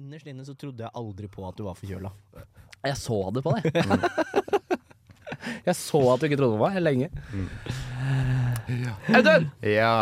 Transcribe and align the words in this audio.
innerst 0.00 0.28
inne 0.30 0.46
så 0.46 0.56
trodde 0.58 0.86
jeg 0.86 0.96
aldri 0.96 1.28
på 1.30 1.44
at 1.48 1.58
du 1.58 1.66
var 1.68 1.78
forkjøla. 1.78 2.10
Jeg 2.88 2.96
så 2.96 3.18
det 3.36 3.44
på 3.44 3.54
deg. 3.56 3.70
Jeg 5.64 5.76
så 5.76 5.98
at 6.12 6.20
du 6.20 6.26
ikke 6.26 6.36
trodde 6.40 6.56
på 6.56 6.68
meg 6.68 6.80
lenge. 6.82 7.08
Audun! 9.12 9.48
Ja. 9.64 9.92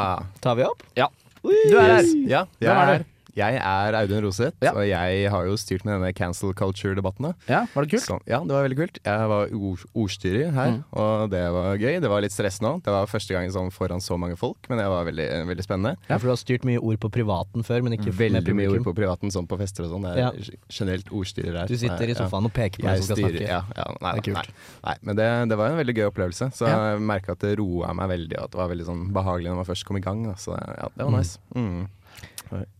Tar 0.42 0.58
vi 0.58 0.66
opp? 0.66 0.84
Ja. 0.98 1.08
Du 1.42 1.76
er 1.78 1.92
her. 1.96 2.08
ja 2.28 2.40
jeg, 2.58 2.68
er 2.68 2.92
er, 2.98 3.04
jeg 3.38 3.54
er 3.62 3.96
Audun 3.98 4.24
Roseth, 4.26 4.56
Ja. 4.62 4.72
og 4.74 4.84
jeg 4.88 5.30
har 5.30 5.44
jo 5.46 5.54
styrt 5.56 5.84
med 5.86 5.94
denne 6.00 6.12
cancel 6.14 6.52
culture-debatten. 6.58 7.34
Ja, 7.48 7.66
Var 7.74 7.84
det 7.86 7.90
kult? 7.94 8.02
Så, 8.04 8.18
ja, 8.26 8.40
det 8.42 8.50
var 8.54 8.66
veldig 8.66 8.76
kult. 8.80 8.98
Jeg 9.04 9.28
var 9.30 9.48
ord, 9.54 9.84
ordstyrer 9.94 10.52
her, 10.52 10.70
Mm. 10.72 10.84
og 10.92 11.30
det 11.30 11.44
var 11.52 11.76
gøy. 11.78 12.00
Det 12.00 12.10
var 12.10 12.20
litt 12.20 12.32
stressende 12.34 12.74
òg. 12.74 12.82
Det 12.82 12.92
var 12.92 13.06
første 13.06 13.32
gang 13.32 13.48
sånn 13.50 13.70
foran 13.72 14.00
så 14.02 14.18
mange 14.18 14.36
folk, 14.36 14.58
men 14.68 14.78
det 14.78 14.86
var 14.86 15.04
veldig, 15.06 15.28
veldig 15.46 15.64
spennende. 15.64 15.96
Ja, 16.10 16.18
for 16.18 16.26
du 16.28 16.32
har 16.34 16.36
styrt 16.42 16.64
mye 16.64 16.78
ord 16.82 16.98
på 17.00 17.10
privaten 17.10 17.62
før, 17.64 17.82
men 17.82 17.92
ikke 17.96 18.12
med 18.12 18.18
Veldig 18.18 18.54
mye 18.54 18.68
ord 18.74 18.84
på 18.84 18.94
privaten, 18.94 19.30
sånn 19.30 19.46
på 19.48 19.56
fester 19.58 19.84
og 19.84 19.90
sånn. 19.92 20.02
Det 20.02 20.18
er 20.18 20.18
Ja. 20.18 20.30
generelt 20.68 21.06
ordstyrer 21.10 21.58
her. 21.60 21.66
Du 21.66 21.76
sitter 21.76 22.08
i 22.10 22.14
sofaen 22.14 22.44
og 22.44 22.52
peker 22.52 22.82
på 22.82 22.86
hvem 22.88 22.96
som 23.02 23.04
skal 23.04 23.16
styrer, 23.16 23.38
snakke. 23.38 23.48
ja, 23.48 23.62
ja, 23.76 23.84
nei, 24.02 24.12
Det 24.20 24.26
er 24.28 24.34
kult. 24.34 24.48
nei, 24.84 24.94
men 25.02 25.16
det, 25.16 25.48
det 25.48 25.56
var 25.58 25.66
en 25.70 25.78
veldig 25.86 25.94
gøy 25.94 26.10
opplevelse. 26.10 26.52
Så 26.52 26.66
jeg 26.66 27.00
merka 27.00 27.30
at 27.32 27.38
det 27.40 27.58
roa 27.58 27.92
meg 27.94 28.08
veldig, 28.10 28.36
og 28.38 28.44
at 28.44 28.50
det 28.50 28.58
var 28.58 28.68
veldig 28.68 28.86
sånn 28.86 29.12
behagelig 29.12 29.48
når 29.48 29.56
man 29.56 29.64
først 29.64 29.84
kom 29.84 29.96
i 29.96 30.00
gang. 30.00 30.24
Da. 30.24 30.32
Så 30.34 30.52
ja, 30.58 30.88
det 30.96 31.04
var 31.04 31.12
Mm. 31.12 31.16
nice. 31.18 31.38
Mm. 31.54 31.88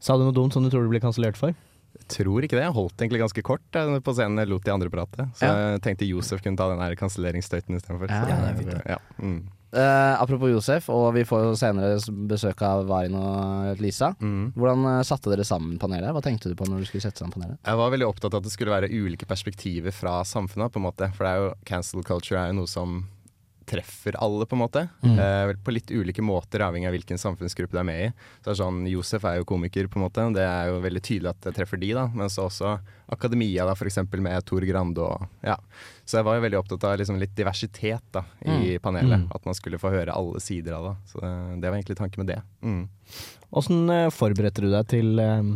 Sa 0.00 0.16
du 0.18 0.24
noe 0.26 0.36
dumt 0.36 0.54
som 0.54 0.64
du 0.64 0.70
tror 0.72 0.86
du 0.86 0.92
blir 0.92 1.02
kansellert 1.04 1.38
for? 1.40 1.54
Jeg 1.98 2.08
tror 2.12 2.44
ikke 2.44 2.56
det. 2.58 2.64
Jeg 2.66 2.76
holdt 2.76 3.02
egentlig 3.02 3.20
ganske 3.24 3.42
kort 3.44 3.74
jeg, 3.74 4.00
på 4.04 4.14
scenen. 4.14 4.38
Jeg 4.42 4.50
lot 4.52 4.64
de 4.64 4.72
andre 4.74 4.90
prate. 4.92 5.28
Så 5.38 5.46
Ja. 5.48 5.54
jeg 5.74 5.82
tenkte 5.82 6.08
Josef 6.08 6.42
kunne 6.44 6.56
ta 6.56 6.68
den 6.70 6.82
her 6.82 6.94
kanselleringsstøyten 6.94 7.74
istedenfor. 7.76 8.08
Ja, 8.12 8.52
det 8.54 8.66
det. 8.66 8.82
ja. 8.86 8.98
mm. 9.18 9.40
Uh, 9.68 10.16
apropos 10.16 10.48
Josef, 10.48 10.86
og 10.88 11.10
vi 11.12 11.26
får 11.28 11.42
jo 11.44 11.56
senere 11.60 11.98
besøk 12.30 12.62
av 12.64 12.86
Varin 12.88 13.12
og 13.18 13.76
Lisa. 13.84 14.14
Mm. 14.16 14.54
Hvordan 14.56 14.86
eh, 14.88 15.02
satte 15.04 15.28
dere 15.28 15.44
sammen 15.44 15.76
panelet? 15.76 16.08
Hva 16.16 16.22
tenkte 16.24 16.48
du 16.48 16.54
på 16.56 16.64
når 16.64 16.80
du 16.80 16.88
skulle 16.88 17.04
sette 17.04 17.20
sammen 17.20 17.34
panelet? 17.36 17.58
Jeg 17.60 17.76
var 17.76 17.92
veldig 17.92 18.08
opptatt 18.08 18.32
av 18.32 18.40
at 18.40 18.48
det 18.48 18.54
skulle 18.54 18.72
være 18.72 18.88
ulike 18.88 19.28
perspektiver 19.28 19.92
fra 19.92 20.22
samfunnet. 20.24 20.72
på 20.72 20.80
en 20.80 20.86
måte 20.88 21.10
For 21.12 21.26
det 21.28 21.32
er 21.34 21.42
jo 21.42 21.50
cancel 21.68 22.02
culture 22.02 22.40
er 22.40 22.54
jo 22.54 22.62
noe 22.62 22.70
som 22.70 23.02
treffer 23.68 24.16
alle, 24.22 24.46
på 24.48 24.56
en 24.56 24.62
måte. 24.62 24.84
Mm. 25.04 25.18
Eh, 25.18 25.52
på 25.64 25.74
litt 25.74 25.90
ulike 25.92 26.24
måter, 26.24 26.64
avhengig 26.64 26.88
av 26.90 26.96
hvilken 26.96 27.20
samfunnsgruppe 27.20 27.76
du 27.76 27.80
er 27.82 27.88
med 27.88 28.04
i. 28.06 28.08
Så 28.40 28.48
det 28.48 28.54
er 28.54 28.60
sånn, 28.62 28.80
Josef 28.90 29.26
er 29.28 29.40
jo 29.40 29.48
komiker, 29.48 29.90
på 29.90 30.00
en 30.00 30.06
måte. 30.06 30.24
Det 30.36 30.44
er 30.46 30.72
jo 30.72 30.80
veldig 30.84 31.04
tydelig 31.04 31.32
at 31.32 31.42
det 31.46 31.54
treffer 31.58 31.80
de, 31.80 31.92
da. 31.98 32.06
Men 32.14 32.32
så 32.32 32.48
også 32.48 32.74
akademia, 33.12 33.66
da, 33.68 33.76
eksempel 33.88 34.24
med 34.24 34.44
Tor 34.48 34.64
Grande 34.68 35.04
og 35.04 35.44
ja. 35.44 35.56
Så 36.08 36.18
jeg 36.18 36.24
var 36.24 36.38
jo 36.38 36.44
veldig 36.44 36.58
opptatt 36.60 36.84
av 36.88 36.98
liksom 37.00 37.18
litt 37.20 37.34
diversitet 37.36 38.04
da, 38.16 38.24
i 38.40 38.78
panelet. 38.80 39.26
Mm. 39.26 39.32
At 39.36 39.44
man 39.48 39.56
skulle 39.56 39.80
få 39.80 39.92
høre 39.92 40.14
alle 40.14 40.40
sider 40.40 40.76
av 40.78 40.90
det. 40.90 40.94
Så 41.12 41.20
det, 41.20 41.32
det 41.60 41.68
var 41.68 41.76
egentlig 41.76 41.98
tanken 42.00 42.24
med 42.24 42.32
det. 42.32 42.42
Mm. 42.64 42.86
Åssen 43.60 43.90
eh, 43.92 44.08
forberedte 44.12 44.64
du 44.64 44.70
deg 44.72 44.88
til 44.88 45.20
eh, 45.20 45.52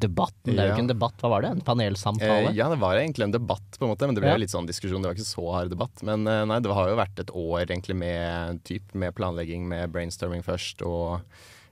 debatten? 0.00 0.54
Det 0.54 0.58
er 0.62 0.70
jo 0.70 0.76
ikke 0.76 0.84
en 0.86 0.92
debatt, 0.92 1.18
hva 1.22 1.30
var 1.34 1.44
det? 1.44 1.50
En 1.56 1.64
panelsamtale? 1.66 2.52
Eh, 2.52 2.56
ja, 2.58 2.68
det 2.72 2.78
var 2.80 2.96
egentlig 3.00 3.28
en 3.28 3.34
debatt, 3.36 3.68
på 3.78 3.84
en 3.86 3.92
måte, 3.92 4.06
men 4.08 4.14
det 4.16 4.22
ble 4.24 4.32
Ja. 4.32 4.40
litt 4.40 4.54
sånn 4.54 4.66
diskusjon. 4.68 5.02
Det 5.02 5.10
var 5.10 5.18
ikke 5.18 5.28
så 5.34 5.44
hard 5.54 5.70
debatt. 5.74 6.02
Men 6.06 6.26
eh, 6.26 6.44
nei, 6.48 6.58
det 6.64 6.72
har 6.74 6.88
jo 6.90 6.96
vært 7.00 7.18
et 7.22 7.30
år 7.34 7.66
egentlig 7.66 7.96
med, 7.96 8.62
typ, 8.64 8.94
med 8.94 9.14
planlegging, 9.18 9.68
med 9.68 9.90
brainstorming 9.92 10.42
først, 10.46 10.82
og 10.86 11.20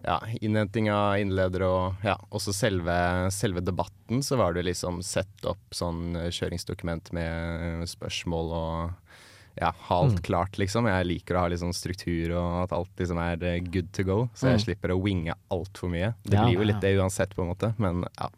ja, 0.07 0.21
innhenting 0.45 0.91
av 0.93 1.17
innledere 1.19 1.67
og 1.67 2.05
ja, 2.05 2.15
også 2.31 2.53
selve, 2.55 2.95
selve 3.35 3.63
debatten, 3.65 4.21
så 4.23 4.37
var 4.39 4.53
det 4.55 4.67
liksom 4.69 5.01
sett 5.03 5.45
opp 5.49 5.73
sånn 5.75 6.15
eh, 6.21 6.29
kjøringsdokument 6.31 7.11
med 7.17 7.89
spørsmål 7.91 8.53
og 8.55 9.06
ja, 9.61 9.71
ha 9.89 9.97
alt 10.03 10.17
Mm. 10.19 10.23
klart, 10.23 10.59
liksom. 10.59 10.87
Jeg 10.87 11.07
liker 11.07 11.35
å 11.37 11.41
ha 11.41 11.49
litt 11.49 11.61
sånn 11.61 11.73
struktur 11.75 12.35
og 12.37 12.65
at 12.65 12.73
alt 12.73 12.91
liksom 12.99 13.19
er 13.19 13.43
eh, 13.43 13.61
good 13.61 13.93
to 13.93 14.03
go, 14.05 14.29
så 14.35 14.48
jeg 14.53 14.59
Mm. 14.61 14.65
slipper 14.67 14.89
å 14.95 15.03
winge 15.03 15.35
altfor 15.51 15.89
mye. 15.91 16.15
Det 16.25 16.33
Ja, 16.35 16.45
blir 16.45 16.55
jo 16.55 16.61
ja, 16.61 16.67
litt 16.73 16.81
det 16.81 16.97
uansett, 16.98 17.35
på 17.35 17.43
en 17.43 17.48
måte, 17.55 17.75
men 17.79 18.05
ja. 18.21 18.29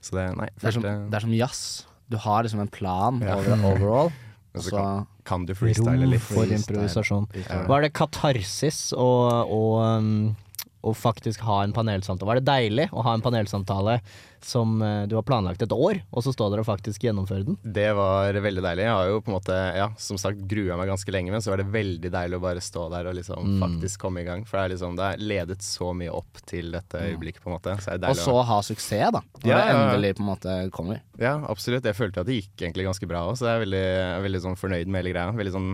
Så 0.00 0.12
det, 0.16 0.36
nei. 0.36 0.48
Det 0.58 0.64
er 0.68 0.70
som, 0.72 0.82
det 0.82 1.14
er 1.14 1.20
som 1.20 1.32
jazz. 1.32 1.86
Du 2.10 2.16
har 2.16 2.42
liksom 2.42 2.60
en 2.60 2.68
plan 2.68 3.20
Ja. 3.20 3.36
over, 3.36 3.52
overall, 3.64 4.12
Men 4.54 4.62
så 4.62 4.70
så 4.70 5.06
Kan 5.24 5.46
du 5.46 5.54
freestyle 5.54 6.02
Rom 6.02 6.10
litt? 6.10 6.20
for 6.20 6.44
improvisasjon. 6.44 7.26
Var 7.68 7.80
det 7.80 7.92
katarsis 7.94 8.92
og, 8.92 9.48
og 9.48 9.98
um, 9.98 10.36
å 10.82 10.92
faktisk 10.98 11.40
ha 11.46 11.62
en 11.62 11.72
panelsamtale? 11.72 12.26
Var 12.32 12.40
det 12.40 12.48
deilig 12.48 12.88
å 12.92 13.02
ha 13.06 13.14
en 13.14 13.22
panelsamtale 13.24 14.00
som 14.42 14.80
eh, 14.82 15.04
du 15.06 15.14
har 15.14 15.22
planlagt 15.22 15.62
et 15.62 15.70
år, 15.72 16.00
og 16.10 16.24
så 16.26 16.32
stå 16.34 16.48
der 16.50 16.62
og 16.62 16.66
faktisk 16.66 17.04
gjennomføre 17.06 17.44
den? 17.46 17.58
Det 17.62 17.92
var 17.94 18.34
veldig 18.42 18.64
deilig. 18.64 18.82
Jeg 18.88 18.96
har 18.96 19.10
jo 19.12 19.20
på 19.22 19.30
en 19.30 19.36
måte, 19.36 19.58
ja, 19.78 19.86
som 20.02 20.18
sagt 20.18 20.42
grua 20.50 20.76
meg 20.80 20.90
ganske 20.90 21.14
lenge, 21.14 21.30
men 21.30 21.44
så 21.44 21.52
var 21.52 21.62
det 21.62 21.68
veldig 21.70 22.10
deilig 22.10 22.40
å 22.40 22.42
bare 22.42 22.64
stå 22.64 22.88
der 22.90 23.06
og 23.12 23.14
liksom 23.20 23.42
Mm. 23.52 23.60
faktisk 23.62 24.00
komme 24.02 24.20
i 24.22 24.24
gang. 24.26 24.44
For 24.46 24.58
det 24.58 24.64
er 24.64 24.74
liksom, 24.76 24.96
det 24.98 25.06
er 25.12 25.22
ledet 25.22 25.62
så 25.62 25.92
mye 25.94 26.10
opp 26.14 26.40
til 26.46 26.70
dette 26.74 26.98
øyeblikket, 26.98 27.42
på 27.42 27.50
en 27.50 27.56
måte. 27.58 27.76
Så 27.82 27.98
det 27.98 28.08
Og 28.10 28.16
så 28.18 28.26
så 28.32 28.42
ha 28.48 28.58
suksess, 28.62 29.12
da. 29.12 29.20
Når 29.44 29.48
Ja, 29.50 29.58
det 29.58 29.74
endelig 29.76 30.14
på 30.16 30.22
en 30.24 30.30
måte 30.32 30.56
kommer. 30.74 31.00
Ja, 31.18 31.36
absolutt. 31.48 31.84
Jeg 31.84 31.94
følte 31.94 32.20
at 32.20 32.26
det 32.26 32.40
gikk 32.42 32.66
egentlig 32.66 32.86
ganske 32.88 33.06
bra 33.06 33.22
òg, 33.30 33.36
så 33.38 33.46
jeg 33.46 33.54
er 33.60 33.64
veldig, 33.66 33.86
veldig 34.26 34.40
sånn 34.42 34.58
fornøyd 34.58 34.86
med 34.90 35.04
hele 35.04 35.14
greia. 35.14 35.32
Veldig 35.36 35.52
sånn 35.54 35.70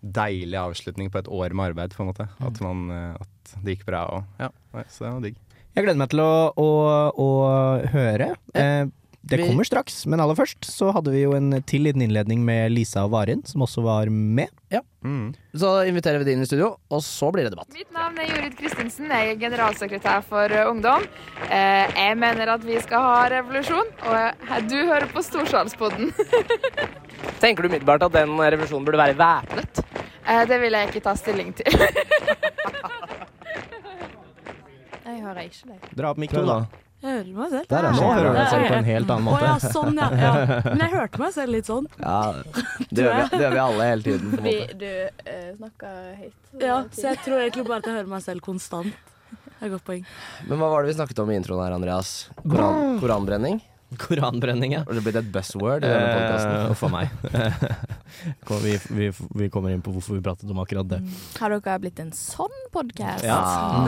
deilig 0.00 0.58
avslutning 0.60 1.10
på 1.12 1.20
et 1.22 1.30
år 1.32 1.54
med 1.56 1.72
arbeid, 1.72 1.96
på 1.96 2.04
en 2.04 2.10
måte. 2.10 2.28
At, 2.44 2.60
man, 2.64 2.86
eh, 2.92 3.16
at 3.16 3.56
det 3.64 3.76
gikk 3.76 3.86
bra 3.88 4.04
og 4.12 4.42
ja. 4.42 4.50
Så 4.92 5.06
det 5.06 5.12
var 5.12 5.24
digg. 5.24 5.42
Jeg 5.76 5.84
gleder 5.84 6.00
meg 6.00 6.12
til 6.12 6.22
å, 6.24 6.32
å, 6.56 6.68
å 7.20 7.28
høre. 7.92 8.30
Eh, 8.56 8.84
det 9.26 9.42
kommer 9.42 9.66
straks, 9.66 10.04
men 10.06 10.22
aller 10.22 10.38
først 10.38 10.66
så 10.70 10.92
hadde 10.94 11.10
vi 11.10 11.24
jo 11.24 11.32
en 11.34 11.58
til 11.66 11.82
liten 11.86 12.04
innledning 12.04 12.44
med 12.46 12.70
Lisa 12.74 13.02
og 13.06 13.12
Varin, 13.16 13.42
som 13.48 13.64
også 13.66 13.82
var 13.82 14.10
med. 14.12 14.52
Mm. 15.06 15.34
Så 15.54 15.70
inviterer 15.86 16.18
vi 16.18 16.26
de 16.26 16.32
inn 16.34 16.42
i 16.42 16.46
studio, 16.48 16.72
og 16.90 17.02
så 17.04 17.30
blir 17.34 17.46
det 17.46 17.52
debatt. 17.54 17.70
Mitt 17.76 17.92
navn 17.94 18.18
er 18.18 18.30
Jorid 18.30 18.56
Kristinsen, 18.58 19.10
jeg 19.10 19.34
er 19.34 19.40
generalsekretær 19.40 20.24
for 20.26 20.50
eh, 20.50 20.70
Ungdom. 20.70 21.06
Eh, 21.46 21.84
jeg 21.94 22.16
mener 22.18 22.54
at 22.56 22.64
vi 22.66 22.78
skal 22.82 23.04
ha 23.04 23.20
revolusjon, 23.36 23.92
og 24.06 24.16
eh, 24.18 24.56
du 24.66 24.78
hører 24.78 25.06
på 25.12 25.22
Storsalspodden. 25.26 26.10
Tenker 27.42 27.62
du 27.62 27.70
umiddelbart 27.70 28.06
at 28.08 28.16
den 28.16 28.34
revolusjonen 28.38 28.86
burde 28.88 29.02
være 29.04 29.18
væpnet? 29.20 29.82
Eh, 30.26 30.42
det 30.50 30.58
vil 30.64 30.72
jeg 30.74 30.90
ikke 30.90 31.04
ta 31.06 31.14
stilling 31.18 31.54
til. 31.54 31.70
jeg 35.06 35.22
hører 35.22 35.46
ikke 35.46 35.70
deg. 35.70 35.78
Dra 35.94 36.10
opp 36.10 36.20
mikrofonen, 36.22 36.66
da. 36.66 36.85
Jeg 37.06 37.18
hører 37.20 37.34
meg 37.36 37.50
selv. 37.52 37.66
Der, 37.70 37.86
ja. 37.86 37.90
Nå 37.94 38.06
hører 38.10 38.24
du 38.26 38.36
deg 38.36 38.48
selv 38.50 38.64
på 38.66 38.76
en 38.76 38.88
helt 38.88 39.10
annen 39.14 39.28
Å 39.28 39.32
måte. 39.32 39.46
ja, 39.46 39.72
sånn 39.76 40.00
ja. 40.00 40.06
ja. 40.18 40.30
Men 40.66 40.82
jeg 40.82 40.92
hørte 40.96 41.20
meg 41.22 41.34
selv 41.36 41.54
litt 41.54 41.68
sånn. 41.70 41.86
Ja, 42.00 42.16
det 42.90 43.04
gjør 43.04 43.14
vi, 43.14 43.26
det 43.30 43.42
gjør 43.44 43.54
vi 43.54 43.60
alle 43.66 43.86
hele 43.90 44.06
tiden. 44.08 44.32
på 44.32 44.50
en 44.50 44.80
du 44.80 44.88
uh, 45.06 45.52
snakker 45.60 46.00
høyt. 46.24 46.34
Ja, 46.64 46.80
så 46.90 47.06
jeg 47.12 47.22
tror 47.22 47.44
egentlig 47.44 47.66
bare 47.68 47.78
at 47.84 47.88
jeg 47.90 47.98
hører 48.00 48.10
meg 48.16 48.26
selv 48.26 48.46
konstant. 48.46 49.14
Det 49.30 49.54
er 49.60 49.70
et 49.70 49.76
godt 49.76 49.86
poeng. 49.86 50.02
Men 50.50 50.60
hva 50.60 50.72
var 50.74 50.82
det 50.82 50.90
vi 50.90 50.98
snakket 50.98 51.22
om 51.22 51.30
i 51.32 51.38
introen 51.38 51.62
her, 51.62 51.76
Andreas? 51.78 52.16
Koran, 52.42 52.98
koranbrenning? 53.00 53.62
Koranbrenning, 54.02 54.72
ja. 54.74 54.82
Har 54.86 54.98
det 54.98 55.02
blitt 55.06 55.18
et 55.20 55.28
buzzword 55.32 55.84
i 55.84 55.90
denne 55.90 56.10
podkasten? 56.10 56.54
Eh, 56.56 56.70
Uff 56.74 56.84
meg. 56.90 57.08
Vi, 58.66 58.72
vi, 58.96 59.06
vi 59.36 59.46
kommer 59.52 59.74
inn 59.74 59.82
på 59.84 59.92
hvorfor 59.92 60.16
vi 60.16 60.22
pratet 60.24 60.50
om 60.50 60.58
akkurat 60.62 60.88
det. 60.88 60.98
Har 61.36 61.52
dere 61.52 61.74
blitt 61.82 61.98
en 62.00 62.12
sånn 62.16 62.54
podkast? 62.74 63.26
Ja. 63.26 63.36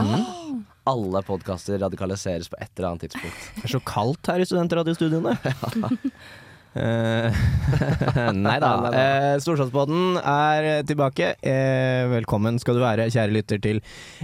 Mm. 0.04 0.64
Alle 0.91 1.22
podkaster 1.26 1.81
radikaliseres 1.81 2.50
på 2.53 2.58
et 2.60 2.70
eller 2.76 2.91
annet 2.92 3.06
tidspunkt. 3.06 3.47
Det 3.56 3.64
er 3.70 3.72
så 3.72 3.81
kaldt 3.88 4.31
her 4.31 4.42
i 4.42 4.48
studentradiostudiene. 4.48 5.34
Eh, 5.48 5.64
nei 8.39 8.56
da. 8.62 8.71
Uh, 8.89 9.34
Storsalspodden 9.43 10.19
er 10.21 10.69
tilbake. 10.89 11.33
Eh, 11.43 12.05
velkommen 12.12 12.59
skal 12.62 12.78
du 12.78 12.83
være, 12.83 13.09
kjære 13.12 13.34
lytter, 13.34 13.61
til 13.65 13.81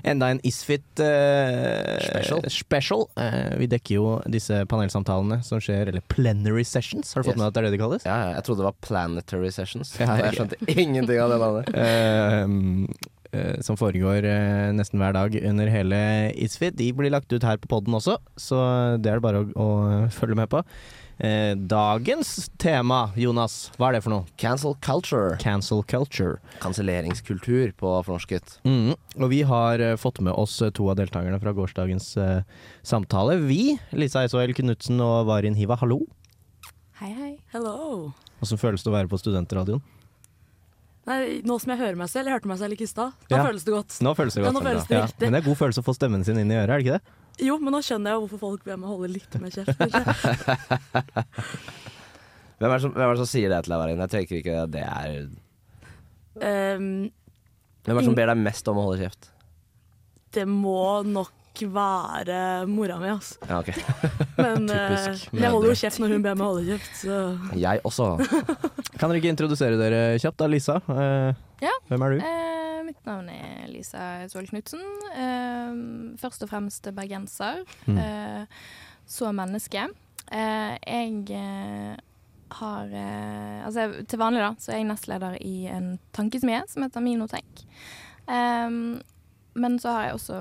enda 0.06 0.30
en 0.34 0.40
Isfit 0.46 1.02
eh, 1.02 1.98
Special. 2.04 2.44
special. 2.52 3.06
Eh, 3.20 3.54
vi 3.60 3.68
dekker 3.74 3.98
jo 3.98 4.06
disse 4.30 4.62
panelsamtalene 4.70 5.40
som 5.46 5.62
skjer, 5.62 5.90
eller 5.92 6.04
plenary 6.12 6.64
sessions. 6.68 7.12
Har 7.14 7.22
du 7.24 7.30
fått 7.30 7.34
Yes. 7.34 7.40
med 7.42 7.48
at 7.50 7.54
det 7.56 7.62
er 7.64 7.68
det 7.70 7.74
de 7.76 7.82
kalles? 7.82 8.06
Ja, 8.06 8.18
jeg 8.36 8.44
trodde 8.46 8.62
det 8.62 8.68
var 8.70 8.78
Planetary 8.84 9.50
Sessions. 9.54 9.94
Ja, 9.98 10.06
jeg- 10.16 10.24
jeg 10.30 10.38
skjønte 10.38 10.78
ingenting 10.78 11.18
av 11.20 11.34
det 11.34 11.40
navnet. 11.42 11.74
Eh, 13.34 13.40
eh, 13.40 13.60
som 13.66 13.76
foregår 13.76 14.22
eh, 14.24 14.68
nesten 14.76 15.00
hver 15.02 15.12
dag 15.16 15.34
under 15.42 15.66
hele 15.72 15.98
Isfit. 16.38 16.76
De 16.78 16.92
blir 16.94 17.10
lagt 17.10 17.32
ut 17.34 17.42
her 17.42 17.56
på 17.58 17.66
poden 17.72 17.94
også, 17.98 18.18
så 18.38 18.60
det 19.02 19.10
er 19.10 19.18
det 19.18 19.24
bare 19.26 19.42
å, 19.42 19.48
å 19.58 20.10
følge 20.14 20.36
med 20.38 20.48
på. 20.52 20.62
Eh, 21.18 21.54
dagens 21.54 22.50
tema, 22.58 23.12
Jonas, 23.14 23.70
hva 23.78 23.88
er 23.88 23.96
det 23.96 24.02
for 24.02 24.10
noe? 24.10 24.24
Cancel 24.40 24.74
culture. 24.82 25.36
Cancel 25.38 25.84
culture. 25.86 26.40
Kanselleringskultur 26.60 27.70
på 27.78 27.92
fornorsket. 28.06 28.56
Mm. 28.66 28.96
Og 29.22 29.30
vi 29.30 29.42
har 29.46 29.78
eh, 29.78 29.94
fått 30.00 30.18
med 30.26 30.34
oss 30.34 30.56
eh, 30.62 30.72
to 30.74 30.88
av 30.90 30.96
deltakerne 30.98 31.38
fra 31.40 31.52
gårsdagens 31.54 32.16
eh, 32.18 32.42
samtale. 32.82 33.38
Vi, 33.46 33.76
Lisa 33.94 34.24
Eisoel 34.24 34.54
Knutsen 34.58 34.98
og 35.00 35.28
Varin 35.30 35.54
Hiva, 35.54 35.78
hallo. 35.80 36.00
Hei, 36.98 37.12
hei. 37.14 37.32
Hello. 37.54 38.10
Åssen 38.42 38.58
føles 38.58 38.82
det 38.82 38.90
å 38.90 38.96
være 38.96 39.10
på 39.10 39.18
studentradioen? 39.22 39.82
Nei, 41.04 41.42
nå 41.44 41.58
som 41.60 41.74
jeg 41.74 41.82
hører 41.82 41.98
meg 42.00 42.08
selv, 42.08 42.30
jeg 42.30 42.38
hørte 42.38 42.48
meg 42.48 42.58
selv 42.62 42.74
ikke 42.74 42.86
i 42.86 42.90
stad. 42.90 43.12
Da 43.28 43.36
Ja. 43.36 43.44
føles 43.44 43.64
det 43.66 43.74
godt. 43.74 43.98
Nå 44.02 44.14
føles 44.16 44.34
det 44.34 44.40
Ja, 44.42 44.46
godt. 44.50 44.56
nå 44.56 44.62
føles 44.66 44.86
det 44.88 44.96
Ja, 44.96 45.02
riktig. 45.06 45.20
Men 45.28 45.32
det 45.36 45.40
er 45.44 45.48
god 45.50 45.58
følelse 45.60 45.82
å 45.82 45.84
få 45.84 45.94
stemmen 45.94 46.24
sin 46.24 46.38
inn 46.40 46.50
i 46.50 46.54
øret, 46.56 46.70
er 46.70 46.78
det 46.80 46.86
ikke 46.86 46.98
det? 46.98 47.02
Jo, 47.42 47.58
men 47.58 47.74
nå 47.74 47.80
skjønner 47.82 48.14
jeg 48.14 48.22
hvorfor 48.22 48.40
folk 48.44 48.62
ber 48.66 48.78
meg 48.78 48.92
holde 48.92 49.08
litt 49.16 49.34
mer 49.42 49.50
kjeft. 49.54 49.78
Hvem 52.54 52.70
er, 52.70 52.76
det 52.78 52.84
som, 52.84 52.92
hvem 52.94 53.02
er 53.02 53.16
det 53.16 53.18
som 53.18 53.28
sier 53.28 53.50
det 53.50 53.58
til 53.66 53.72
deg, 53.74 53.80
Varin? 53.82 54.02
Jeg 54.04 54.12
tenker 54.12 54.38
ikke 54.38 54.60
at 54.62 54.70
det 54.72 54.84
er 54.86 55.16
um, 56.78 56.84
Hvem 57.82 57.90
er 57.90 57.98
det 57.98 58.04
som 58.06 58.16
ber 58.16 58.30
deg 58.30 58.38
mest 58.40 58.70
om 58.70 58.78
å 58.78 58.84
holde 58.86 59.02
kjeft? 59.02 59.34
det 60.34 60.44
må 60.50 61.02
nok 61.06 61.32
nok 61.54 61.74
være 61.74 62.66
mora 62.66 62.96
mi, 62.98 63.08
altså. 63.12 63.36
Ja, 63.48 63.58
okay. 63.58 63.74
Men 64.38 64.68
eh, 64.74 64.96
Typisk 65.04 65.32
jeg 65.34 65.50
holder 65.50 65.68
jo 65.70 65.76
kjeft 65.78 66.00
når 66.02 66.14
hun 66.14 66.22
ber 66.24 66.34
meg 66.38 66.46
holde 66.48 66.64
kjeft, 66.66 66.96
så 67.00 67.18
Jeg 67.58 67.80
også. 67.84 68.08
Kan 68.98 69.08
dere 69.10 69.20
ikke 69.20 69.30
introdusere 69.32 69.78
dere 69.78 70.18
kjapt 70.22 70.38
da, 70.42 70.46
Lisa? 70.50 70.80
Eh, 70.88 71.34
Ja. 71.64 71.72
Hvem 71.88 72.02
er 72.02 72.10
du? 72.10 72.24
Eh, 72.26 72.80
mitt 72.84 73.06
navn 73.06 73.28
er 73.32 73.68
Lisa 73.70 74.26
Sol 74.28 74.46
Knutsen. 74.50 74.82
Eh, 75.14 75.76
først 76.20 76.42
og 76.44 76.50
fremst 76.50 76.88
bergenser. 76.92 77.62
Mm. 77.86 77.98
Eh, 77.98 78.44
så 79.06 79.30
menneske. 79.32 79.86
Eh, 80.32 80.74
jeg 80.84 81.96
har 82.54 82.86
eh, 82.92 83.64
Altså 83.66 84.04
til 84.08 84.20
vanlig 84.20 84.42
da, 84.44 84.52
så 84.60 84.72
er 84.74 84.82
jeg 84.82 84.88
nestleder 84.90 85.38
i 85.40 85.66
en 85.72 85.98
tankesmie 86.16 86.62
som 86.68 86.84
heter 86.84 87.00
Minotenk. 87.04 87.64
Um, 88.24 89.00
men 89.54 89.76
så 89.78 89.92
har 89.94 90.06
jeg 90.06 90.16
også 90.16 90.38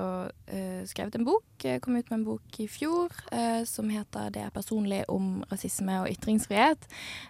eh, 0.50 0.80
skrevet 0.90 1.14
en 1.18 1.26
bok, 1.26 1.44
Jeg 1.62 1.80
kom 1.82 1.96
ut 1.96 2.10
med 2.10 2.18
en 2.18 2.26
bok 2.26 2.58
i 2.60 2.66
fjor, 2.68 3.12
eh, 3.32 3.64
som 3.64 3.88
heter 3.88 4.30
'Det 4.30 4.42
er 4.42 4.50
personlig 4.50 5.04
om 5.08 5.44
rasisme 5.52 6.00
og 6.00 6.08
ytringsfrihet'. 6.08 6.88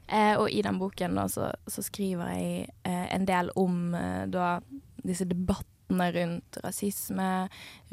Eh, 0.09 0.35
og 0.37 0.51
i 0.51 0.63
den 0.63 0.79
boken 0.79 1.15
da, 1.15 1.29
så, 1.29 1.53
så 1.69 1.83
skriver 1.83 2.33
jeg 2.33 2.69
eh, 2.85 3.15
en 3.15 3.25
del 3.25 3.51
om 3.57 3.95
eh, 3.95 4.27
da, 4.27 4.61
disse 5.05 5.25
debattene 5.25 6.11
rundt 6.11 6.59
rasisme, 6.65 7.49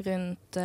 rundt 0.06 0.56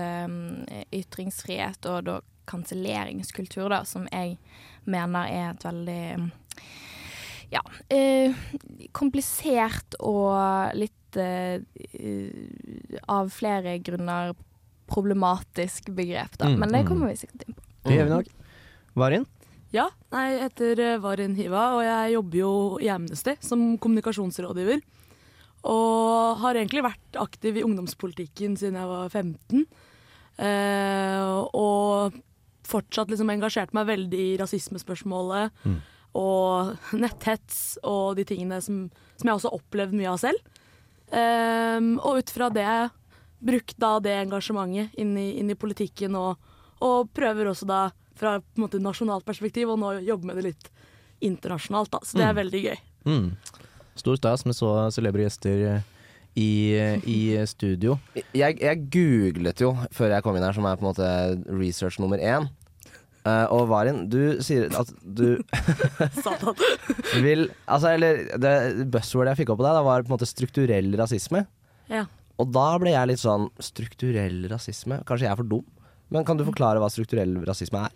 ytringsfrihet 0.94 1.85
og 1.85 2.06
da 2.06 2.19
kanselleringskultur, 2.47 3.69
da, 3.69 3.83
som 3.83 4.07
jeg 4.12 4.38
mener 4.85 5.27
er 5.27 5.50
et 5.51 5.65
veldig 5.65 6.31
ja, 7.53 7.62
eh, 7.89 8.35
komplisert 8.95 9.97
og 10.00 10.75
litt 10.77 11.06
eh, 11.24 13.02
av 13.08 13.31
flere 13.34 13.78
grunner 13.84 14.36
problematisk 14.88 15.90
begrep, 15.96 16.38
da. 16.40 16.48
Mm, 16.48 16.60
Men 16.60 16.75
det 16.75 16.84
mm. 16.84 16.88
kommer 16.88 17.12
vi 17.12 17.19
sikkert 17.19 17.48
inn 17.48 17.58
på. 17.58 17.66
Det 17.88 17.98
gjør 17.98 18.08
vi 18.08 18.16
nok. 18.16 18.30
Varin? 18.98 19.25
Ja, 19.75 19.90
jeg 20.16 20.38
heter 20.46 20.84
eh, 20.84 21.00
Varin 21.04 21.36
Hiva, 21.36 21.66
og 21.75 21.84
jeg 21.84 22.14
jobber 22.16 22.40
jo 22.40 22.54
i 22.84 22.92
Amnesty 22.92 23.36
som 23.44 23.66
kommunikasjonsrådgiver. 23.84 24.80
Og 25.68 26.40
har 26.40 26.56
egentlig 26.56 26.86
vært 26.86 27.20
aktiv 27.20 27.60
i 27.60 27.66
ungdomspolitikken 27.66 28.56
siden 28.60 28.78
jeg 28.80 28.88
var 28.88 29.10
15. 29.12 29.66
Eh, 30.38 31.36
og 31.58 32.16
fortsatt 32.68 33.12
liksom 33.12 33.31
engasjert 33.34 33.74
meg 33.75 33.90
veldig 33.90 34.24
i 34.34 34.38
rasismespørsmålet 34.40 35.52
Mm. 35.66 35.80
og 36.16 36.78
netthets 37.04 37.78
og 37.84 38.16
de 38.18 38.25
tingene 38.28 38.62
som, 38.63 38.88
som 39.18 39.28
jeg 39.28 39.36
også 39.36 39.52
har 39.52 39.60
opplevd 39.60 39.98
mye 39.98 40.13
av 40.13 40.22
selv. 40.24 40.40
Eh, 41.12 41.80
og 42.04 42.19
ut 42.19 42.30
fra 42.33 42.50
det 42.54 42.68
brukt 43.39 43.75
da 43.80 44.00
det 44.01 44.15
engasjementet 44.25 44.95
inn 44.98 45.13
i, 45.18 45.27
inn 45.39 45.50
i 45.54 45.56
politikken 45.56 46.15
og, 46.18 46.38
og 46.81 47.09
prøver 47.13 47.51
også 47.51 47.68
da 47.69 47.81
fra 48.18 48.39
på 48.42 48.57
en 48.57 48.63
måte 48.65 48.80
nasjonalt 48.81 49.25
perspektiv 49.27 49.69
og 49.69 49.77
nå 49.80 49.92
jobbe 50.07 50.25
med 50.25 50.39
det 50.39 50.48
litt 50.50 50.71
internasjonalt. 51.21 51.92
da, 51.94 52.00
Så 52.04 52.18
det 52.18 52.25
er 52.25 52.33
Mm. 52.33 52.39
veldig 52.42 52.63
gøy. 52.63 52.77
Mm. 53.06 53.27
Stor 53.95 54.15
stas 54.18 54.45
med 54.45 54.56
så 54.57 54.92
celebre 54.94 55.24
gjester 55.25 55.62
eh, 55.75 55.81
i, 56.36 56.50
i 57.06 57.45
studio. 57.45 58.00
Jeg, 58.33 58.60
jeg 58.62 58.89
googlet 58.94 59.62
jo 59.62 59.71
før 59.92 60.12
jeg 60.13 60.24
kom 60.25 60.36
inn 60.38 60.44
her, 60.45 60.53
som 60.53 60.65
er 60.65 60.75
på 60.77 60.86
en 60.86 60.92
måte 60.92 61.57
research 61.60 62.00
nummer 62.00 62.18
én. 62.18 62.50
Eh, 63.27 63.45
og 63.51 63.65
Varin, 63.71 64.03
du 64.12 64.39
sier 64.45 64.71
at 64.77 64.91
du 65.03 65.39
vil 67.25 67.47
Altså, 67.68 67.94
eller 67.94 68.24
det 68.39 68.53
buzzwordet 68.94 69.33
jeg 69.33 69.41
fikk 69.44 69.53
opp 69.53 69.62
på 69.62 69.68
deg, 69.68 69.77
da 69.79 69.85
var 69.85 70.06
på 70.06 70.12
en 70.12 70.15
måte 70.15 70.29
strukturell 70.29 70.91
rasisme. 71.00 71.44
Ja. 71.91 72.06
Og 72.38 72.51
da 72.53 72.68
ble 72.81 72.94
jeg 72.94 73.09
litt 73.09 73.24
sånn 73.24 73.47
Strukturell 73.63 74.44
rasisme? 74.51 75.01
Kanskje 75.07 75.25
jeg 75.27 75.33
er 75.33 75.39
for 75.39 75.50
dum? 75.56 75.65
Men 76.13 76.24
kan 76.27 76.39
du 76.39 76.45
forklare 76.47 76.79
hva 76.79 76.89
strukturell 76.94 77.33
rasisme 77.47 77.88
er? 77.89 77.95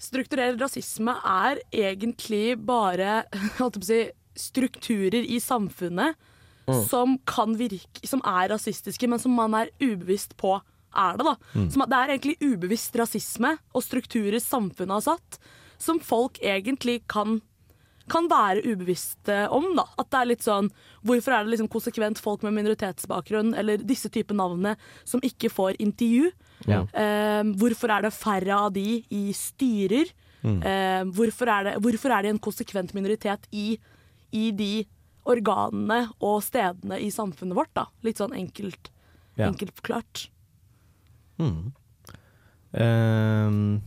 Strukturell 0.00 0.58
rasisme 0.60 1.14
er 1.28 1.60
egentlig 1.72 2.56
bare 2.68 3.22
si, 3.84 4.02
strukturer 4.36 5.24
i 5.24 5.38
samfunnet 5.40 6.18
Mm. 6.70 6.84
som 6.86 7.18
kan 7.26 7.56
virke 7.58 8.06
Som 8.06 8.20
er 8.24 8.50
rasistiske, 8.52 9.08
men 9.08 9.18
som 9.18 9.32
man 9.34 9.54
er 9.54 9.70
ubevisst 9.80 10.36
på 10.36 10.60
er 10.94 11.16
det. 11.20 11.24
da. 11.26 11.36
Som, 11.70 11.82
at 11.82 11.90
det 11.92 11.98
er 12.00 12.12
egentlig 12.16 12.36
ubevisst 12.42 12.96
rasisme 12.96 13.56
og 13.74 13.82
strukturer 13.84 14.40
samfunnet 14.42 14.96
har 14.98 15.06
satt, 15.14 15.38
som 15.78 16.00
folk 16.00 16.38
egentlig 16.42 17.02
kan 17.08 17.40
kan 18.10 18.26
være 18.26 18.64
ubevisste 18.66 19.48
om. 19.54 19.68
da. 19.76 19.84
At 19.96 20.08
det 20.10 20.18
er 20.18 20.26
litt 20.32 20.42
sånn 20.42 20.70
Hvorfor 21.06 21.30
er 21.30 21.44
det 21.44 21.52
liksom 21.52 21.68
konsekvent 21.70 22.18
folk 22.18 22.42
med 22.42 22.56
minoritetsbakgrunn 22.56 23.52
eller 23.54 23.78
disse 23.86 24.10
typer 24.10 24.34
navnene 24.34 24.72
som 25.06 25.20
ikke 25.22 25.46
får 25.48 25.76
intervju? 25.78 26.32
Ja. 26.66 26.80
Eh, 26.90 27.44
hvorfor 27.54 27.92
er 27.94 28.02
det 28.02 28.10
færre 28.12 28.56
av 28.66 28.72
de 28.74 29.04
i 29.14 29.30
styrer? 29.32 30.10
Eh, 30.42 31.04
hvorfor, 31.06 31.46
er 31.54 31.68
det, 31.68 31.74
hvorfor 31.84 32.10
er 32.16 32.22
de 32.26 32.32
en 32.34 32.42
konsekvent 32.42 32.92
minoritet 32.98 33.46
i, 33.54 33.78
i 34.34 34.50
de 34.58 34.72
organene 35.30 36.08
og 36.18 36.42
stedene 36.42 36.98
i 36.98 37.12
samfunnet 37.14 37.54
vårt? 37.56 37.70
da? 37.78 37.86
Litt 38.02 38.18
sånn 38.18 38.34
enkelt, 38.34 38.90
Ja. 39.38 39.46
enkelt 39.46 39.72
forklart. 39.78 40.26
Mm. 41.40 41.70
Uh, 42.70 43.80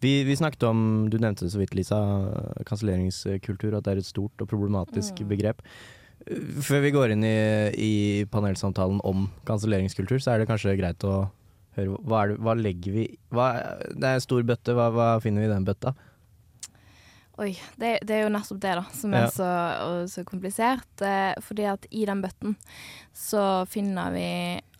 vi, 0.00 0.12
vi 0.24 0.36
snakket 0.36 0.64
om, 0.64 1.08
du 1.12 1.18
nevnte 1.20 1.44
det 1.44 1.52
så 1.52 1.60
vidt 1.60 1.74
Lisa, 1.76 1.98
kanselleringskultur, 2.68 3.76
at 3.76 3.84
det 3.84 3.92
er 3.92 4.00
et 4.00 4.08
stort 4.08 4.40
og 4.40 4.48
problematisk 4.48 5.20
begrep. 5.28 5.60
Eh, 6.24 6.46
Før 6.64 6.80
vi 6.86 6.94
går 6.94 7.12
inn 7.14 7.26
i, 7.28 7.36
i 7.76 7.92
panelsamtalen 8.32 9.02
om 9.04 9.28
kanselleringskultur, 9.48 10.18
så 10.18 10.34
er 10.34 10.40
det 10.40 10.48
kanskje 10.48 10.78
greit 10.80 11.04
å 11.04 11.26
høre 11.76 12.00
hva, 12.00 12.24
det, 12.30 12.38
hva 12.40 12.56
legger 12.58 12.96
vi 12.96 13.04
hva, 13.30 13.50
Det 13.92 14.08
er 14.08 14.16
en 14.16 14.24
stor 14.24 14.46
bøtte, 14.48 14.74
hva, 14.74 14.88
hva 14.94 15.10
finner 15.22 15.44
vi 15.44 15.50
i 15.50 15.52
den 15.52 15.68
bøtta? 15.68 15.92
Oi, 17.40 17.54
det, 17.80 17.98
det 18.04 18.18
er 18.18 18.26
jo 18.26 18.32
nettopp 18.34 18.58
det 18.60 18.72
da, 18.76 18.82
som 18.92 19.14
er 19.16 19.22
Ja. 19.24 19.30
så, 19.32 19.50
så 20.12 20.24
komplisert. 20.28 21.00
Eh, 21.00 21.32
fordi 21.40 21.64
at 21.70 21.86
i 21.90 22.04
den 22.08 22.20
bøtten 22.20 22.56
så 23.16 23.64
finner 23.70 24.12
vi 24.12 24.26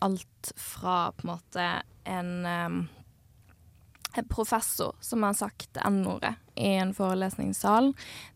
alt 0.05 0.51
fra 0.57 1.11
på 1.17 1.25
en 1.25 1.31
måte 1.33 1.65
en, 2.05 2.29
em, 2.45 2.77
en 4.17 4.27
professor 4.29 4.93
som 5.01 5.23
har 5.25 5.33
sagt 5.39 5.77
N-ordet 5.85 6.35
i 6.61 6.75
en 6.77 6.93
forelesningssal, 6.93 7.93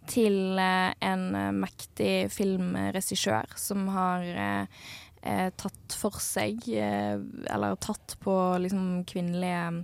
til 0.10 0.58
eh, 0.58 0.94
en 1.06 1.26
eh, 1.36 1.52
mektig 1.54 2.32
filmregissør 2.34 3.54
som 3.60 3.88
har 3.94 4.26
eh, 4.26 4.86
eh, 5.26 5.50
tatt 5.58 5.96
for 5.98 6.22
seg, 6.24 6.62
eh, 6.70 7.18
eller 7.52 7.76
tatt 7.84 8.16
på 8.24 8.36
liksom 8.62 9.02
kvinnelige 9.10 9.84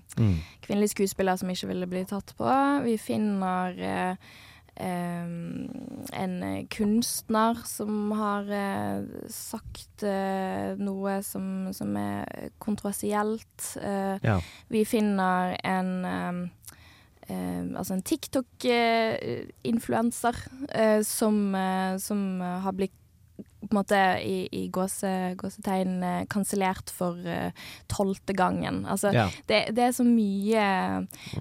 kvinnelige 0.62 0.94
skuespillere 0.96 1.38
som 1.42 1.50
ikke 1.52 1.72
ville 1.74 1.90
bli 1.90 2.06
tatt 2.10 2.30
på. 2.38 2.48
Vi 2.86 2.96
finner 3.02 3.82
eh, 3.82 4.16
Um, 4.80 5.70
en 6.14 6.68
kunstner 6.72 7.56
som 7.68 8.12
har 8.16 8.44
uh, 8.50 9.04
sagt 9.30 10.04
uh, 10.08 10.76
noe 10.80 11.18
som, 11.28 11.74
som 11.76 11.98
er 12.00 12.26
kontroversielt. 12.58 13.76
Uh, 13.78 14.18
Ja. 14.24 14.40
vi 14.70 14.86
finner 14.86 15.58
en 15.64 16.06
um, 16.06 16.50
altså 17.78 17.94
en 17.94 18.02
TikTok-influenser 18.02 20.36
som, 21.08 21.56
som 22.00 22.42
har 22.42 22.72
blitt 22.76 23.01
på 23.62 23.70
en 23.70 23.78
måte 23.78 23.98
i, 24.26 24.48
i 24.52 24.64
gåse, 24.74 25.12
gåsetegn 25.38 26.00
eh, 26.04 26.24
kansellert 26.32 26.90
for 26.94 27.20
tolvte 27.92 28.34
uh, 28.34 28.38
gangen. 28.38 28.84
Altså, 28.90 29.12
Ja. 29.14 29.28
det, 29.48 29.62
det 29.78 29.86
er 29.86 29.94
så 29.94 30.06
mye 30.08 30.66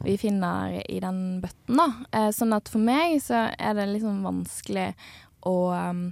vi 0.04 0.18
finner 0.20 0.80
i 0.84 1.00
den 1.00 1.40
bøtten, 1.40 1.80
da. 1.80 1.88
Uh, 2.12 2.28
sånn 2.34 2.52
at 2.56 2.68
for 2.68 2.82
meg 2.84 3.16
så 3.24 3.48
er 3.56 3.78
det 3.78 3.88
liksom 3.94 4.20
vanskelig 4.26 4.90
å, 5.48 5.72
um, 5.72 6.10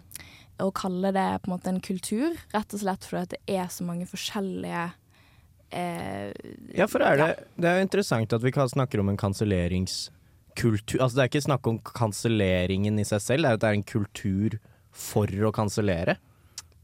å 0.64 0.70
kalle 0.72 1.12
det 1.12 1.28
på 1.42 1.50
en 1.50 1.56
måte 1.56 1.72
en 1.72 1.82
kultur, 1.84 2.38
rett 2.54 2.74
og 2.74 2.82
slett 2.82 3.04
fordi 3.08 3.36
det 3.36 3.58
er 3.60 3.68
så 3.72 3.84
mange 3.86 4.08
forskjellige 4.08 4.86
eh, 5.76 6.32
Ja, 6.76 6.88
for 6.90 7.04
er 7.04 7.20
det, 7.20 7.28
det 7.60 7.68
er 7.68 7.78
jo 7.78 7.88
interessant 7.88 8.32
at 8.32 8.44
vi 8.44 8.52
snakker 8.52 9.02
om 9.02 9.12
en 9.12 9.20
kanselleringskultur. 9.20 11.00
Altså 11.02 11.18
det 11.18 11.22
er 11.24 11.32
ikke 11.32 11.46
snakk 11.48 11.70
om 11.70 11.78
kanselleringen 11.84 12.98
i 12.98 13.06
seg 13.08 13.22
selv, 13.22 13.44
det 13.44 13.50
er 13.50 13.60
at 13.60 13.64
det 13.64 13.70
er 13.70 13.80
en 13.80 13.88
kultur 13.92 14.58
for 14.98 15.30
å 15.30 15.54
kansellere. 15.54 16.18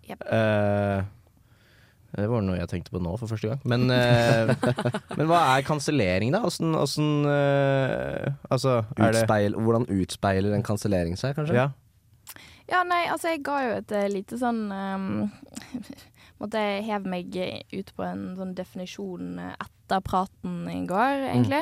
Yep. 0.04 0.24
Uh, 0.28 1.04
det 2.14 2.28
var 2.30 2.44
noe 2.46 2.60
jeg 2.60 2.70
tenkte 2.70 2.92
på 2.94 3.00
nå 3.02 3.16
for 3.18 3.30
første 3.32 3.50
gang. 3.50 3.62
Men, 3.66 3.88
uh, 3.90 4.52
men 5.18 5.26
hva 5.30 5.40
er 5.56 5.66
kansellering, 5.66 6.34
da? 6.34 6.44
Åssen 6.46 7.26
eh, 7.26 8.28
Altså, 8.54 8.82
Utspeil, 8.94 9.56
hvordan 9.58 9.88
utspeiler 9.90 10.54
en 10.54 10.66
kansellering 10.66 11.18
seg, 11.18 11.34
kanskje? 11.38 11.58
ja. 11.58 11.72
Ja, 12.64 12.80
nei, 12.88 13.04
altså 13.12 13.34
jeg 13.34 13.42
ga 13.44 13.58
jo 13.60 13.72
et 13.76 13.92
eh, 13.92 14.06
lite 14.08 14.38
sånn 14.40 14.62
um, 14.72 15.26
Måtte 16.40 16.60
jeg 16.60 16.86
heve 16.88 17.10
meg 17.12 17.36
ut 17.74 17.90
på 17.96 18.04
en 18.06 18.24
sånn 18.38 18.54
definisjon 18.56 19.36
eh, 19.40 19.52
etter 19.60 20.00
praten 20.04 20.64
i 20.72 20.80
går, 20.88 21.26
egentlig. 21.28 21.60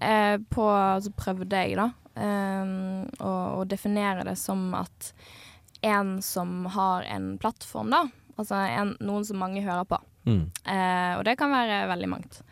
Eh, 0.00 0.36
på, 0.50 0.64
så 1.04 1.12
prøvde 1.14 1.60
jeg, 1.60 1.76
da, 1.78 1.90
um, 2.16 3.04
å, 3.20 3.32
å 3.60 3.66
definere 3.68 4.24
det 4.26 4.34
som 4.40 4.64
at 4.76 5.12
en 5.82 6.20
som 6.22 6.66
har 6.74 7.02
en 7.08 7.38
plattform, 7.40 7.90
da, 7.90 8.04
altså 8.36 8.54
en, 8.68 8.94
noen 9.00 9.24
som 9.24 9.38
mange 9.42 9.62
hører 9.64 9.84
på, 9.88 9.98
Mm. 10.28 10.42
Eh, 10.68 11.14
og 11.16 11.22
det 11.24 11.32
kan 11.40 11.48
være 11.48 11.86
veldig 11.88 12.08
mangt. 12.12 12.42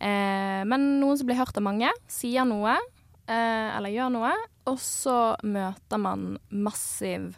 Eh, 0.00 0.62
men 0.64 0.86
noen 0.98 1.18
som 1.20 1.26
blir 1.28 1.36
hørt 1.36 1.58
av 1.60 1.62
mange, 1.66 1.90
sier 2.08 2.46
noe, 2.48 2.72
eh, 3.28 3.68
eller 3.76 3.92
gjør 3.92 4.08
noe, 4.14 4.30
og 4.66 4.78
så 4.80 5.36
møter 5.44 6.00
man 6.00 6.38
massiv 6.50 7.34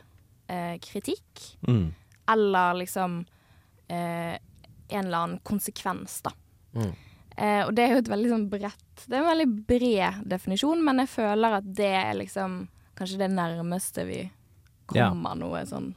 eh, 0.48 0.78
kritikk, 0.78 1.56
Mm. 1.66 1.92
eller 2.28 2.74
liksom 2.84 3.24
eh, 3.90 4.38
en 4.88 5.04
eller 5.04 5.18
annen 5.18 5.40
konsekvens, 5.42 6.20
da. 6.22 6.30
Mm. 6.78 6.94
Eh, 7.36 7.66
og 7.66 7.74
det 7.74 7.82
er 7.84 7.92
jo 7.96 8.02
et 8.04 8.08
veldig 8.14 8.30
sånn 8.30 8.48
bredt 8.50 9.04
Det 9.08 9.16
er 9.16 9.22
en 9.24 9.28
veldig 9.32 9.66
bred 9.66 10.22
definisjon, 10.30 10.84
men 10.84 11.02
jeg 11.02 11.08
føler 11.16 11.56
at 11.58 11.66
det 11.74 11.90
er 11.98 12.14
liksom 12.14 12.68
kanskje 12.94 13.18
det 13.24 13.30
nærmeste 13.34 14.04
vi 14.06 14.20
Ja. 14.92 15.08
kommer 15.08 15.34
noe 15.38 15.62
sånn 15.66 15.94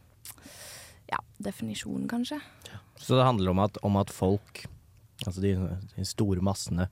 Ja, 1.12 1.20
definisjon, 1.44 2.08
kanskje. 2.08 2.39
Så 2.96 3.15
det 3.15 3.25
handler 3.27 3.51
om 3.51 3.60
at, 3.63 3.77
om 3.84 3.96
at 4.00 4.10
folk, 4.12 4.65
altså 5.25 5.41
de, 5.44 5.51
de 5.96 6.06
store 6.08 6.41
massene, 6.44 6.88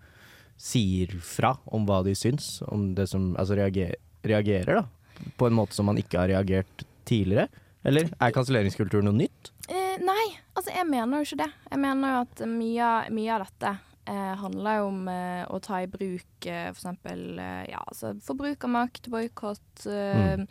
sier 0.57 1.11
fra 1.19 1.57
om 1.65 1.83
hva 1.87 2.01
de 2.05 2.13
syns, 2.15 2.61
om 2.71 2.93
det 2.95 3.09
som 3.11 3.33
Altså 3.35 3.57
reagerer, 3.59 3.97
reagerer 4.23 4.79
da, 4.81 4.85
på 5.37 5.47
en 5.49 5.57
måte 5.57 5.75
som 5.75 5.85
man 5.89 5.99
ikke 5.99 6.19
har 6.21 6.31
reagert 6.31 6.85
tidligere? 7.05 7.49
Eller 7.85 8.07
er 8.17 8.31
kanselleringskultur 8.33 9.03
noe 9.05 9.13
nytt? 9.13 9.51
Eh, 9.69 9.99
nei, 10.01 10.29
altså 10.55 10.71
jeg 10.73 10.87
mener 10.89 11.19
jo 11.21 11.27
ikke 11.27 11.43
det. 11.43 11.51
Jeg 11.69 11.81
mener 11.83 12.15
jo 12.15 12.21
at 12.23 12.45
mye, 12.49 12.87
mye 13.13 13.35
av 13.35 13.43
dette 13.45 13.73
eh, 14.09 14.31
handler 14.41 14.79
jo 14.79 14.87
om 14.93 15.03
eh, 15.11 15.43
å 15.53 15.59
ta 15.61 15.83
i 15.83 15.91
bruk 15.91 16.47
eh, 16.49 16.71
for 16.71 16.79
eksempel 16.79 17.37
eh, 17.41 17.61
ja, 17.69 17.83
altså 17.85 18.15
forbrukermakt, 18.25 19.11
boikott, 19.13 19.85
eh, 19.91 20.47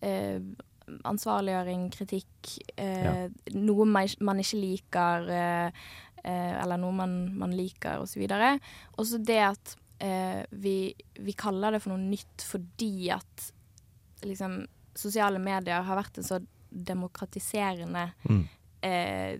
eh, 0.00 0.38
ansvarliggjøring, 1.08 1.88
kritikk, 1.94 2.52
eh, 2.76 3.26
noe 3.54 3.84
man, 3.88 4.08
man 4.20 4.40
ikke 4.42 4.60
liker, 4.60 5.28
eh, 5.30 5.82
eh, 6.24 6.54
eller 6.62 6.80
noe 6.80 6.92
man, 6.92 7.18
man 7.38 7.54
liker, 7.56 8.00
osv. 8.04 8.24
Og 8.96 9.06
så 9.06 9.20
det 9.22 9.40
at 9.46 9.76
eh, 10.00 10.42
vi, 10.50 10.94
vi 11.20 11.32
kaller 11.38 11.72
det 11.76 11.82
for 11.84 11.94
noe 11.94 12.02
nytt 12.10 12.44
fordi 12.46 13.10
at 13.14 13.50
liksom 14.26 14.60
sosiale 14.98 15.38
medier 15.38 15.84
har 15.86 15.98
vært 16.00 16.18
en 16.18 16.26
så 16.26 16.40
demokratiserende 16.70 18.08
Mm. 18.28 18.48
eh, 18.82 19.38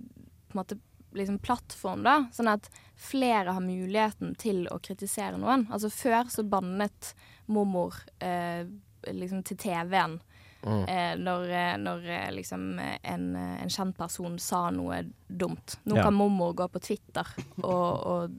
på 0.48 0.54
en 0.54 0.60
måte 0.62 0.78
liksom 1.12 1.38
plattform, 1.38 2.02
da. 2.02 2.26
Sånn 2.32 2.48
at 2.48 2.68
flere 2.96 3.52
har 3.54 3.60
muligheten 3.64 4.34
til 4.38 4.66
å 4.72 4.78
kritisere 4.80 5.38
noen. 5.38 5.66
Altså 5.72 5.90
før 5.90 6.28
så 6.32 6.44
bannet 6.44 7.14
mormor 7.46 7.94
eh, 8.20 8.64
liksom 9.12 9.42
til 9.44 9.56
TV-en. 9.56 10.18
Mm. 10.66 10.84
Eh, 10.88 11.12
når 11.22 11.44
eh, 11.54 11.76
når 11.78 12.08
eh, 12.10 12.30
liksom 12.34 12.78
eh, 12.82 12.96
en, 13.12 13.28
en 13.36 13.70
kjent 13.70 13.94
person 13.96 14.38
sa 14.42 14.64
noe 14.74 15.04
dumt. 15.28 15.76
Nå 15.86 15.96
Ja. 15.96 16.02
kan 16.08 16.14
mormor 16.18 16.52
gå 16.58 16.66
på 16.68 16.80
Twitter 16.82 17.26
og, 17.62 18.06
og 18.06 18.30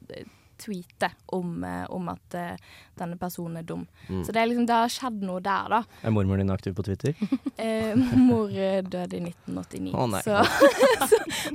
tweete 0.59 1.09
om, 1.35 1.63
eh, 1.63 1.85
om 1.95 2.09
at 2.11 2.35
eh, 2.37 2.55
denne 2.99 3.15
personen 3.19 3.61
er 3.61 3.67
dum. 3.67 3.85
Mm. 4.09 4.23
Så 4.27 4.33
det, 4.35 4.43
liksom, 4.49 4.65
det 4.69 4.75
har 4.75 4.91
skjedd 4.93 5.21
noe 5.23 5.39
der, 5.43 5.69
da. 5.71 5.81
Er 6.03 6.13
mormoren 6.15 6.43
din 6.43 6.53
aktiv 6.55 6.75
på 6.77 6.85
Twitter? 6.87 7.15
Eh, 7.59 7.91
mor 8.15 8.47
eh, 8.55 8.77
døde 8.87 9.17
i 9.17 9.19
1989, 9.19 9.91
oh, 9.91 10.05
nei. 10.07 10.21
så 10.23 10.39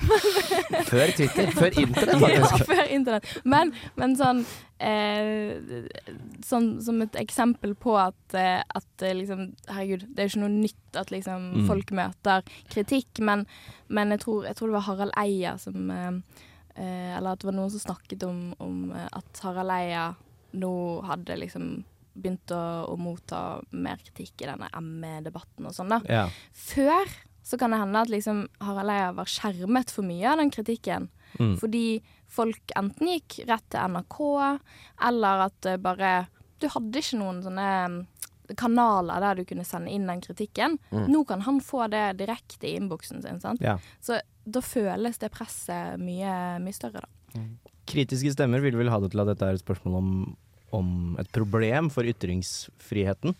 Før 0.90 1.12
Twitter. 1.16 1.48
Før 1.56 1.78
internett, 1.80 2.34
ja, 2.34 2.50
før 2.68 2.82
internett. 2.92 3.28
Men, 3.48 3.72
men 3.96 4.12
sånn, 4.18 4.42
eh, 4.84 5.88
som, 6.44 6.68
som 6.84 7.00
et 7.06 7.16
eksempel 7.20 7.72
på 7.80 7.96
at, 8.00 8.36
at 8.36 9.06
liksom 9.16 9.46
Herregud, 9.70 10.04
det 10.10 10.24
er 10.24 10.28
jo 10.28 10.34
ikke 10.34 10.44
noe 10.44 10.54
nytt 10.58 11.00
at 11.00 11.14
liksom 11.14 11.42
Mm. 11.54 11.66
folk 11.68 11.90
møter 11.94 12.42
kritikk, 12.72 13.18
men, 13.24 13.44
men 13.88 14.12
jeg, 14.14 14.20
tror, 14.24 14.44
jeg 14.48 14.56
tror 14.58 14.70
det 14.70 14.76
var 14.76 14.86
Harald 14.88 15.14
Eia 15.20 15.56
som 15.60 15.90
eh, 15.90 16.44
eh, 16.74 17.16
Eller 17.16 17.32
at 17.32 17.42
det 17.42 17.48
var 17.48 17.56
noen 17.56 17.72
som 17.74 17.82
snakket 17.82 18.26
om, 18.28 18.46
om 18.62 18.92
eh, 18.94 19.08
at 19.12 19.42
Harald 19.46 19.74
Eia 19.74 20.06
nå 20.54 20.74
hadde 21.08 21.36
liksom 21.40 21.68
begynt 22.14 22.52
å, 22.54 22.62
å 22.92 22.96
motta 23.00 23.60
mer 23.74 23.98
kritikk 24.04 24.44
i 24.44 24.48
denne 24.48 24.68
ME-debatten 24.78 25.66
og 25.66 25.74
sånn, 25.74 25.90
da. 25.90 26.00
Ja. 26.06 26.26
Før 26.54 27.10
så 27.44 27.58
kan 27.60 27.74
det 27.74 27.80
hende 27.82 28.00
at 28.00 28.12
liksom 28.12 28.46
Harald 28.64 28.92
Eia 28.94 29.10
var 29.16 29.28
skjermet 29.28 29.90
for 29.92 30.06
mye 30.06 30.30
av 30.30 30.38
den 30.40 30.52
kritikken. 30.54 31.10
Mm. 31.36 31.56
Fordi 31.60 31.86
folk 32.30 32.72
enten 32.78 33.10
gikk 33.10 33.42
rett 33.50 33.66
til 33.72 33.92
NRK, 33.92 34.20
eller 35.10 35.48
at 35.48 35.58
det 35.66 35.80
bare 35.84 36.14
Du 36.62 36.68
hadde 36.70 37.00
ikke 37.02 37.18
noen 37.18 37.40
sånne 37.44 37.64
mm, 37.90 37.96
kanaler 38.56 39.20
der 39.20 39.40
du 39.40 39.42
kunne 39.48 39.66
sende 39.66 39.90
inn 39.92 40.06
den 40.08 40.22
kritikken. 40.24 40.78
Mm. 40.94 41.10
Nå 41.12 41.24
kan 41.28 41.42
han 41.44 41.58
få 41.60 41.88
det 41.92 42.14
direkte 42.22 42.70
i 42.70 42.76
innboksen 42.78 43.20
sin. 43.24 43.42
Sant? 43.42 43.60
Ja. 43.60 43.74
Så 44.00 44.20
da 44.44 44.60
føles 44.64 45.20
det 45.20 45.32
presset 45.34 46.00
mye, 46.00 46.34
mye 46.62 46.76
større, 46.76 47.04
da. 47.04 47.44
Kritiske 47.88 48.32
stemmer 48.32 48.62
vil 48.64 48.76
vel 48.78 48.88
ha 48.92 49.00
det 49.02 49.10
til 49.12 49.20
at 49.20 49.28
dette 49.32 49.46
er 49.48 49.56
et 49.58 49.64
spørsmål 49.64 49.96
om, 49.98 50.12
om 50.76 50.92
et 51.20 51.28
problem 51.34 51.90
for 51.92 52.06
ytringsfriheten. 52.08 53.34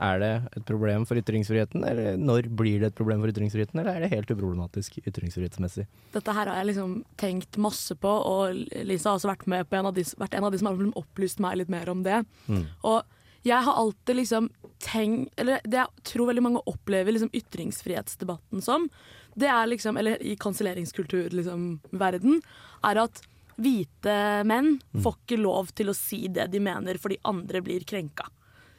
Er 0.00 0.20
det 0.22 0.32
et 0.56 0.64
problem 0.64 1.04
for 1.08 1.20
ytringsfriheten, 1.20 1.82
eller 1.84 2.16
når 2.16 2.48
blir 2.56 2.80
det 2.80 2.88
et 2.88 2.96
problem 2.96 3.20
for 3.20 3.32
ytringsfriheten, 3.32 3.82
eller 3.82 3.98
er 3.98 4.04
det 4.04 4.12
helt 4.14 4.30
uproblematisk 4.32 4.96
ytringsfrihetsmessig? 5.02 5.84
Dette 6.14 6.36
her 6.36 6.48
har 6.48 6.60
jeg 6.60 6.70
liksom 6.70 6.94
tenkt 7.20 7.58
masse 7.60 7.96
på, 8.00 8.08
og 8.08 8.62
Lisa 8.88 9.10
har 9.10 9.18
også 9.18 9.32
vært, 9.34 9.48
med 9.50 9.68
på 9.68 9.76
en 9.76 9.90
av 9.90 9.96
de, 9.96 10.06
vært 10.22 10.38
en 10.38 10.46
av 10.48 10.54
de 10.54 10.60
som 10.62 10.70
har 10.70 10.80
opplyst 11.02 11.42
meg 11.44 11.58
litt 11.60 11.72
mer 11.72 11.90
om 11.92 12.04
det. 12.06 12.22
Mm. 12.48 12.64
Og 12.88 13.18
jeg 13.44 13.64
har 13.66 13.76
alltid 13.80 14.18
liksom 14.18 14.50
tenkt 14.84 15.40
Eller 15.40 15.60
det 15.64 15.78
jeg 15.78 16.04
tror 16.08 16.28
veldig 16.28 16.42
mange 16.44 16.60
opplever 16.68 17.12
liksom 17.12 17.32
ytringsfrihetsdebatten 17.36 18.64
som, 18.64 18.88
det 19.34 19.48
er 19.48 19.66
liksom 19.70 19.96
Eller 20.00 20.22
i 20.22 20.36
kanselleringskultur, 20.36 21.30
liksom, 21.30 21.80
verden, 21.90 22.40
er 22.84 23.02
at 23.04 23.22
hvite 23.60 24.14
menn 24.48 24.78
får 25.04 25.18
ikke 25.18 25.40
lov 25.40 25.72
til 25.76 25.92
å 25.92 25.96
si 25.96 26.22
det 26.32 26.48
de 26.52 26.62
mener 26.64 26.96
fordi 27.00 27.20
andre 27.28 27.60
blir 27.64 27.84
krenka. 27.84 28.30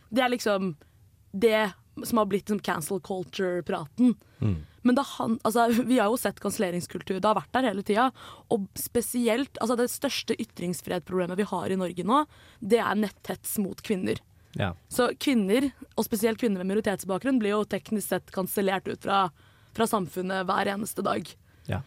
Det 0.10 0.24
er 0.26 0.34
liksom 0.34 0.74
det 1.32 1.72
som 2.04 2.18
har 2.18 2.26
blitt 2.26 2.50
liksom 2.50 2.60
cancel 2.66 3.00
culture-praten. 3.04 4.16
Mm. 4.42 4.56
Men 4.82 4.98
da 4.98 5.04
han, 5.06 5.38
altså, 5.44 5.68
vi 5.86 6.00
har 6.00 6.10
jo 6.10 6.18
sett 6.18 6.40
kanselleringskultur, 6.42 7.20
det 7.20 7.28
har 7.28 7.38
vært 7.38 7.54
der 7.54 7.68
hele 7.70 7.86
tida. 7.86 8.08
Og 8.54 8.66
spesielt, 8.80 9.60
altså 9.62 9.78
det 9.78 9.92
største 9.94 10.38
ytringsfrihetsproblemet 10.42 11.40
vi 11.40 11.48
har 11.52 11.70
i 11.70 11.78
Norge 11.80 12.06
nå, 12.08 12.24
det 12.60 12.82
er 12.82 13.00
netthets 13.00 13.58
mot 13.62 13.82
kvinner. 13.86 14.22
Ja. 14.58 14.74
Så 14.92 15.12
kvinner, 15.22 15.70
og 15.96 16.08
spesielt 16.08 16.42
kvinner 16.42 16.64
med 16.64 16.72
minoritetsbakgrunn, 16.72 17.40
blir 17.40 17.56
jo 17.56 17.68
teknisk 17.70 18.10
sett 18.10 18.34
kansellert 18.36 18.90
ut 18.90 19.06
fra, 19.06 19.28
fra 19.76 19.88
samfunnet 19.90 20.46
hver 20.50 20.72
eneste 20.74 21.04
dag. 21.06 21.28
Ja. 21.70 21.82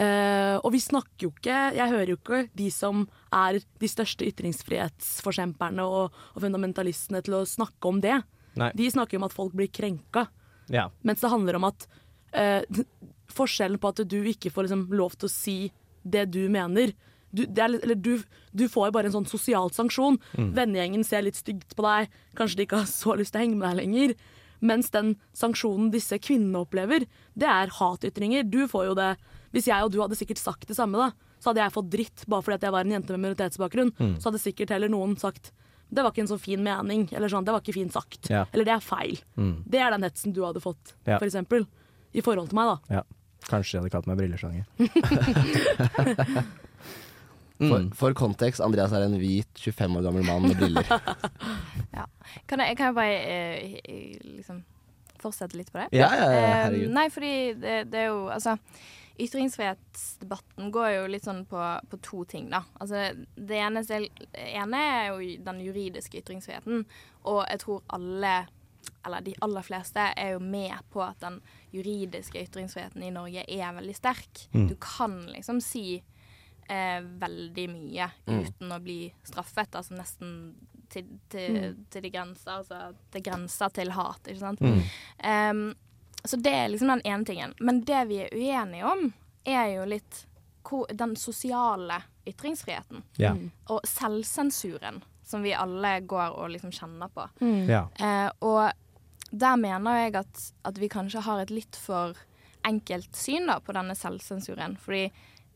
Uh, 0.00 0.56
og 0.62 0.70
vi 0.72 0.78
snakker 0.80 1.26
jo 1.26 1.28
ikke 1.34 1.56
Jeg 1.76 1.90
hører 1.90 2.08
jo 2.08 2.16
ikke 2.16 2.38
de 2.56 2.70
som 2.72 3.02
er 3.36 3.58
de 3.60 3.88
største 3.90 4.24
ytringsfrihetsforkjemperne 4.24 5.84
og, 5.84 6.14
og 6.32 6.40
fundamentalistene 6.40 7.20
til 7.26 7.36
å 7.40 7.42
snakke 7.48 7.90
om 7.90 7.98
det. 8.00 8.16
Nei. 8.60 8.70
De 8.78 8.88
snakker 8.90 9.20
om 9.20 9.26
at 9.28 9.36
folk 9.36 9.52
blir 9.56 9.68
krenka. 9.68 10.28
Ja. 10.72 10.88
Mens 11.04 11.20
det 11.20 11.32
handler 11.32 11.58
om 11.60 11.68
at 11.68 11.86
uh, 12.38 12.64
forskjellen 13.38 13.82
på 13.82 13.92
at 13.92 14.02
du 14.08 14.18
ikke 14.22 14.52
får 14.54 14.68
liksom 14.68 14.88
lov 14.96 15.18
til 15.18 15.28
å 15.28 15.34
si 15.34 15.58
det 16.00 16.30
du 16.32 16.46
mener 16.48 16.94
du, 17.30 17.44
det 17.46 17.62
er, 17.62 17.76
eller 17.84 17.98
du, 17.98 18.14
du 18.50 18.66
får 18.70 18.88
jo 18.88 18.94
bare 18.96 19.10
en 19.10 19.14
sånn 19.20 19.28
sosial 19.30 19.70
sanksjon. 19.74 20.18
Vennegjengen 20.34 21.04
ser 21.06 21.22
litt 21.22 21.38
stygt 21.38 21.76
på 21.78 21.84
deg, 21.86 22.10
kanskje 22.38 22.58
de 22.58 22.66
ikke 22.66 22.80
har 22.82 22.90
så 22.90 23.14
lyst 23.18 23.34
til 23.34 23.40
å 23.40 23.44
henge 23.44 23.58
med 23.60 23.68
deg 23.68 23.78
lenger. 23.84 24.14
Mens 24.60 24.90
den 24.92 25.14
sanksjonen 25.36 25.90
disse 25.92 26.18
kvinnene 26.20 26.60
opplever, 26.64 27.06
det 27.38 27.48
er 27.48 27.72
hatytringer. 27.78 28.44
Du 28.50 28.66
får 28.68 28.90
jo 28.90 28.94
det 28.98 29.16
Hvis 29.52 29.66
jeg 29.66 29.82
og 29.82 29.90
du 29.90 30.00
hadde 30.02 30.14
sikkert 30.18 30.38
sagt 30.38 30.68
det 30.68 30.76
samme, 30.76 30.94
da, 31.00 31.10
så 31.40 31.50
hadde 31.50 31.62
jeg 31.64 31.72
fått 31.74 31.88
dritt 31.90 32.22
bare 32.30 32.42
fordi 32.46 32.54
at 32.60 32.62
jeg 32.68 32.72
var 32.76 32.84
en 32.86 32.92
jente 32.94 33.10
med 33.16 33.20
minoritetsbakgrunn. 33.24 33.90
Så 34.20 34.28
hadde 34.30 34.38
sikkert 34.42 34.70
heller 34.70 34.88
noen 34.92 35.16
sagt 35.18 35.50
det 35.90 36.04
var 36.04 36.12
ikke 36.12 36.22
en 36.22 36.28
så 36.30 36.36
fin 36.38 36.60
mening, 36.62 37.08
eller 37.10 37.26
sånn, 37.26 37.42
det 37.42 37.50
var 37.50 37.64
ikke 37.64 37.74
fint 37.74 37.90
sagt. 37.90 38.28
Ja. 38.30 38.44
Eller 38.54 38.62
det 38.68 38.76
er 38.76 38.84
feil. 38.84 39.16
Mm. 39.34 39.56
Det 39.66 39.80
er 39.82 39.90
den 39.90 40.04
hetsen 40.06 40.30
du 40.36 40.44
hadde 40.46 40.60
fått, 40.62 40.92
Ja. 41.02 41.16
for 41.18 41.26
eksempel. 41.26 41.66
I 42.14 42.22
forhold 42.22 42.46
til 42.52 42.60
meg, 42.60 42.70
da. 42.70 43.00
ja. 43.00 43.02
Kanskje 43.50 43.72
jeg 43.74 43.82
hadde 43.82 43.90
kalt 43.96 44.06
meg 44.06 44.20
brilleslange. 44.20 44.62
For, 47.60 47.78
Mm. 47.78 47.90
for 47.92 48.14
kontekst, 48.16 48.60
Andreas 48.64 48.92
er 48.96 49.02
en 49.04 49.18
hvit 49.20 49.52
25 49.60 49.98
år 49.98 50.02
gammel 50.06 50.24
mann 50.24 50.46
med 50.48 50.56
briller. 50.56 50.86
Kan 52.48 52.60
jeg, 52.62 52.76
kan 52.78 52.86
jeg 52.86 52.94
bare 52.94 53.16
eh, 53.20 53.74
eh, 53.84 54.16
liksom 54.38 54.62
fortsette 55.20 55.58
litt 55.58 55.68
på 55.74 55.78
det? 55.82 55.88
Ja, 55.98 56.08
ja, 56.14 56.24
ja, 56.24 56.38
Eh, 56.40 56.54
herregud. 56.64 56.92
nei, 56.96 57.04
fordi 57.12 57.32
det, 57.60 57.74
det 57.92 57.98
er 58.00 58.06
jo 58.08 58.28
Altså, 58.32 58.54
ytringsfrihetsdebatten 59.20 60.70
går 60.72 60.88
jo 60.94 61.06
litt 61.10 61.26
sånn 61.26 61.42
på, 61.50 61.60
på 61.90 61.98
to 62.04 62.22
ting, 62.30 62.48
da. 62.52 62.62
Altså, 62.80 63.10
det 63.36 63.58
ene, 63.60 63.82
det 63.84 63.98
ene 64.54 64.80
er 64.80 65.10
jo 65.10 65.36
den 65.44 65.60
juridiske 65.64 66.22
ytringsfriheten, 66.22 66.86
og 67.28 67.42
jeg 67.50 67.60
tror 67.64 67.82
alle 67.96 68.34
eller 69.04 69.20
de 69.24 69.34
aller 69.44 69.64
fleste 69.64 70.00
er 70.16 70.34
jo 70.34 70.40
med 70.40 70.72
på 70.92 71.02
at 71.04 71.18
den 71.20 71.38
juridiske 71.72 72.40
ytringsfriheten 72.46 73.02
i 73.04 73.10
Norge 73.12 73.42
er 73.48 73.74
veldig 73.76 73.94
sterk. 73.96 74.46
Mm. 74.54 74.66
Du 74.70 74.74
kan 74.80 75.18
liksom 75.34 75.60
si 75.64 76.02
eh, 76.70 77.00
veldig 77.02 77.66
mye 77.72 78.06
Mm. 78.30 78.40
uten 78.46 78.72
å 78.72 78.80
bli 78.84 78.98
straffet. 79.26 79.74
Altså 79.74 79.96
nesten 79.98 80.32
til, 80.90 81.06
til, 81.32 81.76
til 81.90 82.02
de 82.06 82.10
grenser. 82.14 82.60
Altså 82.60 82.94
til 83.10 83.22
grenser 83.26 83.72
til 83.74 83.90
hat, 83.96 84.22
ikke 84.30 84.40
sant. 84.44 84.60
Mm. 84.60 84.80
Um, 85.24 85.62
så 86.24 86.36
det 86.36 86.52
er 86.52 86.68
liksom 86.68 86.88
den 86.94 87.02
ene 87.08 87.24
tingen. 87.24 87.54
Men 87.60 87.82
det 87.88 88.02
vi 88.10 88.18
er 88.24 88.34
uenige 88.36 88.84
om, 88.90 89.06
er 89.48 89.70
jo 89.76 89.86
litt 89.88 90.26
den 90.94 91.14
sosiale 91.16 92.02
ytringsfriheten 92.28 93.02
Ja. 93.18 93.32
og 93.72 93.80
selvsensuren 93.88 95.00
som 95.24 95.42
vi 95.42 95.54
alle 95.54 96.00
går 96.00 96.36
og 96.38 96.50
liksom 96.52 96.70
kjenner 96.74 97.08
på. 97.14 97.24
ja. 97.70 97.86
Uh, 98.00 98.30
og 98.40 98.72
der 99.32 99.56
mener 99.56 99.96
jeg 100.04 100.14
at, 100.16 100.40
at 100.66 100.78
vi 100.78 100.88
kanskje 100.88 101.20
har 101.22 101.40
et 101.40 101.50
litt 101.54 101.76
for 101.78 102.14
enkelt 102.66 103.14
syn 103.16 103.46
da, 103.46 103.60
på 103.62 103.72
denne 103.72 103.94
selvsensuren. 103.96 104.76
Fordi 104.76 105.04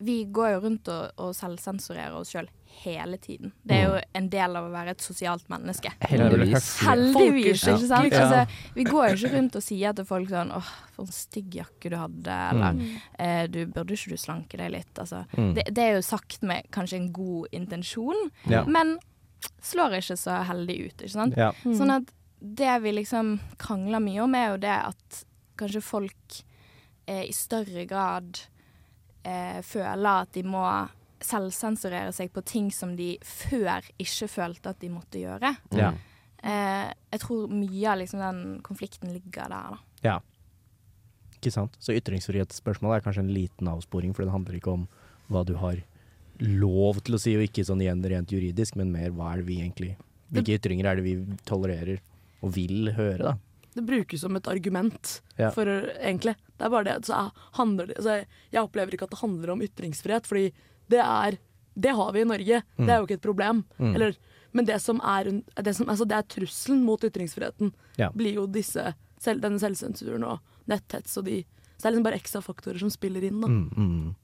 vi 0.04 0.18
går 0.36 0.50
jo 0.54 0.60
rundt 0.66 0.88
og, 0.92 1.10
og 1.22 1.32
selvsensurerer 1.38 2.14
oss 2.18 2.32
sjøl 2.34 2.48
hele 2.82 3.16
tiden. 3.22 3.52
Det 3.62 3.76
er 3.76 3.84
jo 3.86 3.98
en 4.18 4.24
del 4.32 4.56
av 4.58 4.64
å 4.66 4.70
være 4.72 4.96
et 4.96 5.02
sosialt 5.04 5.44
menneske. 5.52 5.92
Heldigvis. 6.10 6.66
Heldigvis, 6.82 7.62
ikke 7.70 7.86
sant? 7.86 8.10
Ja. 8.12 8.24
Altså, 8.24 8.70
vi 8.74 8.84
går 8.88 9.12
jo 9.12 9.18
ikke 9.20 9.30
rundt 9.36 9.58
og 9.60 9.62
sier 9.62 9.94
til 9.94 10.08
folk 10.08 10.32
sånn 10.32 10.50
åh, 10.56 10.70
for 10.96 11.06
en 11.06 11.14
stygg 11.14 11.54
jakke 11.60 11.92
du 11.92 11.96
hadde, 12.00 12.38
eller 12.50 12.80
eh, 13.22 13.44
du 13.54 13.60
burde 13.70 13.94
ikke 13.94 14.16
du 14.16 14.18
slanke 14.18 14.58
deg 14.58 14.72
litt. 14.74 14.90
Altså, 14.98 15.22
Mm. 15.38 15.52
det, 15.54 15.64
det 15.74 15.84
er 15.84 15.94
jo 15.96 16.02
sagt 16.06 16.42
med 16.42 16.66
kanskje 16.74 16.98
en 16.98 17.12
god 17.14 17.54
intensjon, 17.54 18.26
Ja. 18.50 18.64
men 18.66 18.96
slår 19.62 19.98
ikke 20.00 20.16
så 20.18 20.40
heldig 20.48 20.76
ut, 20.88 20.96
ikke 21.04 21.14
sant? 21.14 21.36
Ja. 21.38 21.52
Sånn 21.64 21.94
at 21.94 22.10
det 22.44 22.74
vi 22.84 22.92
liksom 22.98 23.36
krangler 23.62 24.02
mye 24.04 24.24
om, 24.26 24.34
er 24.34 24.50
jo 24.50 24.58
det 24.66 24.74
at 24.90 25.22
kanskje 25.60 25.80
folk 25.84 26.40
eh, 27.06 27.22
i 27.28 27.32
større 27.32 27.86
grad 27.86 28.42
eh, 29.24 29.60
føler 29.66 30.24
at 30.24 30.34
de 30.36 30.44
må 30.46 30.64
selvsensurere 31.24 32.12
seg 32.12 32.32
på 32.34 32.42
ting 32.44 32.68
som 32.74 32.92
de 32.98 33.14
før 33.24 33.84
ikke 34.02 34.28
følte 34.28 34.74
at 34.74 34.82
de 34.82 34.90
måtte 34.92 35.22
gjøre. 35.22 35.54
Ja. 35.76 35.94
Eh, 36.44 36.90
jeg 37.14 37.22
tror 37.22 37.48
mye 37.52 37.88
av 37.90 38.00
liksom 38.02 38.20
den 38.20 38.44
konflikten 38.66 39.12
ligger 39.14 39.48
der, 39.48 39.76
da. 39.76 39.82
ja. 40.04 40.20
Ikke 41.38 41.52
sant. 41.52 41.74
Så 41.76 41.92
ytringsfrihetsspørsmålet 41.92 43.00
er 43.00 43.04
kanskje 43.04 43.24
en 43.26 43.34
liten 43.36 43.68
avsporing, 43.68 44.14
for 44.16 44.24
det 44.24 44.32
handler 44.32 44.56
ikke 44.56 44.72
om 44.78 44.86
hva 45.32 45.42
du 45.44 45.52
har 45.60 45.82
lov 46.40 47.02
til 47.04 47.16
å 47.16 47.20
si, 47.20 47.34
og 47.36 47.44
ikke 47.44 47.66
sånn 47.68 47.82
igjen 47.84 48.00
rent 48.08 48.32
juridisk, 48.32 48.78
men 48.80 48.92
mer 48.92 49.12
hva 49.14 49.32
er 49.32 49.42
det 49.42 49.48
vi 49.50 49.60
egentlig 49.60 49.94
Hvilke 50.34 50.56
ytringer 50.56 50.88
er 50.88 50.98
det 50.98 51.04
vi 51.04 51.12
tolererer 51.46 52.00
og 52.42 52.54
vil 52.56 52.88
høre, 52.96 53.20
da? 53.20 53.34
Det 53.74 53.82
brukes 53.82 54.20
som 54.20 54.36
et 54.36 54.46
argument 54.48 55.20
Ja. 55.36 55.50
for 55.50 55.66
egentlig. 55.66 56.36
Det 56.56 56.64
er 56.66 56.70
bare 56.70 56.84
det. 56.84 57.06
Så 57.06 57.12
jeg, 57.16 57.30
handler, 57.58 57.86
så 57.98 58.18
jeg, 58.20 58.26
jeg 58.52 58.62
opplever 58.62 58.94
ikke 58.94 59.08
at 59.08 59.10
det 59.10 59.18
handler 59.18 59.50
om 59.50 59.62
ytringsfrihet, 59.66 60.26
fordi 60.30 60.52
det 60.88 61.00
er 61.02 61.38
Det 61.76 61.90
har 61.90 62.12
vi 62.14 62.20
i 62.20 62.24
Norge. 62.24 62.62
Det 62.78 62.88
er 62.88 62.98
jo 63.00 63.06
ikke 63.08 63.16
et 63.18 63.22
problem. 63.24 63.64
Mm. 63.80 63.94
Eller, 63.96 64.14
men 64.52 64.64
det 64.64 64.76
som 64.80 65.00
er, 65.02 65.42
det, 65.58 65.72
som, 65.74 65.88
altså, 65.90 66.04
det 66.06 66.14
er 66.14 66.22
trusselen 66.22 66.84
mot 66.84 67.02
ytringsfriheten, 67.02 67.72
Ja. 67.98 68.10
blir 68.14 68.34
jo 68.34 68.46
disse, 68.46 68.94
selv, 69.18 69.40
denne 69.42 69.58
selvsensuren 69.58 70.22
og 70.22 70.38
netthets 70.70 71.16
og 71.18 71.24
de 71.24 71.40
Så 71.76 71.82
det 71.82 71.86
er 71.88 71.90
liksom 71.96 72.04
bare 72.04 72.20
ekstra 72.20 72.40
faktorer 72.46 72.78
som 72.78 72.90
spiller 72.90 73.24
inn, 73.26 73.40
da. 73.40 73.48
Mm, 73.48 73.70
mm. 73.76 74.14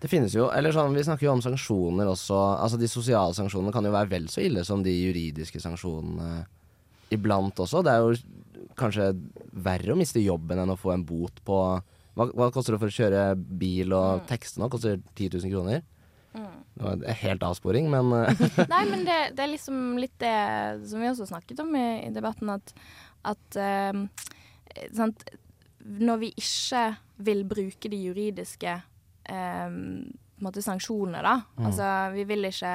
Det 0.00 0.08
finnes 0.08 0.32
jo, 0.32 0.46
eller 0.54 0.70
sånn, 0.72 0.94
Vi 0.94 1.02
snakker 1.02 1.26
jo 1.26 1.32
om 1.32 1.42
sanksjoner 1.42 2.06
også. 2.06 2.38
Altså 2.62 2.78
De 2.78 2.86
sosiale 2.88 3.34
sanksjonene 3.34 3.72
kan 3.72 3.84
jo 3.84 3.90
være 3.90 4.08
vel 4.08 4.28
så 4.28 4.40
ille 4.46 4.62
som 4.64 4.82
de 4.86 4.90
juridiske 4.94 5.58
sanksjonene 5.60 6.46
iblant 7.10 7.54
også. 7.58 7.82
Det 7.84 7.92
er 7.92 7.98
jo 7.98 8.14
kanskje 8.78 9.10
verre 9.52 9.94
å 9.94 9.98
miste 9.98 10.22
jobben 10.22 10.60
enn 10.62 10.72
å 10.72 10.78
få 10.80 10.94
en 10.94 11.04
bot 11.06 11.42
på 11.46 11.60
Hva, 12.16 12.24
hva 12.32 12.48
koster 12.48 12.72
det 12.72 12.80
for 12.80 12.88
å 12.88 12.96
kjøre 12.96 13.22
bil 13.36 13.92
og 13.92 14.22
tekste 14.30 14.62
nå? 14.62 14.70
Koster 14.72 14.96
10 15.18 15.36
000 15.36 15.52
kroner? 15.52 15.82
Det 16.76 16.84
var 16.84 16.92
en 16.92 17.16
helt 17.20 17.44
avsporing, 17.46 17.88
men 17.92 18.12
eh, 18.12 18.40
Nei, 18.74 18.82
men 18.90 19.06
det, 19.08 19.16
det 19.36 19.44
er 19.44 19.52
liksom 19.52 19.96
litt 20.00 20.16
det 20.20 20.36
som 20.88 21.00
vi 21.00 21.08
også 21.08 21.28
snakket 21.30 21.62
om 21.64 21.72
i, 21.78 21.86
i 22.04 22.12
debatten, 22.12 22.52
at, 22.52 22.74
at 23.32 23.58
eh, 23.60 24.02
sant, 24.92 25.24
Når 25.80 26.20
vi 26.20 26.30
ikke 26.36 26.84
vil 27.24 27.44
bruke 27.48 27.88
de 27.88 28.00
juridiske 28.10 28.74
eh, 29.32 29.80
sanksjonene, 30.36 31.22
da. 31.24 31.38
Altså, 31.64 31.88
vi 32.12 32.26
vil 32.28 32.44
ikke 32.50 32.74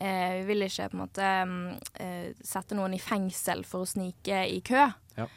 vi 0.00 0.44
vil 0.48 0.64
ikke 0.64 0.88
på 0.88 0.96
en 0.96 1.02
måte 1.04 1.28
mm, 1.44 1.60
eh, 2.00 2.28
sette 2.46 2.74
noen 2.78 2.94
i 2.96 3.00
fengsel 3.02 3.64
for 3.68 3.84
å 3.84 3.88
snike 3.90 4.38
i 4.48 4.60
kø. 4.64 4.86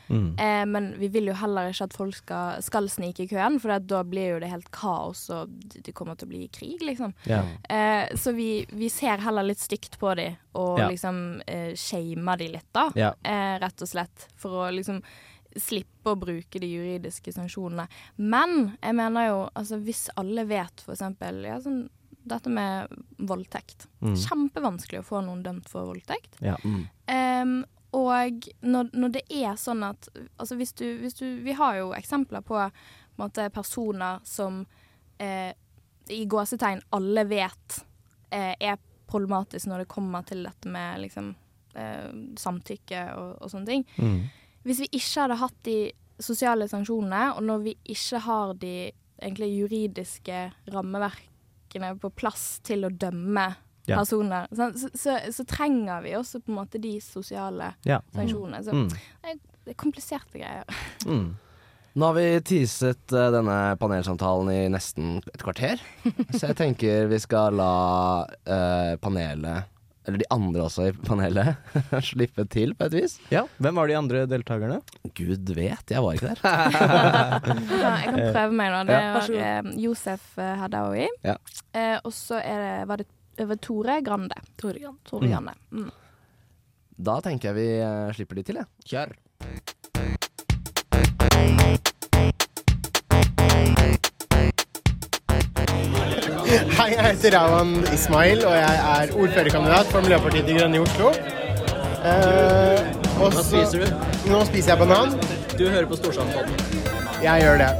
Mm. 0.07 0.29
Eh, 0.39 0.61
men 0.71 0.85
vi 0.99 1.09
vil 1.11 1.27
jo 1.27 1.33
heller 1.35 1.67
ikke 1.73 1.89
at 1.89 1.95
folk 1.97 2.15
skal, 2.15 2.61
skal 2.63 2.87
snike 2.87 3.25
i 3.25 3.27
køen, 3.27 3.57
for 3.59 3.75
da 3.83 3.99
blir 4.07 4.29
jo 4.35 4.39
det 4.39 4.51
helt 4.53 4.69
kaos, 4.71 5.25
og 5.35 5.51
det 5.75 5.91
kommer 5.97 6.15
til 6.15 6.29
å 6.29 6.31
bli 6.31 6.45
krig, 6.55 6.79
liksom. 6.87 7.11
Ja. 7.27 7.41
Eh, 7.67 8.13
så 8.15 8.31
vi, 8.37 8.63
vi 8.71 8.87
ser 8.93 9.19
heller 9.25 9.43
litt 9.49 9.59
stygt 9.59 9.99
på 9.99 10.13
dem, 10.15 10.37
og 10.55 10.79
Ja. 10.79 10.87
liksom 10.93 11.41
eh, 11.47 11.73
shamer 11.75 12.39
de 12.39 12.47
litt, 12.55 12.69
da. 12.71 12.87
Ja. 12.95 13.11
Eh, 13.27 13.57
rett 13.59 13.83
og 13.83 13.91
slett. 13.91 14.29
For 14.39 14.63
å 14.63 14.71
liksom 14.71 15.01
slippe 15.59 16.13
å 16.13 16.17
bruke 16.17 16.57
de 16.63 16.65
juridiske 16.71 17.33
sanksjonene. 17.35 17.83
Men 18.17 18.77
jeg 18.81 18.95
mener 18.97 19.27
jo, 19.27 19.41
altså 19.53 19.77
hvis 19.83 20.07
alle 20.17 20.47
vet 20.49 20.81
for 20.81 20.95
eksempel 20.95 21.43
ja, 21.45 21.59
sånn, 21.61 21.83
dette 22.29 22.51
med 22.51 22.91
voldtekt. 23.17 23.87
Mm. 24.03 24.15
Kjempevanskelig 24.19 25.01
å 25.01 25.07
få 25.07 25.21
noen 25.25 25.43
dømt 25.45 25.69
for 25.71 25.89
voldtekt. 25.91 26.37
Ja. 26.43 26.57
mm. 26.63 26.83
Um, 27.13 27.55
og 27.93 28.47
når, 28.65 28.87
når 28.97 29.11
det 29.13 29.21
er 29.29 29.57
sånn 29.59 29.83
at 29.85 30.07
Altså 30.41 30.55
hvis 30.57 30.71
du, 30.79 30.85
hvis 31.03 31.13
du 31.19 31.27
Vi 31.45 31.53
har 31.53 31.75
jo 31.77 31.91
eksempler 31.93 32.41
på, 32.41 32.57
på 32.57 33.21
måte, 33.21 33.45
personer 33.53 34.23
som 34.25 34.63
eh, 35.21 35.51
i 36.09 36.23
gåsetegn 36.25 36.81
alle 36.97 37.23
vet 37.29 37.77
eh, 38.33 38.55
er 38.57 38.79
problematisk 39.07 39.69
når 39.69 39.83
det 39.83 39.91
kommer 39.93 40.25
til 40.27 40.41
dette 40.43 40.71
med 40.73 41.03
liksom 41.03 41.29
eh, 41.79 42.09
samtykke 42.39 43.03
og, 43.19 43.29
og 43.39 43.53
sånne 43.53 43.69
ting. 43.69 43.85
Mm. 44.01 44.17
Hvis 44.67 44.81
vi 44.83 44.89
ikke 44.97 45.21
hadde 45.21 45.37
hatt 45.39 45.61
de 45.67 45.77
sosiale 46.23 46.67
sanksjonene, 46.67 47.29
og 47.37 47.45
når 47.47 47.63
vi 47.67 47.75
ikke 47.93 48.19
har 48.25 48.51
de 48.59 48.73
egentlig 49.21 49.53
juridiske 49.53 50.41
rammeverkene 51.73 51.99
på 51.99 52.09
plass 52.15 52.59
til 52.63 52.85
å 52.85 52.89
dømme 52.89 53.55
Ja. 53.85 53.97
personer, 53.99 54.47
så, 54.55 54.69
så, 54.95 55.17
så 55.33 55.43
trenger 55.45 56.01
vi 56.05 56.13
også 56.15 56.39
på 56.39 56.51
en 56.53 56.55
måte 56.61 56.79
de 56.79 56.99
sosiale 57.01 57.73
Ja. 57.85 57.99
sanksjonene. 58.15 58.63
Så 58.63 58.71
Mm. 58.71 58.87
det 58.89 59.71
er 59.71 59.73
kompliserte 59.75 60.39
greier. 60.39 60.63
Mm. 61.05 61.35
Nå 61.95 62.05
har 62.05 62.13
vi 62.15 62.39
teaset 62.41 63.11
eh, 63.13 63.29
denne 63.31 63.75
panelsamtalen 63.77 64.49
i 64.49 64.69
nesten 64.69 65.17
et 65.33 65.43
kvarter. 65.43 65.77
Så 66.33 66.47
jeg 66.47 66.55
tenker 66.55 67.07
vi 67.11 67.19
skal 67.19 67.53
la 67.53 68.23
uh, 68.47 68.95
panelet, 68.97 69.65
eller 70.05 70.19
de 70.21 70.27
andre 70.35 70.63
også 70.67 70.89
i 70.89 70.93
panelet, 71.07 71.55
slippe 72.09 72.45
til 72.51 72.73
på 72.75 72.85
et 72.89 72.93
vis. 72.97 73.17
ja. 73.31 73.45
Hvem 73.63 73.75
var 73.79 73.87
de 73.91 73.97
andre 73.97 74.25
deltakerne? 74.27 74.81
Gud 75.15 75.53
vet, 75.55 75.91
jeg 75.95 76.03
var 76.03 76.13
ikke 76.17 76.33
der. 76.33 76.39
Ja, 77.83 77.91
jeg 78.03 78.07
kan 78.11 78.21
prøve 78.35 78.53
meg, 78.59 78.71
da. 78.73 78.83
Det 78.87 78.99
Ja, 78.99 79.11
var 79.17 79.29
eh, 79.47 79.73
Josef 79.83 80.29
eh, 80.37 80.53
Hadaoui. 80.61 81.07
Ja. 81.25 81.35
Eh, 81.73 81.97
og 82.03 82.13
så 82.15 82.39
var 82.87 83.03
det 83.03 83.47
var 83.49 83.57
Tore 83.65 83.95
Grande. 84.05 84.35
Tore 84.61 84.79
Jan. 84.83 84.97
Tore 85.09 85.27
Grande. 85.31 85.55
Mm. 85.73 85.89
Da 87.03 87.15
tenker 87.25 87.49
jeg 87.49 87.57
vi 87.57 87.67
eh, 87.81 88.11
slipper 88.13 88.37
de 88.37 88.43
til, 88.51 88.61
jeg. 88.61 88.67
Kjør. 88.85 89.15
Hei, 96.53 96.91
jeg 96.93 97.03
heter 97.07 97.33
Rawan 97.33 97.71
Ismail, 97.93 98.43
og 98.45 98.53
jeg 98.53 98.81
er 98.93 99.13
ordførerkandidat 99.17 99.87
for 99.89 100.03
Miljøpartiet 100.05 100.45
De 100.45 100.57
Grønne 100.59 100.77
i 100.77 100.81
Oslo. 100.83 101.07
Eh, 101.09 102.83
og 103.17 103.31
Hva 103.31 103.31
så- 103.31 103.43
spiser 103.47 103.85
du? 103.85 104.29
Nå 104.29 104.43
spiser 104.45 104.71
jeg 104.75 104.77
banan. 104.83 105.15
Du 105.57 105.63
hører 105.69 105.85
på 105.89 105.95
Storsalspodden. 105.95 106.53
Jeg 107.23 107.41
gjør 107.41 107.57
det. 107.57 107.71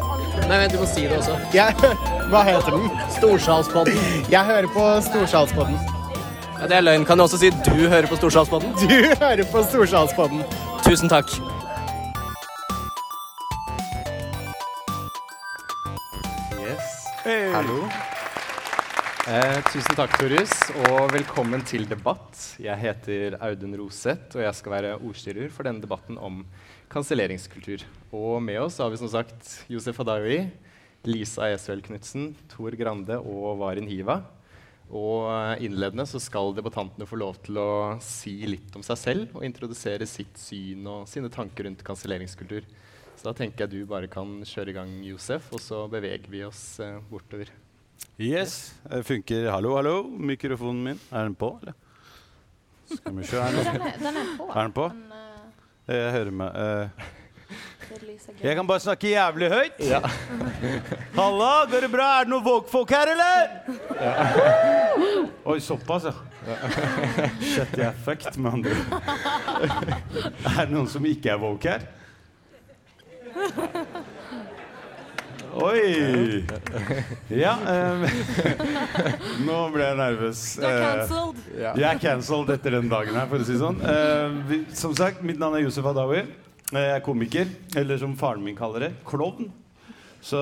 Nei, 0.50 0.58
vent, 0.58 0.74
du 0.74 0.80
må 0.80 0.88
si 0.88 1.02
det 1.02 1.18
også. 1.18 1.38
Jeg, 1.54 1.76
hva 2.32 2.42
heter 2.44 2.72
den? 2.72 2.90
Storsalspodden. 3.18 4.00
Jeg 4.32 4.44
hører 4.46 4.68
på 4.74 4.88
Storsalspodden. 5.10 5.78
Ja, 6.62 6.68
det 6.68 6.78
er 6.78 6.82
løgn. 6.82 7.06
Kan 7.06 7.18
du 7.18 7.24
også 7.24 7.38
si 7.38 7.50
du 7.50 7.88
hører 7.90 8.08
på 8.08 8.16
Storsalspodden? 8.16 8.74
Du 8.82 9.16
hører 9.22 9.44
på 9.52 9.64
Storsalspodden. 9.70 10.42
Tusen 10.84 11.10
takk. 11.10 11.30
Yes. 16.58 17.54
Hallo. 17.54 17.88
Eh, 19.24 19.62
tusen 19.72 19.96
takk, 19.96 20.18
Torjus, 20.20 20.52
og 20.90 21.14
velkommen 21.14 21.62
til 21.64 21.86
debatt. 21.88 22.36
Jeg 22.60 22.76
heter 22.76 23.38
Audun 23.40 23.78
Roseth, 23.80 24.36
og 24.36 24.44
jeg 24.44 24.58
skal 24.58 24.74
være 24.74 24.98
ordstyrer 24.98 25.48
for 25.48 25.64
denne 25.64 25.80
debatten 25.80 26.18
om 26.20 26.42
kanselleringskultur. 26.92 27.86
Og 28.12 28.44
med 28.44 28.60
oss 28.66 28.82
har 28.84 28.92
vi 28.92 29.00
som 29.00 29.08
sagt 29.08 29.48
Josef 29.72 30.04
Hadaoui, 30.04 30.42
Lisa 31.08 31.48
Esvel 31.54 31.86
Knutsen, 31.88 32.34
Tor 32.52 32.76
Grande 32.76 33.16
og 33.22 33.64
Varin 33.64 33.88
Hiva. 33.88 34.20
Og 34.92 35.32
eh, 35.32 35.64
innledende 35.70 36.04
så 36.04 36.20
skal 36.20 36.52
debattantene 36.60 37.08
få 37.08 37.24
lov 37.24 37.40
til 37.48 37.64
å 37.64 37.72
si 38.04 38.42
litt 38.44 38.76
om 38.76 38.84
seg 38.84 39.00
selv 39.06 39.38
og 39.40 39.48
introdusere 39.48 40.04
sitt 40.04 40.36
syn 40.36 40.84
og 40.84 41.08
sine 41.08 41.32
tanker 41.32 41.70
rundt 41.70 41.88
kanselleringskultur. 41.88 42.68
Så 43.16 43.32
da 43.32 43.40
tenker 43.40 43.64
jeg 43.64 43.72
du 43.72 43.88
bare 43.88 44.12
kan 44.12 44.42
kjøre 44.44 44.76
i 44.76 44.82
gang, 44.82 44.98
Josef, 45.08 45.48
og 45.56 45.64
så 45.64 45.86
beveger 45.88 46.28
vi 46.28 46.44
oss 46.44 46.74
eh, 46.84 47.00
bortover. 47.08 47.63
Yes, 48.18 48.74
det 48.90 49.04
funker. 49.08 49.50
Hallo, 49.52 49.76
hallo. 49.76 50.04
Mikrofonen 50.08 50.84
min. 50.84 51.00
Er 51.12 51.24
den 51.30 51.36
på, 51.36 51.60
eller? 51.62 51.74
Skal 52.94 53.16
vi 53.18 53.24
se 53.26 53.40
her 53.42 53.52
nå. 53.56 53.64
Den, 53.66 53.82
er, 53.82 53.98
den 54.00 54.18
er 54.22 54.32
på. 54.38 54.48
Er 54.54 54.62
den 54.68 54.72
på? 54.76 54.88
Men, 54.94 55.12
eh, 55.88 55.96
Jeg 55.96 56.12
hører 56.12 56.32
meg 56.32 56.50
eh, 56.56 56.88
Jeg 58.44 58.56
kan 58.60 58.68
bare 58.70 58.80
snakke 58.84 59.10
jævlig 59.10 59.50
høyt. 59.52 59.82
Halla, 61.20 61.50
går 61.72 61.88
det 61.88 61.92
bra? 61.94 62.08
Er 62.20 62.24
det 62.28 62.32
noen 62.34 62.46
Vogue-folk 62.46 62.94
her, 62.94 63.12
eller? 63.16 63.44
Oi, 65.54 65.58
såpass, 65.62 66.08
ja. 66.10 66.14
Shit, 67.42 67.78
jeg 67.78 67.88
er 67.90 68.00
fucked, 68.06 68.38
med 68.38 68.52
andre 68.60 68.72
ord. 68.78 68.88
Er 70.54 70.66
det 70.66 70.72
noen 70.74 70.90
som 70.92 71.06
ikke 71.08 71.34
er 71.34 71.40
woke 71.42 71.76
her? 71.78 71.82
Oi! 75.54 76.44
Ja 77.30 77.54
um, 77.62 78.04
Nå 79.48 79.58
ble 79.74 79.86
jeg 79.86 79.98
nervøs. 80.00 80.40
Du 80.58 80.64
er 80.66 80.74
Eh, 80.74 80.86
cancelled. 80.86 81.42
jeg 81.60 81.86
er 81.90 82.00
cancelled 82.02 82.50
etter 82.56 82.74
den 82.80 82.90
dagen 82.90 83.14
her, 83.20 83.28
for 83.30 83.38
å 83.44 83.46
si 83.46 83.54
det 83.54 83.62
sånn. 83.62 83.78
Uh, 83.84 84.72
som 84.78 84.96
sagt, 84.98 85.22
mitt 85.26 85.38
navn 85.42 85.60
er 85.60 85.66
Yusuf 85.68 85.86
Adawi. 85.92 86.24
Eh, 86.24 86.80
Jeg 86.80 86.96
er 86.98 87.04
komiker, 87.06 87.52
eller 87.78 88.00
som 88.02 88.16
faren 88.18 88.42
min 88.44 88.58
kaller 88.58 88.88
det, 88.88 88.92
klovn. 89.06 89.52
Så 90.24 90.40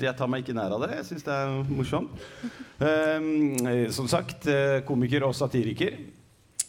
jeg 0.00 0.14
tar 0.16 0.30
meg 0.30 0.44
ikke 0.46 0.54
nær 0.56 0.72
av 0.78 0.84
det. 0.86 0.92
Jeg 1.00 1.08
syns 1.10 1.24
det 1.26 1.34
er 1.34 1.56
morsomt. 1.68 2.26
Eh, 2.80 3.90
som 3.92 4.08
sagt, 4.08 4.46
komiker 4.88 5.26
og 5.28 5.34
satiriker. 5.36 5.98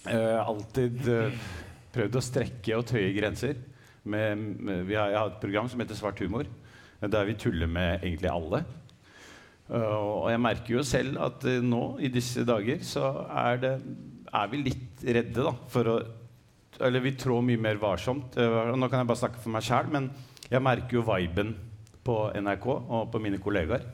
Alltid 0.10 0.99
prøvd 1.93 2.17
å 2.19 2.23
strekke 2.26 2.76
og 2.76 2.88
tøye 2.89 3.13
grenser. 3.15 3.56
Med, 4.04 4.36
med, 4.60 4.82
vi 4.89 4.97
har, 4.99 5.13
jeg 5.13 5.19
har 5.21 5.30
et 5.32 5.39
program 5.39 5.69
som 5.71 5.80
heter 5.80 5.95
Svart 5.95 6.19
humor, 6.19 6.43
der 7.11 7.27
vi 7.27 7.35
tuller 7.39 7.69
med 7.69 8.03
egentlig 8.03 8.31
alle. 8.31 8.63
Uh, 9.69 10.23
og 10.23 10.27
jeg 10.31 10.41
merker 10.43 10.75
jo 10.75 10.83
selv 10.85 11.19
at 11.23 11.45
uh, 11.47 11.61
nå 11.63 11.83
i 12.03 12.11
disse 12.11 12.43
dager 12.45 12.81
så 12.85 13.07
er, 13.31 13.61
det, 13.61 13.71
er 14.27 14.49
vi 14.51 14.59
litt 14.65 15.05
redde 15.07 15.45
da, 15.45 15.53
for 15.71 15.89
å 15.89 15.95
Eller 16.83 17.03
vi 17.05 17.13
trår 17.15 17.43
mye 17.45 17.61
mer 17.61 17.77
varsomt. 17.81 18.35
Uh, 18.35 18.73
nå 18.75 18.89
kan 18.89 19.03
jeg 19.03 19.09
bare 19.11 19.21
snakke 19.21 19.41
for 19.41 19.53
meg 19.53 19.65
sjæl, 19.65 19.91
men 19.93 20.09
jeg 20.49 20.63
merker 20.63 20.99
jo 20.99 21.05
viben 21.07 21.53
på 22.03 22.17
NRK 22.35 22.65
og 22.73 23.11
på 23.13 23.21
mine 23.23 23.39
kollegaer. 23.39 23.85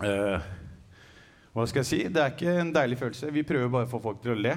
Hva 0.00 1.66
skal 1.68 1.82
jeg 1.82 1.88
si? 1.88 1.98
Det 2.10 2.22
er 2.22 2.32
ikke 2.32 2.54
en 2.62 2.72
deilig 2.74 2.98
følelse. 2.98 3.30
Vi 3.34 3.44
prøver 3.46 3.70
bare 3.70 3.86
å 3.86 3.90
få 3.90 4.00
folk 4.02 4.22
til 4.24 4.32
å 4.32 4.38
le. 4.40 4.54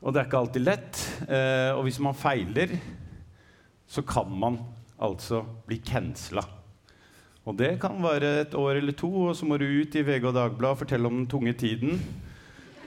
Og 0.00 0.12
det 0.12 0.20
er 0.20 0.28
ikke 0.28 0.40
alltid 0.40 0.64
lett. 0.64 1.00
Uh, 1.24 1.72
og 1.76 1.84
hvis 1.86 2.00
man 2.04 2.16
feiler, 2.16 2.76
så 3.90 4.04
kan 4.06 4.30
man 4.30 4.60
altså 5.00 5.42
bli 5.66 5.80
cancela. 5.84 6.44
Og 7.48 7.56
det 7.56 7.72
kan 7.80 7.96
være 8.02 8.34
et 8.44 8.54
år 8.58 8.78
eller 8.78 8.94
to, 8.96 9.08
og 9.30 9.36
så 9.36 9.48
må 9.48 9.56
du 9.58 9.64
ut 9.64 9.96
i 9.96 10.04
VG 10.04 10.26
og 10.28 10.36
Dagbladet 10.36 10.76
og 10.76 10.82
fortelle 10.82 11.08
om 11.08 11.22
den 11.22 11.28
tunge 11.30 11.54
tiden. 11.56 11.96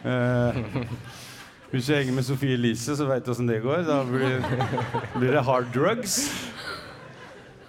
Eh, 0.06 0.60
hvis 1.71 1.89
du 1.89 1.95
henger 1.95 2.13
med 2.13 2.28
Sofie 2.28 2.54
Elise, 2.54 2.95
så 2.95 3.08
veit 3.10 3.26
du 3.26 3.32
åssen 3.34 3.49
det 3.49 3.63
går. 3.63 3.82
Da 3.88 4.04
blir, 4.06 4.45
blir 5.17 5.34
det 5.34 5.43
hard 5.47 5.73
drugs. 5.73 6.21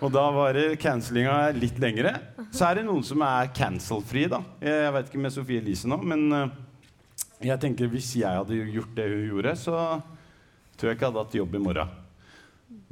Og 0.04 0.12
da 0.12 0.26
varer 0.34 0.76
cancelinga 0.76 1.54
litt 1.56 1.80
lengre. 1.80 2.12
Så 2.52 2.68
er 2.68 2.78
det 2.78 2.86
noen 2.90 3.04
som 3.06 3.24
er 3.24 3.48
cancel-frie, 3.56 4.28
da. 4.28 4.42
Jeg, 4.60 4.84
jeg 4.84 4.94
veit 4.98 5.08
ikke 5.08 5.24
med 5.24 5.34
Sofie 5.34 5.64
Elise 5.64 5.88
nå, 5.88 5.98
men 6.04 6.26
eh, 6.36 6.56
jeg 7.48 7.60
tenker 7.64 7.88
hvis 7.90 8.12
jeg 8.20 8.42
hadde 8.42 8.60
gjort 8.76 8.92
det 8.98 9.08
hun 9.08 9.28
gjorde, 9.32 9.56
så 9.56 9.78
tror 10.76 10.90
jeg 10.90 10.98
ikke 10.98 11.08
jeg 11.08 11.14
hadde 11.14 11.24
hatt 11.24 11.38
jobb 11.40 11.56
i 11.56 11.64
morgen. 11.64 12.00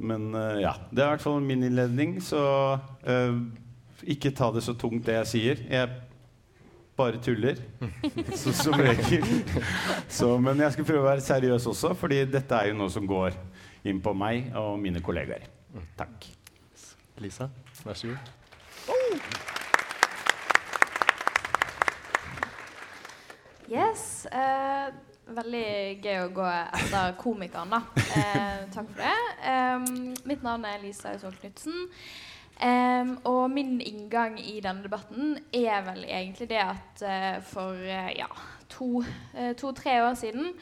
Men 0.03 0.33
eh, 0.35 0.63
ja, 0.63 0.73
det 0.91 1.03
er 1.03 1.11
i 1.11 1.15
hvert 1.15 1.25
fall 1.25 1.43
min 1.43 1.63
innledning, 1.63 2.17
så 2.23 2.41
eh, 3.07 3.37
ikke 4.15 4.33
ta 4.35 4.49
det 4.53 4.65
så 4.65 4.75
tungt, 4.75 5.05
det 5.07 5.15
jeg 5.21 5.31
sier. 5.31 5.63
Jeg 5.69 5.89
bare 6.97 7.21
tuller, 7.23 7.57
så, 8.41 8.53
som 8.53 8.77
regel. 8.77 9.25
Så, 10.11 10.35
men 10.37 10.61
jeg 10.61 10.75
skal 10.75 10.87
prøve 10.89 11.05
å 11.05 11.09
være 11.11 11.25
seriøs 11.25 11.67
også, 11.71 11.93
fordi 11.97 12.23
dette 12.29 12.59
er 12.59 12.71
jo 12.71 12.79
noe 12.83 12.93
som 12.93 13.07
går 13.09 13.37
inn 13.89 13.99
på 14.03 14.13
meg 14.17 14.53
og 14.59 14.77
mine 14.81 15.01
kollegaer. 15.03 15.47
Takk. 15.97 16.29
Lisa, 17.21 17.49
vær 17.85 17.97
så 17.97 18.13
god. 18.13 18.39
Yes. 23.73 24.25
Eh, 24.25 24.93
veldig 25.27 25.65
gøy 26.03 26.19
å 26.23 26.29
gå 26.35 26.45
etter 26.51 27.15
komikeren, 27.19 27.73
da. 27.73 27.81
Eh, 28.19 28.63
takk 28.73 28.91
for 28.91 29.01
det. 29.01 29.15
Um, 29.47 30.13
mitt 30.29 30.43
navn 30.45 30.67
er 30.69 30.81
Lisa 30.83 31.13
Ausvold 31.13 31.39
Knutsen. 31.41 31.89
Um, 32.63 33.15
og 33.25 33.47
min 33.51 33.79
inngang 33.81 34.37
i 34.39 34.59
denne 34.61 34.85
debatten 34.85 35.37
er 35.49 35.81
vel 35.87 36.03
egentlig 36.05 36.51
det 36.51 36.61
at 36.61 37.01
uh, 37.01 37.39
for 37.49 37.73
uh, 37.73 38.11
ja, 38.13 38.29
to-tre 38.69 39.55
to, 39.57 39.73
år 40.05 40.13
siden 40.19 40.53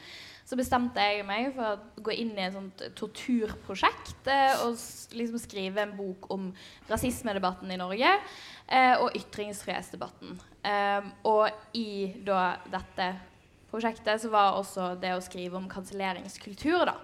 så 0.52 0.58
bestemte 0.58 1.00
jeg 1.00 1.24
meg 1.24 1.52
for 1.56 1.64
å 1.64 2.02
gå 2.04 2.12
inn 2.20 2.34
i 2.36 2.42
et 2.44 2.52
sånt 2.52 2.82
torturprosjekt 2.98 4.26
eh, 4.28 4.64
og 4.66 4.76
liksom 5.16 5.40
skrive 5.40 5.80
en 5.80 5.94
bok 5.96 6.28
om 6.34 6.50
rasismedebatten 6.90 7.72
i 7.72 7.78
Norge 7.80 8.10
eh, 8.10 8.94
og 8.98 9.16
ytringsfrihetsdebatten. 9.16 10.34
Em, 10.68 11.08
og 11.24 11.48
i 11.78 12.12
da 12.26 12.58
dette 12.68 13.08
prosjektet 13.72 14.20
så 14.22 14.30
var 14.32 14.58
også 14.58 14.92
det 15.00 15.14
å 15.16 15.24
skrive 15.24 15.58
om 15.58 15.70
kanselleringskultur, 15.70 16.84
da. 16.92 16.98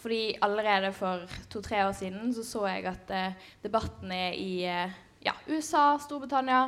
Fordi 0.00 0.34
allerede 0.42 0.92
for 0.96 1.28
to-tre 1.52 1.82
år 1.84 1.94
siden 1.96 2.32
så 2.32 2.44
så 2.46 2.64
jeg 2.70 2.86
at 2.88 3.10
eh, 3.12 3.48
debattene 3.62 4.20
i 4.32 4.62
eh, 4.64 4.94
ja, 5.26 5.34
USA, 5.50 5.98
Storbritannia 6.00 6.62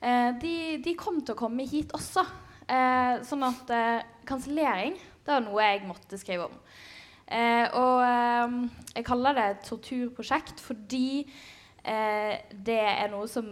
eh, 0.00 0.34
de, 0.42 0.56
de 0.84 0.96
kom 0.98 1.22
til 1.22 1.32
å 1.32 1.40
komme 1.40 1.64
hit 1.68 1.94
også. 1.96 2.24
Eh, 2.66 3.22
sånn 3.26 3.46
at 3.46 3.72
eh, 3.72 4.04
kansellering 4.26 4.96
det 4.98 5.32
var 5.32 5.42
noe 5.42 5.64
jeg 5.64 5.86
måtte 5.86 6.18
skrive 6.20 6.50
om. 6.50 6.60
Eh, 7.26 7.64
og 7.74 8.02
jeg 8.92 9.06
kaller 9.06 9.34
det 9.34 9.46
et 9.50 9.64
torturprosjekt 9.66 10.62
fordi 10.62 11.26
det 11.86 12.78
er 12.82 13.12
noe 13.12 13.28
som 13.30 13.46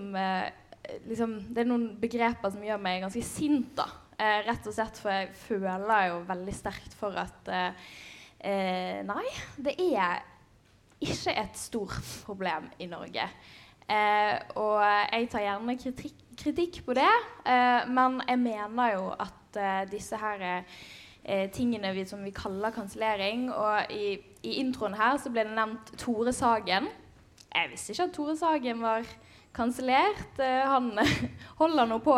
liksom, 1.06 1.36
Det 1.54 1.60
er 1.62 1.68
noen 1.68 1.84
begreper 2.02 2.50
som 2.50 2.64
gjør 2.66 2.80
meg 2.82 3.04
ganske 3.04 3.22
sint. 3.22 3.76
da. 3.78 3.86
Eh, 4.14 4.40
rett 4.46 4.66
og 4.70 4.74
slett 4.76 4.98
for 5.02 5.10
jeg 5.10 5.32
føler 5.34 6.10
jo 6.12 6.20
veldig 6.28 6.54
sterkt 6.54 6.94
for 6.98 7.16
at 7.18 7.50
eh, 7.50 7.88
eh, 8.38 9.00
Nei, 9.06 9.26
det 9.58 9.74
er 9.82 10.22
ikke 11.04 11.34
et 11.34 11.58
stort 11.58 11.96
problem 12.24 12.68
i 12.78 12.86
Norge. 12.86 13.26
Eh, 13.84 14.36
og 14.56 14.80
jeg 15.12 15.26
tar 15.32 15.44
gjerne 15.44 15.76
kritikk, 15.76 16.20
kritikk 16.40 16.78
på 16.86 16.94
det, 16.96 17.10
eh, 17.44 17.82
men 17.90 18.20
jeg 18.28 18.40
mener 18.40 18.94
jo 18.94 19.10
at 19.12 19.58
eh, 19.60 19.82
disse 19.90 20.18
her 20.20 20.64
tingene 21.56 21.88
vi, 21.96 22.02
som 22.04 22.20
vi 22.20 22.34
kaller 22.36 22.68
kansellering 22.68 23.46
Og 23.48 23.92
i, 23.96 24.18
i 24.44 24.58
introen 24.60 24.92
her 24.92 25.16
så 25.16 25.30
ble 25.32 25.46
det 25.48 25.54
nevnt 25.56 25.94
Tore 25.96 26.34
Sagen. 26.36 26.90
Jeg 27.48 27.70
visste 27.70 27.94
ikke 27.94 28.04
at 28.04 28.12
Tore 28.12 28.34
Sagen 28.36 28.82
var 28.84 29.08
kansellert. 29.54 30.38
Eh, 30.38 30.62
han 30.68 30.92
holder 31.60 31.88
nå 31.88 32.00
på. 32.04 32.16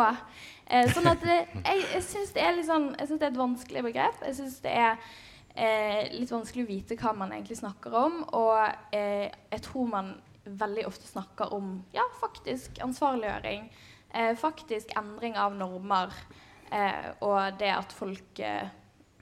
Eh, 0.67 0.89
sånn 0.91 1.07
at 1.09 1.23
eh, 1.23 1.47
jeg, 1.63 1.83
jeg 1.93 2.03
syns 2.05 2.33
det 2.35 2.45
sånn 2.67 2.91
det 2.97 3.21
er 3.21 3.31
et 3.31 3.39
vanskelig 3.39 3.83
begrep. 3.87 4.23
Jeg 4.27 4.37
syns 4.39 4.59
det 4.65 4.73
er 4.75 4.95
eh, 5.55 6.07
litt 6.15 6.33
vanskelig 6.33 6.65
å 6.65 6.71
vite 6.71 6.97
hva 6.99 7.13
man 7.17 7.33
egentlig 7.35 7.59
snakker 7.61 7.95
om. 7.97 8.19
Og 8.37 8.95
eh, 8.95 9.27
jeg 9.53 9.63
tror 9.67 9.93
man 9.93 10.15
veldig 10.47 10.85
ofte 10.87 11.07
snakker 11.09 11.53
om 11.55 11.77
ja, 11.95 12.05
faktisk 12.21 12.81
ansvarliggjøring. 12.83 13.69
Eh, 14.13 14.33
faktisk 14.39 14.93
endring 14.99 15.39
av 15.39 15.55
normer. 15.55 16.13
Og 17.23 17.59
det 17.61 17.69
at 17.71 17.93
folk 17.95 18.41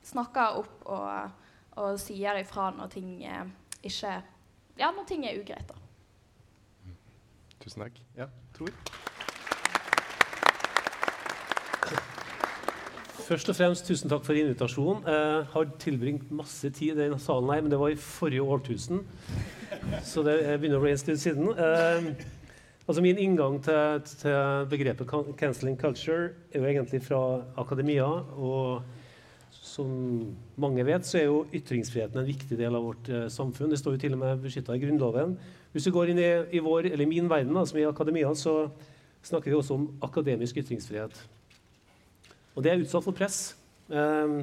snakker 0.01 0.55
opp 0.57 0.87
og, 0.89 1.43
og 1.77 1.99
sier 2.01 2.39
ifra 2.41 2.71
når 2.73 2.89
ting 2.89 3.11
ikke 3.21 4.15
Ja, 4.79 4.89
når 4.89 5.05
ting 5.05 5.27
er 5.29 5.37
ugreit, 5.37 5.69
da. 5.69 5.84
Tusen 7.65 7.81
takk. 7.81 7.95
Ja, 8.13 8.27
Tor? 8.53 8.69
Først 13.25 13.49
og 13.49 13.55
fremst 13.57 13.87
tusen 13.89 14.11
takk 14.11 14.21
for 14.27 14.37
invitasjonen. 14.37 14.99
Jeg 15.09 15.47
har 15.49 15.71
tilbringt 15.81 16.27
masse 16.29 16.69
tid 16.69 16.91
i 16.93 16.99
denne 16.99 17.17
salen 17.17 17.49
her, 17.49 17.63
men 17.65 17.73
det 17.73 17.79
var 17.81 17.89
i 17.89 17.97
forrige 17.97 18.45
årtusen. 18.45 19.01
Så 20.05 20.21
det 20.27 20.35
begynner 20.59 20.77
å 20.77 20.83
bli 20.83 20.91
en 20.93 21.01
stund 21.01 21.23
siden. 21.23 21.49
Eh, 21.57 22.11
altså 22.85 23.01
Min 23.01 23.17
inngang 23.17 23.57
til, 23.65 24.05
til 24.21 24.69
begrepet 24.69 25.09
'canceling 25.09 25.81
culture' 25.81 26.35
er 26.53 26.61
jo 26.61 26.69
egentlig 26.69 27.01
fra 27.01 27.41
akademia. 27.57 28.05
Og 28.37 28.83
som 29.65 29.89
mange 30.61 30.83
vet, 30.85 31.05
så 31.07 31.17
er 31.19 31.25
jo 31.25 31.45
ytringsfriheten 31.55 32.21
en 32.21 32.27
viktig 32.27 32.57
del 32.59 32.75
av 32.77 32.85
vårt 32.85 33.09
eh, 33.09 33.25
samfunn. 33.33 33.71
Det 33.71 33.79
står 33.81 33.95
jo 33.95 34.01
til 34.03 34.17
og 34.17 34.21
med 34.21 34.43
beskytta 34.43 34.75
i 34.75 34.83
Grunnloven. 34.83 35.33
Hvis 35.73 35.87
du 35.87 35.91
går 35.95 36.11
inn 36.11 36.21
i, 36.21 36.29
i 36.55 36.61
vår, 36.63 36.91
eller 36.91 37.09
min 37.09 37.29
verden, 37.31 37.55
da, 37.57 37.65
som 37.65 37.79
er 37.81 37.89
akademia, 37.89 38.29
så 38.37 38.67
snakker 39.25 39.49
vi 39.49 39.57
også 39.57 39.79
om 39.79 39.87
akademisk 40.05 40.61
ytringsfrihet. 40.61 41.17
Og 42.55 42.63
det 42.63 42.71
er 42.71 42.85
utsatt 42.85 43.07
for 43.07 43.17
press. 43.17 43.39
Eh, 43.89 44.37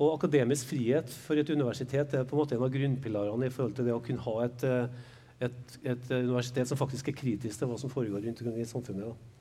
og 0.00 0.14
akademisk 0.16 0.72
frihet 0.72 1.12
for 1.26 1.38
et 1.38 1.50
universitet 1.52 2.14
er 2.16 2.26
på 2.26 2.34
en 2.34 2.40
måte 2.40 2.56
en 2.56 2.64
av 2.64 2.72
grunnpilarene 2.74 3.48
i 3.48 3.54
forhold 3.54 3.74
til 3.76 3.86
det 3.86 3.94
å 3.94 4.02
kunne 4.04 4.24
ha 4.24 4.36
et, 4.46 4.64
eh, 4.66 5.10
et, 5.46 5.76
et 5.94 6.14
universitet 6.16 6.68
som 6.68 6.80
faktisk 6.80 7.12
er 7.12 7.20
kritisk 7.20 7.60
til 7.60 7.70
hva 7.70 7.78
som 7.80 7.92
foregår 7.92 8.24
rundt 8.24 8.42
omkring 8.42 8.64
i 8.64 8.68
samfunnet. 8.68 9.12
Da. 9.12 9.36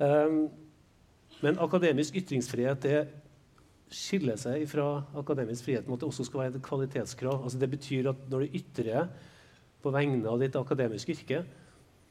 Ehm, 0.00 0.44
men 1.40 1.58
akademisk 1.60 2.16
ytringsfrihet 2.20 2.84
er 2.88 3.10
skiller 3.90 4.38
seg 4.38 4.68
fra 4.70 5.02
akademisk 5.18 5.66
frihet 5.66 5.86
med 5.86 5.96
at 5.96 6.02
det 6.04 6.10
også 6.10 6.24
skal 6.28 6.40
være 6.44 6.56
et 6.56 6.66
kvalitetskrav. 6.66 7.38
Altså 7.42 7.58
det 7.58 7.70
betyr 7.70 8.10
at 8.12 8.20
når 8.30 8.38
du 8.44 8.58
ytrer 8.60 9.08
på 9.82 9.92
vegne 9.94 10.28
av 10.30 10.38
ditt 10.40 10.56
akademiske 10.58 11.12
yrke, 11.16 11.38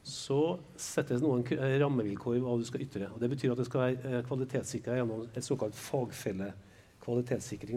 så 0.06 0.58
settes 0.80 1.20
noen 1.22 1.42
eh, 1.56 1.78
rammevilkår 1.80 2.38
i 2.38 2.42
hva 2.44 2.58
du 2.58 2.64
skal 2.68 2.84
ytre. 2.86 3.06
Det 3.20 3.30
betyr 3.32 3.52
at 3.52 3.60
det 3.60 3.68
skal 3.68 3.84
være 3.84 4.00
eh, 4.08 4.26
kvalitetssikra 4.28 4.96
gjennom 4.96 5.20
et 5.28 5.44
såkalt 5.44 5.76
fagfellekvalitetssikring. 5.76 7.76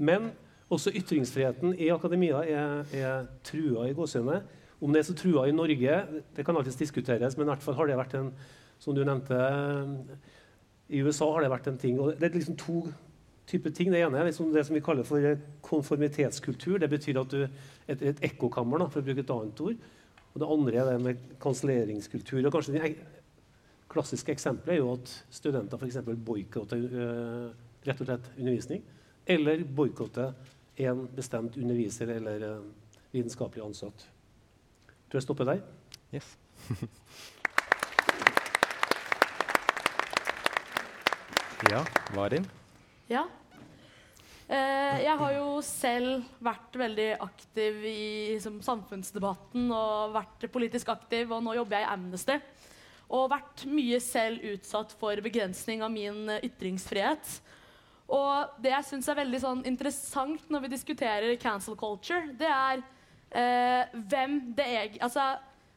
Men 0.00 0.20
også 0.72 0.94
ytringsfriheten 0.96 1.74
i 1.76 1.92
akademia 1.92 2.38
er, 2.48 2.84
er 2.96 3.26
trua 3.44 3.88
i 3.88 3.96
gåseøyne. 3.96 4.38
Om 4.82 4.92
det 4.92 5.00
er 5.02 5.06
så 5.06 5.16
trua 5.16 5.44
i 5.46 5.54
Norge, 5.54 5.94
det 6.36 6.44
kan 6.44 6.56
alltids 6.58 6.80
diskuteres, 6.80 7.36
men 7.36 7.46
i 7.46 7.52
hvert 7.52 7.64
fall 7.64 7.76
har 7.78 7.90
det 7.90 8.00
vært 8.00 8.16
en 8.18 8.32
som 8.82 8.96
du 8.96 9.04
nevnte, 9.06 9.36
i 10.90 10.98
USA 11.04 11.28
har 11.36 11.44
det 11.44 11.52
vært 11.52 11.68
en 11.70 11.78
ting. 11.78 12.00
og 12.00 12.16
Det 12.18 12.26
er 12.26 12.34
liksom 12.34 12.56
to 12.58 12.80
typer 13.52 13.74
ting. 13.74 13.92
Det 13.92 14.00
ene 14.02 14.18
er 14.18 14.28
liksom 14.30 14.52
det 14.54 14.64
som 14.66 14.76
vi 14.76 14.84
kaller 14.84 15.06
for 15.06 15.20
konformitetskultur. 15.66 16.78
Det 16.82 16.90
betyr 16.90 17.20
at 17.20 17.32
du 17.32 17.42
et, 17.44 18.02
et 18.02 18.22
ekkokammer, 18.30 18.86
for 18.88 19.02
å 19.02 19.06
bruke 19.06 19.24
et 19.24 19.34
annet 19.34 19.60
ord. 19.66 19.76
Og 20.32 20.40
det 20.40 20.48
andre 20.54 20.78
er 20.80 20.86
det 20.88 21.04
med 21.04 21.16
kanselleringskultur. 21.42 22.40
Og 22.46 22.54
kanskje 22.54 22.74
det 22.76 22.94
klassiske 23.92 24.32
eksempelet 24.32 24.74
er 24.74 24.80
jo 24.80 24.94
at 24.94 25.12
studenter 25.30 25.76
f.eks. 25.76 25.98
boikotter 26.24 26.78
øh, 26.78 27.48
rett 27.84 28.00
og 28.00 28.06
slett 28.08 28.26
undervisning. 28.38 28.82
Eller 29.28 29.64
boikotter 29.64 30.32
en 30.88 31.08
bestemt 31.16 31.56
underviser 31.60 32.08
eller 32.16 32.36
øh, 32.48 32.64
vitenskapelig 33.12 33.64
ansatt. 33.66 34.08
Tror 35.10 35.18
jeg 35.20 35.22
stopper 35.28 35.44
der. 35.44 35.60
Yes. 36.14 36.38
ja, 41.72 41.80
Marin? 42.16 42.46
Ja. 43.10 43.22
Eh, 44.52 44.98
jeg 45.06 45.16
har 45.16 45.32
jo 45.32 45.60
selv 45.64 46.26
vært 46.44 46.74
veldig 46.76 47.08
aktiv 47.24 47.78
i 47.88 48.00
liksom, 48.34 48.58
samfunnsdebatten 48.64 49.70
og 49.72 50.12
vært 50.12 50.44
politisk 50.52 50.90
aktiv, 50.92 51.30
og 51.32 51.40
nå 51.46 51.54
jobber 51.56 51.78
jeg 51.78 51.86
i 51.86 51.92
Amnesty. 51.94 52.36
Og 53.12 53.30
vært 53.32 53.64
mye 53.68 54.00
selv 54.04 54.44
utsatt 54.52 54.92
for 55.00 55.20
begrensning 55.24 55.84
av 55.84 55.92
min 55.92 56.28
ytringsfrihet. 56.42 57.30
Og 58.12 58.58
det 58.60 58.74
jeg 58.74 58.88
syns 58.90 59.08
er 59.08 59.20
veldig 59.22 59.40
sånn, 59.40 59.62
interessant 59.68 60.44
når 60.52 60.66
vi 60.66 60.72
diskuterer 60.74 61.40
cancel 61.40 61.78
culture, 61.78 62.34
det 62.36 62.50
er 62.50 62.82
eh, 63.32 63.94
hvem, 64.12 64.36
det 64.58 64.68
altså, 64.98 65.30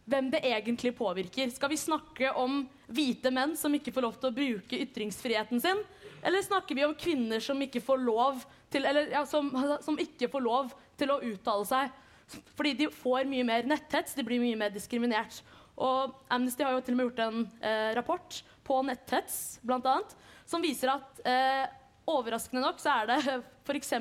hvem 0.04 0.34
det 0.36 0.44
egentlig 0.52 0.92
påvirker. 1.00 1.48
Skal 1.56 1.72
vi 1.72 1.80
snakke 1.80 2.34
om 2.36 2.66
hvite 2.92 3.32
menn 3.32 3.56
som 3.56 3.72
ikke 3.78 3.96
får 3.96 4.08
lov 4.10 4.20
til 4.20 4.34
å 4.34 4.36
bruke 4.36 4.84
ytringsfriheten 4.84 5.64
sin? 5.64 5.80
Eller 6.26 6.44
snakker 6.44 6.76
vi 6.76 6.84
om 6.84 6.96
kvinner 6.98 7.40
som 7.40 7.60
ikke 7.62 7.84
får 7.86 8.04
lov 8.04 8.44
til, 8.74 8.86
eller, 8.86 9.12
ja, 9.14 9.26
som, 9.30 9.52
som 9.84 10.00
ikke 10.02 10.30
får 10.32 10.44
lov 10.44 10.74
til 11.00 11.14
å 11.14 11.22
uttale 11.24 11.68
seg? 11.70 12.02
Fordi 12.58 12.74
de 12.80 12.90
får 12.90 13.28
mye 13.30 13.46
mer 13.46 13.68
netthets, 13.70 14.16
de 14.18 14.26
blir 14.26 14.42
mye 14.42 14.58
mer 14.60 14.74
diskriminert. 14.74 15.44
Og 15.76 16.14
Amnesty 16.32 16.64
har 16.64 16.74
jo 16.74 16.84
til 16.86 16.96
og 16.96 17.00
med 17.00 17.10
gjort 17.10 17.24
en 17.26 17.42
eh, 17.60 17.90
rapport 17.98 18.38
på 18.66 18.82
netthets, 18.88 19.60
annet, 19.68 20.16
som 20.48 20.64
viser 20.64 20.94
at 20.94 21.26
eh, 21.28 21.66
overraskende 22.10 22.64
nok 22.64 22.80
så 22.82 23.02
er 23.02 23.12
det 23.12 23.20
f.eks. 23.68 23.92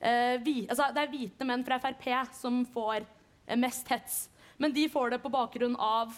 Eh, 0.00 0.50
altså, 0.68 0.90
det 0.94 1.02
er 1.02 1.12
hvite 1.12 1.48
menn 1.48 1.64
fra 1.66 1.80
Frp 1.82 2.10
som 2.36 2.62
får 2.74 3.00
eh, 3.02 3.58
mest 3.58 3.88
hets. 3.90 4.20
Men 4.60 4.74
de 4.76 4.86
får 4.92 5.14
det 5.14 5.22
på 5.24 5.32
bakgrunn 5.32 5.76
av 5.80 6.12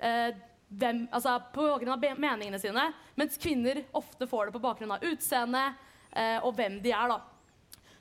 eh, 0.00 0.32
hvem, 0.72 1.06
altså 1.12 1.36
på 1.52 1.66
bakgrunn 1.68 1.94
av 1.94 2.20
meningene 2.20 2.60
sine, 2.60 2.88
mens 3.20 3.36
kvinner 3.40 3.82
ofte 3.92 4.26
får 4.26 4.48
det 4.48 4.56
på 4.56 4.62
bakgrunn 4.64 4.94
av 4.96 5.04
utseende 5.04 5.66
og 6.44 6.50
hvem 6.58 6.80
de 6.84 6.92
er. 6.92 7.08
da. 7.08 7.20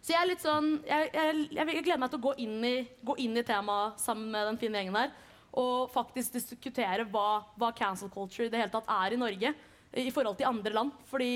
Så 0.02 0.15
jeg 0.15 0.19
er 0.19 0.30
litt 0.32 0.41
sånn, 0.41 0.71
jeg, 0.88 1.10
jeg, 1.13 1.41
jeg 1.54 1.84
gleder 1.86 2.00
meg 2.02 2.10
til 2.12 2.19
å 2.19 2.26
gå 2.26 2.32
inn 2.41 2.63
i, 2.65 2.76
gå 3.06 3.15
inn 3.21 3.38
i 3.38 3.43
temaet 3.45 4.02
sammen 4.02 4.32
med 4.34 4.47
den 4.50 4.58
fine 4.62 4.80
gjengen 4.82 4.97
der. 4.97 5.12
Og 5.62 5.91
faktisk 5.93 6.34
diskutere 6.34 7.06
hva, 7.12 7.43
hva 7.60 7.69
cancel 7.78 8.10
culture 8.10 8.50
det 8.50 8.63
hele 8.63 8.74
tatt 8.74 8.89
er 8.89 9.13
i 9.13 9.19
Norge 9.21 9.52
i 10.02 10.13
forhold 10.13 10.39
til 10.39 10.50
andre 10.50 10.74
land. 10.74 10.95
Fordi 11.12 11.34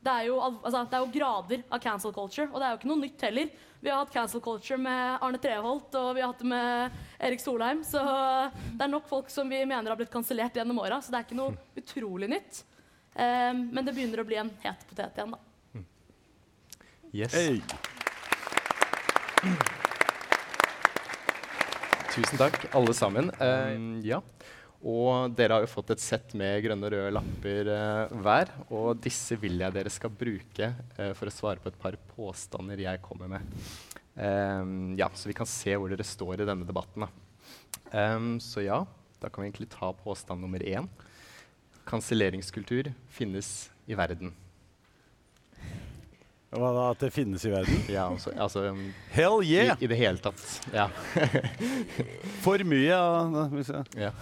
det 0.00 0.12
er, 0.14 0.30
jo, 0.30 0.38
altså, 0.40 0.86
det 0.88 0.96
er 0.96 1.02
jo 1.04 1.12
grader 1.12 1.64
av 1.68 1.82
cancel 1.84 2.14
culture, 2.16 2.48
og 2.48 2.56
det 2.56 2.66
er 2.66 2.72
jo 2.72 2.78
ikke 2.80 2.88
noe 2.88 3.02
nytt 3.02 3.26
heller. 3.26 3.50
Vi 3.82 3.92
har 3.92 4.00
hatt 4.00 4.14
cancel 4.14 4.40
culture 4.44 4.80
med 4.80 5.18
Arne 5.26 5.40
Treholt, 5.42 5.92
og 6.00 6.14
vi 6.16 6.24
har 6.24 6.32
hatt 6.32 6.40
det 6.40 6.48
med 6.48 6.96
Erik 7.28 7.44
Solheim. 7.44 7.84
Så 7.84 8.00
det 8.00 8.86
er 8.86 8.94
nok 8.94 9.10
folk 9.10 9.28
som 9.32 9.50
vi 9.52 9.60
mener 9.60 9.92
har 9.92 10.00
blitt 10.00 10.12
kansellert 10.12 10.56
gjennom 10.56 10.80
åra, 10.80 11.02
så 11.04 11.12
det 11.12 11.20
er 11.20 11.28
ikke 11.28 11.40
noe 11.42 11.82
utrolig 11.82 12.32
nytt. 12.32 12.64
Um, 13.12 13.66
men 13.74 13.84
det 13.84 13.92
begynner 13.92 14.22
å 14.22 14.28
bli 14.28 14.40
en 14.40 14.52
het 14.64 14.88
potet 14.88 15.20
igjen, 15.20 15.36
da. 15.36 15.49
Yes. 17.10 17.34
Hey. 17.34 17.58
Tusen 22.14 22.38
takk, 22.38 22.68
alle 22.70 22.92
sammen. 22.94 23.32
Uh, 23.40 23.98
ja. 24.06 24.20
Og 24.80 25.32
dere 25.34 25.56
har 25.56 25.64
jo 25.64 25.70
fått 25.72 25.90
et 25.96 26.02
sett 26.02 26.36
med 26.38 26.60
grønne 26.62 26.86
og 26.86 26.92
røde 26.94 27.14
lapper 27.16 27.70
uh, 27.74 28.12
hver. 28.22 28.52
Og 28.70 29.00
disse 29.02 29.34
vil 29.42 29.58
jeg 29.58 29.74
dere 29.74 29.90
skal 29.90 30.14
bruke 30.14 30.68
uh, 31.00 31.10
for 31.18 31.26
å 31.26 31.34
svare 31.34 31.58
på 31.62 31.72
et 31.72 31.80
par 31.82 31.98
påstander 32.12 32.84
jeg 32.86 33.02
kommer 33.02 33.32
med. 33.32 33.58
Um, 34.14 34.94
ja, 35.00 35.08
Så 35.10 35.32
vi 35.32 35.34
kan 35.34 35.50
se 35.50 35.74
hvor 35.74 35.90
dere 35.90 36.06
står 36.06 36.44
i 36.44 36.46
denne 36.46 36.68
debatten. 36.68 37.08
Da. 37.08 37.10
Um, 37.90 38.36
så 38.38 38.62
ja, 38.62 38.84
da 39.18 39.32
kan 39.32 39.42
vi 39.42 39.50
egentlig 39.50 39.72
ta 39.74 39.90
påstand 39.98 40.46
nummer 40.46 40.62
én. 40.62 40.86
Kanselleringskultur 41.90 42.92
finnes 43.10 43.66
i 43.90 43.98
verden. 43.98 44.30
Hva 46.50 46.70
da, 46.74 46.84
at 46.90 47.02
det 47.04 47.12
finnes 47.14 47.44
i 47.46 47.50
verden? 47.52 47.82
Ja, 47.94 48.08
altså, 48.10 48.32
altså 48.34 48.64
um, 48.72 48.80
Hell 49.14 49.38
yeah! 49.46 49.76
i, 49.78 49.84
I 49.86 49.90
det 49.92 49.98
hele 50.00 50.18
tatt. 50.18 50.40
Ja. 50.74 50.88
For 52.44 52.58
mye, 52.66 52.88
ja. 52.90 53.46
hvis 53.54 53.70
jeg- 53.70 54.02
ja. 54.08 54.10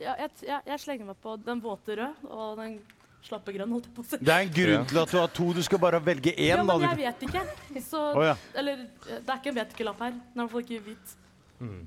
Ja, 0.00 0.14
jeg, 0.16 0.30
jeg, 0.46 0.60
jeg 0.64 0.80
slenger 0.80 1.10
meg 1.10 1.18
på 1.20 1.34
den 1.44 1.58
våte 1.60 1.92
rød 1.98 2.22
og 2.32 2.54
den 2.56 2.78
slappe 3.20 3.52
grønn. 3.52 3.68
holdt 3.74 3.88
jeg 3.90 3.94
på 3.98 4.00
å 4.00 4.06
si. 4.08 4.18
Det 4.24 4.32
er 4.32 4.46
en 4.46 4.52
grunn 4.54 4.86
til 4.88 5.00
at 5.02 5.12
du 5.12 5.16
har 5.20 5.32
to. 5.36 5.48
Du 5.52 5.60
skal 5.66 5.80
bare 5.82 6.00
velge 6.00 6.32
én. 6.32 6.54
Ja, 6.54 6.62
men 6.64 6.86
jeg 6.86 6.96
vet 7.02 7.24
ikke. 7.26 7.42
Så, 7.84 8.00
oh, 8.16 8.24
ja. 8.24 8.32
Eller 8.56 8.86
det 9.10 9.18
er 9.20 9.34
ikke 9.36 9.52
en 9.52 9.58
vet 9.58 9.74
ikke-lapp 9.76 10.00
her. 10.06 10.14
Den 10.16 10.40
er 10.40 10.40
i 10.40 10.46
hvert 10.46 10.54
fall 10.54 10.64
ikke 10.64 10.86
hvit. 10.86 11.12
Mm. 11.60 11.82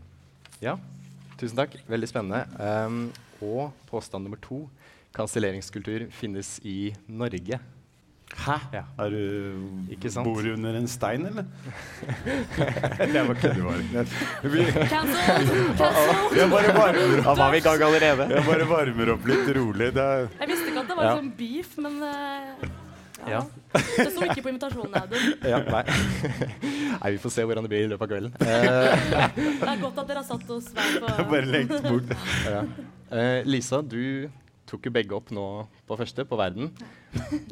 Ja, 0.61 0.75
tusen 1.41 1.57
takk. 1.57 1.79
Veldig 1.89 2.11
spennende. 2.11 2.43
Um, 2.61 3.01
og 3.41 3.73
påstand 3.89 4.29
nummer 4.29 4.37
to. 4.45 4.61
Kanselleringskultur 5.13 6.07
finnes 6.11 6.59
i 6.65 6.93
Norge. 7.07 7.59
Hæ? 8.33 8.55
Ja. 8.73 8.81
Er 8.97 9.11
du, 9.13 9.89
Ikke 9.93 10.09
sant? 10.09 10.25
Bor 10.25 10.41
du 10.41 10.53
under 10.55 10.73
en 10.79 10.87
stein, 10.89 11.25
eller? 11.29 11.45
det 13.13 13.21
var 13.27 13.35
ikke 13.37 14.87
Cancel! 14.89 15.59
Cancel! 15.77 16.37
Jeg 16.39 16.47
bare 16.49 16.71
varmer 16.73 17.19
opp, 17.19 17.27
Da 17.27 17.35
var 17.37 17.51
vi 17.53 17.59
i 17.61 17.65
gang 17.67 17.83
allerede. 17.89 18.25
jeg 18.33 18.45
bare 18.47 18.65
varmer 18.71 19.11
opp 19.13 19.27
litt 19.29 19.51
rolig. 19.59 19.91
Det 19.93 20.01
er, 20.15 20.25
Jeg 20.39 20.49
visste 20.49 20.71
ikke 20.73 20.81
at 20.81 20.89
det 20.89 20.97
var 20.97 21.05
Ja. 21.05 21.13
sånn 21.19 21.29
beef, 21.37 21.77
men 21.77 22.01
uh, 22.01 22.09
ja. 23.23 23.29
Ja. 23.37 23.43
Det 23.71 24.09
sto 24.11 24.25
ikke 24.25 24.41
på 24.43 24.49
invitasjonen, 24.51 24.97
Audun. 24.99 25.29
Ja, 25.47 25.61
nei. 25.69 25.83
nei, 26.97 27.11
vi 27.13 27.21
får 27.23 27.31
se 27.37 27.45
hvordan 27.47 27.63
det 27.63 27.71
blir 27.71 27.85
i 27.85 27.91
løpet 27.93 28.03
av 28.03 28.09
kvelden. 28.11 28.33
Eh, 28.41 29.05
Det 29.37 29.69
er 29.69 29.79
godt 29.79 30.01
at 30.01 30.09
dere 30.09 30.19
har 30.19 30.27
satt 30.27 30.49
oss 30.57 30.67
hver 30.73 30.97
på 31.05 31.27
bare 31.31 31.47
lengt 31.53 31.77
bort. 31.85 32.17
ja. 32.49 32.65
Eh, 33.13 33.45
Lisa, 33.47 33.79
du 33.85 34.27
tok 34.73 34.89
jo 34.89 34.93
begge 34.95 35.15
opp 35.17 35.29
nå 35.35 35.45
på 35.87 35.97
første, 35.99 36.25
på 36.25 36.39
verden. 36.39 36.71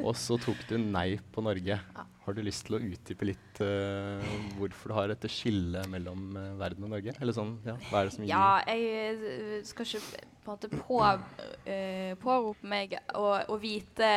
Og 0.02 0.16
så 0.18 0.40
tok 0.42 0.66
du 0.70 0.76
nei 0.82 1.20
på 1.34 1.44
Norge. 1.46 1.78
Har 2.22 2.38
du 2.38 2.42
lyst 2.46 2.68
til 2.68 2.78
å 2.78 2.82
utdype 2.82 3.28
litt 3.32 3.62
uh, 3.66 4.22
hvorfor 4.58 4.92
du 4.92 4.98
har 4.98 5.10
dette 5.12 5.30
skillet 5.32 5.90
mellom 5.90 6.36
uh, 6.38 6.52
verden 6.60 6.86
og 6.86 6.94
Norge? 6.94 7.16
Eller 7.18 7.36
sånn, 7.36 7.56
ja, 7.66 7.78
hva 7.90 8.02
er 8.02 8.10
det 8.10 8.16
som 8.16 8.26
gir 8.26 8.32
Ja, 8.32 8.46
jeg 8.70 8.86
eh, 9.02 9.56
skal 9.66 9.88
ikke 9.88 10.22
på 10.42 10.54
en 10.54 10.56
måte 10.56 10.70
på, 10.74 11.00
uh, 11.02 12.14
pårope 12.22 12.70
meg 12.70 12.96
å, 13.18 13.58
vite 13.62 14.12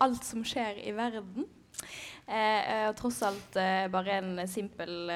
alt 0.00 0.28
som 0.28 0.44
skjer 0.46 0.80
i 0.84 0.94
verden. 0.96 1.48
Eh, 2.22 2.60
jeg 2.62 2.84
har 2.86 2.96
tross 2.96 3.18
alt 3.26 3.56
bare 3.92 4.20
en 4.20 4.44
simpel 4.48 5.10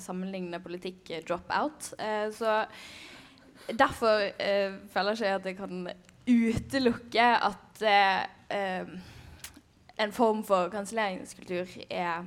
sammenlignende 0.00 0.60
politikk 0.62 1.10
drop-out. 1.28 1.90
Eh, 1.98 2.28
så 2.32 2.60
derfor 3.74 4.30
føler 4.92 5.18
ikke 5.18 5.34
at 5.40 5.48
jeg 5.50 5.58
kan 5.58 5.90
utelukke 6.28 7.28
at 7.48 7.82
eh, 7.82 8.26
eh, 8.54 8.92
en 9.98 10.12
form 10.14 10.44
for 10.46 10.70
kanselleringskultur 10.72 11.66
er 11.88 12.26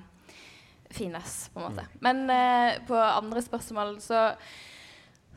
finnes, 0.92 1.38
på 1.54 1.62
en 1.62 1.70
måte. 1.70 1.86
Men 2.04 2.26
eh, 2.30 2.82
på 2.88 2.98
andre 2.98 3.42
spørsmål 3.46 3.98
så 4.04 4.26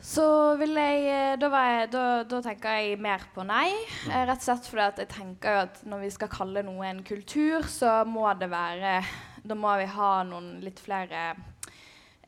så 0.04 0.26
vil 0.60 0.76
jeg 0.76 1.04
eh, 1.08 1.36
Da, 1.40 1.48
var 1.48 1.68
jeg, 1.70 1.88
da, 1.94 2.04
da 2.28 2.40
tenker 2.44 2.76
jeg 2.76 3.00
mer 3.00 3.24
på 3.34 3.44
nei. 3.48 3.70
Eh, 4.10 4.24
rett 4.28 4.42
og 4.42 4.44
slett 4.44 4.68
fordi 4.68 4.88
jeg 5.00 5.10
tenker 5.14 5.62
at 5.62 5.80
når 5.88 6.04
vi 6.04 6.10
skal 6.12 6.32
kalle 6.32 6.64
noe 6.66 6.84
en 6.90 7.00
kultur, 7.06 7.64
så 7.70 8.02
må 8.04 8.26
det 8.36 8.50
være 8.52 8.98
Da 9.44 9.56
må 9.56 9.72
vi 9.80 9.88
ha 9.94 10.10
noen 10.28 10.58
litt 10.64 10.82
flere 10.84 11.22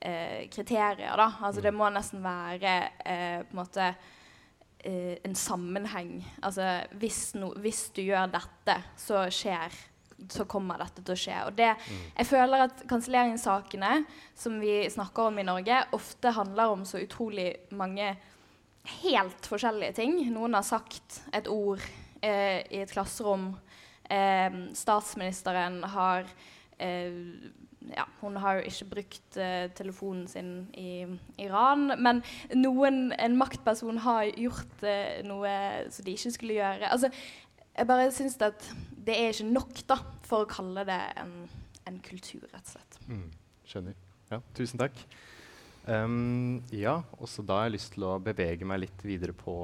eh, 0.01 0.49
kriterier, 0.53 1.17
da. 1.21 1.29
Altså 1.41 1.65
det 1.65 1.75
må 1.77 1.91
nesten 1.93 2.25
være 2.25 2.77
eh, 3.05 3.43
på 3.45 3.57
en 3.57 3.61
måte 3.61 3.91
eh, 4.87 5.19
en 5.27 5.35
sammenheng. 5.37 6.21
Altså 6.47 6.87
hvis, 7.01 7.35
no, 7.39 7.53
hvis 7.61 7.89
du 7.97 8.05
gjør 8.07 8.31
dette, 8.33 8.81
så 9.01 9.27
skjer 9.33 9.75
så 10.33 10.47
kommer 10.49 10.81
dette 10.81 11.03
til 11.05 11.13
å 11.13 11.19
skje. 11.21 11.35
Og 11.49 11.57
det, 11.59 11.73
jeg 12.17 12.29
føler 12.31 12.67
at 12.67 12.83
kanselleringssakene 12.89 13.91
som 14.39 14.57
vi 14.63 14.79
snakker 14.93 15.29
om 15.29 15.41
i 15.41 15.45
Norge, 15.47 15.83
ofte 15.97 16.33
handler 16.33 16.73
om 16.73 16.87
så 16.89 17.03
utrolig 17.03 17.51
mange 17.77 18.15
helt 19.03 19.49
forskjellige 19.51 19.99
ting. 19.99 20.19
Noen 20.33 20.57
har 20.57 20.67
sagt 20.67 21.21
et 21.37 21.51
ord 21.51 21.83
eh, 22.25 22.63
i 22.71 22.83
et 22.83 22.93
klasserom. 22.93 23.51
Eh, 24.09 24.61
statsministeren 24.79 25.83
har 25.97 26.29
eh, 26.79 27.21
ja, 27.95 28.07
hun 28.21 28.39
har 28.43 28.59
jo 28.59 28.71
ikke 28.71 28.89
brukt 28.97 29.39
uh, 29.39 29.67
telefonen 29.77 30.27
sin 30.31 30.51
i 30.75 31.05
Iran, 31.43 31.93
men 32.03 32.23
noen, 32.57 33.13
en 33.15 33.37
maktperson 33.39 34.01
har 34.07 34.31
gjort 34.35 34.87
uh, 34.87 35.21
noe 35.27 35.53
som 35.95 36.07
de 36.07 36.17
ikke 36.17 36.35
skulle 36.35 36.59
gjøre. 36.59 36.91
Altså, 36.91 37.13
jeg 37.77 37.89
bare 37.91 38.11
syns 38.15 38.39
at 38.43 38.69
det 39.07 39.15
er 39.15 39.35
ikke 39.35 39.51
nok 39.53 39.81
da, 39.89 40.01
for 40.27 40.45
å 40.45 40.51
kalle 40.51 40.87
det 40.89 41.01
en, 41.21 41.35
en 41.87 42.03
kultur, 42.05 42.47
rett 42.51 42.65
og 42.65 42.77
slett. 42.77 43.01
Mm, 43.07 43.27
skjønner. 43.69 43.99
Ja, 44.33 44.41
tusen 44.59 44.81
takk. 44.83 45.05
Um, 45.87 46.65
ja, 46.75 46.99
også 47.23 47.45
da 47.47 47.61
har 47.61 47.69
jeg 47.69 47.77
lyst 47.77 47.93
til 47.95 48.09
å 48.09 48.17
bevege 48.19 48.67
meg 48.67 48.83
litt 48.83 49.05
videre 49.07 49.37
på 49.37 49.55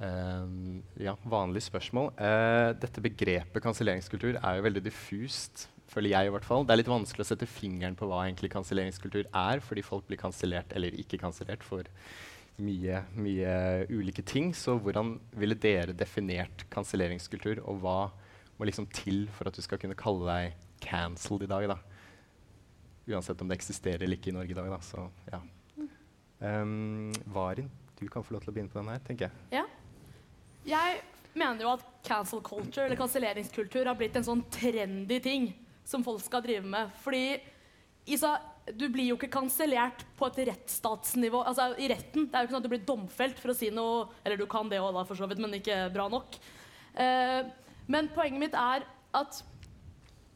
um, 0.00 0.80
ja, 0.98 1.14
vanlige 1.22 1.68
spørsmål. 1.68 2.10
Uh, 2.18 2.72
dette 2.82 3.04
begrepet 3.04 3.62
kanselleringskultur 3.62 4.40
er 4.40 4.58
jo 4.58 4.66
veldig 4.66 4.82
diffust, 4.88 5.68
føler 5.90 6.12
jeg 6.12 6.28
i 6.28 6.32
hvert 6.34 6.46
fall. 6.46 6.64
Det 6.66 6.74
er 6.74 6.80
litt 6.82 6.90
vanskelig 6.90 7.24
å 7.24 7.28
sette 7.30 7.48
fingeren 7.48 7.96
på 7.98 8.08
hva 8.10 8.24
egentlig 8.24 8.50
kanselleringskultur 8.54 9.28
er, 9.30 9.62
fordi 9.64 9.84
folk 9.86 10.06
blir 10.08 10.20
kansellert 10.20 10.72
eller 10.76 10.94
ikke 10.98 11.20
kansellert 11.22 11.64
for 11.66 11.86
mye, 12.62 13.02
mye 13.16 13.56
ulike 13.92 14.24
ting. 14.26 14.52
Så 14.56 14.76
hvordan 14.82 15.16
ville 15.36 15.58
dere 15.60 15.96
definert 15.96 16.66
kanselleringskultur, 16.72 17.62
og 17.64 17.82
hva 17.84 17.98
må 18.56 18.68
liksom 18.68 18.88
til 18.94 19.26
for 19.36 19.48
at 19.48 19.56
du 19.56 19.62
skal 19.64 19.80
kunne 19.82 19.98
kalle 19.98 20.26
deg 20.30 20.84
cancelled 20.84 21.46
i 21.46 21.50
dag? 21.50 21.68
da? 21.74 21.78
Uansett 23.06 23.42
om 23.42 23.50
det 23.50 23.60
eksisterer 23.60 24.02
eller 24.02 24.18
ikke 24.18 24.32
i 24.32 24.36
Norge 24.36 24.54
i 24.54 24.58
dag. 24.58 24.70
da, 24.72 24.80
så 24.82 25.08
ja. 25.30 25.42
Um, 26.36 27.12
Varin, 27.32 27.70
du 27.96 28.08
kan 28.12 28.24
få 28.24 28.34
lov 28.34 28.42
til 28.44 28.52
å 28.52 28.56
begynne 28.56 28.72
på 28.72 28.80
den 28.80 28.90
her, 28.92 29.04
tenker 29.06 29.28
jeg. 29.28 29.62
Ja. 29.62 29.66
Jeg 30.66 30.98
mener 31.38 31.62
jo 31.62 31.70
at 31.76 31.84
cancel 32.04 32.42
culture, 32.42 32.88
eller 32.88 32.98
kanselleringskultur, 32.98 33.86
har 33.86 33.96
blitt 33.96 34.18
en 34.18 34.26
sånn 34.26 34.42
trendy 34.52 35.20
ting 35.22 35.46
som 35.86 36.04
folk 36.04 36.22
skal 36.24 36.42
drive 36.44 36.66
med. 36.66 36.90
Fordi 37.02 37.38
Isa, 38.06 38.36
du 38.74 38.86
blir 38.90 39.08
jo 39.10 39.16
ikke 39.18 39.30
kansellert 39.34 40.04
på 40.18 40.28
et 40.30 40.42
rettsstatsnivå. 40.50 41.42
Altså 41.46 41.72
i 41.82 41.88
retten. 41.90 42.26
Det 42.26 42.34
er 42.34 42.44
jo 42.44 42.48
ikke 42.48 42.56
sånn 42.56 42.62
at 42.62 42.68
du 42.68 42.74
blir 42.74 42.86
domfelt 42.86 43.40
for 43.42 43.52
å 43.52 43.56
si 43.56 43.70
noe 43.74 44.06
Eller 44.24 44.38
du 44.38 44.46
kan 44.50 44.70
det 44.70 44.82
òg, 44.82 44.98
for 45.06 45.18
så 45.18 45.28
vidt, 45.30 45.42
men 45.42 45.58
ikke 45.58 45.86
bra 45.94 46.08
nok. 46.10 46.38
Eh, 46.96 47.46
men 47.92 48.10
poenget 48.14 48.42
mitt 48.42 48.56
er 48.58 48.86
at 49.14 49.40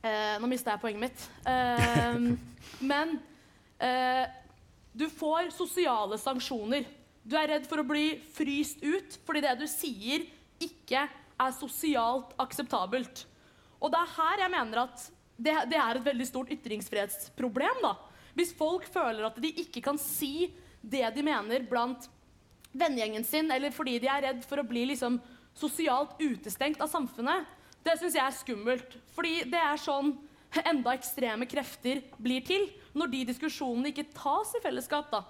eh, 0.04 0.36
Nå 0.40 0.50
mista 0.50 0.74
jeg 0.74 0.82
poenget 0.82 1.04
mitt. 1.08 1.26
Eh, 1.48 2.18
men 2.92 3.18
du 4.92 5.06
får 5.08 5.54
sosiale 5.56 6.18
sanksjoner. 6.20 6.84
Du 7.24 7.32
er 7.38 7.48
redd 7.54 7.68
for 7.70 7.80
å 7.80 7.86
bli 7.86 8.18
fryst 8.34 8.82
ut 8.84 9.14
fordi 9.24 9.40
det 9.46 9.54
du 9.56 9.64
sier, 9.70 10.26
ikke 10.60 11.06
er 11.40 11.54
sosialt 11.56 12.34
akseptabelt. 12.42 13.22
Og 13.80 13.88
det 13.88 14.02
er 14.02 14.12
her 14.18 14.42
jeg 14.44 14.52
mener 14.52 14.82
at 14.82 15.06
det, 15.40 15.56
det 15.72 15.78
er 15.80 15.98
et 15.98 16.06
veldig 16.06 16.28
stort 16.28 16.52
ytringsfrihetsproblem. 16.54 17.82
da. 17.84 17.94
Hvis 18.36 18.54
folk 18.56 18.86
føler 18.92 19.26
at 19.26 19.38
de 19.42 19.52
ikke 19.64 19.82
kan 19.84 19.98
si 20.00 20.50
det 20.80 21.04
de 21.14 21.24
mener 21.24 21.64
blant 21.68 22.06
vennegjengen 22.72 23.24
sin, 23.26 23.50
eller 23.50 23.74
fordi 23.74 23.98
de 24.02 24.08
er 24.10 24.28
redd 24.28 24.44
for 24.46 24.62
å 24.62 24.66
bli 24.66 24.86
liksom 24.92 25.18
sosialt 25.56 26.14
utestengt 26.22 26.80
av 26.80 26.90
samfunnet, 26.92 27.48
det 27.84 27.96
syns 27.98 28.16
jeg 28.16 28.24
er 28.24 28.36
skummelt. 28.36 28.96
Fordi 29.16 29.40
det 29.50 29.60
er 29.60 29.80
sånn 29.80 30.14
enda 30.66 30.94
ekstreme 30.96 31.46
krefter 31.48 32.02
blir 32.18 32.44
til, 32.46 32.68
når 32.96 33.12
de 33.12 33.26
diskusjonene 33.28 33.92
ikke 33.92 34.10
tas 34.14 34.54
i 34.56 34.62
fellesskap. 34.62 35.12
da. 35.12 35.22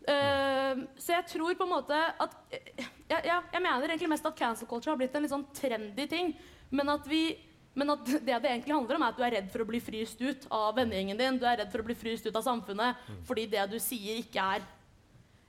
Uh, 0.00 0.86
så 0.96 1.14
jeg 1.18 1.28
tror 1.34 1.56
på 1.58 1.66
en 1.66 1.74
måte 1.74 1.92
at 1.92 2.32
uh, 2.32 2.86
ja, 3.10 3.18
ja, 3.20 3.34
Jeg 3.52 3.60
mener 3.60 3.84
egentlig 3.84 4.08
mest 4.08 4.24
at 4.24 4.38
cancel 4.38 4.66
culture 4.66 4.94
har 4.94 4.96
blitt 4.96 5.12
en 5.14 5.26
litt 5.26 5.32
sånn 5.32 5.44
trendy 5.54 6.06
ting. 6.08 6.32
Men 6.72 6.92
at, 6.94 7.06
vi, 7.10 7.34
men 7.74 7.94
at 7.94 8.04
det 8.26 8.26
det 8.26 8.50
egentlig 8.50 8.74
handler 8.74 8.98
om, 8.98 9.06
er 9.06 9.14
at 9.14 9.20
du 9.20 9.24
er 9.26 9.36
redd 9.38 9.48
for 9.52 9.62
å 9.62 9.68
bli 9.68 9.80
fryst 9.82 10.20
ut 10.20 10.46
av 10.50 10.74
vennegjengen 10.78 11.20
din. 11.20 11.38
Du 11.40 11.46
er 11.48 11.62
redd 11.62 11.72
for 11.72 11.82
å 11.82 11.86
bli 11.86 11.96
fryst 11.98 12.26
ut 12.26 12.36
av 12.36 12.44
samfunnet 12.46 13.08
fordi 13.28 13.46
det 13.52 13.64
du 13.70 13.78
sier, 13.82 14.20
ikke 14.22 14.44
er 14.56 14.66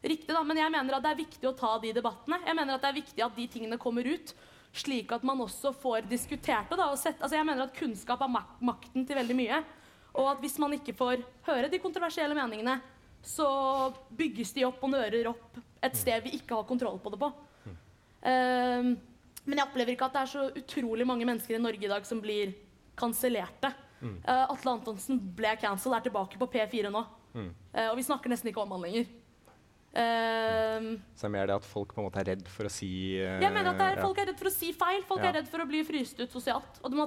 riktig. 0.03 0.31
Da. 0.34 0.43
Men 0.45 0.62
jeg 0.62 0.73
mener 0.73 0.97
at 0.97 1.05
det 1.05 1.12
er 1.13 1.21
viktig 1.23 1.49
å 1.49 1.57
ta 1.57 1.75
de 1.81 1.93
debattene. 1.97 2.41
Jeg 2.45 2.57
mener 2.57 2.77
at 2.77 2.86
det 2.86 2.91
er 2.91 2.99
viktig 3.01 3.25
at 3.25 3.38
de 3.38 3.49
tingene 3.51 3.81
kommer 3.81 4.07
ut. 4.07 4.34
Slik 4.71 5.12
at 5.12 5.25
man 5.27 5.41
også 5.43 5.73
får 5.75 6.07
diskutert 6.07 6.69
det. 6.71 6.79
Da, 6.79 6.88
sett, 6.95 7.19
altså 7.19 7.36
jeg 7.36 7.47
mener 7.47 7.65
at 7.65 7.75
kunnskap 7.75 8.21
er 8.23 8.31
mak 8.31 8.55
makten 8.63 9.05
til 9.07 9.19
veldig 9.19 9.38
mye. 9.38 9.62
Og 10.15 10.29
at 10.31 10.41
hvis 10.43 10.57
man 10.62 10.73
ikke 10.75 10.95
får 10.95 11.23
høre 11.47 11.69
de 11.71 11.79
kontroversielle 11.84 12.36
meningene, 12.38 12.79
så 13.21 13.47
bygges 14.17 14.53
de 14.55 14.65
opp 14.65 14.81
og 14.81 14.93
nører 14.93 15.29
opp 15.29 15.60
et 15.84 15.97
sted 15.97 16.23
vi 16.25 16.38
ikke 16.39 16.57
har 16.57 16.67
kontroll 16.69 16.97
på 17.01 17.12
det 17.13 17.19
på. 17.21 17.29
Um, 18.21 18.95
men 19.45 19.58
jeg 19.58 19.67
opplever 19.67 19.93
ikke 19.95 20.06
at 20.06 20.13
det 20.13 20.21
er 20.21 20.32
så 20.34 20.43
utrolig 20.56 21.08
mange 21.08 21.25
mennesker 21.25 21.56
i 21.56 21.62
Norge 21.62 21.84
i 21.86 21.88
dag 21.91 22.06
som 22.06 22.21
blir 22.21 22.54
kansellerte. 22.97 23.73
Mm. 24.01 24.17
Uh, 24.25 24.45
Atle 24.54 24.71
Antonsen 24.77 25.19
ble 25.38 25.56
cancelled, 25.62 25.97
er 25.97 26.06
tilbake 26.10 26.38
på 26.41 26.47
P4 26.49 26.89
nå. 26.91 27.06
Mm. 27.34 27.49
Uh, 27.73 27.89
og 27.91 27.97
vi 27.97 28.04
snakker 28.04 28.30
nesten 28.34 28.49
ikke 28.51 28.62
om 28.63 28.71
han 28.75 28.82
lenger. 28.88 29.06
Uh, 29.91 30.95
Så 31.19 31.25
det 31.25 31.27
er 31.27 31.32
mer 31.34 31.49
det 31.49 31.56
at 31.58 31.65
folk 31.67 31.89
på 31.91 31.99
en 31.99 32.06
måte 32.08 32.21
er 32.21 32.30
redd 32.32 32.45
for 32.47 32.63
å 32.63 32.71
si 32.71 32.88
jeg 33.19 33.41
mener 33.51 33.73
at 33.73 33.75
det 33.75 33.88
er, 33.89 33.97
ja. 33.99 34.04
Folk 34.06 34.21
er 34.23 34.30
redd 34.30 34.38
for 34.39 34.47
å 34.47 34.54
si 34.54 34.69
feil. 34.71 35.01
Folk 35.04 35.19
Ja. 35.19 35.27
er 35.30 35.36
redd 35.41 35.49
for 35.51 35.60
å 35.60 35.67
bli 35.67 35.82
fryst 35.84 36.19
ut 36.21 36.32
sosialt. 36.32 36.80
Og 36.82 36.91
det, 36.93 36.99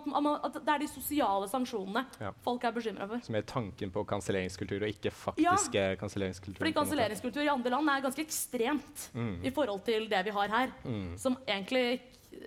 at 0.45 0.59
det 0.61 0.75
er 0.75 0.79
de 0.85 0.89
sosiale 0.93 1.49
sanksjonene 1.49 2.05
Ja. 2.21 2.33
folk 2.45 2.63
er 2.65 2.73
bekymra 2.77 3.09
for. 3.09 3.21
Som 3.25 3.35
er 3.37 3.43
tanken 3.43 3.91
på 3.91 4.05
kanselleringskultur 4.05 4.83
og 4.85 4.89
ikke 4.93 5.11
faktiske 5.11 5.97
kanselleringskultur. 5.99 6.59
Fordi 6.61 6.75
kanselleringskultur 6.77 7.43
i 7.43 7.49
andre 7.49 7.71
land 7.71 7.89
er 7.89 8.03
ganske 8.03 8.21
ekstremt 8.27 9.09
Mm. 9.15 9.41
i 9.45 9.51
forhold 9.51 9.83
til 9.85 10.07
det 10.09 10.25
vi 10.25 10.31
har 10.31 10.49
her. 10.49 10.69
Mm. 10.85 11.17
Som 11.19 11.37
egentlig 11.49 12.01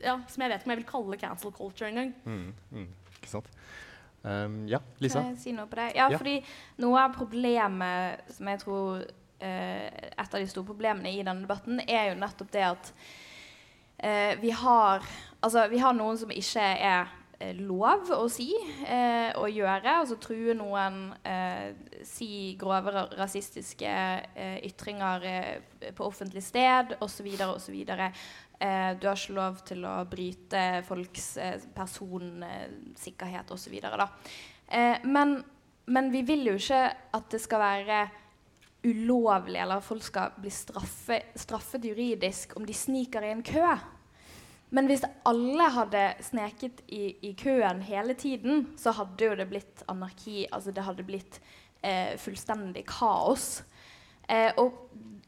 ja, 0.04 0.18
Som 0.28 0.42
jeg 0.44 0.50
vet 0.52 0.62
ikke 0.62 0.70
om 0.70 0.72
jeg 0.76 0.82
vil 0.84 0.90
kalle 0.92 1.18
cancel 1.22 1.52
culture 1.52 1.90
engang. 1.90 2.14
Mm, 2.26 2.54
mm, 2.72 2.88
ikke 3.22 3.30
sant. 3.30 3.50
Um, 4.24 4.66
ja, 4.68 4.80
Lisa? 5.00 5.22
Kan 5.22 5.36
jeg 5.36 5.40
si 5.44 5.52
noe 5.56 5.68
på 5.72 5.76
det? 5.80 5.92
Ja, 5.96 6.10
Ja. 6.12 6.18
fordi 6.18 6.40
noe 6.84 7.00
av 7.06 7.14
problemet 7.16 8.26
som 8.34 8.48
jeg 8.48 8.60
tror 8.60 9.06
eh, 9.40 9.88
Et 10.18 10.34
av 10.34 10.40
de 10.42 10.48
store 10.50 10.66
problemene 10.66 11.12
i 11.14 11.22
denne 11.24 11.46
debatten, 11.46 11.80
er 11.88 12.10
jo 12.10 12.20
nettopp 12.20 12.50
det 12.52 12.64
at 12.66 12.94
eh, 14.00 14.36
vi 14.42 14.50
har 14.52 15.06
Altså, 15.44 15.68
vi 15.70 15.78
har 15.78 15.94
noen 15.94 16.18
som 16.18 16.32
ikke 16.34 16.60
er 16.82 17.06
eh, 17.40 17.54
lov 17.62 18.10
å 18.10 18.24
si 18.34 18.50
eh, 18.88 19.30
og 19.38 19.52
gjøre. 19.54 20.00
Altså 20.02 20.18
true 20.20 20.56
noen, 20.58 21.14
eh, 21.24 21.76
si 22.04 22.56
grove 22.60 22.90
rasistiske 23.20 23.86
eh, 24.36 24.58
ytringer 24.66 25.24
eh, 25.30 25.92
på 25.94 26.04
offentlig 26.10 26.42
sted 26.44 26.96
osv. 27.00 27.28
osv. 27.54 27.78
Eh, 28.60 28.92
du 28.98 29.08
har 29.08 29.18
ikke 29.18 29.38
lov 29.38 29.60
til 29.68 29.84
å 29.86 29.96
bryte 30.10 30.62
folks 30.88 31.28
eh, 31.42 31.60
personsikkerhet 31.76 33.52
osv. 33.54 33.76
Eh, 33.78 35.06
men, 35.06 35.36
men 35.86 36.10
vi 36.14 36.24
vil 36.26 36.48
jo 36.50 36.56
ikke 36.58 36.82
at 37.18 37.30
det 37.34 37.42
skal 37.44 37.62
være 37.62 38.00
ulovlig, 38.88 39.60
eller 39.62 39.78
at 39.78 39.86
folk 39.86 40.06
skal 40.06 40.34
bli 40.42 40.52
straffe, 40.54 41.20
straffet 41.38 41.86
juridisk 41.86 42.58
om 42.58 42.66
de 42.66 42.74
sniker 42.74 43.26
i 43.26 43.32
en 43.36 43.46
kø. 43.46 43.76
Men 44.70 44.90
hvis 44.90 45.06
alle 45.28 45.70
hadde 45.72 46.04
sneket 46.28 46.82
i, 46.92 47.16
i 47.30 47.32
køen 47.40 47.82
hele 47.88 48.18
tiden, 48.20 48.66
så 48.80 48.92
hadde 48.98 49.30
jo 49.30 49.38
det 49.40 49.48
blitt 49.48 49.84
anarki. 49.88 50.48
Altså 50.52 50.74
det 50.76 50.84
hadde 50.84 51.06
blitt 51.08 51.40
eh, 51.82 52.18
fullstendig 52.20 52.84
kaos. 52.90 53.64
Eh, 54.28 54.52
og 54.60 54.76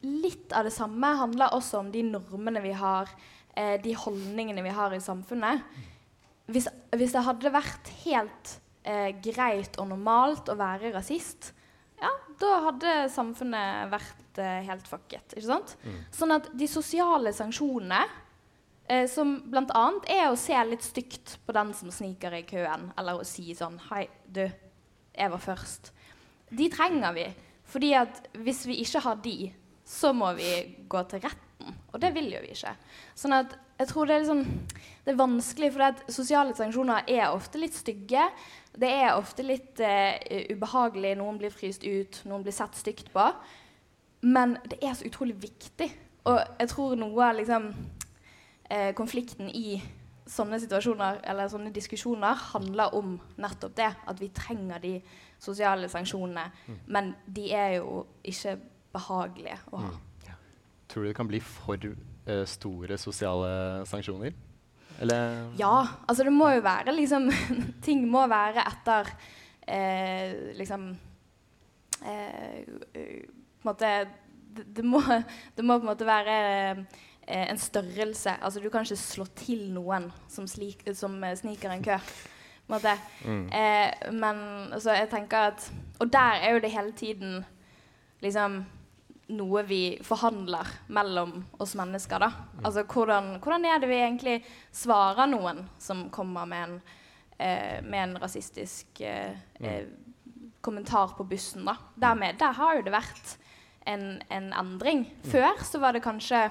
litt 0.06 0.52
av 0.56 0.66
det 0.66 0.74
samme 0.74 1.12
handler 1.18 1.54
også 1.56 1.80
om 1.82 1.90
de 1.92 2.02
normene 2.06 2.62
vi 2.64 2.72
har, 2.76 3.10
eh, 3.54 3.76
de 3.82 3.94
holdningene 3.94 4.64
vi 4.64 4.74
har 4.74 4.94
i 4.94 5.00
samfunnet. 5.00 5.62
Hvis, 6.50 6.68
hvis 6.96 7.14
det 7.14 7.24
hadde 7.26 7.52
vært 7.54 7.90
helt 8.04 8.54
eh, 8.82 9.10
greit 9.22 9.78
og 9.78 9.90
normalt 9.92 10.50
å 10.50 10.58
være 10.58 10.92
rasist, 10.94 11.52
ja, 12.00 12.10
da 12.40 12.56
hadde 12.70 12.94
samfunnet 13.12 13.90
vært 13.92 14.40
eh, 14.40 14.64
helt 14.66 14.88
fucket. 14.88 15.36
Ikke 15.36 15.50
sant? 15.50 15.76
Sånn 16.16 16.32
at 16.34 16.48
de 16.56 16.68
sosiale 16.70 17.32
sanksjonene, 17.36 18.00
eh, 18.88 19.04
som 19.10 19.36
bl.a. 19.52 19.84
er 20.08 20.30
å 20.30 20.38
se 20.40 20.56
litt 20.64 20.86
stygt 20.86 21.36
på 21.44 21.54
den 21.56 21.74
som 21.76 21.92
sniker 21.92 22.34
i 22.38 22.44
køen, 22.48 22.88
eller 22.98 23.20
å 23.20 23.28
si 23.28 23.52
sånn 23.54 23.78
Hei, 23.90 24.06
du, 24.26 24.46
jeg 25.12 25.34
var 25.36 25.44
først. 25.44 25.92
De 26.50 26.66
trenger 26.72 27.14
vi. 27.14 27.28
Fordi 27.70 27.92
at 27.94 28.24
hvis 28.42 28.64
vi 28.66 28.80
ikke 28.82 29.04
har 29.04 29.20
de, 29.22 29.52
så 29.90 30.12
må 30.14 30.30
vi 30.38 30.50
gå 30.88 31.02
til 31.10 31.22
retten. 31.24 31.74
Og 31.92 32.00
det 32.00 32.12
vil 32.14 32.30
jo 32.32 32.40
vi 32.44 32.54
ikke. 32.54 32.72
Sånn 33.18 33.34
at 33.36 33.56
jeg 33.80 33.88
tror 33.90 34.06
det 34.06 34.14
er, 34.14 34.24
liksom, 34.24 34.42
det 35.04 35.12
er 35.12 35.18
vanskelig, 35.18 35.70
for 35.74 35.86
at 35.88 36.02
sosiale 36.12 36.54
sanksjoner 36.56 37.08
er 37.10 37.30
ofte 37.32 37.60
litt 37.60 37.74
stygge. 37.76 38.26
Det 38.76 38.90
er 38.92 39.16
ofte 39.16 39.44
litt 39.46 39.80
eh, 39.82 40.52
ubehagelig. 40.52 41.14
Noen 41.18 41.40
blir 41.40 41.54
fryst 41.54 41.86
ut, 41.86 42.20
noen 42.28 42.44
blir 42.46 42.54
sett 42.54 42.76
stygt 42.78 43.10
på. 43.14 43.24
Men 44.20 44.58
det 44.68 44.78
er 44.84 44.94
så 44.94 45.08
utrolig 45.08 45.38
viktig. 45.42 45.88
Og 46.28 46.38
jeg 46.38 46.70
tror 46.74 46.98
noe 47.00 47.30
av 47.30 47.40
liksom, 47.40 47.70
eh, 48.68 48.92
konflikten 48.96 49.48
i 49.48 49.80
sånne 50.30 50.60
situasjoner 50.62 51.24
eller 51.26 51.48
sånne 51.50 51.72
diskusjoner 51.74 52.44
handler 52.52 52.94
om 52.94 53.16
nettopp 53.40 53.74
det. 53.80 53.90
At 54.06 54.20
vi 54.20 54.30
trenger 54.36 54.82
de 54.84 54.98
sosiale 55.40 55.88
sanksjonene. 55.90 56.50
Men 56.86 57.14
de 57.26 57.48
er 57.56 57.80
jo 57.80 58.04
ikke 58.22 58.58
behagelige 58.92 59.58
å 59.72 59.84
ha. 59.84 59.90
Tror 60.90 61.04
du 61.04 61.08
det 61.10 61.16
kan 61.16 61.28
bli 61.30 61.38
for 61.38 61.78
uh, 61.86 62.44
store 62.50 62.96
sosiale 62.98 63.50
sanksjoner? 63.86 64.34
Eller 65.00 65.52
Ja, 65.58 65.86
altså 66.08 66.24
det 66.24 66.32
må 66.32 66.50
jo 66.52 66.64
være 66.64 66.92
liksom 66.92 67.30
Ting 67.86 68.02
må 68.10 68.26
være 68.28 68.64
etter 68.68 69.12
eh, 69.64 70.50
liksom 70.58 70.90
eh, 72.04 72.66
På 72.66 72.98
en 73.00 73.70
måte 73.70 73.92
det, 74.50 74.66
det, 74.76 74.84
må, 74.84 75.00
det 75.56 75.64
må 75.64 75.78
på 75.78 75.86
en 75.86 75.92
måte 75.92 76.08
være 76.08 76.34
eh, 76.74 77.46
en 77.46 77.58
størrelse. 77.60 78.32
Altså 78.42 78.60
du 78.60 78.66
kan 78.68 78.82
ikke 78.82 78.98
slå 78.98 79.28
til 79.38 79.68
noen 79.70 80.08
som, 80.28 80.48
slik, 80.50 80.82
som 80.98 81.14
sniker 81.38 81.70
en 81.70 81.84
kø. 81.86 82.00
På 82.66 82.74
en 82.74 82.74
måte. 82.74 82.96
Eh, 83.54 84.10
men 84.10 84.40
altså, 84.74 84.96
jeg 84.98 85.06
tenker 85.12 85.52
at 85.52 85.68
Og 86.00 86.10
der 86.10 86.42
er 86.42 86.56
jo 86.56 86.64
det 86.64 86.72
hele 86.74 86.92
tiden 86.98 87.44
liksom 88.26 88.64
noe 89.30 89.62
vi 89.68 89.98
forhandler 90.04 90.68
mellom 90.88 91.44
oss 91.62 91.74
mennesker. 91.78 92.18
da. 92.18 92.30
Altså 92.64 92.84
hvordan, 92.84 93.36
hvordan 93.42 93.64
er 93.64 93.80
det 93.80 93.90
vi 93.90 94.00
egentlig 94.00 94.36
svarer 94.72 95.30
noen 95.30 95.66
som 95.78 96.08
kommer 96.10 96.46
med 96.46 96.62
en, 96.68 96.80
eh, 97.38 97.82
med 97.82 98.02
en 98.02 98.16
rasistisk 98.22 99.00
eh, 99.00 99.36
eh, 99.60 99.86
kommentar 100.60 101.16
på 101.16 101.24
bussen? 101.24 101.64
da. 101.64 101.76
Dermed, 101.96 102.38
der 102.38 102.52
har 102.52 102.76
jo 102.76 102.82
det 102.82 102.92
vært 102.94 103.36
en, 103.86 104.22
en 104.30 104.52
endring. 104.52 105.06
Før 105.30 105.62
så 105.64 105.80
var 105.80 105.92
det 105.92 106.04
kanskje 106.04 106.48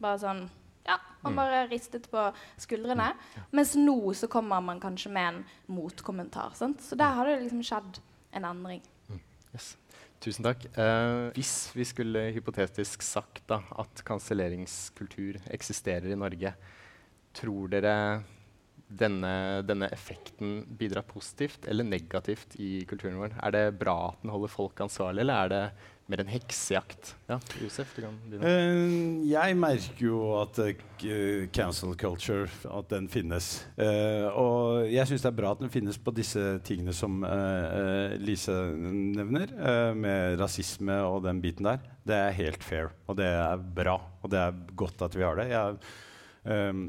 bare 0.00 0.20
sånn 0.20 0.46
ja, 0.84 0.98
man 1.24 1.36
bare 1.38 1.62
ristet 1.70 2.10
på 2.12 2.26
skuldrene. 2.60 3.14
Mens 3.56 3.72
nå 3.78 4.12
så 4.12 4.28
kommer 4.28 4.60
man 4.60 4.82
kanskje 4.82 5.12
med 5.12 5.28
en 5.30 5.38
motkommentar. 5.72 6.52
Sant? 6.58 6.82
Så 6.84 6.98
der 7.00 7.16
har 7.16 7.28
det 7.28 7.40
liksom 7.40 7.62
skjedd 7.64 8.02
en 8.36 8.44
endring. 8.44 8.82
Yes. 9.54 9.76
Tusen 10.24 10.46
takk. 10.46 10.62
Eh, 10.80 11.30
hvis 11.36 11.52
vi 11.76 11.84
skulle 11.84 12.20
hypotetisk 12.32 13.02
sagt 13.04 13.42
da, 13.50 13.58
at 13.76 14.00
kanselleringskultur 14.08 15.36
eksisterer 15.52 16.14
i 16.14 16.16
Norge, 16.16 16.54
tror 17.36 17.68
dere 17.74 17.96
denne, 18.88 19.34
denne 19.68 19.90
effekten 19.92 20.62
bidrar 20.78 21.04
positivt 21.08 21.68
eller 21.68 21.84
negativt 21.84 22.56
i 22.56 22.86
kulturen 22.88 23.20
vår? 23.20 23.36
Er 23.36 23.52
det 23.52 23.64
bra 23.82 23.98
at 24.14 24.22
den 24.22 24.32
holder 24.32 24.54
folk 24.54 24.80
ansvarlig, 24.86 25.26
eller 25.26 25.44
er 25.44 25.52
det 25.52 25.62
mer 26.10 26.22
en 26.22 26.30
heksejakt? 26.32 27.14
Ja, 27.30 27.38
Josef, 27.62 27.92
du 27.96 28.02
kan 28.04 28.16
begynne. 28.28 28.50
Uh, 28.50 29.24
jeg 29.30 29.56
merker 29.58 30.04
jo 30.04 30.18
at 30.40 30.60
uh, 30.60 31.44
cancel 31.54 31.94
culture 32.00 32.48
at 32.68 32.90
den 32.92 33.08
finnes. 33.12 33.52
Uh, 33.78 34.26
og 34.32 34.90
jeg 34.92 35.08
syns 35.10 35.24
det 35.24 35.30
er 35.32 35.38
bra 35.38 35.54
at 35.56 35.62
den 35.64 35.72
finnes 35.72 36.00
på 36.00 36.14
disse 36.16 36.42
tingene 36.66 36.94
som 36.96 37.22
Lise 38.20 38.54
nevner, 38.74 39.52
med 39.96 40.40
rasisme 40.40 40.96
og 41.08 41.22
den 41.24 41.40
biten 41.44 41.68
der. 41.68 41.80
Det 42.04 42.16
er 42.16 42.36
helt 42.36 42.64
fair, 42.64 42.92
og 43.08 43.16
det 43.20 43.30
er 43.30 43.62
bra. 43.76 43.96
Og 44.22 44.32
det 44.32 44.40
er 44.40 44.60
godt 44.76 45.06
at 45.06 45.16
vi 45.16 45.24
har 45.24 45.38
det. 45.40 45.48
Jeg, 45.52 45.78
ehm, 46.52 46.84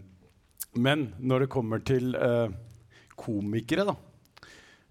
men 0.76 1.07
når 1.24 1.45
det 1.45 1.53
kommer 1.53 1.80
til 1.88 2.16
eh, 2.20 2.51
komikere, 3.16 3.86
da, 3.88 3.95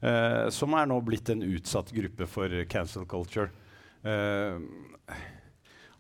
eh, 0.01 0.47
som 0.55 0.77
er 0.79 0.89
nå 0.89 0.97
blitt 1.05 1.29
en 1.33 1.45
utsatt 1.45 1.93
gruppe 1.93 2.29
for 2.31 2.65
cancel 2.73 3.05
culture 3.09 3.51
eh, 4.05 5.23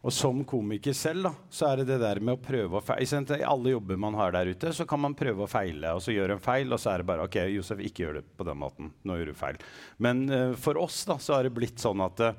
og 0.05 0.13
som 0.13 0.43
komiker 0.45 0.93
selv, 0.93 1.25
da, 1.25 1.31
så 1.49 1.71
er 1.71 1.81
det 1.81 1.87
det 1.95 2.03
der 2.03 2.19
med 2.21 2.37
å 2.37 2.43
prøve 2.45 2.77
å 2.77 2.85
feile. 2.85 3.23
I 3.39 3.47
alle 3.49 3.73
jobber 3.73 4.01
man 4.01 4.17
har 4.19 4.35
der 4.35 4.51
ute, 4.53 4.73
så 4.77 4.85
kan 4.89 5.01
man 5.01 5.17
prøve 5.17 5.47
å 5.47 5.49
feile, 5.49 5.95
og 5.97 6.05
så 6.05 6.13
gjør 6.13 6.35
en 6.35 6.43
feil, 6.45 6.69
og 6.69 6.83
så 6.83 6.93
er 6.93 7.01
det 7.01 7.09
bare 7.09 7.25
OK, 7.25 7.39
Josef, 7.55 7.81
ikke 7.81 8.05
gjør 8.05 8.19
det 8.19 8.25
på 8.37 8.45
den 8.45 8.61
måten. 8.61 8.93
Nå 9.09 9.17
gjør 9.17 9.33
du 9.33 9.39
feil. 9.39 9.63
Men 10.05 10.21
uh, 10.29 10.53
for 10.61 10.77
oss 10.83 11.01
da, 11.09 11.17
så 11.17 11.39
har 11.39 11.49
det 11.49 11.55
blitt 11.57 11.81
sånn 11.81 12.05
at 12.05 12.21
uh, 12.21 12.37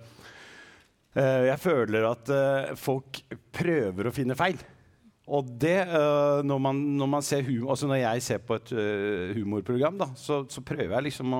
jeg 1.16 1.58
føler 1.64 2.06
at 2.10 2.30
folk 2.78 3.22
prøver 3.56 4.10
å 4.10 4.14
finne 4.14 4.38
feil. 4.38 4.60
Og 5.26 5.48
det, 5.58 5.88
når, 6.46 6.60
man, 6.62 6.82
når 7.00 7.08
man 7.10 7.24
ser 7.26 7.46
humor 7.48 7.72
Altså 7.72 7.88
når 7.88 8.02
jeg 8.02 8.24
ser 8.26 8.42
på 8.46 8.58
et 8.60 8.74
humorprogram, 9.34 9.96
da, 9.98 10.10
så, 10.20 10.44
så 10.52 10.62
prøver 10.62 10.92
jeg 10.92 11.06
liksom 11.08 11.38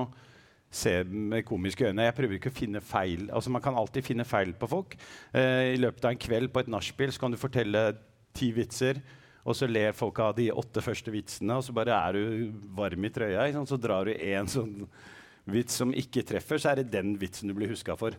se 0.70 0.92
med 1.04 1.44
komiske 1.46 1.86
øyne. 1.88 2.08
Jeg 2.08 2.16
prøver 2.16 2.38
ikke 2.38 2.52
å 2.52 2.56
finne 2.56 2.82
feil. 2.84 3.28
Altså 3.30 3.52
Man 3.54 3.62
kan 3.64 3.76
alltid 3.78 4.04
finne 4.04 4.26
feil 4.28 4.52
på 4.58 4.68
folk. 4.70 4.96
Eh, 5.32 5.74
I 5.74 5.80
løpet 5.80 6.04
av 6.04 6.14
en 6.14 6.24
kveld 6.26 6.52
på 6.52 6.62
et 6.62 6.72
nachspiel 6.72 7.14
kan 7.20 7.32
du 7.32 7.40
fortelle 7.40 7.88
ti 8.36 8.50
vitser, 8.52 9.00
og 9.46 9.54
så 9.56 9.68
ler 9.70 9.94
folk 9.96 10.18
av 10.20 10.34
de 10.36 10.50
åtte 10.52 10.82
første 10.82 11.12
vitsene, 11.14 11.56
og 11.56 11.64
så 11.64 11.72
bare 11.76 11.94
er 11.94 12.18
du 12.18 12.50
varm 12.76 13.06
i 13.06 13.12
trøya. 13.14 13.46
Sant? 13.54 13.70
Så 13.70 13.78
drar 13.80 14.08
du 14.08 14.12
en 14.12 14.50
sånn 14.50 14.74
vits 15.46 15.78
som 15.78 15.94
ikke 15.94 16.24
treffer, 16.26 16.58
så 16.58 16.72
er 16.72 16.82
det 16.82 16.90
den 16.96 17.14
vitsen 17.20 17.48
du 17.48 17.54
blir 17.56 17.70
huska 17.70 17.94
for. 17.98 18.16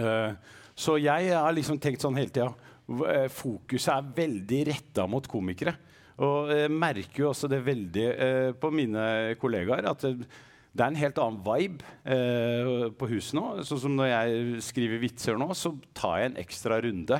Eh, 0.00 0.32
så 0.74 0.96
jeg 1.00 1.30
har 1.34 1.54
liksom 1.54 1.78
tenkt 1.82 2.02
sånn 2.02 2.18
hele 2.18 2.30
tida 2.30 2.52
eh, 3.10 3.26
Fokuset 3.32 3.90
er 3.94 4.12
veldig 4.16 4.60
retta 4.70 5.06
mot 5.10 5.26
komikere. 5.30 5.76
Og 6.20 6.50
jeg 6.52 6.72
merker 6.74 7.22
jo 7.22 7.30
også 7.30 7.48
det 7.48 7.62
veldig 7.64 8.06
eh, 8.10 8.50
på 8.60 8.70
mine 8.74 9.04
kollegaer 9.40 9.86
at 9.88 10.04
det, 10.70 10.84
er 10.84 10.88
en 10.88 11.00
helt 11.00 11.18
annen 11.18 11.40
vibe 11.44 11.94
eh, 12.14 12.88
på 12.94 13.08
huset 13.10 13.36
nå. 13.38 13.44
Sånn 13.66 13.82
som 13.84 13.96
når 13.98 14.10
jeg 14.12 14.64
skriver 14.70 15.02
vitser 15.02 15.40
nå, 15.40 15.50
så 15.58 15.74
tar 15.96 16.20
jeg 16.20 16.30
en 16.30 16.40
ekstra 16.42 16.78
runde 16.84 17.18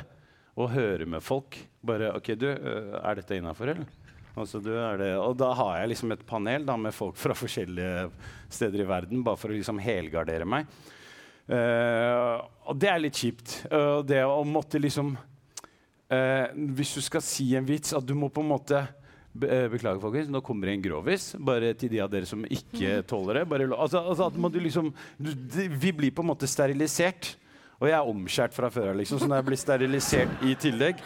og 0.61 0.71
hører 0.75 1.09
med 1.09 1.25
folk. 1.25 1.59
Bare 1.87 2.13
OK, 2.19 2.35
du, 2.39 2.47
eh, 2.53 2.95
er 3.01 3.19
dette 3.19 3.39
innafor, 3.39 3.73
eller? 3.75 3.97
Altså, 4.39 4.61
du, 4.63 4.71
det, 5.01 5.11
og 5.19 5.35
da 5.41 5.51
har 5.59 5.81
jeg 5.81 5.91
liksom 5.93 6.15
et 6.15 6.23
panel 6.27 6.65
da, 6.69 6.77
med 6.79 6.95
folk 6.95 7.19
fra 7.19 7.35
forskjellige 7.37 8.07
steder 8.53 8.85
i 8.85 8.89
verden, 8.89 9.25
bare 9.27 9.41
for 9.41 9.51
å 9.51 9.57
liksom 9.57 9.83
helgardere 9.83 10.47
meg. 10.49 10.71
Uh, 11.51 12.39
og 12.71 12.77
det 12.79 12.91
er 12.93 13.01
litt 13.03 13.19
kjipt. 13.19 13.57
Uh, 13.73 14.07
det 14.07 14.21
å 14.23 14.45
måtte 14.47 14.79
liksom 14.79 15.09
uh, 15.17 16.47
Hvis 16.79 16.93
du 16.95 17.01
skal 17.03 17.25
si 17.27 17.49
en 17.59 17.67
vits, 17.67 17.91
at 17.97 18.07
du 18.07 18.15
må 18.15 18.29
på 18.31 18.45
en 18.45 18.53
måte 18.53 18.85
beklager, 19.33 20.01
folkens. 20.03 20.31
Nå 20.33 20.41
kommer 20.45 20.67
det 20.71 20.79
en 20.79 20.87
grovis. 20.89 21.35
Bare 21.39 21.75
til 21.79 21.93
de 21.93 22.01
av 22.03 22.11
dere 22.13 22.29
som 22.29 22.43
ikke 22.45 23.01
tåler 23.11 23.43
det. 23.43 23.69
Altså, 23.71 24.03
altså 24.03 24.51
liksom, 24.59 24.93
du, 25.19 25.31
vi 25.69 25.93
blir 25.93 26.15
på 26.15 26.25
en 26.25 26.33
måte 26.33 26.51
sterilisert. 26.51 27.37
Og 27.81 27.89
jeg 27.89 27.97
er 27.97 28.09
omskjært 28.11 28.53
fra 28.53 28.69
før 28.73 28.91
av, 28.91 28.99
liksom, 29.01 29.21
så 29.23 29.27
når 29.29 29.39
jeg 29.41 29.47
blir 29.49 29.61
sterilisert 29.61 30.43
i 30.45 30.51
tillegg 30.61 30.99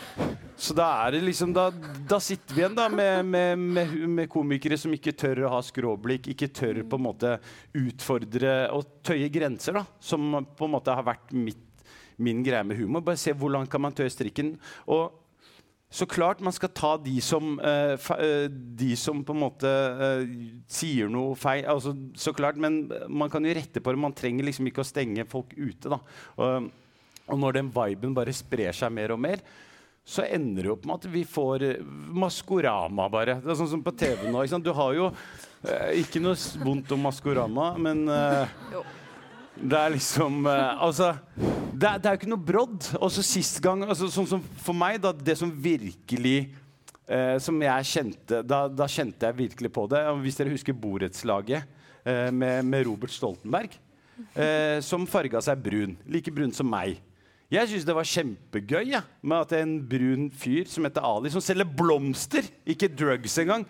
Så 0.59 0.75
da 0.75 0.89
er 1.05 1.15
det 1.15 1.21
liksom 1.23 1.53
Da, 1.55 1.69
da 2.11 2.19
sitter 2.23 2.57
vi 2.57 2.65
igjen 2.65 2.75
da 2.75 2.89
med, 2.91 3.21
med, 3.31 3.63
med, 3.63 3.93
med 4.17 4.31
komikere 4.33 4.79
som 4.81 4.95
ikke 4.95 5.15
tør 5.15 5.45
å 5.47 5.53
ha 5.55 5.61
skråblikk, 5.63 6.33
ikke 6.33 6.51
tør 6.51 6.83
på 6.83 6.99
en 6.99 7.07
måte 7.07 7.37
utfordre 7.79 8.57
og 8.75 8.99
tøye 9.07 9.31
grenser, 9.31 9.79
da. 9.79 9.85
Som 10.03 10.35
på 10.57 10.67
en 10.67 10.75
måte 10.75 10.95
har 10.95 11.07
vært 11.07 11.31
mitt, 11.37 11.63
min 12.19 12.43
greie 12.47 12.67
med 12.67 12.79
humor. 12.79 13.05
Bare 13.07 13.23
se 13.23 13.35
hvor 13.39 13.55
langt 13.55 13.71
kan 13.71 13.83
man 13.85 13.95
tøye 13.95 14.11
strikken. 14.11 14.57
Og 14.91 15.24
så 15.95 16.07
klart 16.11 16.41
man 16.43 16.53
skal 16.53 16.73
ta 16.75 16.97
de 16.99 17.21
som, 17.23 17.61
eh, 17.61 17.95
eh, 18.19 18.49
de 18.51 18.97
som 18.99 19.21
på 19.25 19.31
en 19.31 19.43
måte 19.45 19.71
eh, 19.71 20.25
sier 20.67 21.11
noe 21.13 21.37
feil. 21.39 21.69
Altså, 21.71 21.93
så 22.19 22.33
klart, 22.35 22.57
Men 22.59 22.91
man 23.09 23.31
kan 23.31 23.45
jo 23.45 23.55
rette 23.55 23.79
på 23.81 23.93
det. 23.93 24.01
Man 24.03 24.17
trenger 24.17 24.49
liksom 24.49 24.67
ikke 24.67 24.83
å 24.83 24.89
stenge 24.89 25.23
folk 25.31 25.55
ute. 25.55 25.93
da. 25.93 26.01
Og, 26.35 26.67
og 27.29 27.39
når 27.39 27.61
den 27.61 27.71
viben 27.71 28.17
bare 28.17 28.35
sprer 28.35 28.75
seg 28.75 28.91
mer 28.91 29.15
og 29.15 29.23
mer, 29.23 29.45
så 30.05 30.27
ender 30.27 30.67
det 30.67 30.73
opp 30.75 30.85
med 30.85 30.99
at 30.99 31.07
vi 31.15 31.23
får 31.25 31.63
Maskorama, 32.11 33.07
bare. 33.09 33.39
Det 33.41 33.55
er 33.55 33.63
sånn 33.63 33.71
som 33.71 33.87
på 33.87 33.95
TV 33.95 34.27
nå. 34.27 34.43
Ikke 34.43 34.57
sant? 34.57 34.67
Du 34.67 34.75
har 34.75 34.99
jo 34.99 35.13
ikke 35.95 36.21
noe 36.21 36.35
vondt 36.61 36.91
om 36.93 37.07
Maskorama, 37.07 37.71
men 37.79 38.03
eh, 38.11 38.59
det 39.55 39.79
er 39.79 39.95
liksom 39.95 40.47
eh, 40.51 40.83
Altså, 40.83 41.13
det 41.39 41.89
er, 41.89 41.99
det 42.03 42.09
er 42.09 42.17
jo 42.17 42.21
ikke 42.23 42.33
noe 42.33 42.47
brodd. 42.51 42.91
Og 43.01 43.11
så 43.15 43.25
sist 43.27 43.61
gang 43.65 43.85
altså, 43.87 44.11
Sånn 44.13 44.29
som 44.29 44.43
for 44.65 44.77
meg, 44.77 45.01
da, 45.03 45.13
det 45.15 45.37
som 45.41 45.53
virkelig 45.53 46.37
eh, 47.07 47.37
Som 47.43 47.63
jeg 47.63 47.91
kjente 47.93 48.43
da, 48.47 48.65
da 48.69 48.91
kjente 48.91 49.31
jeg 49.31 49.41
virkelig 49.45 49.73
på 49.75 49.87
det. 49.93 50.05
Hvis 50.25 50.39
dere 50.41 50.55
husker 50.55 50.77
borettslaget 50.77 51.65
eh, 52.05 52.31
med, 52.35 52.65
med 52.67 52.87
Robert 52.89 53.15
Stoltenberg, 53.15 53.79
eh, 54.35 54.79
som 54.85 55.09
farga 55.11 55.43
seg 55.45 55.63
brun. 55.65 55.99
Like 56.11 56.35
brun 56.35 56.55
som 56.55 56.71
meg. 56.71 56.99
Jeg 57.53 57.71
syns 57.71 57.85
det 57.87 57.95
var 57.95 58.09
kjempegøy 58.09 58.89
ja, 58.89 59.03
med 59.23 59.45
at 59.45 59.53
en 59.61 59.77
brun 59.87 60.31
fyr 60.35 60.67
som 60.71 60.87
heter 60.89 61.05
Ali, 61.07 61.31
som 61.31 61.43
selger 61.45 61.69
blomster, 61.69 62.47
ikke 62.67 62.89
drugs 62.91 63.37
engang, 63.39 63.67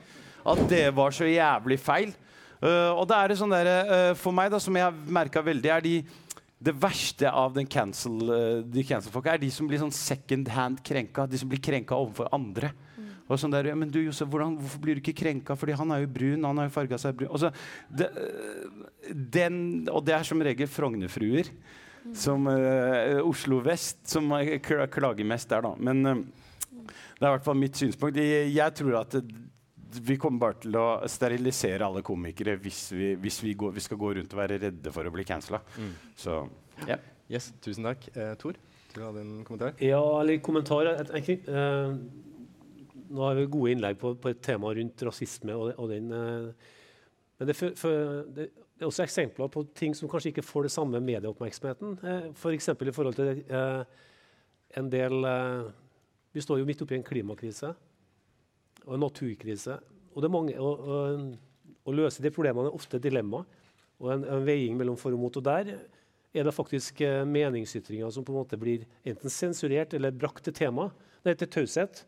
at 0.46 0.60
det 0.70 0.86
var 0.96 1.12
så 1.12 1.26
jævlig 1.28 1.76
feil. 1.82 2.14
Eh, 2.60 2.92
og 2.92 3.06
det 3.10 3.18
er 3.18 3.32
det 3.32 3.38
sånn 3.40 3.54
der, 3.54 3.70
uh, 3.88 4.12
For 4.18 4.34
meg, 4.36 4.52
da, 4.52 4.60
som 4.62 4.76
jeg 4.78 4.86
har 4.86 4.94
merka 5.18 5.42
veldig, 5.44 5.72
er 5.72 5.84
de 5.84 5.96
det 6.64 6.72
verste 6.80 7.28
av 7.28 7.52
den 7.52 7.66
cancel, 7.68 8.14
uh, 8.30 8.62
de 8.62 8.84
cancel-folka 8.86 9.34
er 9.34 9.42
de 9.42 9.50
som 9.52 9.68
blir 9.68 9.82
sånn 9.82 9.92
second 9.94 10.48
hand 10.54 10.80
krenka. 10.86 11.26
De 11.28 11.40
som 11.40 11.50
blir 11.50 11.62
krenka 11.62 11.98
overfor 11.98 12.30
andre. 12.32 12.72
Og 13.24 13.40
sånn 13.40 13.54
der, 13.54 13.70
ja, 13.70 13.76
men 13.78 13.88
du, 13.88 14.02
Josef, 14.04 14.28
hvordan, 14.28 14.58
Hvorfor 14.60 14.82
blir 14.84 14.98
du 14.98 15.00
ikke 15.00 15.16
krenka? 15.22 15.56
Fordi 15.56 15.76
han 15.80 15.94
er 15.94 16.02
jo 16.02 16.10
brun. 16.12 16.44
han 16.44 16.60
har 16.60 16.68
jo 16.68 16.74
farga 16.74 16.98
seg 17.00 17.16
brun. 17.16 17.30
Og, 17.32 17.40
så, 17.40 17.50
det, 17.88 18.10
den, 19.08 19.56
og 19.88 20.04
det 20.04 20.18
er 20.18 20.28
som 20.28 20.44
regel 20.44 20.68
Frognerfruer. 20.68 21.48
som 22.12 22.44
eh, 22.52 23.16
Oslo 23.24 23.62
vest, 23.64 24.02
som 24.04 24.28
klager 24.60 25.24
mest 25.24 25.48
der, 25.48 25.64
da. 25.64 25.72
Men 25.80 26.04
eh, 26.04 26.18
det 27.16 27.24
er 27.24 27.30
i 27.30 27.34
hvert 27.38 27.46
fall 27.46 27.56
mitt 27.56 27.80
synspunkt. 27.80 28.20
Jeg, 28.20 28.50
jeg 28.52 28.76
tror 28.76 28.98
at 29.00 29.16
vi 30.02 30.16
kommer 30.20 30.42
bare 30.42 30.60
til 30.64 30.76
å 30.78 30.86
sterilisere 31.10 31.86
alle 31.86 32.02
komikere 32.06 32.56
hvis, 32.62 32.86
vi, 32.94 33.14
hvis 33.20 33.40
vi, 33.44 33.54
går, 33.58 33.74
vi 33.76 33.84
skal 33.84 34.00
gå 34.00 34.12
rundt 34.18 34.34
og 34.34 34.40
være 34.40 34.60
redde 34.66 34.92
for 34.94 35.06
å 35.06 35.12
bli 35.14 35.26
cancela. 35.28 35.62
Mm. 35.78 35.92
Så 36.16 36.44
Ja. 36.88 36.98
Yes, 37.30 37.48
tusen 37.64 37.86
takk. 37.86 38.04
Eh, 38.12 38.34
Tor, 38.36 38.58
du 38.92 38.98
hadde 39.00 39.22
en 39.22 39.44
kommentar? 39.46 39.72
Ja, 39.80 40.02
eller 40.20 40.42
kommentar. 40.44 40.90
Tenker, 41.08 41.38
eh, 41.48 41.94
nå 43.08 43.22
har 43.24 43.38
vi 43.38 43.46
gode 43.48 43.72
innlegg 43.72 43.96
på, 44.00 44.12
på 44.20 44.32
et 44.32 44.42
tema 44.44 44.74
rundt 44.76 45.04
rasisme 45.06 45.56
og, 45.56 45.72
og 45.78 45.88
den 45.88 46.12
eh, 46.12 46.72
Men 47.38 47.48
det, 47.48 47.56
for, 47.58 47.72
for, 47.78 48.20
det, 48.36 48.50
det 48.74 48.84
er 48.84 48.90
også 48.90 49.06
eksempler 49.06 49.48
på 49.54 49.64
ting 49.74 49.94
som 49.96 50.10
kanskje 50.10 50.32
ikke 50.32 50.44
får 50.46 50.66
det 50.66 50.74
samme 50.74 51.00
medieoppmerksomheten. 51.00 51.96
Eh, 52.02 52.28
F.eks. 52.34 52.70
For 52.74 52.90
i 52.90 52.94
forhold 52.94 53.16
til 53.18 53.42
eh, 53.46 53.82
en 54.78 54.90
del 54.90 55.24
eh, 55.30 55.72
Vi 56.34 56.42
står 56.42 56.58
jo 56.58 56.66
midt 56.66 56.82
oppi 56.82 56.96
en 56.98 57.06
klimakrise 57.06 57.72
og 58.86 58.96
en 58.96 59.04
naturkrise. 59.04 59.78
Og 60.14 60.26
mange, 60.30 60.54
å, 60.60 60.70
og, 60.74 61.28
å 61.84 61.94
løse 61.94 62.22
de 62.22 62.32
problemene 62.34 62.70
er 62.70 62.78
ofte 62.78 62.98
et 62.98 63.04
dilemma 63.04 63.42
og 64.00 64.10
en, 64.14 64.24
en 64.36 64.46
veiing 64.46 64.76
mellom 64.78 64.98
for 65.00 65.14
og 65.14 65.22
mot. 65.22 65.36
Og 65.38 65.44
der 65.44 65.74
er 66.34 66.46
det 66.46 66.54
faktisk 66.54 67.00
eh, 67.04 67.22
meningsytringer 67.28 68.10
som 68.14 68.26
på 68.26 68.34
en 68.34 68.40
måte 68.42 68.58
blir 68.60 68.86
enten 69.06 69.32
sensurert 69.32 69.94
eller 69.96 70.14
brakt 70.14 70.44
til 70.46 70.56
tema. 70.56 70.90
Det 71.22 71.36
heter 71.36 71.52
taushet. 71.60 72.04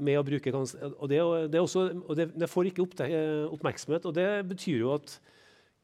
Med 0.00 0.16
å 0.16 0.24
bruke 0.24 0.48
og 0.56 1.08
det, 1.10 1.18
det, 1.52 1.60
også, 1.60 1.82
og 2.08 2.14
det, 2.16 2.30
det 2.32 2.48
får 2.48 2.70
ikke 2.70 2.86
oppte- 2.86 3.10
eh, 3.12 3.44
oppmerksomhet. 3.52 4.06
og 4.08 4.14
Det 4.16 4.28
betyr 4.48 4.78
jo 4.80 4.94
at 4.94 5.18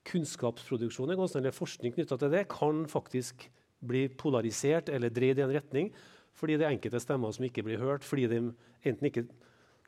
kunnskapsproduksjon 0.07 1.11
eller 1.13 1.53
forskning 1.53 1.93
knytta 1.93 2.17
til 2.17 2.33
det 2.33 2.47
kan 2.49 2.87
faktisk 2.89 3.49
bli 3.85 4.07
polarisert 4.09 4.89
eller 4.89 5.13
dreid 5.13 5.41
i 5.41 5.45
en 5.45 5.53
retning 5.53 5.91
fordi 6.37 6.57
det 6.57 6.67
er 6.67 6.75
enkelte 6.75 7.01
stemmer 7.01 7.33
som 7.33 7.47
ikke 7.47 7.65
blir 7.65 7.81
hørt, 7.81 8.05
fordi 8.05 8.27
de 8.29 8.41
enten 8.85 9.09
ikke 9.09 9.25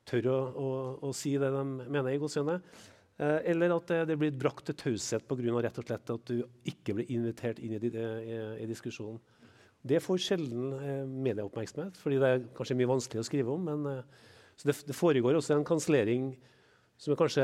tør 0.09 0.31
å, 0.33 0.39
å, 0.49 0.71
å 1.09 1.13
si 1.17 1.37
det 1.41 1.53
de 1.55 1.65
mener 1.85 2.15
i 2.15 2.23
gåseøyne, 2.23 2.59
Eh, 3.19 3.41
eller 3.51 3.73
at 3.75 3.91
det, 4.07 4.15
blir 4.19 4.31
brakt 4.31 4.69
til 4.69 4.77
taushet 4.79 5.25
pga. 5.27 5.63
at 5.67 6.29
du 6.29 6.45
ikke 6.65 6.95
blir 6.95 7.11
invitert 7.11 7.59
inn 7.59 7.75
i, 7.75 7.81
i, 7.83 8.63
i 8.63 8.67
diskusjonen. 8.67 9.19
Det 9.83 9.99
får 10.03 10.19
sjelden 10.19 10.73
eh, 10.79 11.05
medieoppmerksomhet, 11.07 11.97
fordi 11.99 12.19
det 12.19 12.29
er 12.29 12.47
kanskje 12.55 12.77
mye 12.79 12.93
vanskelig 12.93 13.23
å 13.23 13.27
skrive 13.27 13.51
om. 13.51 13.65
Men, 13.65 13.87
eh, 13.87 14.31
så 14.57 14.71
det, 14.71 14.77
det 14.87 14.95
foregår 14.95 15.35
også 15.35 15.57
en 15.57 15.67
kansellering 15.67 16.31
som 16.99 17.19
kanskje 17.19 17.43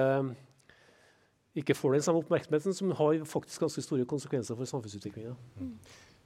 ikke 1.58 1.74
får 1.74 1.94
den 1.94 2.06
samme 2.06 2.22
oppmerksomheten, 2.22 2.74
som 2.74 2.94
har 2.94 3.18
faktisk 3.26 3.66
ganske 3.66 3.82
store 3.82 4.06
konsekvenser 4.06 4.58
for 4.58 4.70
samfunnsutviklinga. 4.70 5.34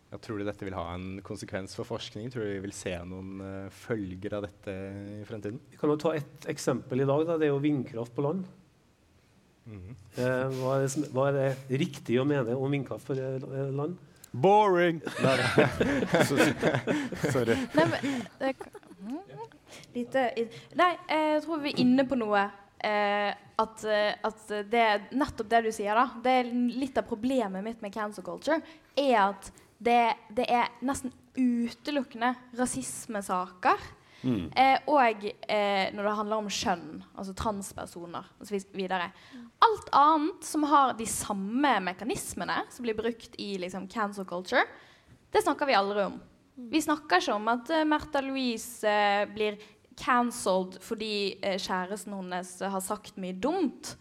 Jeg 0.09 0.22
tror 0.24 0.38
du 0.40 0.44
dette 0.48 0.64
vil 0.64 0.76
ha 0.76 0.86
en 0.94 1.18
konsekvens 1.26 1.74
for 1.76 1.84
forskning? 1.84 2.30
Tror 2.32 2.46
du 2.46 2.52
vi 2.54 2.62
vil 2.64 2.72
se 2.72 2.94
noen 3.04 3.42
uh, 3.44 3.66
følger 3.84 4.38
av 4.38 4.46
dette 4.46 4.72
i 4.72 5.18
fremtiden? 5.28 5.59
Vi 5.68 5.76
kan 5.80 5.92
jo 5.92 5.98
ta 6.00 6.14
et 6.16 6.46
eksempel 6.48 7.02
i 7.04 7.09
dag. 7.09 7.26
Da. 7.28 7.36
Det 7.36 7.48
er 7.48 7.52
jo 7.52 7.61
vindkraft 7.61 8.14
på 8.16 8.24
land. 8.24 8.46
Eh, 9.68 10.46
hva, 10.56 10.78
er 10.78 10.86
det, 10.86 10.90
som- 10.94 11.04
hva 11.12 11.26
er 11.28 11.34
det 11.36 11.80
riktig 11.82 12.16
å 12.16 12.24
mene 12.24 12.54
om 12.56 12.72
vindkraft 12.72 13.04
på 13.11 13.18
eh, 13.20 13.68
land? 13.76 13.98
Boring! 14.32 15.02
Sorry. 16.28 17.56
Nei, 17.76 17.84
men 17.92 18.24
det, 18.40 18.54
Lite 19.94 20.24
Nei, 20.78 20.90
jeg 21.12 21.44
tror 21.44 21.61
vi 21.64 21.74
er 21.74 21.82
inne 21.84 22.04
på 22.09 22.16
noe. 22.16 22.46
Eh, 22.78 23.30
at, 23.61 23.84
eh, 23.90 24.12
at 24.24 24.52
det 24.72 24.82
er 24.84 25.06
nettopp 25.18 25.48
det 25.52 25.62
du 25.66 25.70
sier, 25.74 25.92
da. 25.98 26.06
Det 26.24 26.34
er 26.40 26.50
litt 26.80 26.96
av 27.00 27.09
problemet 27.09 27.64
mitt 27.66 27.84
med 27.84 27.92
cancer 27.94 28.24
culture. 28.24 28.61
Er 28.96 29.16
at 29.26 29.52
det, 29.79 30.03
det 30.35 30.49
er 30.51 30.72
nesten 30.85 31.14
utelukkende 31.39 32.33
rasismesaker. 32.59 33.83
Mm. 34.22 34.49
Eh, 34.51 34.81
og 34.91 35.24
eh, 35.47 35.93
når 35.95 36.09
det 36.09 36.14
handler 36.18 36.43
om 36.43 36.51
kjønn, 36.51 37.05
altså 37.14 37.35
transpersoner 37.39 38.26
osv. 38.43 38.57
Alt 39.68 39.93
annet 39.95 40.47
som 40.47 40.66
har 40.66 40.97
de 40.99 41.07
samme 41.07 41.76
mekanismene 41.87 42.64
som 42.74 42.87
blir 42.87 42.99
brukt 42.99 43.39
i 43.39 43.53
liksom, 43.62 43.87
cancel 43.91 44.26
culture, 44.26 44.66
det 45.31 45.45
snakker 45.45 45.68
vi 45.68 45.79
aldri 45.79 46.09
om. 46.09 46.18
Vi 46.59 46.83
snakker 46.83 47.22
ikke 47.22 47.37
om 47.39 47.51
at 47.53 47.70
uh, 47.70 47.85
Märtha 47.87 48.22
Louise 48.24 48.89
eh, 48.89 49.24
blir 49.31 49.59
cancelled 49.99 50.79
fordi 50.83 51.39
eh, 51.43 51.59
kjæresten 51.59 52.16
hennes 52.16 52.57
har 52.62 52.83
sagt 52.83 53.18
mye 53.20 53.37
dumt. 53.37 53.95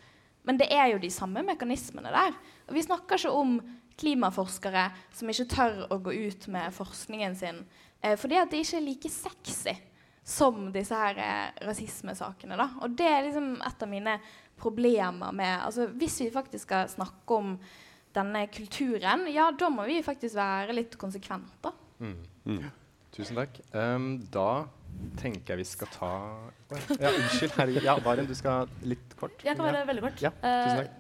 Men 0.48 0.58
det 0.58 0.70
er 0.74 0.94
jo 0.94 1.02
de 1.02 1.12
samme 1.14 1.44
mekanismene 1.46 2.10
der. 2.14 2.34
Og 2.66 2.78
vi 2.78 2.86
snakker 2.86 3.20
ikke 3.20 3.34
om 3.36 3.60
klimaforskere 3.98 4.88
som 5.16 5.30
ikke 5.32 5.48
tør 5.56 5.84
å 5.94 5.98
gå 6.06 6.14
ut 6.28 6.48
med 6.54 6.74
forskningen 6.76 7.36
sin 7.40 7.64
eh, 8.02 8.16
fordi 8.20 8.38
at 8.42 8.52
det 8.52 8.62
ikke 8.64 8.78
er 8.80 8.86
like 8.86 9.12
sexy 9.14 9.74
som 10.28 10.68
disse 10.76 10.96
her 10.96 11.18
eh, 11.24 11.66
rasismesakene. 11.66 12.58
Da. 12.60 12.70
Og 12.84 12.96
det 13.00 13.08
er 13.08 13.26
liksom 13.30 13.54
et 13.64 13.84
av 13.86 13.90
mine 13.92 14.18
problemer 14.60 15.32
med 15.32 15.62
altså, 15.64 15.88
Hvis 15.96 16.18
vi 16.26 16.32
faktisk 16.34 16.66
skal 16.68 16.90
snakke 16.92 17.38
om 17.38 17.54
denne 18.18 18.48
kulturen, 18.50 19.28
ja, 19.32 19.52
da 19.54 19.70
må 19.70 19.86
vi 19.88 20.02
faktisk 20.04 20.36
være 20.40 20.74
litt 20.74 20.98
konsekvente. 21.00 21.72
Mm. 22.02 22.66
Tusen 23.14 23.38
takk. 23.38 23.60
Um, 23.74 24.08
da 24.34 24.66
tenker 25.22 25.54
jeg 25.54 25.62
vi 25.62 25.68
skal 25.70 25.92
ta 25.94 26.12
Ja, 26.98 27.12
unnskyld. 27.14 27.54
Herregud. 27.58 27.86
Ja, 27.86 27.98
Maren, 28.04 28.28
du 28.30 28.34
skal 28.38 28.70
litt 28.84 29.14
kort. 29.20 29.38
Jeg 29.46 29.56
kan 29.58 29.68
være 29.70 29.84
Ja. 29.84 29.90
veldig 29.92 30.04
kort. 30.10 30.22
Ja, 30.26 30.32
tusen 30.42 30.82
takk. 30.84 30.96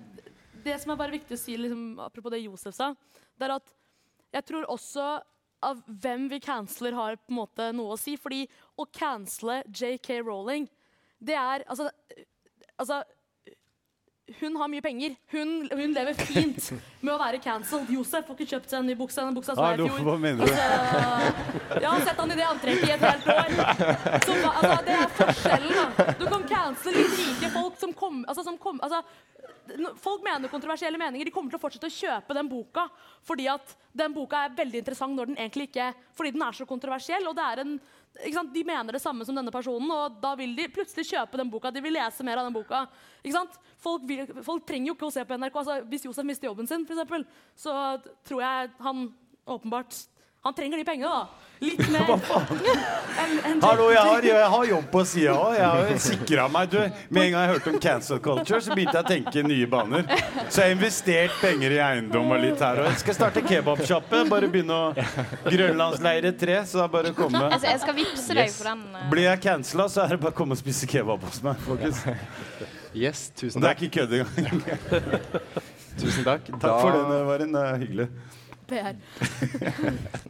Det 0.68 0.76
som 0.82 0.92
er 0.92 1.00
bare 1.00 1.16
viktig 1.16 1.38
å 1.38 1.40
si, 1.40 1.56
liksom, 1.56 1.84
apropos 2.04 2.34
det 2.34 2.44
Josef 2.44 2.76
sa, 2.76 2.92
det 3.40 3.48
er 3.48 3.56
at 3.56 3.76
jeg 4.36 4.48
tror 4.50 4.66
også 4.74 5.06
av 5.64 5.80
hvem 5.88 6.28
vi 6.30 6.40
canceler, 6.44 6.96
har 6.98 7.16
på 7.18 7.32
en 7.32 7.40
måte 7.40 7.70
noe 7.76 7.96
å 7.96 8.00
si. 8.00 8.18
Fordi 8.20 8.44
å 8.78 8.86
cancele 8.94 9.62
JK 9.72 10.20
Rowling, 10.28 10.68
det 11.24 11.38
er 11.40 11.64
altså, 11.66 11.88
altså 12.76 13.00
hun 14.40 14.56
har 14.60 14.68
mye 14.68 14.82
penger. 14.84 15.16
Hun, 15.32 15.52
hun 15.72 15.94
lever 15.96 16.18
fint 16.20 16.72
med 17.00 17.14
å 17.14 17.18
være 17.20 17.40
cancelled. 17.44 17.88
Josef 17.94 18.26
får 18.28 18.36
ikke 18.36 18.50
kjøpt 18.52 18.74
seg 18.74 18.82
en 18.82 18.90
ny 18.92 18.96
bukse. 19.00 19.24
Den 19.24 19.38
buksa 19.38 19.56
som 19.56 19.64
er 19.64 19.80
i 19.80 19.88
fjor. 19.88 20.02
hva 20.04 20.16
mener 20.20 20.44
du? 20.44 20.52
Altså, 20.52 21.78
jeg 21.78 21.88
har 21.88 22.04
sett 22.10 22.20
han 22.20 22.34
i 22.34 22.38
det 22.40 22.48
antrekket 22.48 22.90
i 22.90 22.96
et 22.98 23.06
helt 23.08 23.30
år. 23.34 23.56
Så, 24.28 24.36
altså, 24.52 24.74
det 24.88 24.98
er 24.98 25.16
forskjellen. 25.22 25.80
da. 25.80 26.08
Du 26.20 26.26
kan 26.28 26.48
cancele 26.52 27.06
litt 27.06 27.18
rike 27.22 27.52
folk 27.56 27.80
som 27.80 27.96
kom, 27.96 28.22
altså, 28.28 28.46
som 28.50 28.60
kom 28.62 28.84
altså, 28.84 29.04
Folk 30.00 30.24
mener 30.24 30.48
kontroversielle 30.52 31.00
meninger. 31.00 31.28
De 31.28 31.32
kommer 31.36 31.52
til 31.52 31.60
å 31.60 31.62
fortsette 31.62 31.90
å 31.90 31.92
kjøpe 31.92 32.36
den 32.36 32.48
boka 32.52 32.86
fordi 33.28 33.50
at 33.52 33.74
den 33.96 34.14
boka 34.16 34.46
er 34.46 34.56
veldig 34.56 34.80
interessant 34.80 35.16
når 35.16 35.32
den 35.32 35.40
egentlig 35.40 35.68
ikke 35.70 35.90
Fordi 36.16 36.32
den 36.36 36.44
er 36.46 36.56
så 36.56 36.68
kontroversiell. 36.68 37.28
og 37.28 37.36
det 37.36 37.48
er 37.48 37.64
en? 37.64 37.74
De 38.54 38.64
mener 38.66 38.96
det 38.96 39.02
samme 39.04 39.26
som 39.26 39.36
denne 39.38 39.54
personen, 39.54 39.90
og 39.94 40.18
da 40.24 40.34
vil 40.40 40.56
de 40.58 40.68
plutselig 40.74 41.06
kjøpe 41.12 41.38
den 41.38 41.52
boka. 41.52 41.72
De 41.72 41.84
vil 41.84 41.94
lese 41.94 42.26
mer 42.26 42.42
av 42.42 42.48
den 42.48 42.56
boka. 42.56 42.86
Folk, 43.78 44.06
vil, 44.10 44.26
folk 44.46 44.66
trenger 44.66 44.92
jo 44.92 44.98
ikke 44.98 45.10
å 45.10 45.14
se 45.14 45.26
på 45.28 45.38
NRK. 45.38 45.58
Altså, 45.62 45.80
hvis 45.92 46.08
Josef 46.08 46.26
mister 46.26 46.50
jobben 46.50 46.70
sin, 46.70 46.86
for 46.88 46.98
eksempel, 46.98 47.28
så 47.58 47.74
tror 48.26 48.42
jeg 48.42 48.72
han 48.82 49.04
åpenbart 49.48 50.00
Han 50.48 50.56
trenger 50.56 50.80
de 50.80 50.88
pengene, 50.88 51.12
da. 51.12 51.44
Litt 51.58 51.80
mer 51.90 52.04
enn 53.24 53.32
enn 53.50 53.62
Hallo, 53.66 53.88
jeg 53.90 53.98
har, 54.06 54.26
jeg 54.28 54.50
har 54.54 54.66
jobb 54.70 54.84
på 54.94 55.02
sida 55.10 55.32
òg. 55.34 55.56
Jeg 55.58 55.66
har 55.74 56.02
sikra 56.06 56.44
meg. 56.54 56.68
Du, 56.70 56.78
med 57.10 57.24
en 57.24 57.32
gang 57.34 57.42
jeg 57.42 57.52
hørte 57.56 57.72
om 57.74 57.78
cancel 57.82 58.20
culture, 58.22 58.60
så 58.62 58.76
begynte 58.78 58.94
jeg 59.00 59.08
å 59.08 59.10
tenke 59.10 59.44
nye 59.48 59.68
baner. 59.72 60.06
Så 60.54 60.62
jeg 60.62 60.68
har 60.70 60.76
investert 60.76 61.40
penger 61.42 61.74
i 61.74 61.80
eiendom 61.82 62.30
og 62.36 62.44
litt 62.46 62.62
her. 62.62 62.84
òg. 62.84 62.92
jeg 62.92 63.02
skal 63.02 63.18
starte 63.18 63.44
kebabsjappe. 63.48 64.22
Bare 64.30 64.52
begynne 64.54 64.78
å 64.78 64.94
Grønlandsleire 65.50 66.32
tre, 66.38 66.60
så 66.70 66.78
det 66.78 66.86
er 66.86 66.94
bare 67.00 67.12
å 67.16 67.18
komme. 67.18 67.42
Altså, 67.50 67.72
jeg 67.74 67.82
skal 67.88 67.98
vippse 68.04 68.38
deg 68.38 68.54
for 68.54 68.70
den. 68.72 68.86
eh. 69.02 69.10
Blir 69.16 69.28
jeg 69.32 69.44
cancela, 69.50 69.90
så 69.90 70.06
er 70.06 70.14
det 70.14 70.22
bare 70.28 70.36
å 70.38 70.40
komme 70.44 70.54
og 70.54 70.62
spise 70.62 70.86
kebab 70.94 71.26
hos 71.26 71.42
meg. 71.44 71.58
folkens. 71.66 72.06
Yes, 72.94 73.28
tusen 73.34 73.58
Og 73.58 73.66
det 73.66 73.74
er 73.74 73.74
takk. 73.74 73.82
ikke 73.90 74.06
kødd 74.06 74.12
engang. 74.22 74.62
Tusen 75.98 76.22
takk. 76.30 76.54
Takk 76.62 76.82
for 76.86 76.94
den, 76.94 77.10
det 77.10 77.22
Maren. 77.34 77.58
Det 77.58 77.66
er 77.66 77.86
hyggelig. 77.88 78.10
PR. 78.70 78.94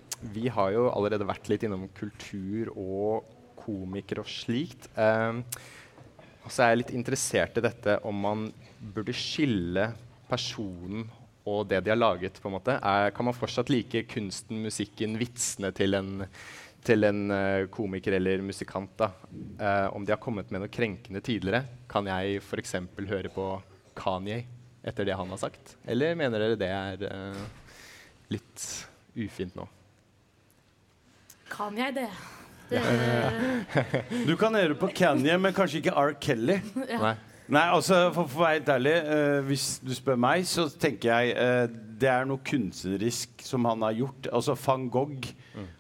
Vi 0.22 0.48
har 0.50 0.72
jo 0.74 0.88
allerede 0.90 1.28
vært 1.28 1.50
litt 1.52 1.66
innom 1.68 1.88
kultur 1.98 2.72
og 2.74 3.28
komikere 3.60 4.24
og 4.24 4.32
slikt. 4.32 4.88
Um, 4.96 5.44
og 6.48 6.54
så 6.54 6.64
er 6.64 6.72
jeg 6.72 6.82
litt 6.82 6.96
interessert 6.96 7.60
i 7.60 7.64
dette 7.66 7.98
om 8.08 8.22
man 8.24 8.48
burde 8.80 9.16
skille 9.16 9.90
personen 10.30 11.08
og 11.48 11.68
det 11.70 11.82
de 11.86 11.92
har 11.94 12.00
laget. 12.00 12.42
på 12.42 12.50
en 12.50 12.58
måte. 12.58 12.78
Er, 12.84 13.12
kan 13.16 13.28
man 13.28 13.36
fortsatt 13.36 13.70
like 13.72 14.04
kunsten, 14.12 14.62
musikken, 14.64 15.16
vitsene 15.20 15.72
til 15.76 15.96
en, 15.96 16.26
til 16.84 17.08
en 17.08 17.32
uh, 17.32 17.68
komiker 17.72 18.18
eller 18.18 18.44
musikant? 18.44 18.92
da? 19.00 19.12
Eh, 19.60 19.88
om 19.96 20.06
de 20.06 20.12
har 20.16 20.22
kommet 20.24 20.52
med 20.52 20.64
noe 20.64 20.72
krenkende 20.72 21.24
tidligere, 21.24 21.64
kan 21.90 22.08
jeg 22.10 22.42
f.eks. 22.44 22.76
høre 23.08 23.32
på 23.34 23.48
Kanye 23.98 24.44
etter 24.88 25.08
det 25.08 25.16
han 25.20 25.32
har 25.32 25.42
sagt? 25.42 25.78
Eller 25.88 26.16
mener 26.20 26.44
dere 26.44 26.60
det 26.60 26.72
er 26.72 27.08
uh, 27.08 27.48
litt 28.32 28.68
ufint 29.18 29.56
nå? 29.58 29.68
Kan 31.52 31.78
jeg 31.80 31.96
det? 31.96 32.10
det 32.70 32.82
Du 34.28 34.36
kan 34.40 34.56
høre 34.56 34.76
på 34.78 34.90
Kanye, 34.96 35.38
men 35.40 35.56
kanskje 35.56 35.82
ikke 35.82 35.96
R. 35.96 36.14
Kelly. 36.22 36.60
Ja. 36.92 37.02
Nei. 37.02 37.16
Nei, 37.48 37.64
altså 37.72 38.10
for, 38.12 38.28
for 38.28 38.42
å 38.42 38.44
være 38.44 38.58
helt 38.58 38.70
ærlig, 38.74 38.94
uh, 39.08 39.38
hvis 39.48 39.66
du 39.80 39.94
spør 39.96 40.18
meg, 40.20 40.44
så 40.50 40.66
tenker 40.68 41.14
jeg 41.14 41.36
uh, 41.40 41.78
det 41.98 42.10
er 42.12 42.28
noe 42.28 42.44
kunstnerisk 42.46 43.46
som 43.48 43.64
han 43.70 43.86
har 43.88 43.96
gjort. 43.96 44.28
Altså 44.36 44.58
van 44.66 44.90
Gogh. 44.92 45.30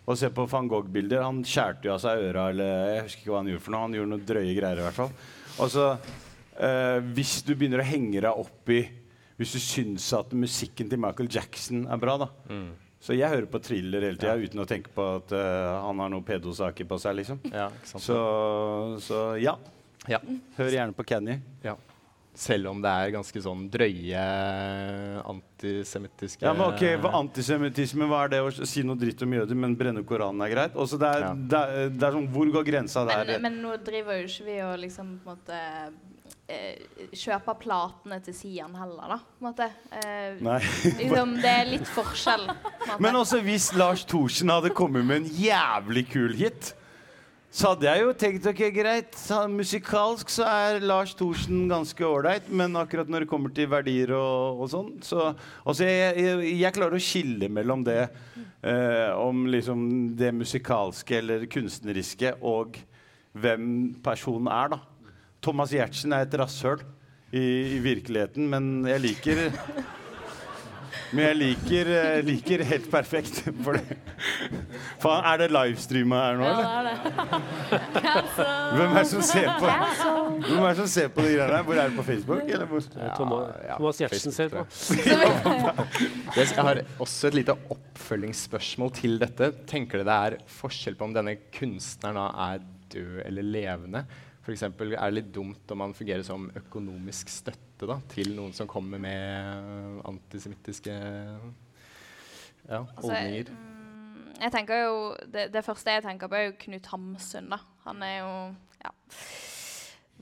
Å 0.08 0.16
se 0.18 0.30
på 0.34 0.46
van 0.50 0.70
Gogh-bilder. 0.72 1.26
Han 1.26 1.44
skjærte 1.46 1.90
jo 1.90 1.98
av 1.98 2.00
seg 2.02 2.24
øra, 2.30 2.48
eller 2.54 2.94
jeg 2.94 3.04
husker 3.04 3.22
ikke 3.22 3.34
hva 3.34 3.42
han 3.44 3.52
gjorde 3.52 3.66
for 3.66 3.76
noe. 3.76 3.84
Han 3.84 3.98
gjorde 4.00 4.12
noen 4.14 4.26
drøye 4.32 4.56
greier 4.58 4.80
i 4.80 4.86
hvert 4.88 4.98
fall. 4.98 5.12
Altså, 5.66 5.90
uh, 6.62 6.98
hvis 7.20 7.36
du 7.44 7.52
begynner 7.54 7.84
å 7.84 7.90
henge 7.92 8.24
deg 8.24 8.32
opp 8.32 8.74
i 8.74 8.82
Hvis 9.38 9.52
du 9.54 9.62
syns 9.62 10.08
at 10.18 10.32
musikken 10.34 10.88
til 10.90 10.98
Michael 10.98 11.28
Jackson 11.30 11.84
er 11.86 12.00
bra, 12.02 12.16
da. 12.24 12.32
Så 13.08 13.16
jeg 13.16 13.32
hører 13.32 13.48
på 13.48 13.60
thriller 13.64 14.04
hele 14.04 14.20
tida 14.20 14.36
uten 14.36 14.60
å 14.60 14.68
tenke 14.68 14.92
på 14.92 15.04
at 15.22 15.32
uh, 15.32 15.78
han 15.86 16.02
har 16.04 16.10
noen 16.12 16.26
pedosaker 16.28 16.88
på 16.90 16.98
seg, 17.00 17.16
liksom. 17.22 17.38
Ja, 17.54 17.70
ikke 17.72 17.92
sant? 17.94 18.04
Så, 18.04 18.18
så 19.06 19.22
ja. 19.40 19.54
Ja. 20.12 20.20
Hør 20.58 20.76
gjerne 20.76 20.96
på 20.96 21.06
Kenny. 21.08 21.38
Ja. 21.64 21.78
Selv 22.38 22.68
om 22.70 22.82
det 22.84 22.92
er 22.92 23.14
ganske 23.16 23.42
sånn 23.42 23.64
drøye 23.74 24.24
antisemittiske 25.26 26.46
Ja, 26.46 26.52
men 26.54 26.68
ok, 26.68 26.84
hva 27.02 27.16
Antisemittisme, 27.18 28.06
hva 28.12 28.26
er 28.28 28.36
det 28.36 28.42
å 28.46 28.52
si 28.60 28.84
noe 28.86 29.00
dritt 29.00 29.24
om 29.26 29.34
jøder, 29.34 29.58
men 29.58 29.74
brenne 29.80 30.04
Koranen 30.06 30.44
er 30.46 30.52
greit? 30.54 30.76
Også 30.78 31.00
det, 31.02 31.10
er, 31.16 31.26
Ja. 31.26 31.32
det, 31.34 31.64
er, 31.64 31.90
det 31.96 32.06
er 32.10 32.18
sånn, 32.20 32.28
Hvor 32.36 32.52
går 32.60 32.68
grensa 32.68 33.08
der? 33.10 33.24
Men, 33.32 33.48
men 33.48 33.58
nå 33.64 33.74
driver 33.88 34.20
jo 34.20 34.28
ikke 34.30 34.46
vi 34.52 34.60
og 34.68 34.76
liksom 34.84 35.16
på 35.24 35.34
en 35.34 35.40
måte 35.40 35.64
eh, 36.48 37.08
kjøper 37.16 37.60
platene 37.62 38.20
til 38.26 38.36
Sian 38.36 38.76
heller, 38.78 39.16
da. 39.16 39.20
På 39.20 39.46
en 39.46 39.50
måte. 39.50 39.70
Eh, 40.00 40.40
Nei. 40.44 40.60
liksom, 41.02 41.38
det 41.44 41.54
er 41.54 41.72
litt 41.76 41.94
forskjell. 41.96 42.50
Men 43.04 43.20
også 43.20 43.42
hvis 43.46 43.72
Lars 43.78 44.06
Thorsen 44.08 44.52
hadde 44.54 44.74
kommet 44.76 45.08
med 45.08 45.24
en 45.24 45.32
jævlig 45.38 46.08
kul 46.12 46.36
hit, 46.38 46.74
så 47.58 47.72
hadde 47.72 47.88
jeg 47.88 48.04
jo 48.04 48.10
tenkt 48.20 48.48
ok, 48.52 48.60
greit, 48.76 49.16
så 49.18 49.46
musikalsk 49.50 50.30
så 50.30 50.46
er 50.46 50.84
Lars 50.84 51.14
Thorsen 51.18 51.64
ganske 51.72 52.04
ålreit, 52.06 52.50
men 52.52 52.76
akkurat 52.78 53.08
når 53.10 53.24
det 53.24 53.30
kommer 53.32 53.54
til 53.56 53.70
verdier 53.72 54.12
og, 54.18 54.60
og 54.62 54.70
sånn, 54.70 54.92
så 55.02 55.32
altså 55.64 55.88
jeg, 55.88 56.12
jeg, 56.22 56.52
jeg 56.60 56.76
klarer 56.76 57.00
å 57.00 57.02
skille 57.02 57.50
mellom 57.50 57.86
det 57.88 58.02
eh, 58.04 59.16
om 59.16 59.48
liksom 59.50 59.88
det 60.20 60.34
musikalske 60.36 61.18
eller 61.22 61.48
kunstneriske 61.50 62.36
og 62.46 62.78
hvem 63.38 63.72
personen 64.04 64.52
er, 64.52 64.76
da. 64.76 64.82
Thomas 65.44 65.74
Giertsen 65.76 66.16
er 66.16 66.26
et 66.26 66.40
rasshøl 66.40 66.82
i, 67.32 67.44
i 67.78 67.80
virkeligheten, 67.84 68.48
men 68.50 68.88
jeg 68.88 69.04
liker 69.04 69.46
men 71.16 71.24
jeg 71.24 71.38
liker, 71.38 71.90
liker 72.26 72.64
helt 72.68 72.88
perfekt. 72.92 73.40
For 73.64 73.78
det. 73.78 73.96
Faen, 75.00 75.24
er 75.30 75.40
det 75.40 75.48
livestreama 75.56 76.20
her 76.20 76.40
nå, 76.40 76.48
Ja, 76.48 76.56
det 76.58 76.66
er 76.74 76.88
det. 76.88 77.40
Hvem 78.76 78.84
er 78.88 78.98
det 78.98 79.06
som 79.12 79.24
ser 79.24 79.48
på 79.54 79.70
Hvem 79.70 80.60
er 80.60 80.68
det 80.68 80.78
som 80.82 80.90
ser 80.92 81.12
på 81.14 81.24
de 81.24 81.32
greiene 81.32 81.56
her? 81.56 81.66
Hvor 81.68 81.80
er 81.80 81.92
det 81.92 81.98
på 82.00 82.06
Facebook? 82.10 82.44
Eller 82.44 82.68
hvor? 82.72 82.88
Ja, 82.98 83.12
Thomas 83.16 84.02
Giertsen 84.02 84.36
ser 84.36 84.52
på. 84.52 84.66
Jeg 85.06 86.48
jeg 86.58 86.68
har 86.70 86.84
også 87.00 87.32
et 87.32 87.40
lite 87.40 87.56
oppfølgingsspørsmål 87.78 88.96
til 89.00 89.20
dette. 89.24 89.54
Tenker 89.70 90.04
dere 90.04 90.08
det 90.08 90.40
er 90.42 90.56
forskjell 90.60 91.00
på 91.00 91.08
om 91.08 91.16
denne 91.16 91.38
kunstneren 91.56 92.20
er 92.20 92.66
død 92.92 93.22
eller 93.28 93.48
levende? 93.48 94.04
For 94.48 94.56
eksempel, 94.56 94.94
er 94.96 95.10
det 95.12 95.18
litt 95.18 95.32
dumt 95.36 95.72
om 95.76 95.82
man 95.84 95.94
fungerer 95.96 96.24
som 96.24 96.46
økonomisk 96.56 97.28
støtte 97.28 97.90
da, 97.90 97.98
til 98.08 98.32
noen 98.38 98.54
som 98.56 98.70
kommer 98.72 99.02
med 99.04 99.98
antisemittiske 100.08 100.94
ja, 100.94 102.80
Altså, 102.80 103.10
holdninger? 103.10 103.52
Altså, 103.52 104.38
jeg 104.38 104.54
tenker 104.54 104.86
jo 104.86 104.96
det, 105.34 105.50
det 105.52 105.66
første 105.68 105.98
jeg 105.98 106.06
tenker 106.06 106.32
på, 106.32 106.40
er 106.40 106.48
jo 106.48 106.56
Knut 106.64 106.88
Hamsun. 106.94 107.52
da. 107.52 107.60
Han 107.90 108.08
er 108.08 108.16
jo 108.22 108.32
Ja. 108.86 108.94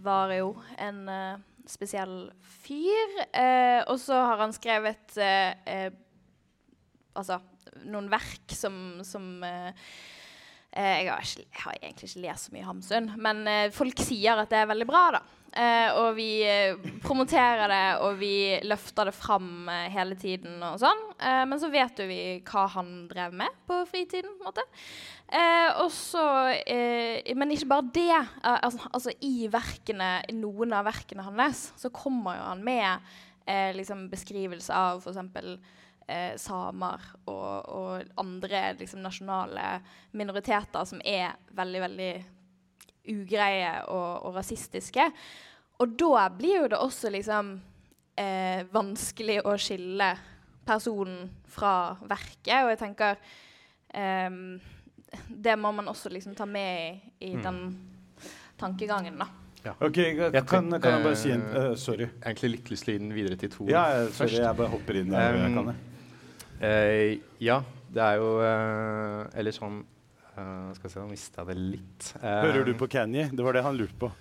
Var 0.10 0.34
jo 0.40 0.50
en 0.82 1.06
uh, 1.06 1.38
spesiell 1.70 2.32
fyr. 2.42 3.20
Uh, 3.30 3.86
og 3.92 4.00
så 4.02 4.18
har 4.26 4.42
han 4.42 4.58
skrevet 4.58 5.20
uh, 5.22 5.54
eh, 5.70 5.92
Altså 7.16 7.38
noen 7.84 8.10
verk 8.12 8.54
som, 8.56 8.76
som 9.06 9.44
eh, 9.46 9.70
eh, 9.70 9.74
jeg, 10.76 11.08
har 11.12 11.24
ikke, 11.24 11.46
jeg 11.48 11.64
har 11.64 11.80
egentlig 11.80 12.10
ikke 12.10 12.26
lest 12.26 12.50
så 12.50 12.56
mye 12.56 12.68
Hamsun, 12.68 13.10
men 13.24 13.48
eh, 13.48 13.72
folk 13.76 14.02
sier 14.04 14.42
at 14.42 14.52
det 14.52 14.60
er 14.62 14.72
veldig 14.74 14.88
bra, 14.90 15.08
da. 15.16 15.24
Eh, 15.56 15.90
og 15.96 16.18
vi 16.18 16.44
eh, 16.44 16.76
promoterer 17.00 17.72
det, 17.72 17.84
og 18.04 18.18
vi 18.20 18.60
løfter 18.68 19.08
det 19.08 19.14
fram 19.16 19.70
eh, 19.72 19.86
hele 19.94 20.18
tiden 20.20 20.60
og 20.68 20.82
sånn. 20.82 21.04
Eh, 21.16 21.44
men 21.48 21.62
så 21.62 21.70
vet 21.72 22.02
jo 22.02 22.08
vi 22.10 22.18
hva 22.44 22.66
han 22.74 22.90
drev 23.08 23.38
med 23.40 23.62
på 23.70 23.78
fritiden, 23.88 24.34
på 24.36 24.44
en 24.44 24.50
måte. 24.50 24.66
Eh, 25.32 25.80
og 25.80 25.96
eh, 26.68 27.32
Men 27.40 27.56
ikke 27.56 27.72
bare 27.72 27.88
det. 27.96 28.12
Eh, 28.20 28.60
altså, 28.68 28.92
altså 28.92 29.16
i 29.24 29.48
verkene, 29.52 30.10
noen 30.36 30.76
av 30.76 30.90
verkene 30.90 31.24
hans, 31.24 31.70
så 31.80 31.94
kommer 31.94 32.36
jo 32.36 32.50
han 32.50 32.68
med 32.68 33.16
eh, 33.48 33.72
liksom 33.80 34.10
beskrivelse 34.12 34.76
av 34.76 35.08
f.eks. 35.08 35.24
Eh, 36.08 36.36
samer 36.38 37.02
og, 37.26 37.66
og 37.66 38.10
andre 38.22 38.60
liksom, 38.78 39.00
nasjonale 39.02 39.80
minoriteter 40.14 40.86
som 40.86 41.00
er 41.02 41.32
veldig, 41.58 41.80
veldig 41.82 42.10
ugreie 43.10 43.72
og, 43.90 44.28
og 44.28 44.36
rasistiske. 44.38 45.08
Og 45.82 45.96
da 45.98 46.28
blir 46.30 46.60
jo 46.60 46.68
det 46.70 46.78
også 46.78 47.10
liksom 47.10 47.50
eh, 48.22 48.62
vanskelig 48.70 49.40
å 49.50 49.56
skille 49.58 50.12
personen 50.66 51.26
fra 51.50 51.96
verket. 52.06 52.54
Og 52.68 52.70
jeg 52.76 52.82
tenker 52.84 53.18
eh, 53.90 54.38
Det 55.26 55.58
må 55.58 55.74
man 55.74 55.90
også 55.90 56.14
liksom 56.14 56.38
ta 56.38 56.46
med 56.46 56.86
i, 56.86 57.32
i 57.32 57.34
den 57.42 57.64
tankegangen, 58.62 59.18
da. 59.26 59.32
Ok, 59.82 59.98
kan, 60.46 60.70
kan 60.70 60.70
jeg 60.70 61.02
bare 61.02 61.18
si 61.18 61.34
en 61.34 61.42
uh, 61.50 61.74
Sorry. 61.74 62.06
Egentlig 62.22 62.52
litt 62.60 62.68
lyst 62.70 62.86
til 62.86 62.94
å 62.94 63.00
gi 63.00 63.04
den 63.08 63.14
videre 63.18 63.42
til 63.42 63.50
Tor 63.50 63.74
Ja, 63.74 63.86
sorry, 64.06 64.14
først. 64.20 64.40
jeg 64.44 64.58
bare 64.62 64.74
hopper 64.78 65.02
inn 65.02 65.10
der. 65.10 65.42
jeg 65.42 65.50
Um, 65.50 65.58
kan 65.58 65.74
det. 65.74 65.95
Eh, 66.66 67.18
ja, 67.44 67.60
det 67.94 68.02
er 68.02 68.18
jo 68.22 68.30
eh, 68.42 69.20
Eller 69.40 69.54
sånn 69.56 69.82
eh, 69.84 70.72
Skal 70.78 70.88
vi 70.88 70.94
se, 70.94 71.02
nå 71.04 71.10
mista 71.12 71.44
jeg 71.44 71.52
det 71.52 71.58
litt. 71.76 72.10
Eh, 72.22 72.42
Hører 72.48 72.66
du 72.68 72.74
på 72.80 72.90
Kanye? 72.92 73.30
Det 73.32 73.46
var 73.46 73.58
det 73.58 73.64
han 73.66 73.78
lurte 73.78 74.00
på. 74.06 74.12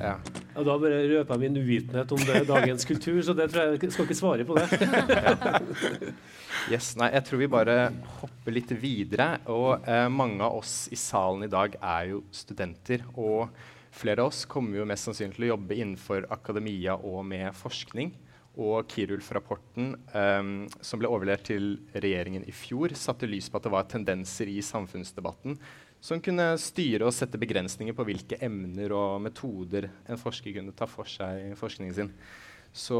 Ja. 0.00 0.14
Ja, 0.54 0.62
da 0.64 0.76
bare 0.80 1.02
røper 1.10 1.36
jeg 1.36 1.42
min 1.42 1.58
uvitenhet 1.60 2.12
om 2.16 2.22
det, 2.24 2.38
dagens 2.48 2.86
kultur, 2.88 3.18
så 3.26 3.34
det 3.36 3.50
tror 3.52 3.66
jeg 3.66 3.82
jeg 3.82 3.92
skal 3.92 4.06
ikke 4.08 4.16
svare 4.16 4.46
på 4.48 4.56
det. 4.56 4.68
Yes, 6.70 6.92
nei, 6.94 7.08
jeg 7.10 7.24
tror 7.26 7.40
vi 7.40 7.48
bare 7.50 7.74
hopper 8.20 8.54
litt 8.54 8.70
videre. 8.78 9.40
Og 9.50 9.82
eh, 9.88 10.06
mange 10.12 10.44
av 10.46 10.60
oss 10.60 10.86
i 10.94 10.98
salen 11.00 11.42
i 11.46 11.50
dag 11.50 11.74
er 11.80 12.12
jo 12.12 12.20
studenter. 12.34 13.02
Og 13.18 13.50
flere 13.92 14.22
av 14.22 14.30
oss 14.30 14.44
kommer 14.48 14.78
jo 14.78 14.86
mest 14.88 15.08
sannsynlig 15.08 15.34
til 15.40 15.48
å 15.48 15.52
jobbe 15.56 15.78
innenfor 15.80 16.28
akademia 16.32 16.94
og 17.00 17.24
med 17.26 17.50
forskning. 17.58 18.12
Og 18.60 18.84
Kirulf-rapporten 18.92 19.94
um, 20.12 20.50
som 20.84 21.00
ble 21.00 21.08
overlevert 21.08 21.46
til 21.48 21.78
regjeringen 21.94 22.44
i 22.44 22.52
fjor, 22.52 22.92
satte 22.98 23.28
lys 23.28 23.48
på 23.48 23.56
at 23.56 23.64
det 23.64 23.72
var 23.72 23.88
tendenser 23.88 24.50
i 24.52 24.58
samfunnsdebatten 24.64 25.56
som 26.02 26.20
kunne 26.20 26.48
styre 26.58 27.06
og 27.06 27.14
sette 27.14 27.38
begrensninger 27.38 27.94
på 27.94 28.04
hvilke 28.08 28.38
emner 28.42 28.92
og 28.96 29.22
metoder 29.22 29.86
en 30.10 30.18
forsker 30.20 30.56
kunne 30.56 30.74
ta 30.76 30.88
for 30.90 31.08
seg 31.08 31.52
i 31.52 31.58
forskningen 31.58 31.94
sin. 31.96 32.10
Så 32.74 32.98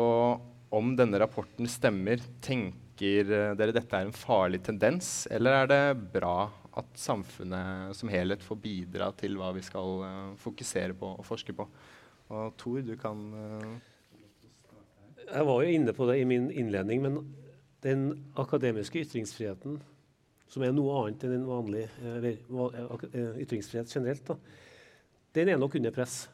om 0.73 0.93
denne 0.97 1.19
rapporten 1.21 1.69
stemmer, 1.69 2.23
tenker 2.45 3.27
eh, 3.27 3.55
dere 3.59 3.75
dette 3.75 3.99
er 3.99 4.07
en 4.07 4.15
farlig 4.15 4.63
tendens, 4.65 5.27
eller 5.33 5.65
er 5.65 5.73
det 5.73 5.83
bra 6.15 6.37
at 6.79 6.95
samfunnet 6.97 7.97
som 7.99 8.09
helhet 8.09 8.45
får 8.45 8.61
bidra 8.63 9.11
til 9.19 9.35
hva 9.37 9.51
vi 9.53 9.65
skal 9.67 9.99
uh, 10.07 10.31
fokusere 10.41 10.97
på 10.97 11.11
og 11.19 11.27
forske 11.27 11.53
på? 11.57 11.67
Og 12.33 12.55
Tor, 12.57 12.79
du 12.87 12.95
kan 12.97 13.27
eh, 13.37 13.75
Jeg 15.29 15.47
var 15.49 15.63
jo 15.63 15.79
inne 15.79 15.95
på 15.97 16.07
det 16.11 16.19
i 16.21 16.27
min 16.29 16.51
innledning, 16.51 17.03
men 17.05 17.19
den 17.83 18.05
akademiske 18.39 19.03
ytringsfriheten, 19.03 19.81
som 20.53 20.65
er 20.65 20.75
noe 20.77 20.99
annet 21.01 21.25
enn 21.25 21.35
den 21.37 21.49
vanlig 21.49 21.87
eh, 21.89 22.19
eller, 22.19 22.39
eh, 23.11 23.43
ytringsfrihet 23.45 23.91
generelt, 23.91 24.29
da, 24.29 24.37
den 25.33 25.49
er 25.49 25.61
nok 25.61 25.79
under 25.81 25.95
press. 25.95 26.27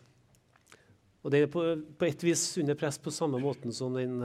Og 1.23 1.33
den 1.35 1.47
er 1.47 1.53
på, 1.53 1.65
på 1.99 2.09
et 2.09 2.23
vis 2.27 2.43
under 2.61 2.79
press 2.79 2.99
på 3.03 3.15
samme 3.15 3.41
måten 3.43 3.75
som 3.75 3.95
den, 3.95 4.19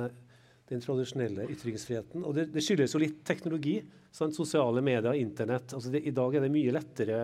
den 0.70 0.82
tradisjonelle 0.82 1.46
ytringsfriheten. 1.52 2.26
Og 2.26 2.36
det, 2.38 2.48
det 2.54 2.64
skyldes 2.66 2.96
jo 2.96 3.02
litt 3.02 3.22
teknologi. 3.28 3.80
Sant? 4.14 4.36
Sosiale 4.38 4.82
medier, 4.86 5.14
Internett. 5.18 5.74
Altså 5.74 5.94
det, 5.94 6.04
I 6.08 6.14
dag 6.16 6.36
er 6.38 6.46
det 6.46 6.54
mye 6.54 6.74
lettere 6.74 7.22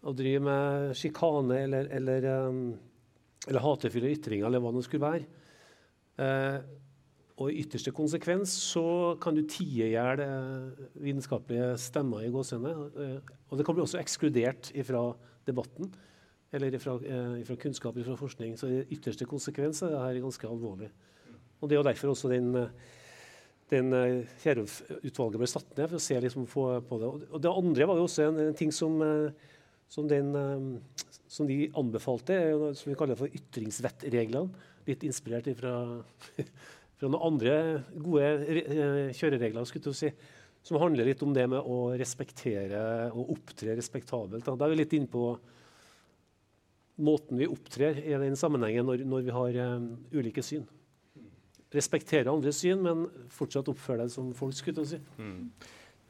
å 0.00 0.14
drive 0.16 0.40
med 0.44 0.94
sjikane 0.96 1.58
eller, 1.66 1.90
eller, 1.98 2.28
um, 2.48 2.62
eller 3.46 3.64
hatefulle 3.64 4.12
ytringer, 4.14 4.48
eller 4.48 4.62
hva 4.64 4.72
det 4.76 4.84
skulle 4.86 5.04
være. 5.04 5.39
Eh, 6.18 6.60
og 7.40 7.48
i 7.48 7.62
ytterste 7.62 7.92
konsekvens 7.96 8.52
så 8.52 9.16
kan 9.22 9.36
du 9.36 9.42
tie 9.48 9.86
i 9.86 9.94
hjel 9.94 10.20
eh, 10.20 10.86
vitenskapelige 11.00 11.72
stemmer 11.80 12.26
i 12.26 12.32
gåsehudene. 12.32 12.90
Eh, 13.00 13.34
og 13.48 13.58
det 13.58 13.66
kan 13.66 13.76
bli 13.76 13.84
også 13.84 14.00
ekskludert 14.02 14.72
fra 14.86 15.04
debatten 15.48 15.92
eller 16.52 16.74
fra 16.82 17.56
kunnskap 17.62 17.94
fra 18.02 18.16
forskning. 18.18 18.56
Så 18.58 18.68
i 18.68 18.80
ytterste 18.96 19.28
konsekvens 19.30 19.84
er 19.86 19.94
dette 19.94 20.24
ganske 20.24 20.48
alvorlig. 20.50 20.90
Og 21.60 21.68
Det 21.68 21.76
er 21.76 21.80
jo 21.80 21.86
derfor 21.86 22.10
også 22.10 22.30
den, 22.32 22.50
den 23.70 23.92
Kierulf-utvalget 24.42 25.38
ble 25.38 25.48
satt 25.48 25.70
ned, 25.76 25.86
for 25.92 26.00
å 26.00 26.02
se 26.02 26.18
liksom 26.18 26.48
på, 26.50 26.64
det. 26.98 27.10
Og- 27.30 27.40
Det 27.40 27.52
andre 27.52 27.86
var 27.86 28.00
jo 28.00 28.08
også 28.08 28.26
en, 28.26 28.40
en 28.48 28.56
ting 28.58 28.72
som, 28.74 28.96
som, 29.86 30.08
den, 30.08 30.32
som 31.28 31.46
de 31.46 31.70
anbefalte, 31.78 32.40
som 32.74 32.90
vi 32.90 32.98
kaller 32.98 33.20
for 33.20 33.28
ytringsvettreglene. 33.30 34.50
Litt 34.90 35.06
inspirert 35.06 35.48
fra, 35.58 35.72
fra 36.98 37.08
noen 37.08 37.24
andre 37.30 37.56
gode 37.94 38.26
eh, 38.26 39.16
kjøreregler, 39.16 39.68
skulle 39.68 39.94
si, 39.96 40.10
som 40.66 40.80
handler 40.80 41.08
litt 41.08 41.22
om 41.24 41.32
det 41.36 41.46
med 41.48 41.64
å 41.64 41.94
respektere 41.96 42.82
og 43.14 43.32
opptre 43.36 43.76
respektabelt. 43.78 44.44
Da, 44.44 44.66
er 44.66 44.74
vi 44.74 44.82
litt 44.82 44.96
inne 44.98 45.08
på 45.10 45.24
måten 47.00 47.40
vi 47.40 47.48
opptrer 47.48 48.02
i 48.02 48.12
den 48.20 48.36
sammenhengen 48.36 48.84
når, 48.84 49.06
når 49.08 49.24
vi 49.24 49.34
har 49.34 49.58
um, 49.72 49.90
ulike 50.12 50.44
syn. 50.44 50.66
Respektere 51.72 52.32
andres 52.32 52.60
syn, 52.60 52.82
men 52.84 53.06
fortsatt 53.32 53.70
oppføre 53.72 54.04
deg 54.04 54.12
som 54.12 54.32
folk. 54.36 54.56
skulle 54.58 54.84
si. 54.90 54.98
Mm. 55.16 55.46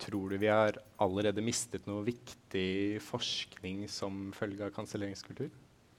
Tror 0.01 0.33
du 0.33 0.39
vi 0.41 0.49
har 0.51 0.81
allerede 0.99 1.45
mistet 1.45 1.87
noe 1.87 2.03
viktig 2.07 2.99
forskning 3.05 3.85
som 3.93 4.31
følge 4.35 4.67
av 4.67 4.75
kanselleringskultur 4.75 5.51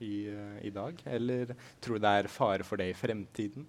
i, 0.01 0.27
eh, 0.31 0.57
i 0.67 0.73
dag? 0.73 0.99
Eller 1.05 1.53
tror 1.81 1.97
du 1.97 2.05
det 2.05 2.15
er 2.21 2.31
fare 2.31 2.67
for 2.67 2.81
det 2.81 2.91
i 2.91 2.97
fremtiden? 2.97 3.67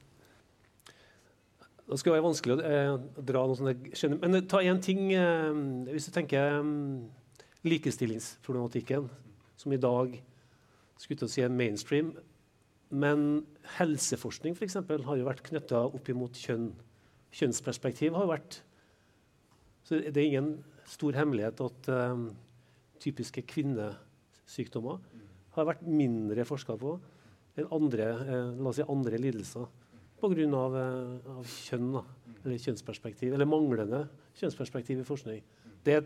Det 1.92 1.98
skal 2.00 2.14
være 2.14 2.24
vanskelig 2.24 2.54
å 2.54 2.62
eh, 2.64 2.92
dra 3.26 3.42
noe 3.48 3.58
sånt. 3.58 4.20
Men 4.22 4.38
eh, 4.38 4.46
ta 4.48 4.62
én 4.64 4.80
ting 4.82 5.10
eh, 5.12 5.50
Hvis 5.90 6.08
du 6.08 6.14
tenker 6.14 6.60
um, 6.62 7.08
likestillingsproblematikken, 7.66 9.08
som 9.60 9.74
i 9.74 9.80
dag 9.80 10.14
skulle 10.98 11.28
si 11.30 11.42
er 11.42 11.52
mainstream. 11.52 12.12
Men 12.92 13.44
helseforskning 13.78 14.56
for 14.56 14.66
eksempel, 14.66 15.04
har 15.06 15.18
jo 15.18 15.28
vært 15.28 15.44
knytta 15.46 15.84
opp 15.88 16.08
imot 16.12 16.38
kjønn. 16.38 16.72
Kjønnsperspektiv 17.32 18.16
har 18.18 18.28
vært 18.28 18.60
Så 19.82 19.98
det 19.98 20.16
er 20.20 20.28
ingen 20.28 20.50
stor 20.86 21.16
hemmelighet 21.16 21.60
at 21.64 21.88
um, 21.90 22.28
typiske 23.02 23.42
kvinnesykdommer 23.50 25.00
har 25.56 25.68
vært 25.68 25.84
mindre 25.84 26.46
forska 26.48 26.76
på 26.80 26.96
enn 27.60 27.68
andre, 27.74 28.08
eh, 28.24 28.72
si 28.72 28.84
andre 28.88 29.18
lidelser 29.20 29.66
pga. 30.22 30.54
Av, 30.54 30.76
eh, 30.76 31.30
av 31.38 31.44
kjønn, 31.44 31.92
da, 31.92 32.02
eller 32.44 32.58
kjønnsperspektiv, 32.58 33.34
eller 33.34 33.44
manglende 33.44 34.08
kjønnsperspektiv 34.38 35.00
i 35.00 35.04
forskning. 35.04 35.42
Det 35.84 35.94
er 35.94 36.04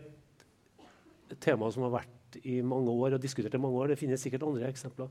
et 1.31 1.39
tema 1.39 1.71
som 1.71 1.83
har 1.83 2.01
vært 2.01 2.39
i 2.43 2.61
mange 2.61 2.89
år 2.89 3.13
og 3.13 3.21
diskutert 3.21 3.53
i 3.53 3.61
mange 3.61 3.77
år. 3.77 3.87
Det 3.87 3.99
finnes 3.99 4.19
sikkert 4.19 4.43
andre 4.43 4.67
eksempler. 4.67 5.09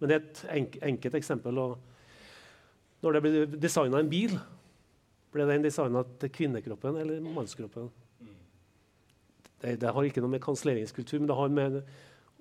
Men 0.00 0.08
det 0.08 0.16
er 0.16 0.24
et 0.24 0.42
enk 0.56 0.78
enkelt 0.82 1.14
eksempel. 1.14 1.54
Når 3.02 3.12
det 3.12 3.22
ble 3.22 3.60
designa 3.60 4.00
en 4.00 4.10
bil, 4.10 4.38
ble 5.30 5.46
den 5.46 5.62
designa 5.62 6.04
til 6.18 6.30
kvinnekroppen 6.30 6.96
eller 6.96 7.20
mannskroppen? 7.20 7.90
Det, 9.60 9.80
det 9.80 9.92
har 9.92 10.06
ikke 10.06 10.22
noe 10.22 10.30
med 10.30 10.42
kanselleringskultur, 10.42 11.18
men 11.18 11.28
det 11.28 11.36
har 11.36 11.48
med 11.48 11.82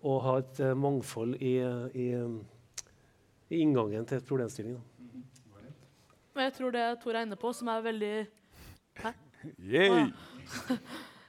å 0.06 0.18
ha 0.24 0.38
et 0.42 0.60
eh, 0.62 0.76
mangfold 0.78 1.38
i, 1.42 1.56
i, 1.98 2.08
i 3.50 3.62
inngangen 3.64 4.06
til 4.08 4.20
et 4.20 4.28
problemstilling. 4.28 4.78
Og 6.38 6.44
jeg 6.44 6.54
tror 6.54 6.74
det 6.76 6.86
Tor 7.02 7.16
er 7.16 7.26
inne 7.26 7.40
på, 7.40 7.54
som 7.58 7.70
er 7.74 7.86
veldig 7.86 8.16
Hæ? 9.02 9.14
Yay! 9.58 10.04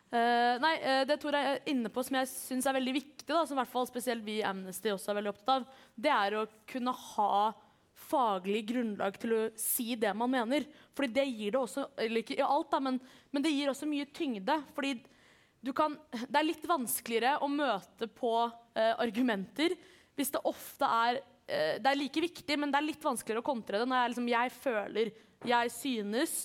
Uh, 0.09 0.57
nei, 0.65 0.75
eh, 0.81 1.05
det 1.09 1.17
Tor 1.23 1.37
er 1.37 1.63
inne 1.69 1.93
på 1.93 2.05
som 2.05 2.19
jeg 2.19 2.29
syns 2.33 2.69
er 2.69 2.77
veldig 2.77 2.95
viktig, 2.99 3.29
da, 3.29 3.45
som 3.49 3.57
i 3.57 3.61
hvert 3.63 3.73
fall 3.73 3.89
spesielt 3.89 4.25
vi 4.25 4.39
i 4.41 4.45
Amnesty 4.47 4.93
også 4.93 5.13
er 5.13 5.19
veldig 5.21 5.33
opptatt 5.33 5.55
av, 5.55 5.81
det 5.97 6.13
er 6.13 6.37
å 6.37 6.47
kunne 6.69 6.93
ha 6.93 7.33
faglig 8.09 8.63
grunnlag 8.69 9.17
til 9.21 9.35
å 9.35 9.41
si 9.59 9.97
det 10.01 10.13
man 10.17 10.31
mener. 10.33 10.67
Fordi 10.97 11.11
det 11.17 11.27
gir 11.29 11.55
det 11.55 11.61
også 11.61 11.89
Eller 11.99 12.23
ikke 12.23 12.39
i 12.39 12.45
alt, 12.45 12.71
da, 12.73 12.81
men, 12.85 13.01
men 13.33 13.45
det 13.45 13.53
gir 13.53 13.73
også 13.73 13.89
mye 13.91 14.07
tyngde. 14.15 14.61
Fordi 14.77 14.95
kan, 15.77 15.97
det 16.15 16.39
er 16.39 16.47
litt 16.47 16.67
vanskeligere 16.69 17.39
å 17.45 17.49
møte 17.51 18.09
på 18.11 18.33
eh, 18.75 18.95
argumenter 19.01 19.75
hvis 20.19 20.33
det 20.35 20.43
ofte 20.49 20.87
er 20.87 21.21
eh, 21.47 21.79
Det 21.79 21.91
er 21.91 21.99
like 21.99 22.23
viktig, 22.23 22.59
men 22.59 22.73
det 22.73 22.81
er 22.81 22.89
litt 22.89 23.05
vanskeligere 23.05 23.43
å 23.43 23.49
kontre 23.49 23.81
det 23.81 23.89
når 23.89 24.01
jeg, 24.01 24.13
liksom, 24.15 24.31
jeg 24.33 24.55
føler, 24.59 25.11
jeg 25.47 25.75
synes, 25.75 26.37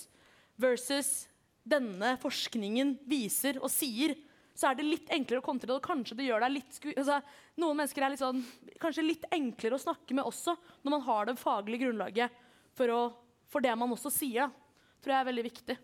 versus 0.60 1.12
denne 1.64 2.14
forskningen 2.22 2.94
viser 3.08 3.58
og 3.62 3.72
sier, 3.72 4.14
så 4.54 4.70
er 4.70 4.78
det 4.78 4.86
litt 4.86 5.10
enklere 5.14 5.42
å 5.42 5.46
kontre 5.46 5.70
det. 5.70 5.76
Og 5.78 5.84
kanskje 5.84 6.16
det 6.18 6.28
gjør 6.28 6.44
deg 6.44 6.54
litt 6.54 6.78
altså, 6.94 7.18
Noen 7.60 7.80
mennesker 7.80 8.04
er 8.04 8.12
litt 8.12 8.22
sånn, 8.22 8.42
kanskje 8.82 9.06
litt 9.06 9.26
enklere 9.34 9.78
å 9.78 9.82
snakke 9.82 10.16
med 10.16 10.26
også, 10.26 10.56
når 10.82 10.94
man 10.96 11.04
har 11.08 11.28
det 11.28 11.36
faglige 11.40 11.86
grunnlaget 11.86 12.40
for, 12.74 12.90
å, 12.90 13.02
for 13.50 13.64
det 13.64 13.74
man 13.78 13.94
også 13.94 14.12
sier. 14.14 14.50
tror 15.02 15.14
jeg 15.14 15.22
er 15.22 15.30
veldig 15.30 15.46
viktig. 15.46 15.76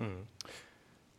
Mm. 0.00 0.20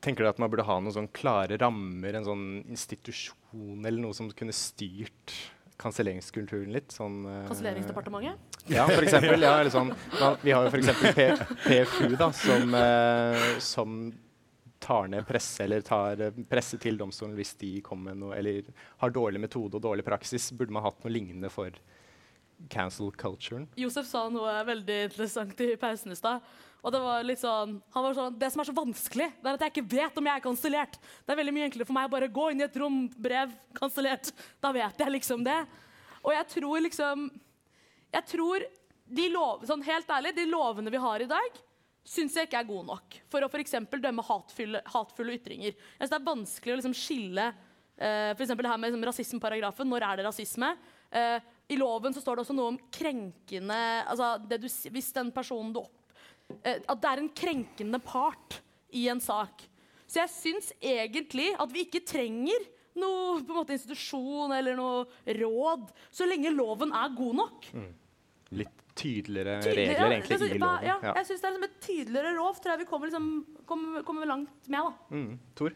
Tenker 0.04 0.26
du 0.26 0.30
at 0.30 0.40
man 0.42 0.52
burde 0.52 0.66
ha 0.68 0.78
noen 0.82 0.96
sånn 0.96 1.12
klare 1.16 1.58
rammer, 1.62 2.20
en 2.20 2.28
sånn 2.28 2.48
institusjon 2.68 3.86
eller 3.86 4.02
noe 4.04 4.16
som 4.18 4.28
kunne 4.36 4.56
styrt 4.56 5.36
kanselleringskulturen 5.80 6.74
litt? 6.76 6.92
Sånn, 6.96 7.22
uh, 7.26 7.46
Kanselleringsdepartementet? 7.48 8.60
Ja, 8.72 8.86
for 8.90 9.04
eksempel. 9.04 9.40
Ja, 9.44 9.56
eller 9.62 9.72
sånn, 9.74 9.94
da, 10.20 10.34
vi 10.44 10.54
har 10.56 10.68
jo 10.68 10.74
f.eks. 10.74 11.48
PFU, 11.64 12.14
da, 12.20 12.30
som, 12.36 12.76
uh, 12.76 13.48
som 13.64 13.98
tar 14.84 15.08
ned 15.08 15.28
presse 15.28 15.64
eller 15.64 15.82
tar 15.82 16.22
eh, 16.22 16.40
presse 16.50 16.78
til 16.82 16.98
domstolen 17.00 17.38
hvis 17.38 17.54
de 17.62 17.78
kommer 17.86 18.12
med 18.12 18.20
noe 18.20 18.36
eller 18.36 18.68
har 19.00 19.14
dårlig 19.16 19.40
metode 19.46 19.80
og 19.80 19.86
dårlig 19.86 20.04
praksis. 20.08 20.50
Burde 20.52 20.76
man 20.76 20.84
hatt 20.84 21.00
noe 21.06 21.14
lignende 21.14 21.52
for 21.54 21.72
cancel 22.72 23.12
culturen? 23.20 23.70
Josef 23.80 24.08
sa 24.10 24.26
noe 24.32 24.58
veldig 24.68 25.00
interessant 25.08 25.64
i 25.64 25.74
pausen 25.80 26.12
i 26.12 26.20
stad. 26.20 26.44
Og 26.84 26.92
det 26.92 27.00
var 27.00 27.24
litt 27.24 27.40
sånn, 27.40 27.78
han 27.96 28.04
var 28.04 28.16
sånn, 28.18 28.38
det 28.40 28.50
som 28.52 28.60
er 28.60 28.68
så 28.68 28.76
vanskelig, 28.76 29.30
det 29.40 29.48
er 29.48 29.56
at 29.56 29.62
jeg 29.64 29.72
ikke 29.72 29.92
vet 29.96 30.18
om 30.20 30.28
jeg 30.28 30.40
er 30.40 30.44
kansellert. 30.44 30.98
Det 31.24 31.32
er 31.32 31.40
veldig 31.40 31.54
mye 31.56 31.68
enklere 31.70 31.88
for 31.88 31.96
meg 31.96 32.10
å 32.10 32.12
bare 32.12 32.32
gå 32.36 32.50
inn 32.52 32.60
i 32.60 32.66
et 32.66 32.80
rom, 32.82 33.06
brev, 33.16 33.54
kansellert. 33.78 34.34
Da 34.64 34.74
vet 34.76 35.00
jeg 35.00 35.14
liksom 35.16 35.46
det. 35.48 35.62
Og 36.24 36.32
jeg 36.36 36.50
tror 36.58 36.84
liksom 36.86 37.28
Jeg 38.14 38.26
tror 38.30 38.64
de 39.14 39.24
lov, 39.32 39.64
sånn 39.68 39.84
helt 39.84 40.10
ærlig, 40.12 40.36
de 40.36 40.46
lovene 40.48 40.92
vi 40.94 41.02
har 41.02 41.24
i 41.24 41.30
dag, 41.30 41.56
syns 42.08 42.36
jeg 42.38 42.48
ikke 42.48 42.60
er 42.62 42.68
gode 42.68 42.88
nok 42.92 43.18
for 43.32 43.46
å 43.46 43.50
for 43.50 44.04
dømme 44.04 44.26
hatfulle, 44.28 44.82
hatfulle 44.94 45.38
ytringer. 45.38 45.74
Jeg 45.74 46.00
synes 46.00 46.12
Det 46.12 46.20
er 46.20 46.28
vanskelig 46.28 46.74
å 46.74 46.78
liksom 46.80 46.96
skille 46.98 47.48
eh, 47.98 48.32
for 48.36 48.46
det 48.46 48.70
her 48.70 48.78
med 48.78 48.92
liksom, 48.92 49.08
rasismeparagrafen. 49.08 49.90
Når 49.90 50.08
er 50.08 50.18
det 50.20 50.28
rasisme? 50.28 50.74
Eh, 51.12 51.40
I 51.74 51.80
loven 51.80 52.14
så 52.14 52.22
står 52.22 52.36
det 52.36 52.46
også 52.46 52.56
noe 52.58 52.74
om 52.74 52.80
krenkende 52.92 53.82
altså 54.04 54.36
du, 54.44 54.68
Hvis 54.68 55.14
den 55.16 55.32
personen 55.32 55.74
du 55.74 55.84
opp... 55.84 56.03
Eh, 56.64 56.80
at 56.80 57.02
det 57.02 57.10
er 57.10 57.22
en 57.24 57.32
krenkende 57.36 58.00
part 58.04 58.60
i 58.94 59.08
en 59.12 59.22
sak. 59.24 59.66
Så 60.08 60.22
jeg 60.22 60.34
syns 60.34 60.70
egentlig 60.78 61.50
at 61.60 61.74
vi 61.74 61.88
ikke 61.88 62.04
trenger 62.06 62.68
noe 63.00 63.40
på 63.42 63.50
en 63.50 63.58
måte, 63.58 63.74
institusjon 63.74 64.54
eller 64.54 64.78
noe 64.78 65.34
råd, 65.40 65.88
så 66.14 66.28
lenge 66.30 66.52
loven 66.54 66.94
er 66.94 67.16
god 67.18 67.40
nok. 67.40 67.70
Litt 68.54 68.84
tydeligere, 68.94 69.58
tydeligere 69.64 69.96
regler 69.96 70.04
ja, 70.04 70.12
egentlig 70.20 70.38
synes, 70.38 70.54
i 70.54 70.60
loven. 70.62 70.86
Ja, 70.86 70.98
Ja. 71.02 71.16
Jeg 71.18 71.30
syns 71.32 71.42
det 71.42 71.48
er 71.48 71.56
liksom 71.56 71.66
et 71.70 71.80
tydeligere 71.88 72.36
lov. 72.38 72.60
Tror 72.62 72.76
jeg 72.76 72.84
vi 72.84 72.90
kommer, 72.92 73.10
liksom, 73.10 73.32
kommer, 73.66 74.06
kommer 74.06 74.30
langt 74.30 74.70
med. 74.70 74.92
da. 74.92 75.18
Mm. 75.18 75.40
Tor? 75.58 75.74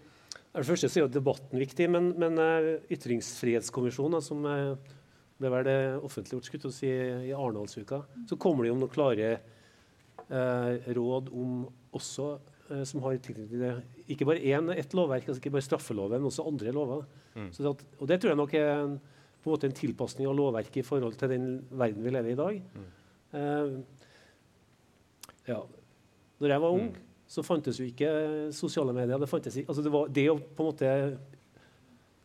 For 0.51 0.61
det 0.61 0.70
første 0.70 0.89
så 0.89 0.99
er 0.99 1.03
jo 1.07 1.13
debatten 1.18 1.59
viktig, 1.61 1.89
men, 1.93 2.13
men 2.22 2.38
eh, 2.41 2.70
Ytringsfrihetskommisjonen, 2.93 4.18
da, 4.18 4.22
som 4.26 4.45
det 4.45 4.78
ble 5.38 5.51
vel 5.53 5.65
det 5.68 5.80
offentliggjort 6.01 6.74
si, 6.74 6.89
i 6.89 7.34
Arendalsuka, 7.36 8.01
så 8.30 8.38
kommer 8.41 8.65
det 8.65 8.72
jo 8.72 8.78
noen 8.80 8.93
klare 8.93 9.28
eh, 9.36 9.57
råd 10.30 11.30
om 11.32 11.61
også 11.95 12.32
eh, 12.71 12.84
som 12.88 13.03
har 13.05 13.17
tilknytning. 13.23 13.84
Ikke 14.11 14.28
bare 14.28 14.43
én, 14.43 14.71
ett 14.75 14.95
lovverk, 14.97 15.28
altså 15.28 15.41
ikke 15.41 15.53
bare 15.55 15.67
straffeloven, 15.67 16.19
men 16.19 16.32
også 16.32 16.47
andre 16.47 16.73
lover. 16.75 17.05
Mm. 17.36 17.49
Så 17.55 17.69
at, 17.71 17.86
og 17.99 18.09
det 18.09 18.19
tror 18.21 18.34
jeg 18.34 18.41
nok 18.41 18.53
er 18.57 18.69
en, 18.75 18.97
på 19.41 19.49
en 19.49 19.55
måte 19.55 19.69
en 19.69 19.78
tilpasning 19.78 20.30
av 20.30 20.38
lovverket 20.38 20.82
i 20.82 20.86
forhold 20.88 21.17
til 21.19 21.32
den 21.32 21.49
verden 21.71 22.03
vi 22.03 22.13
lever 22.13 22.32
i 22.32 22.36
i 22.36 22.41
dag. 22.41 22.61
Eh, 23.38 23.73
ja. 25.47 25.61
Når 26.38 26.53
jeg 26.53 26.61
var 26.61 26.80
ung, 26.80 26.91
så 27.28 27.43
fantes 27.43 27.80
jo 27.80 27.88
ikke 27.88 28.09
sosiale 28.55 28.93
medier. 28.95 29.19
Det, 29.19 29.30
fantes 29.30 29.55
ikke, 29.55 29.71
altså 29.71 29.84
det, 29.84 29.91
var, 29.91 30.11
det 30.13 30.30
å 30.32 30.38
på 30.38 30.63
en 30.63 30.71
måte 30.71 30.91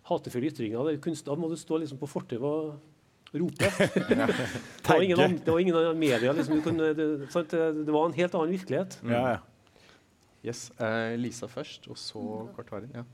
hatefulle 0.06 0.50
ytringer 0.50 0.88
det 0.90 1.00
kunst, 1.02 1.26
Da 1.26 1.36
må 1.38 1.48
du 1.48 1.56
stå 1.58 1.78
liksom 1.78 2.00
på 2.00 2.10
fortauet 2.10 2.42
og 2.42 2.91
rope. 3.32 3.64
det, 4.08 4.88
var 4.88 5.02
ingen, 5.02 5.38
det 5.44 5.50
var 5.50 5.58
ingen 5.58 5.98
media. 5.98 6.32
Liksom, 6.32 6.58
du 6.58 6.62
kunne, 6.62 6.92
det, 6.96 7.08
sant? 7.32 7.50
Det, 7.50 7.92
var 7.92 8.06
en 8.06 8.18
helt 8.18 8.34
annen 8.34 8.52
virkelighet. 8.52 8.98
Ja, 9.08 9.24
ja. 9.36 9.40
Yes. 10.42 10.70
eh, 10.80 11.14
Lisa 11.18 11.46
først, 11.46 11.86
og 11.88 11.98
så 11.98 12.22
kort 12.56 12.70
Karin. 12.70 12.90
Ja. 12.94 13.04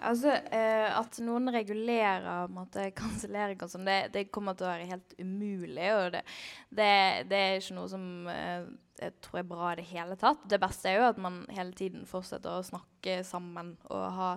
Altså, 0.00 0.32
eh, 0.32 0.88
At 0.96 1.18
noen 1.20 1.50
regulerer 1.52 2.48
på 2.48 2.84
kansellering 3.02 3.60
og 3.60 3.72
sånn, 3.72 3.88
det, 3.88 3.98
det 4.14 4.30
kommer 4.32 4.56
til 4.56 4.68
å 4.68 4.72
være 4.72 4.88
helt 4.94 5.16
umulig. 5.20 5.90
Og 5.96 6.14
det, 6.14 6.22
det, 6.70 6.92
det 7.30 7.40
er 7.40 7.58
ikke 7.60 7.76
noe 7.76 7.90
som 7.92 8.06
eh, 8.32 8.70
jeg 9.00 9.16
tror 9.24 9.40
er 9.40 9.48
bra 9.48 9.72
i 9.72 9.78
det 9.80 9.88
hele 9.90 10.16
tatt. 10.20 10.42
Det 10.48 10.60
beste 10.60 10.90
er 10.90 10.98
jo 10.98 11.08
at 11.08 11.20
man 11.20 11.42
hele 11.52 11.72
tiden 11.76 12.06
fortsetter 12.08 12.52
å 12.52 12.64
snakke 12.64 13.20
sammen 13.24 13.74
og 13.88 14.06
ha 14.16 14.30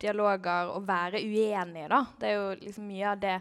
dialoger 0.00 0.72
og 0.72 0.86
være 0.88 1.20
uenige, 1.24 1.88
da. 1.92 2.02
Det 2.20 2.30
er 2.30 2.38
jo 2.38 2.52
liksom 2.62 2.88
mye 2.88 3.10
av 3.12 3.24
det 3.24 3.36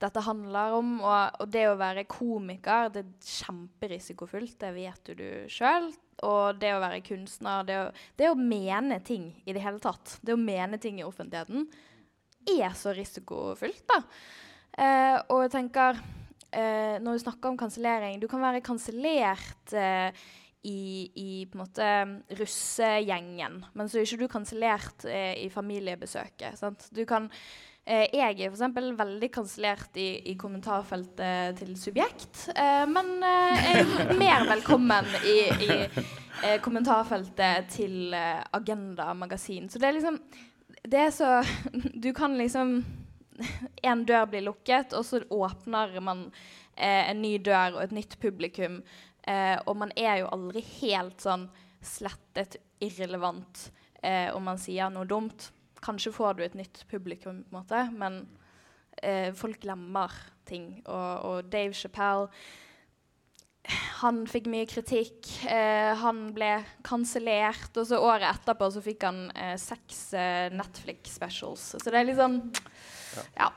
dette 0.00 0.22
handler 0.24 0.76
om. 0.78 0.94
Og, 1.04 1.40
og 1.42 1.50
det 1.52 1.66
å 1.68 1.78
være 1.80 2.06
komiker, 2.10 2.90
det 2.94 3.04
er 3.04 3.34
kjemperisikofullt. 3.40 4.56
Det 4.60 4.72
vet 4.76 5.12
jo 5.12 5.18
du 5.18 5.28
sjøl. 5.52 5.90
Og 6.28 6.60
det 6.60 6.74
å 6.76 6.82
være 6.82 7.02
kunstner, 7.04 7.64
det 7.68 7.78
å, 7.80 7.86
det 8.20 8.28
å 8.28 8.36
mene 8.38 9.00
ting 9.04 9.30
i 9.46 9.54
det 9.56 9.62
hele 9.64 9.80
tatt, 9.80 10.18
det 10.20 10.36
å 10.36 10.40
mene 10.40 10.80
ting 10.80 11.00
i 11.00 11.06
offentligheten, 11.06 11.64
er 12.50 12.72
så 12.76 12.92
risikofylt, 12.96 13.84
da. 13.88 14.00
Eh, 14.80 15.16
og 15.32 15.42
jeg 15.44 15.50
tenker 15.52 15.96
eh, 16.54 16.96
Når 17.02 17.16
vi 17.16 17.22
snakker 17.24 17.50
om 17.50 17.56
kansellering 17.58 18.20
Du 18.22 18.28
kan 18.30 18.38
være 18.40 18.62
kansellert 18.62 19.72
eh, 19.74 20.14
i, 20.62 21.10
i 21.10 21.30
på 21.50 21.58
en 21.58 21.62
måte 21.64 21.88
russegjengen, 22.38 23.58
men 23.74 23.88
så 23.90 23.98
er 23.98 24.06
ikke 24.06 24.20
du 24.20 24.30
kansellert 24.30 25.06
eh, 25.08 25.32
i 25.40 25.48
familiebesøket. 25.52 26.58
Sant? 26.60 26.86
Du 26.92 27.02
kan 27.08 27.30
Jeg 27.86 28.36
er 28.44 28.52
f.eks. 28.52 28.62
veldig 28.98 29.28
kansellert 29.32 29.96
i, 29.98 30.20
i 30.30 30.34
kommentarfeltet 30.38 31.58
til 31.58 31.72
Subjekt, 31.80 32.44
eh, 32.52 32.84
men 32.86 33.08
eh, 33.24 33.62
jeg 33.64 33.86
er 34.04 34.12
mer 34.20 34.44
velkommen 34.50 35.08
i, 35.24 35.36
i 35.64 35.70
eh, 36.44 36.58
kommentarfeltet 36.62 37.70
til 37.72 38.14
eh, 38.14 38.42
Agenda 38.52 39.08
magasin. 39.16 39.68
Så 39.72 39.80
det 39.80 39.88
er 39.88 39.96
liksom 39.96 40.20
Det 40.84 41.00
er 41.00 41.10
så 41.10 41.42
Du 41.94 42.12
kan 42.12 42.36
liksom 42.38 42.84
En 43.82 44.04
dør 44.04 44.26
blir 44.28 44.44
lukket, 44.44 44.92
og 44.92 45.04
så 45.04 45.22
åpner 45.30 46.00
man 46.00 46.26
eh, 46.76 47.10
en 47.10 47.22
ny 47.22 47.38
dør 47.38 47.78
og 47.78 47.82
et 47.84 47.94
nytt 47.96 48.18
publikum. 48.20 48.82
Eh, 49.24 49.56
og 49.66 49.76
man 49.76 49.92
er 49.96 50.20
jo 50.20 50.28
aldri 50.28 50.62
helt 50.80 51.20
sånn 51.20 51.48
slettet 51.80 52.58
irrelevant 52.84 53.70
eh, 54.02 54.28
om 54.36 54.44
man 54.44 54.60
sier 54.60 54.92
noe 54.92 55.08
dumt. 55.08 55.48
Kanskje 55.84 56.12
får 56.12 56.38
du 56.38 56.44
et 56.44 56.58
nytt 56.58 56.84
publikum, 56.90 57.44
på 57.44 57.54
en 57.54 57.60
måte, 57.60 57.84
men 57.96 58.22
eh, 59.02 59.30
folk 59.36 59.60
glemmer 59.62 60.12
ting. 60.48 60.82
Og, 60.86 61.12
og 61.30 61.52
Dave 61.52 61.76
Chappelle 61.76 62.28
han 64.00 64.22
fikk 64.28 64.48
mye 64.50 64.66
kritikk. 64.68 65.28
Eh, 65.50 65.92
han 66.00 66.30
ble 66.36 66.52
kansellert, 66.86 67.70
og 67.76 67.86
så 67.88 68.00
året 68.00 68.28
etterpå 68.30 68.70
så 68.72 68.82
fikk 68.84 69.04
han 69.06 69.26
eh, 69.36 69.56
seks 69.60 70.02
eh, 70.16 70.46
Netflix-specials. 70.54 71.74
Så 71.76 71.90
det 71.90 72.00
er 72.00 72.08
litt 72.08 72.20
sånn 72.20 72.40
Ja. 73.36 73.50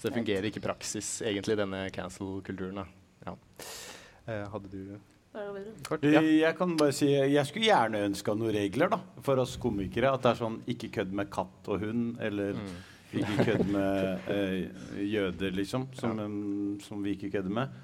Så 0.00 0.08
det 0.08 0.16
fungerer 0.16 0.46
ikke 0.48 0.62
i 0.62 0.64
praksis, 0.64 1.18
egentlig, 1.28 1.58
denne 1.60 1.82
cancel-kulturen. 1.92 2.86
Ja. 3.26 3.34
Eh, 4.24 4.46
hadde? 4.48 4.70
Du, 4.72 4.96
Jeg 6.42 6.56
kan 6.58 6.72
bare 6.80 6.92
si 6.96 7.06
Jeg 7.12 7.46
skulle 7.46 7.68
gjerne 7.68 8.00
ønska 8.08 8.34
noen 8.34 8.54
regler 8.56 8.90
da 8.90 8.98
for 9.22 9.38
oss 9.42 9.56
komikere. 9.62 10.10
At 10.14 10.24
det 10.24 10.32
er 10.32 10.40
sånn 10.40 10.56
ikke 10.72 10.90
kødd 10.96 11.12
med 11.20 11.30
katt 11.30 11.68
og 11.70 11.84
hund, 11.84 12.16
eller 12.20 12.58
ikke 13.14 13.44
kødd 13.46 13.62
med 13.70 14.30
eh, 14.30 15.04
jøder, 15.06 15.54
liksom. 15.54 15.86
Som, 15.98 16.18
ja. 16.18 16.26
som 16.86 17.02
vi 17.06 17.14
ikke 17.16 17.30
kødder 17.36 17.54
med. 17.60 17.78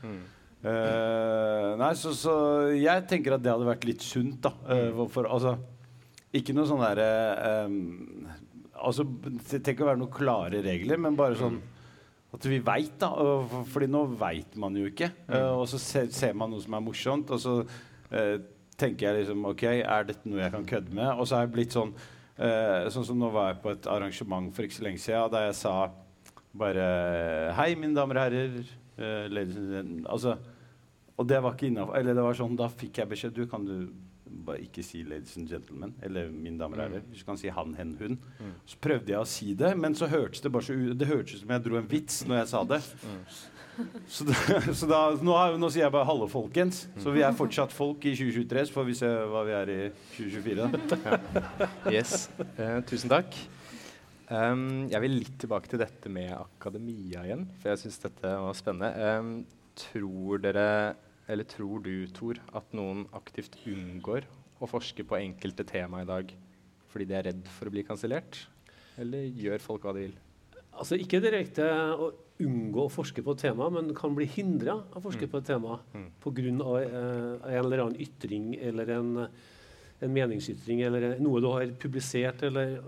Eh, 0.66 1.70
nei, 1.78 1.92
så, 1.98 2.10
så 2.18 2.34
jeg 2.74 3.06
tenker 3.10 3.36
at 3.36 3.42
det 3.44 3.52
hadde 3.52 3.68
vært 3.68 3.86
litt 3.86 4.02
sunt, 4.02 4.40
da. 4.42 4.50
eh, 4.72 4.88
for- 4.96 5.12
for, 5.14 5.28
altså, 5.30 5.56
ikke 6.34 6.54
noe 6.56 6.66
sånn 6.66 6.82
derre 6.82 7.08
em, 7.66 7.78
Altså, 8.76 9.06
det 9.08 9.62
trenger 9.64 9.72
ikke 9.72 9.84
å 9.86 9.88
være 9.88 9.98
noen 10.02 10.12
klare 10.12 10.58
regler, 10.66 10.98
men 11.00 11.14
bare 11.16 11.38
sånn 11.38 11.54
at 12.36 12.46
vi 12.48 12.58
veit, 12.64 12.94
da. 13.00 13.08
for- 13.50 13.64
Fordi 13.72 13.86
nå 13.90 14.04
veit 14.20 14.56
man 14.60 14.76
jo 14.76 14.86
ikke. 14.90 15.08
Eh, 15.28 15.50
og 15.56 15.66
så 15.68 15.78
ser, 15.80 16.06
ser 16.14 16.34
man 16.36 16.50
noe 16.52 16.60
som 16.62 16.76
er 16.76 16.84
morsomt, 16.84 17.30
og 17.34 17.40
så 17.42 17.54
uh, 17.64 18.36
tenker 18.76 19.08
jeg 19.08 19.22
liksom 19.24 19.44
OK, 19.50 19.62
er 19.82 20.04
dette 20.08 20.28
noe 20.28 20.42
jeg 20.44 20.52
kan 20.52 20.66
kødde 20.68 20.94
med? 20.94 21.08
Og 21.16 21.26
så 21.26 21.36
har 21.38 21.46
jeg 21.46 21.54
blitt 21.56 21.76
sånn 21.76 21.94
uh, 21.96 22.88
Sånn 22.92 23.06
som 23.08 23.18
nå 23.18 23.30
var 23.32 23.54
jeg 23.54 23.62
på 23.64 23.72
et 23.72 23.86
arrangement 23.88 24.50
for 24.54 24.66
ikke 24.68 24.78
så 24.78 24.84
lenge 24.86 25.00
siden 25.02 25.32
der 25.32 25.46
jeg 25.48 25.56
sa 25.62 25.76
bare 26.56 26.84
Hei, 27.56 27.74
mine 27.76 27.96
damer 27.96 28.20
og 28.20 28.26
herrer. 28.28 28.60
ladies 29.28 29.56
and 29.56 29.72
gentlemen. 29.72 30.06
Altså, 30.08 30.36
og 31.18 31.26
det 31.28 31.42
var 31.42 31.52
ikke 31.56 31.66
innafor. 31.68 31.96
Eller 31.98 32.14
det 32.16 32.22
var 32.24 32.36
sånn, 32.38 32.54
da 32.56 32.68
fikk 32.72 32.98
jeg 33.02 33.08
beskjed 33.10 33.34
Du, 33.36 33.42
kan 33.50 33.64
du 33.64 33.88
bare 34.46 34.60
ikke 34.62 34.82
si 34.84 35.02
'ladies 35.02 35.36
and 35.36 35.48
gentlemen' 35.48 35.94
eller 36.02 36.30
'mine 36.30 36.58
damer 36.58 36.76
og 36.76 36.90
herrer'. 36.90 37.08
Hvis 37.10 37.18
du 37.18 37.24
kan 37.24 37.36
si 37.36 37.48
'han, 37.48 37.74
hen, 37.74 37.96
hun'. 38.00 38.18
Så 38.66 38.76
prøvde 38.80 39.12
jeg 39.12 39.18
å 39.20 39.26
si 39.26 39.54
det, 39.54 39.76
men 39.78 39.94
så 39.94 40.06
hørtes 40.06 40.40
det 40.40 40.52
bare 40.52 40.62
så 40.62 40.72
ut 40.72 40.98
Det 40.98 41.08
hørtes 41.08 41.34
ut 41.34 41.40
som 41.40 41.50
jeg 41.50 41.64
dro 41.64 41.76
en 41.76 41.90
vits 41.90 42.24
når 42.26 42.36
jeg 42.36 42.48
sa 42.48 42.64
det. 42.64 42.82
Så, 44.08 44.24
da, 44.24 44.34
så 44.72 44.86
da, 44.88 45.00
nå, 45.20 45.32
har, 45.36 45.58
nå 45.58 45.68
sier 45.70 45.84
jeg 45.84 45.92
bare 45.92 46.06
'hallo, 46.06 46.28
folkens'. 46.28 46.86
Så 46.98 47.12
vi 47.12 47.20
er 47.20 47.32
fortsatt 47.32 47.72
folk 47.72 48.04
i 48.04 48.14
2023, 48.16 48.66
så 48.66 48.72
får 48.72 48.86
vi 48.86 48.94
se 48.94 49.06
hva 49.06 49.44
vi 49.44 49.52
er 49.52 49.68
i 49.68 49.90
2024. 50.16 50.70
Da. 50.88 51.18
Yes. 51.92 52.30
Eh, 52.58 52.80
tusen 52.88 53.10
takk. 53.12 53.36
Um, 54.26 54.88
jeg 54.90 55.00
vil 55.04 55.20
litt 55.20 55.36
tilbake 55.38 55.68
til 55.70 55.78
dette 55.78 56.10
med 56.10 56.32
akademia 56.34 57.22
igjen, 57.28 57.44
for 57.60 57.70
jeg 57.70 57.84
syns 57.84 58.00
dette 58.02 58.32
var 58.42 58.56
spennende. 58.58 59.18
Um, 59.20 59.44
tror 59.76 60.40
dere, 60.42 60.96
eller 61.28 61.44
tror 61.44 61.82
du, 61.82 62.06
Tor, 62.14 62.34
at 62.54 62.72
noen 62.76 63.06
aktivt 63.16 63.56
unngår 63.66 64.24
å 64.62 64.68
forske 64.70 65.04
på 65.04 65.18
enkelte 65.20 65.64
tema 65.66 66.02
i 66.02 66.08
dag 66.08 66.30
fordi 66.92 67.04
de 67.10 67.14
er 67.18 67.26
redd 67.28 67.48
for 67.52 67.68
å 67.68 67.70
bli 67.74 67.82
kansellert? 67.84 68.46
Eller 68.98 69.26
gjør 69.28 69.60
folk 69.60 69.82
hva 69.84 69.92
de 69.92 70.06
vil? 70.06 70.14
Altså 70.76 70.96
Ikke 71.00 71.20
direkte 71.20 71.64
å 71.96 72.12
unngå 72.40 72.86
å 72.86 72.92
forske 72.92 73.22
på 73.24 73.32
et 73.32 73.38
tema, 73.46 73.68
men 73.72 73.94
kan 73.96 74.14
bli 74.16 74.26
hindra 74.28 74.74
av 74.92 74.98
å 75.00 75.02
forske 75.06 75.26
på 75.28 75.38
et 75.40 75.46
tema 75.48 75.78
Mm. 75.94 76.10
pga. 76.20 76.42
Eh, 76.84 77.56
en 77.56 77.64
eller 77.64 77.78
annen 77.84 77.96
ytring 78.00 78.54
eller 78.60 78.90
en, 78.98 79.28
en 80.02 80.12
meningsytring 80.12 80.82
eller 80.84 81.02
en- 81.14 81.22
noe 81.22 81.40
du 81.40 81.46
har 81.48 81.66
publisert. 81.80 82.42
eller 82.42 82.82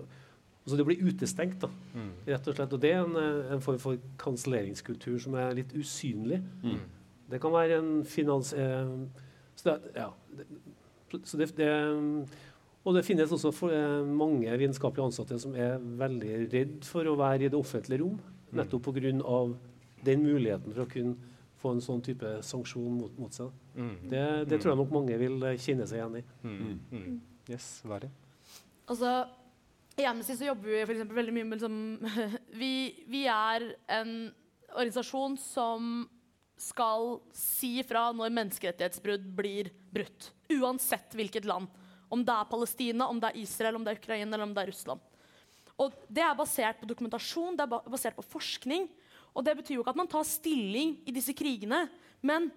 Så 0.68 0.76
Det 0.76 0.84
blir 0.84 1.00
utestengt, 1.00 1.60
da, 1.60 1.68
Mm. 1.94 2.10
rett 2.26 2.46
og 2.48 2.54
slett. 2.54 2.72
Og 2.74 2.80
det 2.80 2.90
er 2.92 3.02
en, 3.04 3.16
eh, 3.16 3.52
en 3.54 3.60
form 3.60 3.78
for 3.78 3.96
kanselleringskultur 4.18 5.18
som 5.18 5.34
er 5.34 5.54
litt 5.54 5.72
usynlig. 5.72 6.42
Mm. 6.62 6.78
Det 7.28 7.40
kan 7.42 7.54
være 7.54 7.80
en 7.82 8.04
finans... 8.08 8.52
Eh, 8.52 8.92
så 9.58 9.70
det, 9.70 9.78
ja, 9.98 10.10
det, 10.38 10.46
så 11.26 11.40
det, 11.40 11.48
det, 11.58 11.70
og 12.84 12.94
det 12.94 13.04
finnes 13.04 13.32
også 13.34 13.50
for, 13.52 13.74
eh, 13.74 14.04
mange 14.06 14.52
vitenskapelige 14.60 15.10
ansatte 15.10 15.38
som 15.42 15.56
er 15.56 15.78
veldig 15.78 16.36
redd 16.52 16.76
for 16.86 17.08
å 17.08 17.16
være 17.18 17.48
i 17.48 17.50
det 17.52 17.58
offentlige 17.58 18.04
rom. 18.04 18.20
Nettopp 18.56 18.88
pga. 18.94 19.10
den 20.04 20.22
muligheten 20.22 20.72
for 20.72 20.86
å 20.86 20.88
kunne 20.88 21.16
få 21.58 21.74
en 21.74 21.82
sånn 21.82 22.00
type 22.06 22.38
sanksjon 22.46 23.00
mot, 23.00 23.18
mot 23.18 23.34
seg. 23.34 23.50
Mm. 23.74 23.96
Det, 24.10 24.24
det 24.48 24.60
tror 24.60 24.72
jeg 24.72 24.80
nok 24.80 24.94
mange 24.94 25.18
vil 25.20 25.42
eh, 25.42 25.58
kjenne 25.58 25.88
seg 25.90 26.00
igjen 26.00 26.20
i. 26.20 26.24
Mm. 26.44 26.78
Mm. 26.92 27.20
Yes, 27.50 27.66
Vari? 27.88 28.10
Altså, 28.88 29.26
I 29.98 30.06
Amnesty 30.08 30.38
så 30.38 30.48
jobber 30.52 30.70
vi 30.70 30.84
for 30.84 30.94
eksempel 30.94 31.18
veldig 31.18 31.34
mye 31.34 31.48
med 31.48 31.58
liksom, 31.58 31.76
vi, 32.62 32.72
vi 33.10 33.24
er 33.32 33.72
en 33.98 34.14
organisasjon 34.68 35.36
som 35.42 36.06
skal 36.58 37.18
si 37.34 37.78
fra 37.86 38.08
når 38.16 38.32
menneskerettighetsbrudd 38.34 39.26
blir 39.38 39.70
brutt. 39.94 40.32
Uansett 40.52 41.14
hvilket 41.16 41.46
land. 41.48 41.70
Om 42.08 42.24
det 42.24 42.34
er 42.34 42.50
Palestina, 42.50 43.08
om 43.08 43.20
det 43.20 43.30
er 43.30 43.40
Israel, 43.42 43.78
om 43.78 43.84
det 43.84 43.94
er 43.94 44.00
Ukraina 44.00 44.34
eller 44.34 44.48
om 44.48 44.54
det 44.56 44.64
er 44.64 44.72
Russland. 44.72 45.04
Og 45.78 45.94
Det 46.10 46.24
er 46.24 46.34
basert 46.34 46.80
på 46.80 46.88
dokumentasjon, 46.90 47.56
det 47.56 47.64
er 47.64 47.90
basert 47.92 48.16
på 48.16 48.26
forskning. 48.26 48.88
Og 49.36 49.44
det 49.46 49.54
betyr 49.60 49.76
jo 49.76 49.84
ikke 49.84 49.94
at 49.94 50.00
man 50.00 50.10
tar 50.10 50.26
stilling 50.26 50.96
i 51.06 51.14
disse 51.14 51.34
krigene, 51.36 51.84
men 52.26 52.48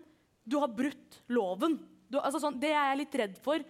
du 0.42 0.58
har 0.58 0.72
brutt 0.74 1.20
loven. 1.30 1.78
Du, 2.10 2.18
altså 2.18 2.42
sånn, 2.42 2.58
det 2.60 2.72
jeg 2.74 2.98
litt 2.98 3.18
redd 3.22 3.38
for. 3.44 3.62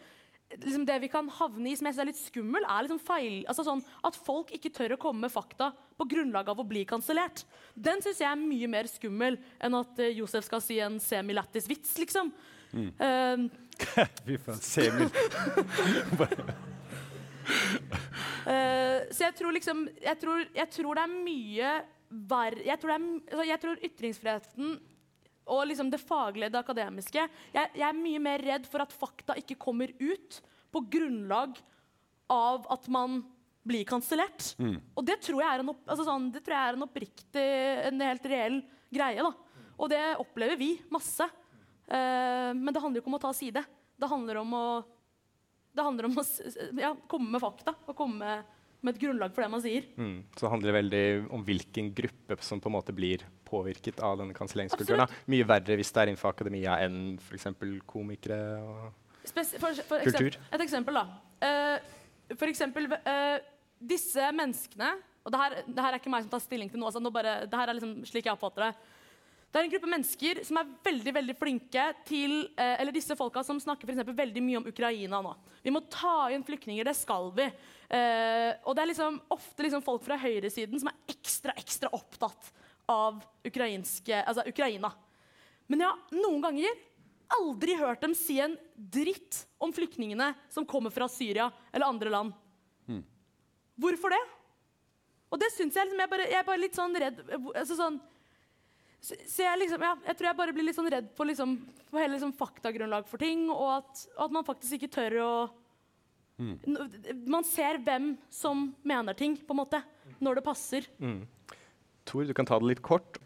Liksom 0.59 0.83
det 0.85 0.97
vi 1.03 1.09
kan 1.11 1.29
havne 1.31 1.69
i 1.71 1.75
som 1.77 1.87
jeg 1.87 1.95
synes 1.95 2.03
er 2.03 2.09
litt 2.09 2.19
skummel, 2.19 2.65
er 2.65 2.85
liksom 2.85 3.01
feil, 3.03 3.41
altså 3.49 3.63
sånn 3.67 3.83
at 4.07 4.17
folk 4.19 4.51
ikke 4.55 4.73
tør 4.75 4.95
å 4.95 4.99
komme 5.01 5.25
med 5.25 5.33
fakta 5.33 5.71
på 5.99 6.07
grunnlag 6.11 6.49
av 6.51 6.59
å 6.59 6.67
bli 6.67 6.83
kansellert. 6.89 7.45
Den 7.75 8.03
syns 8.03 8.19
jeg 8.23 8.29
er 8.29 8.39
mye 8.39 8.69
mer 8.71 8.89
skummel 8.91 9.39
enn 9.63 9.77
at 9.79 10.01
uh, 10.01 10.09
Josef 10.11 10.47
skal 10.47 10.63
si 10.63 10.79
en 10.83 10.99
semilættis 11.01 11.69
vits, 11.71 11.95
liksom. 12.01 12.33
Eh, 12.71 13.47
Fy 14.25 14.37
faen. 14.43 14.59
Semil. 14.63 15.09
uh, 18.45 18.99
så 19.15 19.25
jeg 19.25 19.35
tror 19.39 19.55
liksom 19.55 19.87
jeg 19.99 20.19
tror, 20.21 20.45
jeg 20.55 20.69
tror 20.75 20.99
det 20.99 21.07
er 21.07 21.17
mye 21.25 21.73
verre 22.11 22.63
jeg, 22.65 22.79
altså 23.31 23.45
jeg 23.47 23.61
tror 23.63 23.85
ytringsfriheten 23.87 24.73
og 25.51 25.65
liksom 25.69 25.91
det 25.91 25.99
faglige, 26.01 26.51
det 26.53 26.61
akademiske 26.61 27.19
jeg, 27.19 27.71
jeg 27.75 27.85
er 27.87 27.97
mye 27.97 28.21
mer 28.23 28.43
redd 28.45 28.67
for 28.71 28.83
at 28.83 28.95
fakta 28.95 29.35
ikke 29.41 29.59
kommer 29.59 29.91
ut 29.99 30.39
på 30.71 30.83
grunnlag 30.93 31.59
av 32.31 32.67
at 32.71 32.87
man 32.91 33.19
blir 33.67 33.83
kansellert. 33.85 34.53
Og 34.97 35.03
det 35.05 35.19
tror 35.21 35.43
jeg 35.43 35.49
er 35.51 35.61
en, 35.61 35.73
opp, 35.73 35.83
altså 35.85 36.05
sånn, 36.07 36.29
det 36.33 36.41
tror 36.45 36.55
jeg 36.55 36.69
er 36.69 36.77
en 36.77 36.85
oppriktig, 36.87 37.49
en 37.89 38.05
helt 38.07 38.25
reell 38.31 38.57
greie. 38.89 39.25
da. 39.27 39.67
Og 39.77 39.91
det 39.91 40.01
opplever 40.21 40.57
vi 40.57 40.71
masse. 40.93 41.27
Uh, 41.91 42.55
men 42.55 42.71
det 42.71 42.81
handler 42.81 42.99
jo 42.99 43.03
ikke 43.03 43.11
om 43.11 43.19
å 43.19 43.21
ta 43.21 43.33
side. 43.35 43.61
Det 43.99 44.09
handler 44.09 44.41
om 44.41 44.55
å 44.57 44.65
det 45.71 45.85
handler 45.85 46.09
om 46.09 46.17
å 46.19 46.23
ja, 46.81 46.89
komme 47.07 47.29
med 47.31 47.39
fakta 47.39 47.73
og 47.87 47.95
komme 47.95 48.19
med, 48.19 48.57
med 48.83 48.95
et 48.95 49.03
grunnlag 49.05 49.31
for 49.31 49.45
det 49.45 49.51
man 49.53 49.61
sier. 49.63 49.85
Mm. 49.95 50.17
Så 50.35 50.45
det 50.45 50.51
handler 50.51 50.75
veldig 50.75 51.05
om 51.37 51.45
hvilken 51.47 51.93
gruppe 51.95 52.35
som 52.43 52.59
på 52.59 52.67
en 52.67 52.75
måte 52.75 52.95
blir 52.95 53.23
påvirket 53.51 53.99
av 54.03 54.17
denne 54.21 54.35
kanselleringskulturen. 54.37 55.11
Mye 55.31 55.47
verre 55.47 55.77
hvis 55.79 55.91
det 55.91 56.03
er 56.03 56.11
innenfor 56.11 56.33
akademia 56.33 56.79
enn 56.85 57.17
f.eks. 57.19 57.51
komikere. 57.89 58.41
Og 58.63 59.27
Spes 59.27 59.53
for, 59.61 59.77
for 59.85 60.01
Kultur. 60.01 60.31
eksempel, 60.31 60.55
et 60.55 60.63
eksempel, 60.65 60.97
da. 60.97 61.05
Uh, 61.45 62.35
for 62.39 62.49
eksempel 62.49 62.87
uh, 62.89 63.37
disse 63.81 64.31
menneskene 64.33 64.95
Og 65.25 65.33
det 65.33 65.41
her, 65.41 65.55
det 65.67 65.83
her 65.83 65.93
er 65.93 65.99
ikke 65.99 66.09
meg 66.09 66.23
som 66.25 66.31
tar 66.31 66.41
stilling 66.41 66.71
til 66.71 66.81
noe. 66.81 66.89
Altså, 66.89 67.13
bare, 67.13 67.43
det 67.45 67.59
her 67.59 67.69
er 67.69 67.77
liksom 67.77 67.93
slik 68.09 68.25
jeg 68.25 68.33
oppfatter 68.33 68.69
det. 68.69 68.71
Det 69.51 69.59
er 69.59 69.67
en 69.67 69.71
gruppe 69.73 69.89
mennesker 69.91 70.39
som 70.47 70.57
er 70.61 70.69
veldig 70.85 71.13
veldig 71.17 71.33
flinke 71.35 71.83
til 72.07 72.35
eh, 72.55 72.77
Eller 72.79 72.95
disse 72.95 73.17
folka 73.19 73.43
som 73.43 73.59
snakker 73.59 73.83
for 73.83 73.93
eksempel 73.93 74.15
veldig 74.15 74.43
mye 74.45 74.61
om 74.61 74.67
Ukraina 74.71 75.19
nå. 75.21 75.33
Vi 75.61 75.73
må 75.75 75.83
ta 75.91 76.29
inn 76.31 76.45
flyktninger, 76.47 76.87
det 76.87 76.95
skal 76.95 77.27
vi. 77.35 77.49
Eh, 77.91 78.51
og 78.63 78.77
det 78.77 78.85
er 78.85 78.91
liksom 78.93 79.19
ofte 79.35 79.67
liksom 79.67 79.83
folk 79.83 80.05
fra 80.07 80.17
høyresiden 80.21 80.79
som 80.79 80.89
er 80.89 81.13
ekstra 81.13 81.53
ekstra 81.59 81.91
opptatt 81.93 82.53
av 82.91 83.21
ukrainske, 83.47 84.19
altså 84.27 84.43
Ukraina. 84.51 84.91
Men 85.71 85.83
jeg 85.85 85.89
har 85.89 86.19
noen 86.21 86.41
ganger 86.43 86.79
aldri 87.31 87.77
hørt 87.79 88.01
dem 88.03 88.13
si 88.17 88.35
en 88.43 88.57
dritt 88.75 89.45
om 89.63 89.71
flyktningene 89.73 90.33
som 90.51 90.65
kommer 90.67 90.91
fra 90.91 91.07
Syria 91.07 91.45
eller 91.71 91.87
andre 91.87 92.11
land. 92.11 92.33
Hvorfor 93.81 94.11
det? 94.11 94.21
Og 95.31 95.39
det 95.39 95.47
syns 95.55 95.77
jeg 95.79 95.87
liksom, 95.87 96.01
jeg, 96.03 96.11
bare, 96.11 96.25
jeg 96.27 96.39
er 96.41 96.47
bare 96.49 96.59
litt 96.59 96.75
sånn 96.75 96.97
redd 96.99 97.21
altså 97.55 97.77
sånn, 97.79 98.01
så, 99.01 99.15
så 99.31 99.45
jeg, 99.45 99.59
liksom, 99.63 99.81
ja, 99.87 99.93
jeg 100.09 100.17
tror 100.19 100.27
jeg 100.27 100.37
bare 100.41 100.53
blir 100.53 100.67
litt 100.67 100.77
sånn 100.77 100.89
redd 100.91 101.07
for, 101.17 101.25
liksom, 101.29 101.53
for 101.87 102.01
hele 102.03 102.17
liksom, 102.17 102.33
faktagrunnlag 102.37 103.07
for 103.09 103.17
ting, 103.23 103.47
og 103.49 103.69
at, 103.79 104.03
og 104.17 104.25
at 104.27 104.35
man 104.35 104.45
faktisk 104.45 104.75
ikke 104.77 104.91
tør 104.99 105.15
å 105.23 105.31
N- 106.41 107.25
Man 107.29 107.43
ser 107.45 107.77
hvem 107.85 108.15
som 108.33 108.71
mener 108.87 109.13
ting, 109.13 109.35
på 109.37 109.53
en 109.53 109.59
måte, 109.61 109.77
når 110.25 110.39
det 110.39 110.43
passer. 110.47 110.87
Tor, 112.07 112.25
du 112.25 112.33
kan 112.37 112.47
ta 112.47 112.59
det 112.59 112.69
litt 112.69 112.83
kort. 112.85 113.19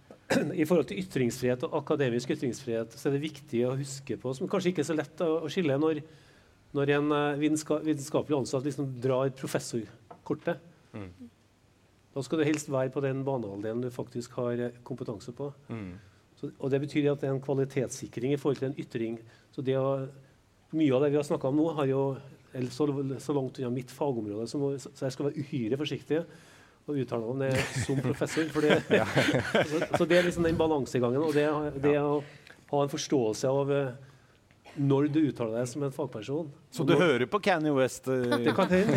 I 0.61 0.65
forhold 0.65 0.87
til 0.89 1.01
ytringsfrihet 1.03 1.67
og 1.67 1.75
akademisk 1.83 2.31
ytringsfrihet 2.33 2.95
så 2.97 3.09
er 3.09 3.15
det 3.15 3.25
viktig 3.27 3.61
å 3.67 3.75
huske 3.77 4.17
på, 4.17 4.33
som 4.33 4.49
kanskje 4.49 4.71
ikke 4.71 4.81
er 4.81 4.87
så 4.89 4.97
lett 4.97 5.21
å, 5.21 5.45
skille, 5.51 5.77
når, 5.81 6.01
når 6.75 6.91
en 6.95 7.13
eh, 7.13 7.43
vitenskapelig 7.43 8.39
ansatt 8.39 8.65
liksom 8.65 8.89
drar 9.03 9.29
professorkortet. 9.37 10.63
Da 12.15 12.23
skal 12.23 12.39
du 12.39 12.47
helst 12.47 12.69
være 12.71 12.93
på 12.95 13.03
den 13.03 13.21
banehalvdelen 13.27 13.83
du 13.83 13.91
faktisk 13.93 14.37
har 14.39 14.61
eh, 14.69 14.77
kompetanse 14.87 15.35
på. 15.35 15.51
Så, 16.39 16.49
og 16.57 16.71
Det 16.71 16.81
betyr 16.83 17.11
at 17.11 17.21
det 17.21 17.29
er 17.29 17.35
en 17.35 17.43
kvalitetssikring 17.43 18.33
i 18.33 18.39
forhold 18.39 18.59
til 18.59 18.71
en 18.71 18.79
ytring. 18.81 19.19
Så 19.55 19.63
det 19.65 19.77
å, 19.79 20.07
Mye 20.75 20.91
av 20.91 21.05
det 21.05 21.11
vi 21.13 21.19
har 21.19 21.23
snakka 21.23 21.47
om 21.47 21.55
nå, 21.55 21.69
har 21.77 21.85
jo 21.87 21.99
eller 22.55 22.71
så, 22.73 22.87
så 23.21 23.35
langt 23.35 23.59
unna 23.59 23.69
mitt 23.71 23.91
fagområde, 23.91 24.47
så, 24.49 24.59
må, 24.59 24.73
så 24.79 25.05
jeg 25.05 25.13
skal 25.13 25.27
være 25.27 25.43
uhyre 25.43 25.77
forsiktig 25.79 26.21
og 26.85 26.99
uttale 27.01 27.25
om 27.31 27.39
det 27.41 27.51
som 27.85 27.97
professor. 28.03 28.49
Det, 28.61 28.81
så, 29.71 29.79
så 29.97 30.05
det 30.09 30.19
er 30.19 30.27
liksom 30.27 30.45
den 30.45 30.57
balansegangen, 30.59 31.21
og 31.25 31.33
det, 31.33 31.47
det 31.81 31.95
å 32.01 32.19
ha 32.71 32.83
en 32.83 32.91
forståelse 32.91 33.49
av 33.49 33.71
eh, 33.73 33.89
når 34.75 35.07
du 35.15 35.21
uttaler 35.29 35.61
deg 35.61 35.69
som 35.71 35.85
en 35.87 35.93
fagperson. 35.95 36.49
Så 36.73 36.83
du 36.85 36.93
når- 36.93 37.01
hører 37.05 37.29
på 37.31 37.39
Kanye 37.45 37.73
West? 37.77 38.07
eh, 38.11 38.37
Det 38.45 38.53
kan 38.57 38.69
hende. 38.69 38.95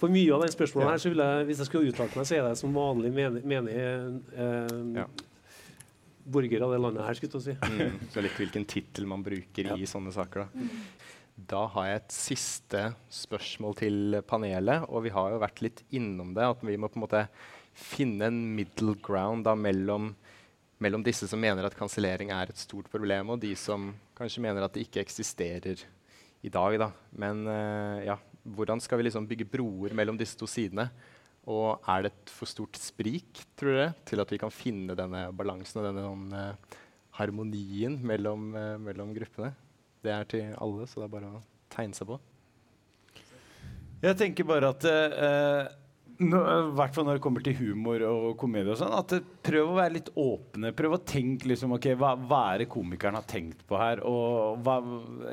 For 0.00 0.08
mye 0.12 0.32
av 0.32 0.44
den 0.46 0.52
spørsmålet 0.54 0.94
her, 0.94 1.00
så 1.02 1.10
vil 1.12 1.20
jeg, 1.20 1.46
hvis 1.50 1.58
jeg 1.60 1.68
skulle 1.68 1.90
uttalt 1.92 2.14
meg, 2.16 2.24
så 2.28 2.38
er 2.38 2.46
det 2.48 2.54
som 2.60 2.72
vanlig 2.72 3.10
menig, 3.12 3.42
menig 3.44 3.74
eh, 3.76 5.02
borger 6.30 6.64
av 6.64 6.72
det 6.72 6.78
landet 6.80 7.04
her, 7.04 7.18
skulle 7.18 7.40
jeg 7.40 7.44
si. 7.50 7.74
Mm, 7.76 7.98
så 8.14 8.24
litt 8.24 8.38
hvilken 8.40 8.64
tittel 8.70 9.08
man 9.10 9.24
bruker 9.26 9.74
i 9.76 9.88
sånne 9.88 10.12
saker. 10.14 10.46
Da. 10.46 10.66
Da 11.48 11.64
har 11.74 11.86
jeg 11.88 12.00
et 12.00 12.14
siste 12.14 12.82
spørsmål 13.14 13.76
til 13.78 14.18
panelet. 14.28 14.84
Og 14.88 15.06
vi 15.06 15.12
har 15.14 15.32
jo 15.32 15.40
vært 15.42 15.62
litt 15.64 15.82
innom 15.96 16.34
det, 16.36 16.46
at 16.46 16.64
vi 16.66 16.76
må 16.80 16.90
på 16.90 17.00
en 17.00 17.06
måte 17.06 17.24
finne 17.76 18.28
en 18.28 18.40
middle 18.56 18.96
ground 19.02 19.46
da, 19.46 19.54
mellom, 19.56 20.10
mellom 20.82 21.04
disse 21.06 21.28
som 21.30 21.40
mener 21.40 21.66
at 21.66 21.76
kansellering 21.78 22.32
er 22.34 22.50
et 22.50 22.60
stort 22.60 22.90
problem, 22.92 23.32
og 23.32 23.40
de 23.42 23.54
som 23.58 23.92
kanskje 24.18 24.42
mener 24.44 24.66
at 24.66 24.74
det 24.74 24.84
ikke 24.88 25.04
eksisterer 25.04 25.86
i 26.42 26.52
dag. 26.52 26.76
Da. 26.82 26.90
Men 27.22 27.46
uh, 27.48 28.02
ja, 28.04 28.18
hvordan 28.44 28.82
skal 28.82 29.00
vi 29.00 29.08
liksom 29.08 29.28
bygge 29.30 29.48
broer 29.48 29.96
mellom 29.96 30.18
disse 30.20 30.38
to 30.38 30.48
sidene? 30.50 30.90
Og 31.50 31.80
er 31.88 32.04
det 32.04 32.12
et 32.12 32.32
for 32.34 32.48
stort 32.48 32.76
sprik, 32.76 33.40
tror 33.56 33.72
dere, 33.72 33.90
til 34.06 34.20
at 34.20 34.32
vi 34.32 34.38
kan 34.40 34.52
finne 34.52 34.96
denne 34.98 35.30
balansen 35.34 35.80
og 35.80 35.86
denne 35.88 36.36
eh, 36.36 36.76
harmonien 37.16 37.96
mellom, 38.06 38.50
uh, 38.52 38.76
mellom 38.82 39.14
gruppene? 39.16 39.54
Det 40.00 40.12
er 40.14 40.28
til 40.28 40.54
alle, 40.56 40.88
så 40.88 41.02
det 41.02 41.08
er 41.08 41.14
bare 41.18 41.34
å 41.36 41.42
tegne 41.72 41.96
seg 41.96 42.08
på. 42.08 42.16
Jeg 44.00 44.16
tenker 44.16 44.46
bare 44.48 44.70
at 44.72 44.84
eh, 44.88 45.66
I 46.24 46.28
hvert 46.76 46.94
fall 46.96 47.04
når 47.04 47.18
det 47.18 47.22
kommer 47.24 47.44
til 47.44 47.56
humor 47.58 48.00
og 48.08 48.30
komedie, 48.40 48.72
og 48.72 48.78
sånn, 48.80 48.94
at 48.96 49.12
det, 49.12 49.18
prøv 49.44 49.74
å 49.74 49.76
være 49.76 49.94
litt 49.98 50.08
åpne. 50.20 50.72
Prøv 50.76 50.96
å 50.96 51.00
tenke 51.04 51.50
liksom, 51.50 51.74
ok, 51.76 51.90
hva, 52.00 52.14
hva 52.16 52.40
er 52.54 52.62
det 52.62 52.70
komikeren 52.72 53.18
har 53.18 53.26
tenkt 53.28 53.60
på 53.68 53.76
her? 53.80 54.00
Og 54.08 54.62
hva, 54.64 54.78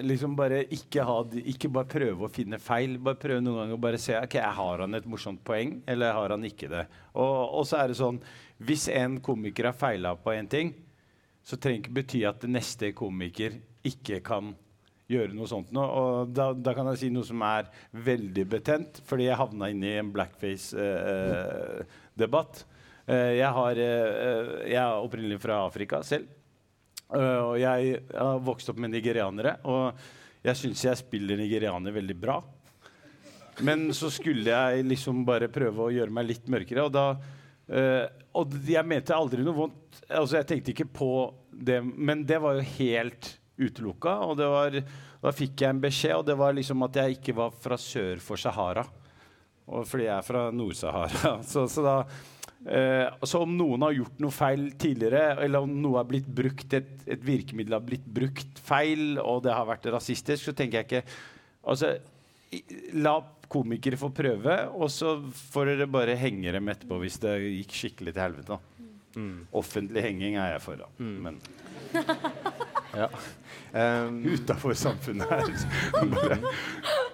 liksom 0.04 0.36
bare 0.40 0.66
ikke, 0.66 1.06
ha, 1.08 1.22
ikke 1.54 1.72
bare 1.78 1.92
prøve 1.92 2.28
å 2.28 2.32
finne 2.32 2.60
feil. 2.60 2.98
Bare 3.04 3.20
prøve 3.22 3.44
noen 3.44 3.62
ganger 3.62 3.80
å 3.80 3.86
bare 3.88 4.02
se 4.04 4.20
ok, 4.20 4.36
har 4.60 4.84
han 4.84 5.00
et 5.00 5.08
morsomt 5.08 5.44
poeng, 5.48 5.78
eller 5.88 6.16
har 6.20 6.36
han 6.36 6.44
ikke 6.48 6.72
det. 6.76 6.84
Og, 7.16 7.40
og 7.62 7.64
så 7.70 7.80
er 7.82 7.92
det 7.92 8.00
sånn 8.02 8.20
Hvis 8.68 8.90
en 8.92 9.20
komiker 9.24 9.72
har 9.72 9.80
feila 9.80 10.16
på 10.20 10.36
en 10.36 10.52
ting, 10.52 10.76
så 11.48 11.56
trenger 11.56 11.86
ikke 11.86 11.98
bety 12.02 12.26
at 12.28 12.44
neste 12.52 12.92
komiker 12.92 13.56
ikke 13.88 14.20
kan 14.26 14.56
gjøre 15.08 15.32
noe 15.36 15.48
sånt 15.48 15.72
nå. 15.76 15.84
Og 15.84 16.30
da, 16.36 16.54
da 16.54 16.74
kan 16.76 16.88
jeg 16.92 16.98
si 17.02 17.10
noe 17.14 17.26
som 17.28 17.42
er 17.48 17.64
veldig 17.96 18.46
betent, 18.52 19.02
fordi 19.08 19.24
jeg 19.30 19.40
havna 19.40 19.70
inn 19.72 19.84
i 19.84 20.00
en 20.02 20.14
blackface-debatt. 20.16 22.54
jeg, 23.08 23.52
har, 23.60 23.74
eh, 23.80 24.48
jeg 24.68 24.84
er 24.84 24.94
opprinnelig 25.00 25.40
fra 25.44 25.56
Afrika 25.68 25.98
selv. 26.04 26.28
Eh, 27.16 27.40
og 27.40 27.56
jeg 27.62 28.02
har 28.12 28.42
vokst 28.44 28.68
opp 28.72 28.80
med 28.84 28.92
nigerianere, 28.92 29.58
og 29.68 29.96
jeg 30.44 30.56
syns 30.60 30.84
jeg 30.90 31.00
spiller 31.00 31.40
nigerianer 31.40 31.92
veldig 31.96 32.18
bra. 32.20 32.42
Men 33.64 33.94
så 33.96 34.10
skulle 34.14 34.52
jeg 34.52 34.86
liksom 34.86 35.24
bare 35.26 35.48
prøve 35.50 35.88
å 35.88 35.94
gjøre 35.94 36.14
meg 36.14 36.28
litt 36.34 36.48
mørkere, 36.52 36.84
og 36.86 36.94
da 36.94 37.06
eh, 37.68 38.06
Og 38.38 38.54
jeg 38.70 38.86
mente 38.86 39.16
aldri 39.16 39.42
noe 39.42 39.56
vondt. 39.56 40.02
Altså, 40.14 40.38
jeg 40.38 40.48
tenkte 40.52 40.72
ikke 40.76 40.94
på 41.00 41.12
det, 41.50 41.82
men 41.82 42.22
det 42.28 42.38
var 42.44 42.60
jo 42.60 42.64
helt 42.78 43.32
utelukka. 43.58 44.16
Og 44.28 44.38
det 44.40 44.48
var, 44.52 44.80
da 45.24 45.34
fikk 45.36 45.64
jeg 45.64 45.76
en 45.76 45.84
beskjed, 45.84 46.16
og 46.20 46.26
det 46.30 46.38
var 46.40 46.56
liksom 46.58 46.88
at 46.88 47.02
jeg 47.02 47.20
ikke 47.20 47.38
var 47.38 47.54
fra 47.66 47.78
sør 47.82 48.24
for 48.24 48.40
Sahara. 48.42 48.86
Og 49.68 49.88
fordi 49.88 50.08
jeg 50.08 50.16
er 50.16 50.26
fra 50.26 50.48
Nord-Sahara. 50.56 51.38
Så, 51.52 51.66
så 51.68 51.84
da 51.84 51.96
eh, 52.72 53.08
så 53.28 53.42
om 53.44 53.56
noen 53.58 53.84
har 53.84 53.98
gjort 53.98 54.22
noe 54.24 54.34
feil 54.36 54.70
tidligere, 54.80 55.42
eller 55.44 55.66
om 55.66 55.74
noe 55.84 56.00
har 56.00 56.08
blitt 56.08 56.30
brukt, 56.40 56.72
et, 56.78 56.94
et 57.06 57.26
virkemiddel 57.26 57.76
har 57.76 57.84
blitt 57.84 58.06
brukt 58.06 58.62
feil, 58.64 59.18
og 59.20 59.44
det 59.46 59.56
har 59.56 59.68
vært 59.68 59.90
rasistisk, 59.94 60.46
så 60.48 60.56
tenker 60.56 60.82
jeg 60.82 60.90
ikke 60.92 61.08
Altså, 61.68 61.90
la 62.96 63.18
komikere 63.52 63.98
få 64.00 64.08
prøve, 64.16 64.54
og 64.72 64.88
så 64.92 65.18
får 65.52 65.72
dere 65.74 65.88
bare 65.92 66.16
henge 66.16 66.54
dem 66.56 66.70
etterpå 66.72 67.00
hvis 67.02 67.20
det 67.24 67.34
gikk 67.44 67.76
skikkelig 67.76 68.14
til 68.16 68.24
helvete. 68.24 68.60
Mm. 69.18 69.38
Offentlig 69.58 70.04
henging 70.06 70.38
er 70.40 70.54
jeg 70.54 70.64
for, 70.64 70.80
da. 70.80 70.88
Men 71.26 71.42
Ja. 72.98 73.08
Um, 73.78 74.22
utafor 74.26 74.74
samfunnet 74.78 75.30
her 75.30 75.52
bare 76.14 76.38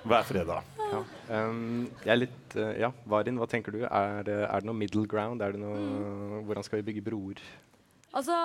hver 0.04 0.28
fredag. 0.28 0.70
ja. 0.80 1.02
Um, 1.34 1.90
jeg 2.04 2.14
er 2.14 2.20
litt 2.20 2.56
uh, 2.60 2.72
Ja, 2.78 2.92
Varin, 3.10 3.40
hva 3.42 3.48
tenker 3.50 3.76
du? 3.76 3.82
Er 3.88 4.24
det, 4.28 4.38
er 4.46 4.64
det 4.64 4.70
noe 4.70 4.78
middle 4.78 5.08
ground? 5.10 5.44
Er 5.44 5.56
det 5.56 5.62
noe, 5.64 6.44
Hvordan 6.48 6.66
skal 6.66 6.82
vi 6.82 6.88
bygge 6.92 7.06
broer? 7.06 7.42
Altså, 8.14 8.38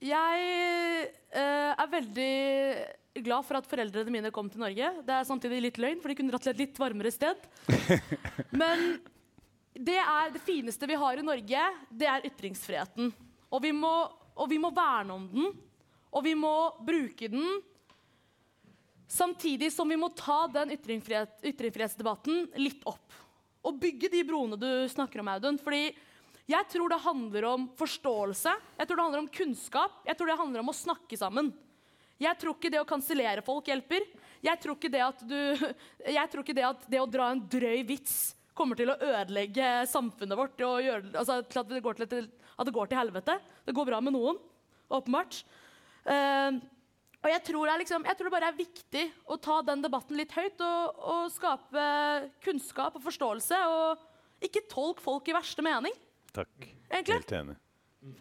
jeg 0.00 0.48
uh, 1.34 1.72
er 1.74 1.92
veldig 1.92 2.34
glad 3.26 3.46
for 3.46 3.58
at 3.58 3.68
foreldrene 3.68 4.14
mine 4.14 4.30
kom 4.34 4.48
til 4.50 4.62
Norge. 4.62 4.92
Det 5.06 5.14
er 5.16 5.26
samtidig 5.28 5.64
litt 5.64 5.80
løgn, 5.82 6.00
for 6.00 6.12
de 6.12 6.18
kunne 6.20 6.32
dratt 6.32 6.46
til 6.46 6.54
et 6.54 6.62
litt 6.62 6.78
varmere 6.80 7.10
sted. 7.12 7.42
Men 8.62 9.00
det 9.74 9.98
er 9.98 10.30
det 10.34 10.42
fineste 10.44 10.88
vi 10.88 10.98
har 11.00 11.18
i 11.18 11.26
Norge, 11.26 11.66
det 11.90 12.08
er 12.08 12.28
ytringsfriheten. 12.30 13.10
Og 13.50 13.62
vi 13.64 13.72
må, 13.74 13.92
og 14.38 14.50
vi 14.50 14.60
må 14.62 14.70
verne 14.74 15.16
om 15.16 15.26
den, 15.32 15.50
og 16.10 16.24
vi 16.26 16.34
må 16.38 16.54
bruke 16.82 17.30
den. 17.30 17.60
Samtidig 19.10 19.72
som 19.74 19.90
vi 19.90 19.98
må 19.98 20.10
ta 20.14 20.44
den 20.50 20.74
ytringsfrihet, 20.76 21.40
ytringsfrihetsdebatten 21.52 22.46
litt 22.62 22.84
opp. 22.86 23.16
Og 23.66 23.78
bygge 23.80 24.10
de 24.12 24.22
broene 24.26 24.58
du 24.58 24.68
snakker 24.90 25.22
om, 25.22 25.30
Audun. 25.32 25.58
Fordi 25.60 25.90
jeg 26.50 26.66
tror 26.72 26.90
det 26.90 27.02
handler 27.04 27.46
om 27.46 27.66
forståelse, 27.78 28.54
jeg 28.78 28.88
tror 28.88 28.98
det 28.98 29.04
handler 29.06 29.22
om 29.22 29.32
kunnskap, 29.34 30.00
jeg 30.06 30.18
tror 30.18 30.30
det 30.30 30.38
handler 30.40 30.64
om 30.64 30.72
å 30.72 30.76
snakke 30.76 31.18
sammen. 31.18 31.52
Jeg 32.20 32.36
tror 32.40 32.56
ikke 32.56 32.72
det 32.72 32.80
å 32.82 32.88
kansellere 32.88 33.44
folk 33.44 33.70
hjelper. 33.70 34.04
Jeg 34.44 34.60
tror 34.60 34.76
ikke 34.76 34.92
det 34.92 35.02
at 35.04 35.22
du 35.24 35.36
Jeg 36.18 36.26
tror 36.32 36.44
ikke 36.44 36.56
det 36.56 36.66
at 36.68 36.84
det 36.90 37.00
å 37.00 37.08
dra 37.08 37.30
en 37.32 37.42
drøy 37.50 37.84
vits 37.88 38.34
kommer 38.56 38.76
til 38.76 38.92
å 38.92 38.98
ødelegge 38.98 39.86
samfunnet 39.88 40.36
vårt 40.36 40.60
gjøre, 40.60 41.14
altså, 41.16 41.38
at, 41.40 41.70
det 41.70 41.80
går 41.84 42.02
til, 42.02 42.26
at 42.28 42.68
det 42.68 42.74
går 42.76 42.90
til 42.90 43.00
helvete. 43.00 43.38
Det 43.64 43.74
går 43.76 43.88
bra 43.88 44.00
med 44.04 44.12
noen, 44.12 44.40
åpenbart. 44.92 45.38
Eh, 46.04 46.60
og 47.20 47.28
jeg 47.28 47.42
tror, 47.44 47.68
det 47.68 47.78
liksom, 47.82 48.04
jeg 48.08 48.16
tror 48.16 48.30
det 48.30 48.32
bare 48.32 48.48
er 48.48 48.56
viktig 48.56 49.02
å 49.28 49.36
ta 49.36 49.58
den 49.68 49.82
debatten 49.84 50.16
litt 50.16 50.32
høyt 50.32 50.62
og, 50.64 51.00
og 51.04 51.32
skape 51.34 51.88
kunnskap 52.44 52.96
og 52.96 53.04
forståelse. 53.04 53.58
Og 53.68 54.46
ikke 54.48 54.64
tolk 54.72 55.02
folk 55.04 55.28
i 55.28 55.36
verste 55.36 55.64
mening. 55.64 55.96
Takk. 56.32 56.52
Egentlig. 56.88 57.18
Helt 57.18 57.34
enig. 57.36 57.58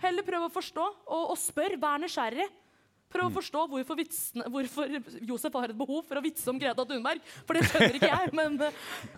Heller 0.03 0.25
prøv 0.27 0.49
å 0.49 0.51
forstå, 0.51 0.87
og, 1.07 1.29
og 1.31 1.37
spør. 1.39 1.77
Vær 1.79 2.01
nysgjerrig. 2.03 2.49
Prøv 3.09 3.25
å 3.25 3.33
forstå 3.39 3.61
hvorfor, 3.71 3.97
vitsene, 3.97 4.45
hvorfor 4.53 4.91
Josef 5.25 5.55
har 5.57 5.71
et 5.71 5.77
behov 5.79 6.03
for 6.05 6.19
å 6.19 6.21
vitse 6.21 6.45
om 6.51 6.59
Greta 6.61 6.83
Thunberg. 6.85 7.23
For 7.47 7.57
det 7.57 7.63
skjønner 7.65 7.95
ikke 7.97 8.09
jeg, 8.11 8.33
men, 8.37 8.59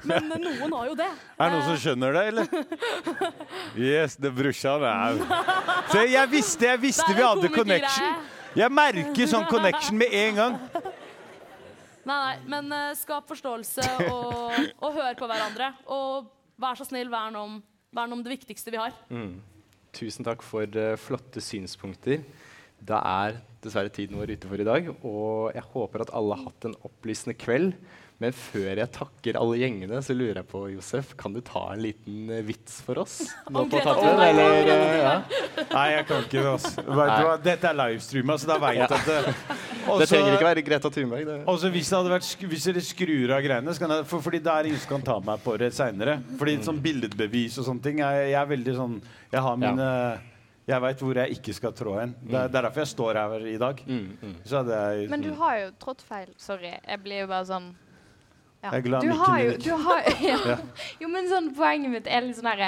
men 0.08 0.30
noen 0.46 0.76
har 0.78 0.86
jo 0.88 0.94
det. 1.02 1.08
Er 1.36 1.50
det 1.52 1.58
noen 1.58 1.66
som 1.74 1.82
skjønner 1.82 2.16
det, 2.16 2.24
eller? 2.30 2.46
Yes, 3.90 4.16
det 4.20 4.32
brorsan 4.36 4.86
er 4.88 5.20
Se, 5.92 6.06
jeg 6.08 6.32
visste, 6.32 6.70
jeg 6.70 6.82
visste 6.86 7.10
vi 7.18 7.26
hadde 7.26 7.52
connection. 7.52 8.16
Jeg 8.58 8.74
merker 8.74 9.30
sånn 9.32 9.46
connection 9.48 9.96
med 10.00 10.12
en 10.12 10.40
gang. 10.40 10.58
Nei, 12.02 12.18
nei, 12.18 12.34
men 12.50 12.72
eh, 12.76 12.92
skap 12.98 13.30
forståelse 13.30 13.86
og, 14.10 14.58
og 14.82 14.96
hør 14.98 15.16
på 15.20 15.30
hverandre. 15.30 15.70
Og 15.94 16.28
vær 16.62 16.80
så 16.80 16.88
snill, 16.88 17.12
vern 17.14 17.38
om, 17.40 17.60
vern 17.96 18.18
om 18.18 18.24
det 18.26 18.34
viktigste 18.34 18.74
vi 18.74 18.82
har. 18.82 18.96
Tusen 19.96 20.28
takk 20.28 20.44
for 20.44 20.66
eh, 20.66 20.98
flotte 21.00 21.44
synspunkter. 21.44 22.26
Da 22.82 23.00
er 23.06 23.38
dessverre 23.62 23.94
tiden 23.94 24.18
vår 24.20 24.34
ute 24.34 24.50
for 24.50 24.60
i 24.60 24.68
dag. 24.68 24.90
Og 25.00 25.54
jeg 25.56 25.66
håper 25.76 26.04
at 26.08 26.14
alle 26.18 26.40
har 26.40 26.50
hatt 26.50 26.68
en 26.68 26.78
opplysende 26.88 27.38
kveld. 27.38 27.76
Men 28.22 28.36
før 28.38 28.78
jeg 28.78 28.90
takker 28.94 29.38
alle 29.40 29.56
gjengene, 29.58 29.98
så 30.06 30.14
lurer 30.14 30.38
jeg 30.44 30.48
på, 30.52 30.60
Josef, 30.76 31.16
kan 31.18 31.34
du 31.34 31.40
ta 31.42 31.64
en 31.74 31.82
liten 31.82 32.28
eh, 32.30 32.44
vits 32.46 32.76
for 32.86 33.00
oss? 33.02 33.16
Nå 33.50 33.64
på 33.72 33.80
Greta 33.82 33.96
eller, 34.28 34.70
eh, 34.70 34.98
ja. 35.02 35.14
Nei, 35.72 35.86
jeg 35.96 36.06
kan 36.12 36.22
ikke 36.28 36.38
det. 36.38 36.52
Altså. 36.52 36.84
Vet 36.86 37.14
du 37.18 37.26
hva? 37.26 37.34
Dette 37.48 37.72
er 37.72 37.80
livestreama, 37.80 38.38
så 38.44 38.52
da 38.52 38.60
veit 38.62 38.78
jeg 38.78 38.86
at 38.92 39.10
det 39.10 39.36
Det 40.02 40.06
trenger 40.12 40.36
ikke 40.38 40.46
være 40.52 40.62
Greta 40.68 40.92
Thunberg. 40.94 41.26
Det. 41.26 41.38
Også 41.50 41.72
hvis, 41.74 41.90
det 41.90 41.98
hadde 41.98 42.12
vært, 42.14 42.28
sk- 42.30 42.48
hvis 42.52 42.68
dere 42.70 42.84
skrur 42.86 43.32
av 43.34 43.42
greiene, 43.48 43.74
så 43.74 43.82
kan 43.82 43.96
jeg, 43.98 44.06
for, 44.14 44.22
fordi 44.30 44.40
det 44.46 44.54
er 44.54 44.70
ingen 44.70 44.84
som 44.84 44.92
kan 44.94 45.06
ta 45.10 45.16
meg 45.32 45.42
på 45.42 45.56
det 45.58 45.72
seinere. 45.74 46.20
Fordi 46.38 46.58
sånn 46.68 46.82
billedbevis 46.86 47.58
og 47.58 47.66
sånne 47.72 47.82
ting 47.90 48.04
jeg, 48.06 48.28
jeg 48.30 48.38
er 48.44 48.52
veldig 48.54 48.76
sånn 48.78 49.00
Jeg 49.34 49.42
har 49.48 49.58
mine 49.58 49.88
Jeg 50.70 50.84
veit 50.86 51.02
hvor 51.02 51.18
jeg 51.24 51.34
ikke 51.40 51.54
skal 51.58 51.74
trå 51.76 51.96
hen. 51.98 52.14
Det, 52.22 52.36
er- 52.38 52.52
det 52.54 52.60
er 52.62 52.68
derfor 52.70 52.84
jeg 52.86 52.92
står 52.94 53.18
her 53.24 53.48
i 53.50 53.58
dag. 53.66 53.82
Så 54.46 54.62
hadde 54.62 54.78
jeg 54.86 55.10
Men 55.16 55.26
du 55.26 55.32
har 55.42 55.58
jo 55.64 55.72
trådt 55.82 56.06
feil. 56.06 56.30
Sorry, 56.38 56.76
jeg 56.78 57.02
blir 57.08 57.24
jo 57.26 57.32
bare 57.34 57.50
sånn 57.50 57.72
ja. 58.64 58.70
Jeg 58.72 58.78
er 58.78 58.84
glad 58.86 59.02
du 59.02 59.12
har 59.18 59.40
jo, 59.42 59.54
du 59.58 59.70
har, 59.84 60.02
ja. 60.22 60.58
Jo, 61.02 61.08
men 61.10 61.30
sånn 61.30 61.48
poenget 61.58 61.90
mitt 61.96 62.08
er 62.08 62.22
litt 62.28 62.38
sånn 62.38 62.50
herre 62.52 62.68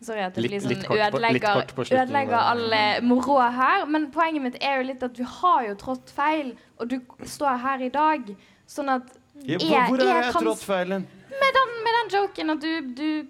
Sorry 0.00 0.22
at 0.24 0.38
jeg 0.40 0.48
blir 0.48 0.62
sånn 0.64 0.72
litt 0.72 0.86
ødelegger, 0.88 1.60
på 1.76 1.84
slutten, 1.84 2.00
ødelegger 2.00 2.38
alle 2.38 2.80
all 2.94 3.04
moroa 3.10 3.50
her. 3.52 3.84
Men 3.86 4.06
poenget 4.14 4.42
mitt 4.46 4.56
er 4.62 4.80
jo 4.80 4.86
litt 4.88 5.02
at 5.04 5.14
du 5.18 5.22
har 5.24 5.66
jo 5.68 5.74
trådt 5.80 6.10
feil, 6.16 6.54
og 6.80 6.88
du 6.88 6.96
står 7.28 7.60
her 7.66 7.84
i 7.84 7.90
dag. 7.92 8.32
Sånn 8.66 8.88
at 8.94 9.12
ja, 9.44 9.58
jeg- 9.58 9.68
hvor, 9.68 9.96
hvor 9.96 10.06
har 10.06 10.22
jeg 10.22 10.24
jeg 10.24 10.34
trådt 10.42 10.64
feilen? 10.64 11.06
med 11.42 11.56
den, 11.58 11.72
med 11.84 11.96
den 12.00 12.12
joken 12.20 12.50
at 12.54 12.60
du, 12.60 12.72
du 12.94 13.26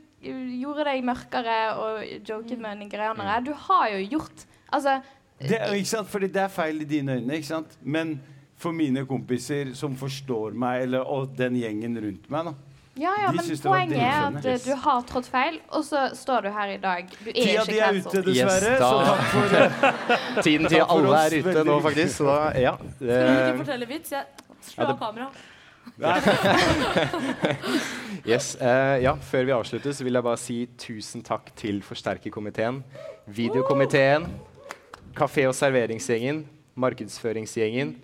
gjorde 0.60 0.84
deg 0.84 1.04
mørkere 1.04 1.56
og 1.80 2.04
joket 2.28 2.58
med 2.60 2.78
nigerianere. 2.78 3.42
Du 3.44 3.52
har 3.68 3.88
jo 3.90 4.06
gjort 4.16 4.46
Altså 4.72 5.00
Det, 5.38 5.58
er-? 5.60 6.04
Fordi 6.08 6.26
det 6.26 6.40
er 6.42 6.48
feil 6.48 6.80
i 6.80 6.84
dine 6.84 7.18
øyne, 7.18 7.34
ikke 7.36 7.46
sant? 7.46 7.76
Men 7.82 8.20
for 8.64 8.72
mine 8.76 9.04
kompiser 9.08 9.74
som 9.78 9.96
forstår 10.00 10.50
meg, 10.58 10.82
eller, 10.88 11.02
og 11.04 11.34
den 11.38 11.54
gjengen 11.60 11.94
rundt 12.00 12.30
meg, 12.32 12.44
da. 12.50 12.54
Ja, 12.94 13.10
ja, 13.18 13.32
De 13.34 13.40
men 13.40 13.46
poenget 13.58 13.98
er 13.98 14.22
at 14.28 14.44
uh, 14.46 14.54
du 14.62 14.70
har 14.84 15.00
trådt 15.08 15.26
feil, 15.26 15.56
og 15.74 15.82
så 15.82 16.04
står 16.14 16.44
du 16.46 16.50
her 16.54 16.68
i 16.76 16.78
dag. 16.78 17.08
Du 17.10 17.26
er 17.32 17.34
Tida 17.34 17.62
ikke 17.64 17.72
di 17.72 17.78
er 17.82 17.90
ute, 17.98 18.20
dessverre. 18.28 18.70
Yes, 18.70 18.78
så 18.78 19.02
takk 19.08 19.24
for. 19.32 19.46
Tiden 20.46 20.66
til 20.70 20.78
alle 20.84 21.10
er 21.24 21.34
ute 21.34 21.42
veldig 21.48 21.64
nå, 21.72 21.80
faktisk. 21.88 22.12
Så 22.20 22.24
da, 22.28 22.36
ja. 22.62 22.74
Skal 22.78 23.02
du 23.02 23.10
ikke 23.10 23.42
Eh, 23.48 23.58
fortelle 23.64 23.86
vits? 23.90 24.14
Jeg 24.14 24.22
slår 24.68 24.86
det- 24.86 24.94
av 24.94 24.98
kameraet. 25.02 25.34
Yes, 28.24 28.54
uh, 28.62 28.96
ja, 29.02 29.12
Før 29.20 29.44
vi 29.44 29.52
avslutter, 29.52 29.92
så 29.92 30.04
vil 30.06 30.14
jeg 30.16 30.24
bare 30.24 30.38
si 30.40 30.54
tusen 30.80 31.20
takk 31.26 31.50
til 31.58 31.82
forsterkerkomiteen, 31.84 32.78
videokomiteen, 33.26 34.24
kafé- 35.18 35.44
og 35.50 35.54
serveringsgjengen, 35.58 36.44
markedsføringsgjengen, 36.80 37.96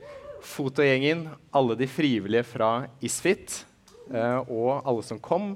fotogjengen, 0.46 1.26
alle 1.56 1.76
de 1.78 1.88
frivillige 1.90 2.44
fra 2.52 2.70
Isfit, 3.04 3.64
eh, 4.12 4.38
og 4.50 4.80
alle 4.84 5.02
som 5.06 5.20
kom, 5.22 5.54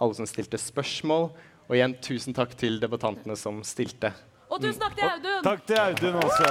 alle 0.00 0.16
som 0.16 0.28
stilte 0.28 0.60
spørsmål. 0.60 1.30
Og 1.70 1.76
igjen 1.76 1.94
tusen 2.02 2.34
takk 2.34 2.56
til 2.58 2.80
debattantene 2.82 3.36
som 3.38 3.60
stilte. 3.66 4.12
Og 4.50 4.58
tusen 4.62 4.80
takk 4.82 4.96
til 4.98 5.06
Audun! 5.06 5.42
Takk 5.46 5.60
til 5.68 5.78
Audun 5.78 6.18
også. 6.24 6.48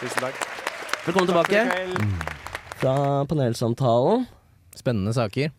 Tusen 0.00 0.26
takk. 0.26 0.44
Velkommen 1.06 1.30
tilbake 1.30 1.64
fra 2.80 2.94
panelsamtalen. 3.28 4.26
Spennende 4.76 5.12
saker. 5.16 5.50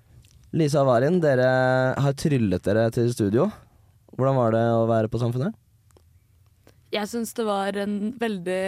Lisa 0.53 0.81
og 0.83 0.89
Varin, 0.91 1.19
dere 1.23 1.49
har 2.01 2.15
tryllet 2.19 2.63
dere 2.65 2.89
til 2.93 3.09
studio. 3.13 3.49
Hvordan 4.17 4.37
var 4.37 4.53
det 4.55 4.63
å 4.75 4.87
være 4.89 5.09
på 5.11 5.21
Samfunnet? 5.21 5.55
Jeg 6.91 7.07
syns 7.11 7.33
det 7.37 7.45
var 7.47 7.77
en 7.79 7.97
veldig 8.19 8.63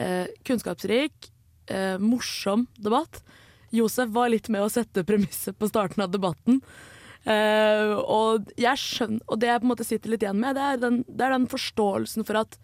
eh, 0.00 0.28
kunnskapsrik, 0.46 1.30
eh, 1.68 1.96
morsom 2.00 2.66
debatt. 2.80 3.22
Josef 3.74 4.12
var 4.14 4.30
litt 4.32 4.48
med 4.52 4.64
å 4.64 4.70
sette 4.72 5.04
premisset 5.04 5.58
på 5.58 5.68
starten 5.68 6.04
av 6.04 6.12
debatten. 6.14 6.62
Eh, 7.26 7.92
og, 8.06 8.52
jeg 8.60 8.78
skjønner, 8.78 9.24
og 9.26 9.40
det 9.42 9.50
jeg 9.50 9.60
på 9.62 9.66
en 9.66 9.72
måte 9.72 9.86
sitter 9.86 10.12
litt 10.12 10.24
igjen 10.24 10.38
med, 10.40 10.54
det 10.56 10.64
er 10.64 10.82
den, 10.82 11.00
det 11.08 11.26
er 11.26 11.34
den 11.34 11.48
forståelsen 11.50 12.26
for 12.28 12.38
at 12.44 12.56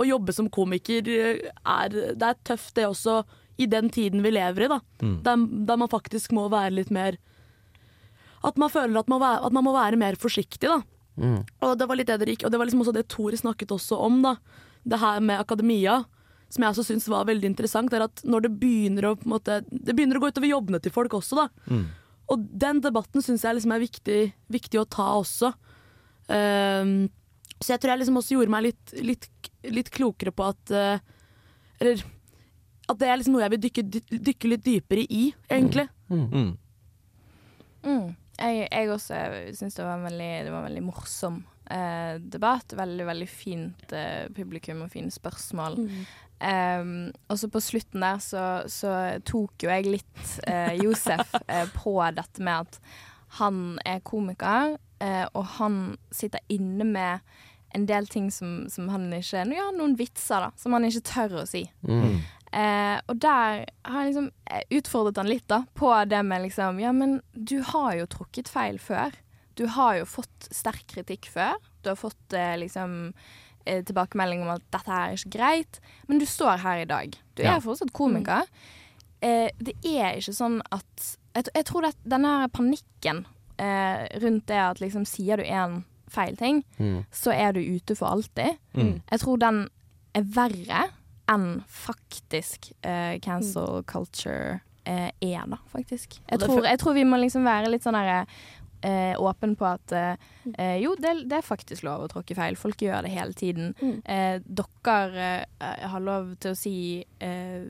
å 0.00 0.06
jobbe 0.08 0.34
som 0.34 0.48
komiker 0.50 1.10
eh, 1.12 1.42
er, 1.62 1.98
det 2.18 2.30
er 2.32 2.40
tøft, 2.48 2.74
det 2.78 2.88
også, 2.88 3.20
i 3.58 3.66
den 3.70 3.90
tiden 3.92 4.22
vi 4.24 4.32
lever 4.32 4.64
i. 4.64 4.70
da. 4.70 4.78
Der, 5.26 5.44
der 5.68 5.80
man 5.80 5.90
faktisk 5.90 6.32
må 6.36 6.46
være 6.52 6.76
litt 6.76 6.92
mer 6.94 7.16
At 8.46 8.54
man 8.54 8.70
føler 8.70 9.00
at 9.00 9.08
man, 9.10 9.18
at 9.18 9.50
man 9.52 9.64
må 9.66 9.72
være 9.74 9.98
mer 9.98 10.14
forsiktig. 10.14 10.70
da. 10.70 10.78
Og 11.64 11.74
det 11.78 11.88
var 11.90 11.98
litt 11.98 12.10
det 12.10 12.18
dere 12.20 12.34
gikk, 12.34 12.46
og 12.46 12.52
det 12.52 12.60
var 12.60 12.68
liksom 12.68 12.84
også 12.84 12.94
det 12.96 13.06
Tore 13.10 13.40
snakket 13.40 13.74
også 13.74 13.98
om. 14.06 14.20
da. 14.24 14.36
Det 14.88 15.00
her 15.02 15.20
med 15.20 15.40
akademia, 15.40 16.00
som 16.48 16.64
jeg 16.64 16.74
også 16.74 16.86
syns 16.88 17.08
var 17.12 17.28
veldig 17.28 17.50
interessant, 17.50 17.92
er 17.92 18.06
at 18.06 18.22
når 18.24 18.46
det 18.46 18.52
begynner 18.60 19.10
å 19.10 19.14
på 19.18 19.28
en 19.28 19.34
måte, 19.36 19.60
det 19.68 19.94
begynner 19.94 20.20
å 20.20 20.24
gå 20.24 20.32
utover 20.32 20.48
jobbene 20.48 20.80
til 20.84 20.94
folk 20.94 21.18
også, 21.18 21.44
da. 21.44 21.48
Og 22.28 22.44
den 22.60 22.82
debatten 22.84 23.24
syns 23.24 23.44
jeg 23.44 23.56
liksom 23.56 23.72
er 23.72 23.84
viktig, 23.84 24.18
viktig 24.52 24.80
å 24.80 24.88
ta 24.88 25.14
også. 25.16 25.52
Um, 26.28 27.08
så 27.58 27.72
jeg 27.72 27.80
tror 27.80 27.94
jeg 27.94 28.02
liksom 28.02 28.20
også 28.20 28.36
gjorde 28.36 28.52
meg 28.52 28.66
litt, 28.68 28.94
litt, 29.00 29.28
litt 29.64 29.88
klokere 29.90 30.30
på 30.36 30.44
at 30.44 30.72
uh, 30.76 30.98
Eller 31.80 32.02
at 32.88 32.98
det 33.00 33.08
er 33.08 33.18
liksom 33.20 33.34
noe 33.36 33.44
jeg 33.44 33.52
vil 33.54 33.62
dykke, 33.66 33.82
dykke 34.28 34.50
litt 34.52 34.64
dypere 34.64 35.02
i, 35.04 35.24
egentlig. 35.52 35.84
Mm. 36.08 36.28
Mm. 37.84 38.06
Jeg, 38.38 38.68
jeg 38.70 38.90
også 38.94 39.18
syns 39.58 39.74
det 39.74 39.82
det 39.82 39.88
var 39.88 39.98
en 39.98 40.68
veldig 40.68 40.86
morsom 40.86 41.42
eh, 41.70 42.16
debatt. 42.20 42.72
Veldig, 42.78 43.06
veldig 43.06 43.28
fint 43.28 43.92
eh, 43.92 44.28
publikum 44.34 44.84
og 44.86 44.92
fine 44.94 45.10
spørsmål. 45.10 45.78
Um, 46.38 47.10
og 47.26 47.38
så 47.40 47.48
på 47.50 47.60
slutten 47.60 48.04
der 48.04 48.20
så, 48.22 48.42
så 48.70 48.92
tok 49.26 49.64
jo 49.64 49.72
jeg 49.72 49.88
litt 49.90 50.34
eh, 50.46 50.76
Josef 50.78 51.32
eh, 51.50 51.66
på 51.74 51.96
dette 52.14 52.44
med 52.46 52.68
at 52.68 52.78
han 53.40 53.78
er 53.84 53.98
komiker, 54.06 54.76
eh, 55.02 55.26
og 55.34 55.44
han 55.58 55.98
sitter 56.14 56.40
inne 56.48 56.86
med 56.86 57.26
en 57.76 57.84
del 57.90 58.06
ting 58.08 58.30
som, 58.32 58.62
som 58.72 58.86
han 58.88 59.10
ikke 59.12 59.42
Ja, 59.52 59.66
noen 59.74 59.98
vitser, 59.98 60.46
da, 60.46 60.52
som 60.56 60.72
han 60.72 60.86
ikke 60.88 61.04
tør 61.10 61.42
å 61.42 61.46
si. 61.48 61.66
Eh, 62.52 63.00
og 63.08 63.18
der 63.20 63.64
har 63.84 64.04
jeg 64.04 64.12
liksom 64.12 64.30
eh, 64.50 64.62
utfordret 64.78 65.18
han 65.20 65.28
litt 65.28 65.46
da, 65.50 65.62
på 65.76 65.90
det 66.08 66.22
med 66.24 66.46
liksom 66.46 66.78
Ja, 66.80 66.92
men 66.96 67.18
du 67.34 67.58
har 67.62 67.94
jo 67.98 68.06
trukket 68.06 68.48
feil 68.48 68.78
før. 68.80 69.12
Du 69.58 69.66
har 69.74 69.98
jo 69.98 70.04
fått 70.08 70.48
sterk 70.54 70.86
kritikk 70.88 71.28
før. 71.34 71.58
Du 71.82 71.90
har 71.90 71.98
fått 72.00 72.32
eh, 72.32 72.54
liksom 72.62 73.12
eh, 73.66 73.82
tilbakemelding 73.84 74.42
om 74.46 74.54
at 74.54 74.64
dette 74.72 74.88
her 74.90 75.10
er 75.12 75.18
ikke 75.18 75.34
greit, 75.36 75.80
men 76.08 76.18
du 76.22 76.26
står 76.26 76.62
her 76.64 76.84
i 76.84 76.88
dag. 76.88 77.16
Du 77.34 77.42
Ja. 77.42 77.56
er 77.56 77.60
fortsatt 77.64 77.92
komiker. 77.92 78.46
Eh, 79.20 79.50
det 79.58 79.74
er 79.84 80.16
ikke 80.20 80.32
sånn 80.36 80.60
at 80.72 81.16
Jeg, 81.34 81.44
jeg 81.54 81.64
tror 81.68 81.82
det, 81.84 81.92
denne 82.08 82.48
panikken 82.50 83.24
eh, 83.58 84.06
rundt 84.22 84.46
det 84.48 84.56
at 84.58 84.80
liksom 84.80 85.04
sier 85.06 85.36
du 85.38 85.44
en 85.44 85.84
feil 86.10 86.34
ting, 86.40 86.62
så 87.12 87.30
er 87.34 87.52
du 87.52 87.60
ute 87.60 87.94
for 87.94 88.08
alltid. 88.08 88.56
Jeg 88.74 89.20
tror 89.20 89.36
den 89.38 89.68
er 90.16 90.22
verre 90.24 90.80
enn 91.28 91.48
faktisk 91.68 92.70
uh, 92.86 93.18
cancel 93.24 93.82
culture 93.88 94.60
uh, 94.88 95.10
er, 95.20 95.42
da, 95.50 95.58
faktisk. 95.72 96.20
Jeg 96.30 96.40
tror, 96.44 96.64
jeg 96.64 96.80
tror 96.80 96.96
vi 96.96 97.04
må 97.08 97.20
liksom 97.20 97.44
være 97.48 97.72
litt 97.72 97.84
sånn 97.86 97.98
derre 97.98 98.24
eh, 98.80 99.20
åpen 99.22 99.56
på 99.56 99.66
at 99.66 99.92
eh, 99.92 100.14
eh, 100.58 100.76
jo, 100.82 100.94
det, 100.98 101.14
det 101.30 101.38
er 101.38 101.46
faktisk 101.46 101.84
lov 101.86 102.04
å 102.04 102.10
tråkke 102.12 102.36
feil. 102.38 102.58
Folk 102.58 102.82
gjør 102.82 103.06
det 103.06 103.12
hele 103.14 103.36
tiden. 103.36 103.74
Eh, 104.04 104.38
dere 104.42 105.28
eh, 105.58 105.86
har 105.92 106.04
lov 106.04 106.34
til 106.42 106.54
å 106.54 106.58
si 106.58 106.76
eh, 107.24 107.68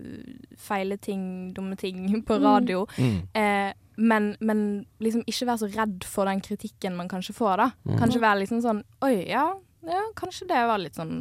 feile 0.68 0.98
ting, 1.02 1.52
dumme 1.56 1.78
ting 1.80 2.06
på 2.28 2.40
radio. 2.42 2.84
Eh, 2.98 3.70
men, 3.98 4.34
men 4.38 4.60
liksom 5.02 5.24
ikke 5.26 5.48
være 5.48 5.62
så 5.64 5.70
redd 5.74 6.04
for 6.06 6.30
den 6.30 6.42
kritikken 6.44 6.96
man 6.98 7.10
kanskje 7.10 7.34
får, 7.34 7.64
da. 7.64 7.96
Kanskje 7.98 8.22
være 8.22 8.44
liksom 8.44 8.62
sånn 8.62 8.84
Oi, 9.02 9.24
ja, 9.26 9.48
ja 9.88 10.04
kanskje 10.18 10.46
det 10.52 10.60
var 10.70 10.78
litt 10.78 10.98
sånn 10.98 11.16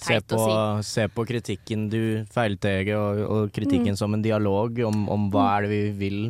Se 0.00 0.16
på, 0.24 0.36
å 0.40 0.80
si. 0.80 0.94
se 0.94 1.06
på 1.12 1.24
kritikken 1.28 1.88
du 1.92 2.02
feilteger, 2.32 2.96
og, 2.96 3.20
og 3.26 3.50
kritikken 3.54 3.98
som 3.98 4.16
en 4.16 4.24
dialog 4.24 4.80
om, 4.88 5.04
om 5.12 5.26
hva 5.32 5.50
er 5.56 5.66
det 5.66 5.72
vi 5.72 5.82
vil 6.04 6.20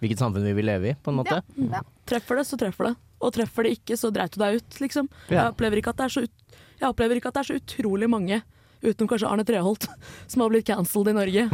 Hvilket 0.00 0.16
samfunn 0.22 0.46
vi 0.48 0.54
vil 0.56 0.64
leve 0.64 0.86
i, 0.88 0.92
på 0.96 1.12
en 1.12 1.18
måte. 1.18 1.42
Ja. 1.60 1.82
Treffer 2.08 2.38
det, 2.40 2.46
så 2.48 2.56
treffer 2.56 2.86
det. 2.86 2.92
Og 3.20 3.34
treffer 3.36 3.66
det 3.66 3.74
ikke, 3.76 3.98
så 4.00 4.08
dreit 4.08 4.32
du 4.32 4.40
deg 4.40 4.56
ut, 4.56 4.78
liksom. 4.80 5.10
Ja. 5.28 5.42
Jeg 5.42 5.52
opplever 5.52 5.76
ikke 5.76 5.92
at 5.92 5.98
det 5.98 6.06
er 6.06 6.14
så 6.14 6.22
ut 6.24 6.54
Jeg 6.80 6.86
opplever 6.88 7.20
ikke 7.20 7.28
at 7.28 7.36
det 7.36 7.42
er 7.42 7.48
så 7.50 7.56
utrolig 7.60 8.08
mange, 8.08 8.38
utenom 8.80 9.10
kanskje 9.10 9.28
Arne 9.28 9.44
Treholt, 9.44 9.84
som 10.30 10.40
har 10.40 10.54
blitt 10.54 10.70
cancelled 10.70 11.12
i 11.12 11.16
Norge. 11.18 11.44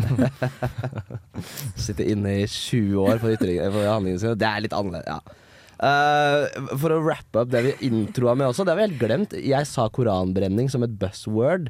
Sitte 1.89 2.07
inne 2.07 2.37
i 2.45 2.47
20 2.47 3.03
år 3.03 3.19
for, 3.25 3.35
for 3.35 3.81
handlingene 3.91 4.23
sine. 4.23 4.37
Det 4.39 4.47
er 4.47 4.63
litt 4.63 4.79
annerledes, 4.79 5.11
ja. 5.11 5.43
Eh, 5.77 6.61
for 6.81 6.95
å 6.95 7.01
rappe 7.05 7.43
opp 7.43 7.51
det 7.53 7.63
vi 7.67 7.73
introa 7.91 8.35
med 8.39 8.49
også, 8.49 8.65
det 8.65 8.73
har 8.73 8.81
vi 8.81 8.87
helt 8.89 9.01
glemt. 9.03 9.35
Jeg 9.37 9.69
sa 9.69 9.89
koranbrenning 9.93 10.71
som 10.73 10.83
et 10.87 10.95
buzzword 11.01 11.69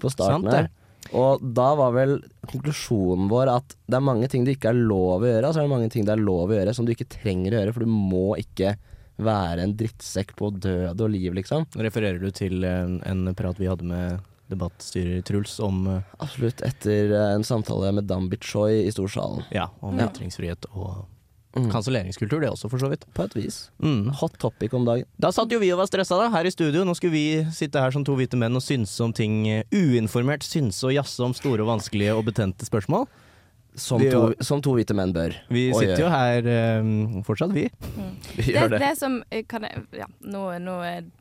på 0.00 0.10
starten 0.12 0.44
Sant 0.44 0.52
her. 0.54 0.68
Og 1.14 1.40
da 1.54 1.68
var 1.78 1.92
vel 1.94 2.16
konklusjonen 2.50 3.28
vår 3.30 3.52
at 3.52 3.76
det 3.86 3.94
er 4.00 4.02
mange 4.02 4.26
ting 4.28 4.42
det 4.44 4.56
ikke 4.56 4.72
er 4.72 4.80
lov 4.88 5.22
å 5.22 5.28
gjøre, 5.28 5.46
og 5.46 5.54
så 5.54 5.60
er 5.62 5.68
det 5.68 5.74
mange 5.76 5.90
ting 5.94 6.04
det 6.08 6.16
er 6.16 6.24
lov 6.24 6.50
å 6.50 6.56
gjøre 6.58 6.74
som 6.74 6.86
du 6.88 6.92
ikke 6.96 7.06
trenger 7.12 7.54
å 7.54 7.60
gjøre, 7.60 7.74
for 7.76 7.86
du 7.86 7.92
må 7.92 8.24
ikke 8.42 8.72
være 9.22 9.62
en 9.64 9.76
drittsekk 9.78 10.34
på 10.36 10.50
død 10.60 11.00
og 11.06 11.12
liv, 11.14 11.32
liksom. 11.38 11.64
Refererer 11.78 12.18
du 12.20 12.28
til 12.34 12.66
en, 12.68 12.98
en 13.06 13.30
prat 13.38 13.56
vi 13.62 13.70
hadde 13.70 13.86
med 13.86 14.18
debattstyrer 14.50 15.22
Truls 15.26 15.56
om 15.64 15.86
eh, 15.90 16.02
Absolutt. 16.22 16.60
Etter 16.66 17.10
eh, 17.14 17.30
en 17.34 17.46
samtale 17.46 17.92
med 17.96 18.06
Dambit 18.10 18.44
Choi 18.46 18.82
i 18.84 18.92
storsalen. 18.94 19.46
Ja, 19.54 19.70
om 19.80 19.96
Ja. 19.98 20.06
ytringsfrihet 20.10 20.68
og 20.74 21.06
Mm. 21.56 21.70
kanselleringskultur, 21.72 22.40
det 22.44 22.50
også, 22.52 22.68
for 22.68 22.78
så 22.82 22.90
vidt. 22.92 23.06
På 23.16 23.24
et 23.24 23.34
vis. 23.36 23.70
Mm. 23.80 24.10
Hot 24.20 24.36
topic 24.38 24.74
om 24.76 24.84
dagen. 24.84 25.06
Da 25.18 25.30
satt 25.32 25.50
jo 25.50 25.58
vi 25.62 25.72
og 25.72 25.78
var 25.80 25.86
stressa 25.88 26.18
da, 26.20 26.28
her 26.34 26.44
i 26.44 26.50
studio. 26.52 26.84
Nå 26.84 26.94
skulle 26.98 27.12
vi 27.16 27.26
sitte 27.56 27.80
her 27.80 27.90
som 27.94 28.04
to 28.04 28.14
hvite 28.18 28.36
menn 28.36 28.54
og 28.58 28.62
synse 28.62 29.00
om 29.04 29.12
ting 29.16 29.46
eh, 29.48 29.62
uinformert. 29.72 30.44
Synse 30.44 30.84
og 30.84 30.92
jazze 30.92 31.24
om 31.24 31.32
store 31.36 31.62
og 31.64 31.70
vanskelige 31.74 32.12
og 32.16 32.26
betente 32.28 32.66
spørsmål. 32.68 33.06
Som, 33.76 34.00
Vi 34.00 34.08
to, 34.08 34.32
som 34.40 34.62
to 34.64 34.72
hvite 34.72 34.94
menn 34.96 35.10
bør. 35.12 35.34
Vi 35.52 35.66
Og 35.68 35.82
sitter 35.82 36.00
jo 36.00 36.08
her 36.08 36.46
um, 36.80 37.22
fortsatt, 37.26 37.52
vi. 37.52 37.66
Vi 38.38 38.46
Det, 38.46 38.54
gjør 38.54 38.70
det. 38.72 38.78
det. 38.80 38.92
som 38.96 39.18
eh, 39.30 39.42
kan 39.44 39.66
jeg, 39.68 39.82
ja, 39.98 40.06
nå, 40.24 40.44
nå 40.64 40.76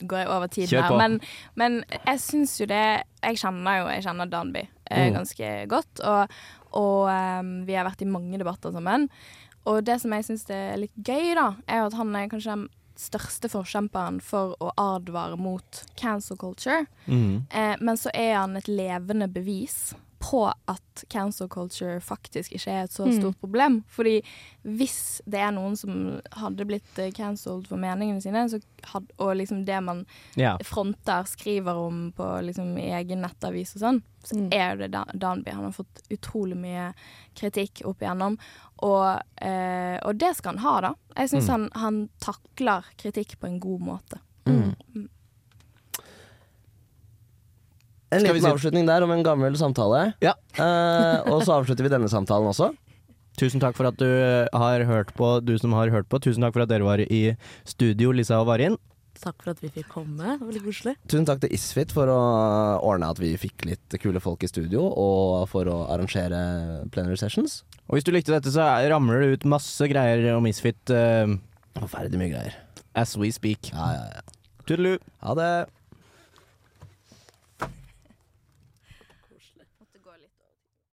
går 0.08 0.22
jeg 0.22 0.30
over 0.32 0.48
tiden 0.48 0.84
her, 0.86 0.96
men, 0.96 1.18
men 1.60 1.82
jeg 2.06 2.22
syns 2.24 2.54
jo 2.62 2.68
det 2.72 2.80
Jeg 3.26 3.42
kjenner 3.44 3.82
jo 3.82 3.90
jeg 3.92 4.06
kjenner 4.08 4.32
Danby 4.32 4.64
eh, 4.64 5.10
Mm. 5.10 5.18
ganske 5.18 5.50
godt, 5.68 6.00
og, 6.08 6.32
og 6.80 7.10
um, 7.12 7.52
vi 7.68 7.76
har 7.76 7.84
vært 7.90 8.04
i 8.06 8.08
mange 8.08 8.40
debatter 8.40 8.72
sammen. 8.72 9.10
Og 9.66 9.84
det 9.86 10.00
som 10.02 10.14
jeg 10.14 10.28
syns 10.28 10.48
er 10.54 10.80
litt 10.80 10.96
gøy, 10.96 11.34
da, 11.38 11.54
er 11.68 11.86
at 11.86 11.98
han 11.98 12.14
er 12.16 12.32
kanskje 12.32 12.56
den 12.56 12.68
største 12.96 13.50
forkjemperen 13.52 14.22
for 14.24 14.56
å 14.64 14.72
advare 14.80 15.36
mot 15.40 15.82
cancel 16.00 16.38
culture. 16.40 16.86
Mm. 17.06 17.44
Eh, 17.50 17.76
men 17.82 18.00
så 18.00 18.14
er 18.16 18.38
han 18.38 18.56
et 18.56 18.70
levende 18.72 19.28
bevis 19.32 19.96
på 20.26 20.40
at 20.72 21.04
cancel 21.12 21.48
culture 21.52 22.00
faktisk 22.02 22.54
ikke 22.56 22.72
er 22.72 22.84
et 22.88 22.92
så 22.94 23.06
Mm. 23.06 23.20
stort 23.20 23.40
problem. 23.42 23.84
Fordi 23.88 24.22
hvis 24.66 25.22
det 25.30 25.40
er 25.40 25.52
noen 25.52 25.76
som 25.78 26.20
hadde 26.32 26.66
blitt 26.66 26.98
eh, 27.00 27.12
cancelled 27.12 27.68
for 27.68 27.78
meningene 27.78 28.22
sine, 28.24 28.46
så 28.50 28.60
had, 28.84 29.06
og 29.20 29.36
liksom 29.38 29.66
det 29.66 29.84
man 29.84 30.06
Ja. 30.36 30.58
fronter, 30.64 31.24
skriver 31.28 31.76
om 31.76 32.12
på 32.18 32.24
liksom 32.44 32.76
egen 32.78 33.22
nettavis 33.22 33.76
og 33.76 33.82
sånn, 33.82 34.02
så 34.24 34.36
Mm. 34.38 34.50
er 34.54 34.76
det 34.78 34.92
Dan- 34.92 35.12
Danby. 35.20 35.52
Han 35.52 35.64
har 35.66 35.72
fått 35.74 36.02
utrolig 36.10 36.58
mye 36.58 36.94
kritikk 37.36 37.86
opp 37.86 38.00
igjennom. 38.00 38.38
Og, 38.80 39.22
eh, 39.38 40.00
og 40.02 40.18
det 40.18 40.36
skal 40.36 40.58
han 40.58 40.64
ha, 40.64 40.82
da. 40.82 40.94
Jeg 41.18 41.30
syns 41.30 41.48
Mm. 41.48 41.50
han, 41.50 41.70
han 41.76 42.10
takler 42.20 42.84
kritikk 42.98 43.38
på 43.40 43.48
en 43.48 43.60
god 43.60 43.82
måte. 43.82 44.20
Mm. 44.48 45.10
En 48.12 48.22
liten 48.24 48.42
si- 48.42 48.48
avslutning 48.52 48.86
der 48.88 49.04
om 49.04 49.12
en 49.12 49.24
gammel 49.24 49.56
samtale. 49.58 50.14
Ja. 50.22 50.34
Eh, 50.58 51.22
og 51.32 51.42
så 51.44 51.56
avslutter 51.60 51.84
vi 51.88 51.90
denne 51.90 52.10
samtalen 52.12 52.48
også. 52.52 52.74
Tusen 53.38 53.60
takk 53.60 53.76
for 53.76 53.88
at 53.90 53.98
du 54.00 54.06
har 54.54 54.84
hørt 54.88 55.10
på, 55.18 55.42
du 55.44 55.58
som 55.60 55.74
har 55.76 55.90
hørt 55.92 56.08
på. 56.08 56.20
Tusen 56.24 56.42
takk 56.46 56.54
for 56.56 56.64
at 56.64 56.70
dere 56.72 56.86
var 56.88 57.00
i 57.04 57.36
studio, 57.68 58.12
Lisa 58.16 58.38
og 58.40 58.48
Varin. 58.48 58.78
Takk 59.20 59.42
for 59.44 59.52
at 59.52 59.60
vi 59.64 59.70
fikk 59.72 59.88
komme. 59.92 60.18
Det 60.20 60.40
var 60.40 60.48
Veldig 60.52 60.62
koselig. 60.64 60.94
Tusen 61.08 61.26
takk 61.28 61.40
til 61.44 61.52
Isfit 61.56 61.92
for 61.96 62.08
å 62.12 62.20
ordne 62.84 63.10
at 63.12 63.20
vi 63.20 63.34
fikk 63.40 63.66
litt 63.68 63.96
kule 64.04 64.20
folk 64.24 64.44
i 64.44 64.48
studio, 64.52 64.86
og 64.92 65.48
for 65.52 65.66
å 65.72 65.78
arrangere 65.92 66.86
plenary 66.92 67.16
sessions. 67.20 67.62
Og 67.90 67.96
hvis 67.98 68.04
du 68.08 68.12
likte 68.16 68.32
dette, 68.36 68.52
så 68.52 68.64
ramler 68.92 69.22
det 69.24 69.32
ut 69.40 69.46
masse 69.52 69.88
greier 69.92 70.36
om 70.36 70.46
Isfit. 70.48 70.80
uh, 70.92 71.36
Forferdelig 71.80 72.20
mye 72.22 72.32
greier. 72.32 72.54
as 72.96 73.18
we 73.18 73.32
speak. 73.32 73.72
Ja, 73.74 73.92
ja, 73.92 74.06
ja. 74.16 74.22
Tudelu. 74.68 74.98
Ha 75.24 75.34
det. 75.36 75.50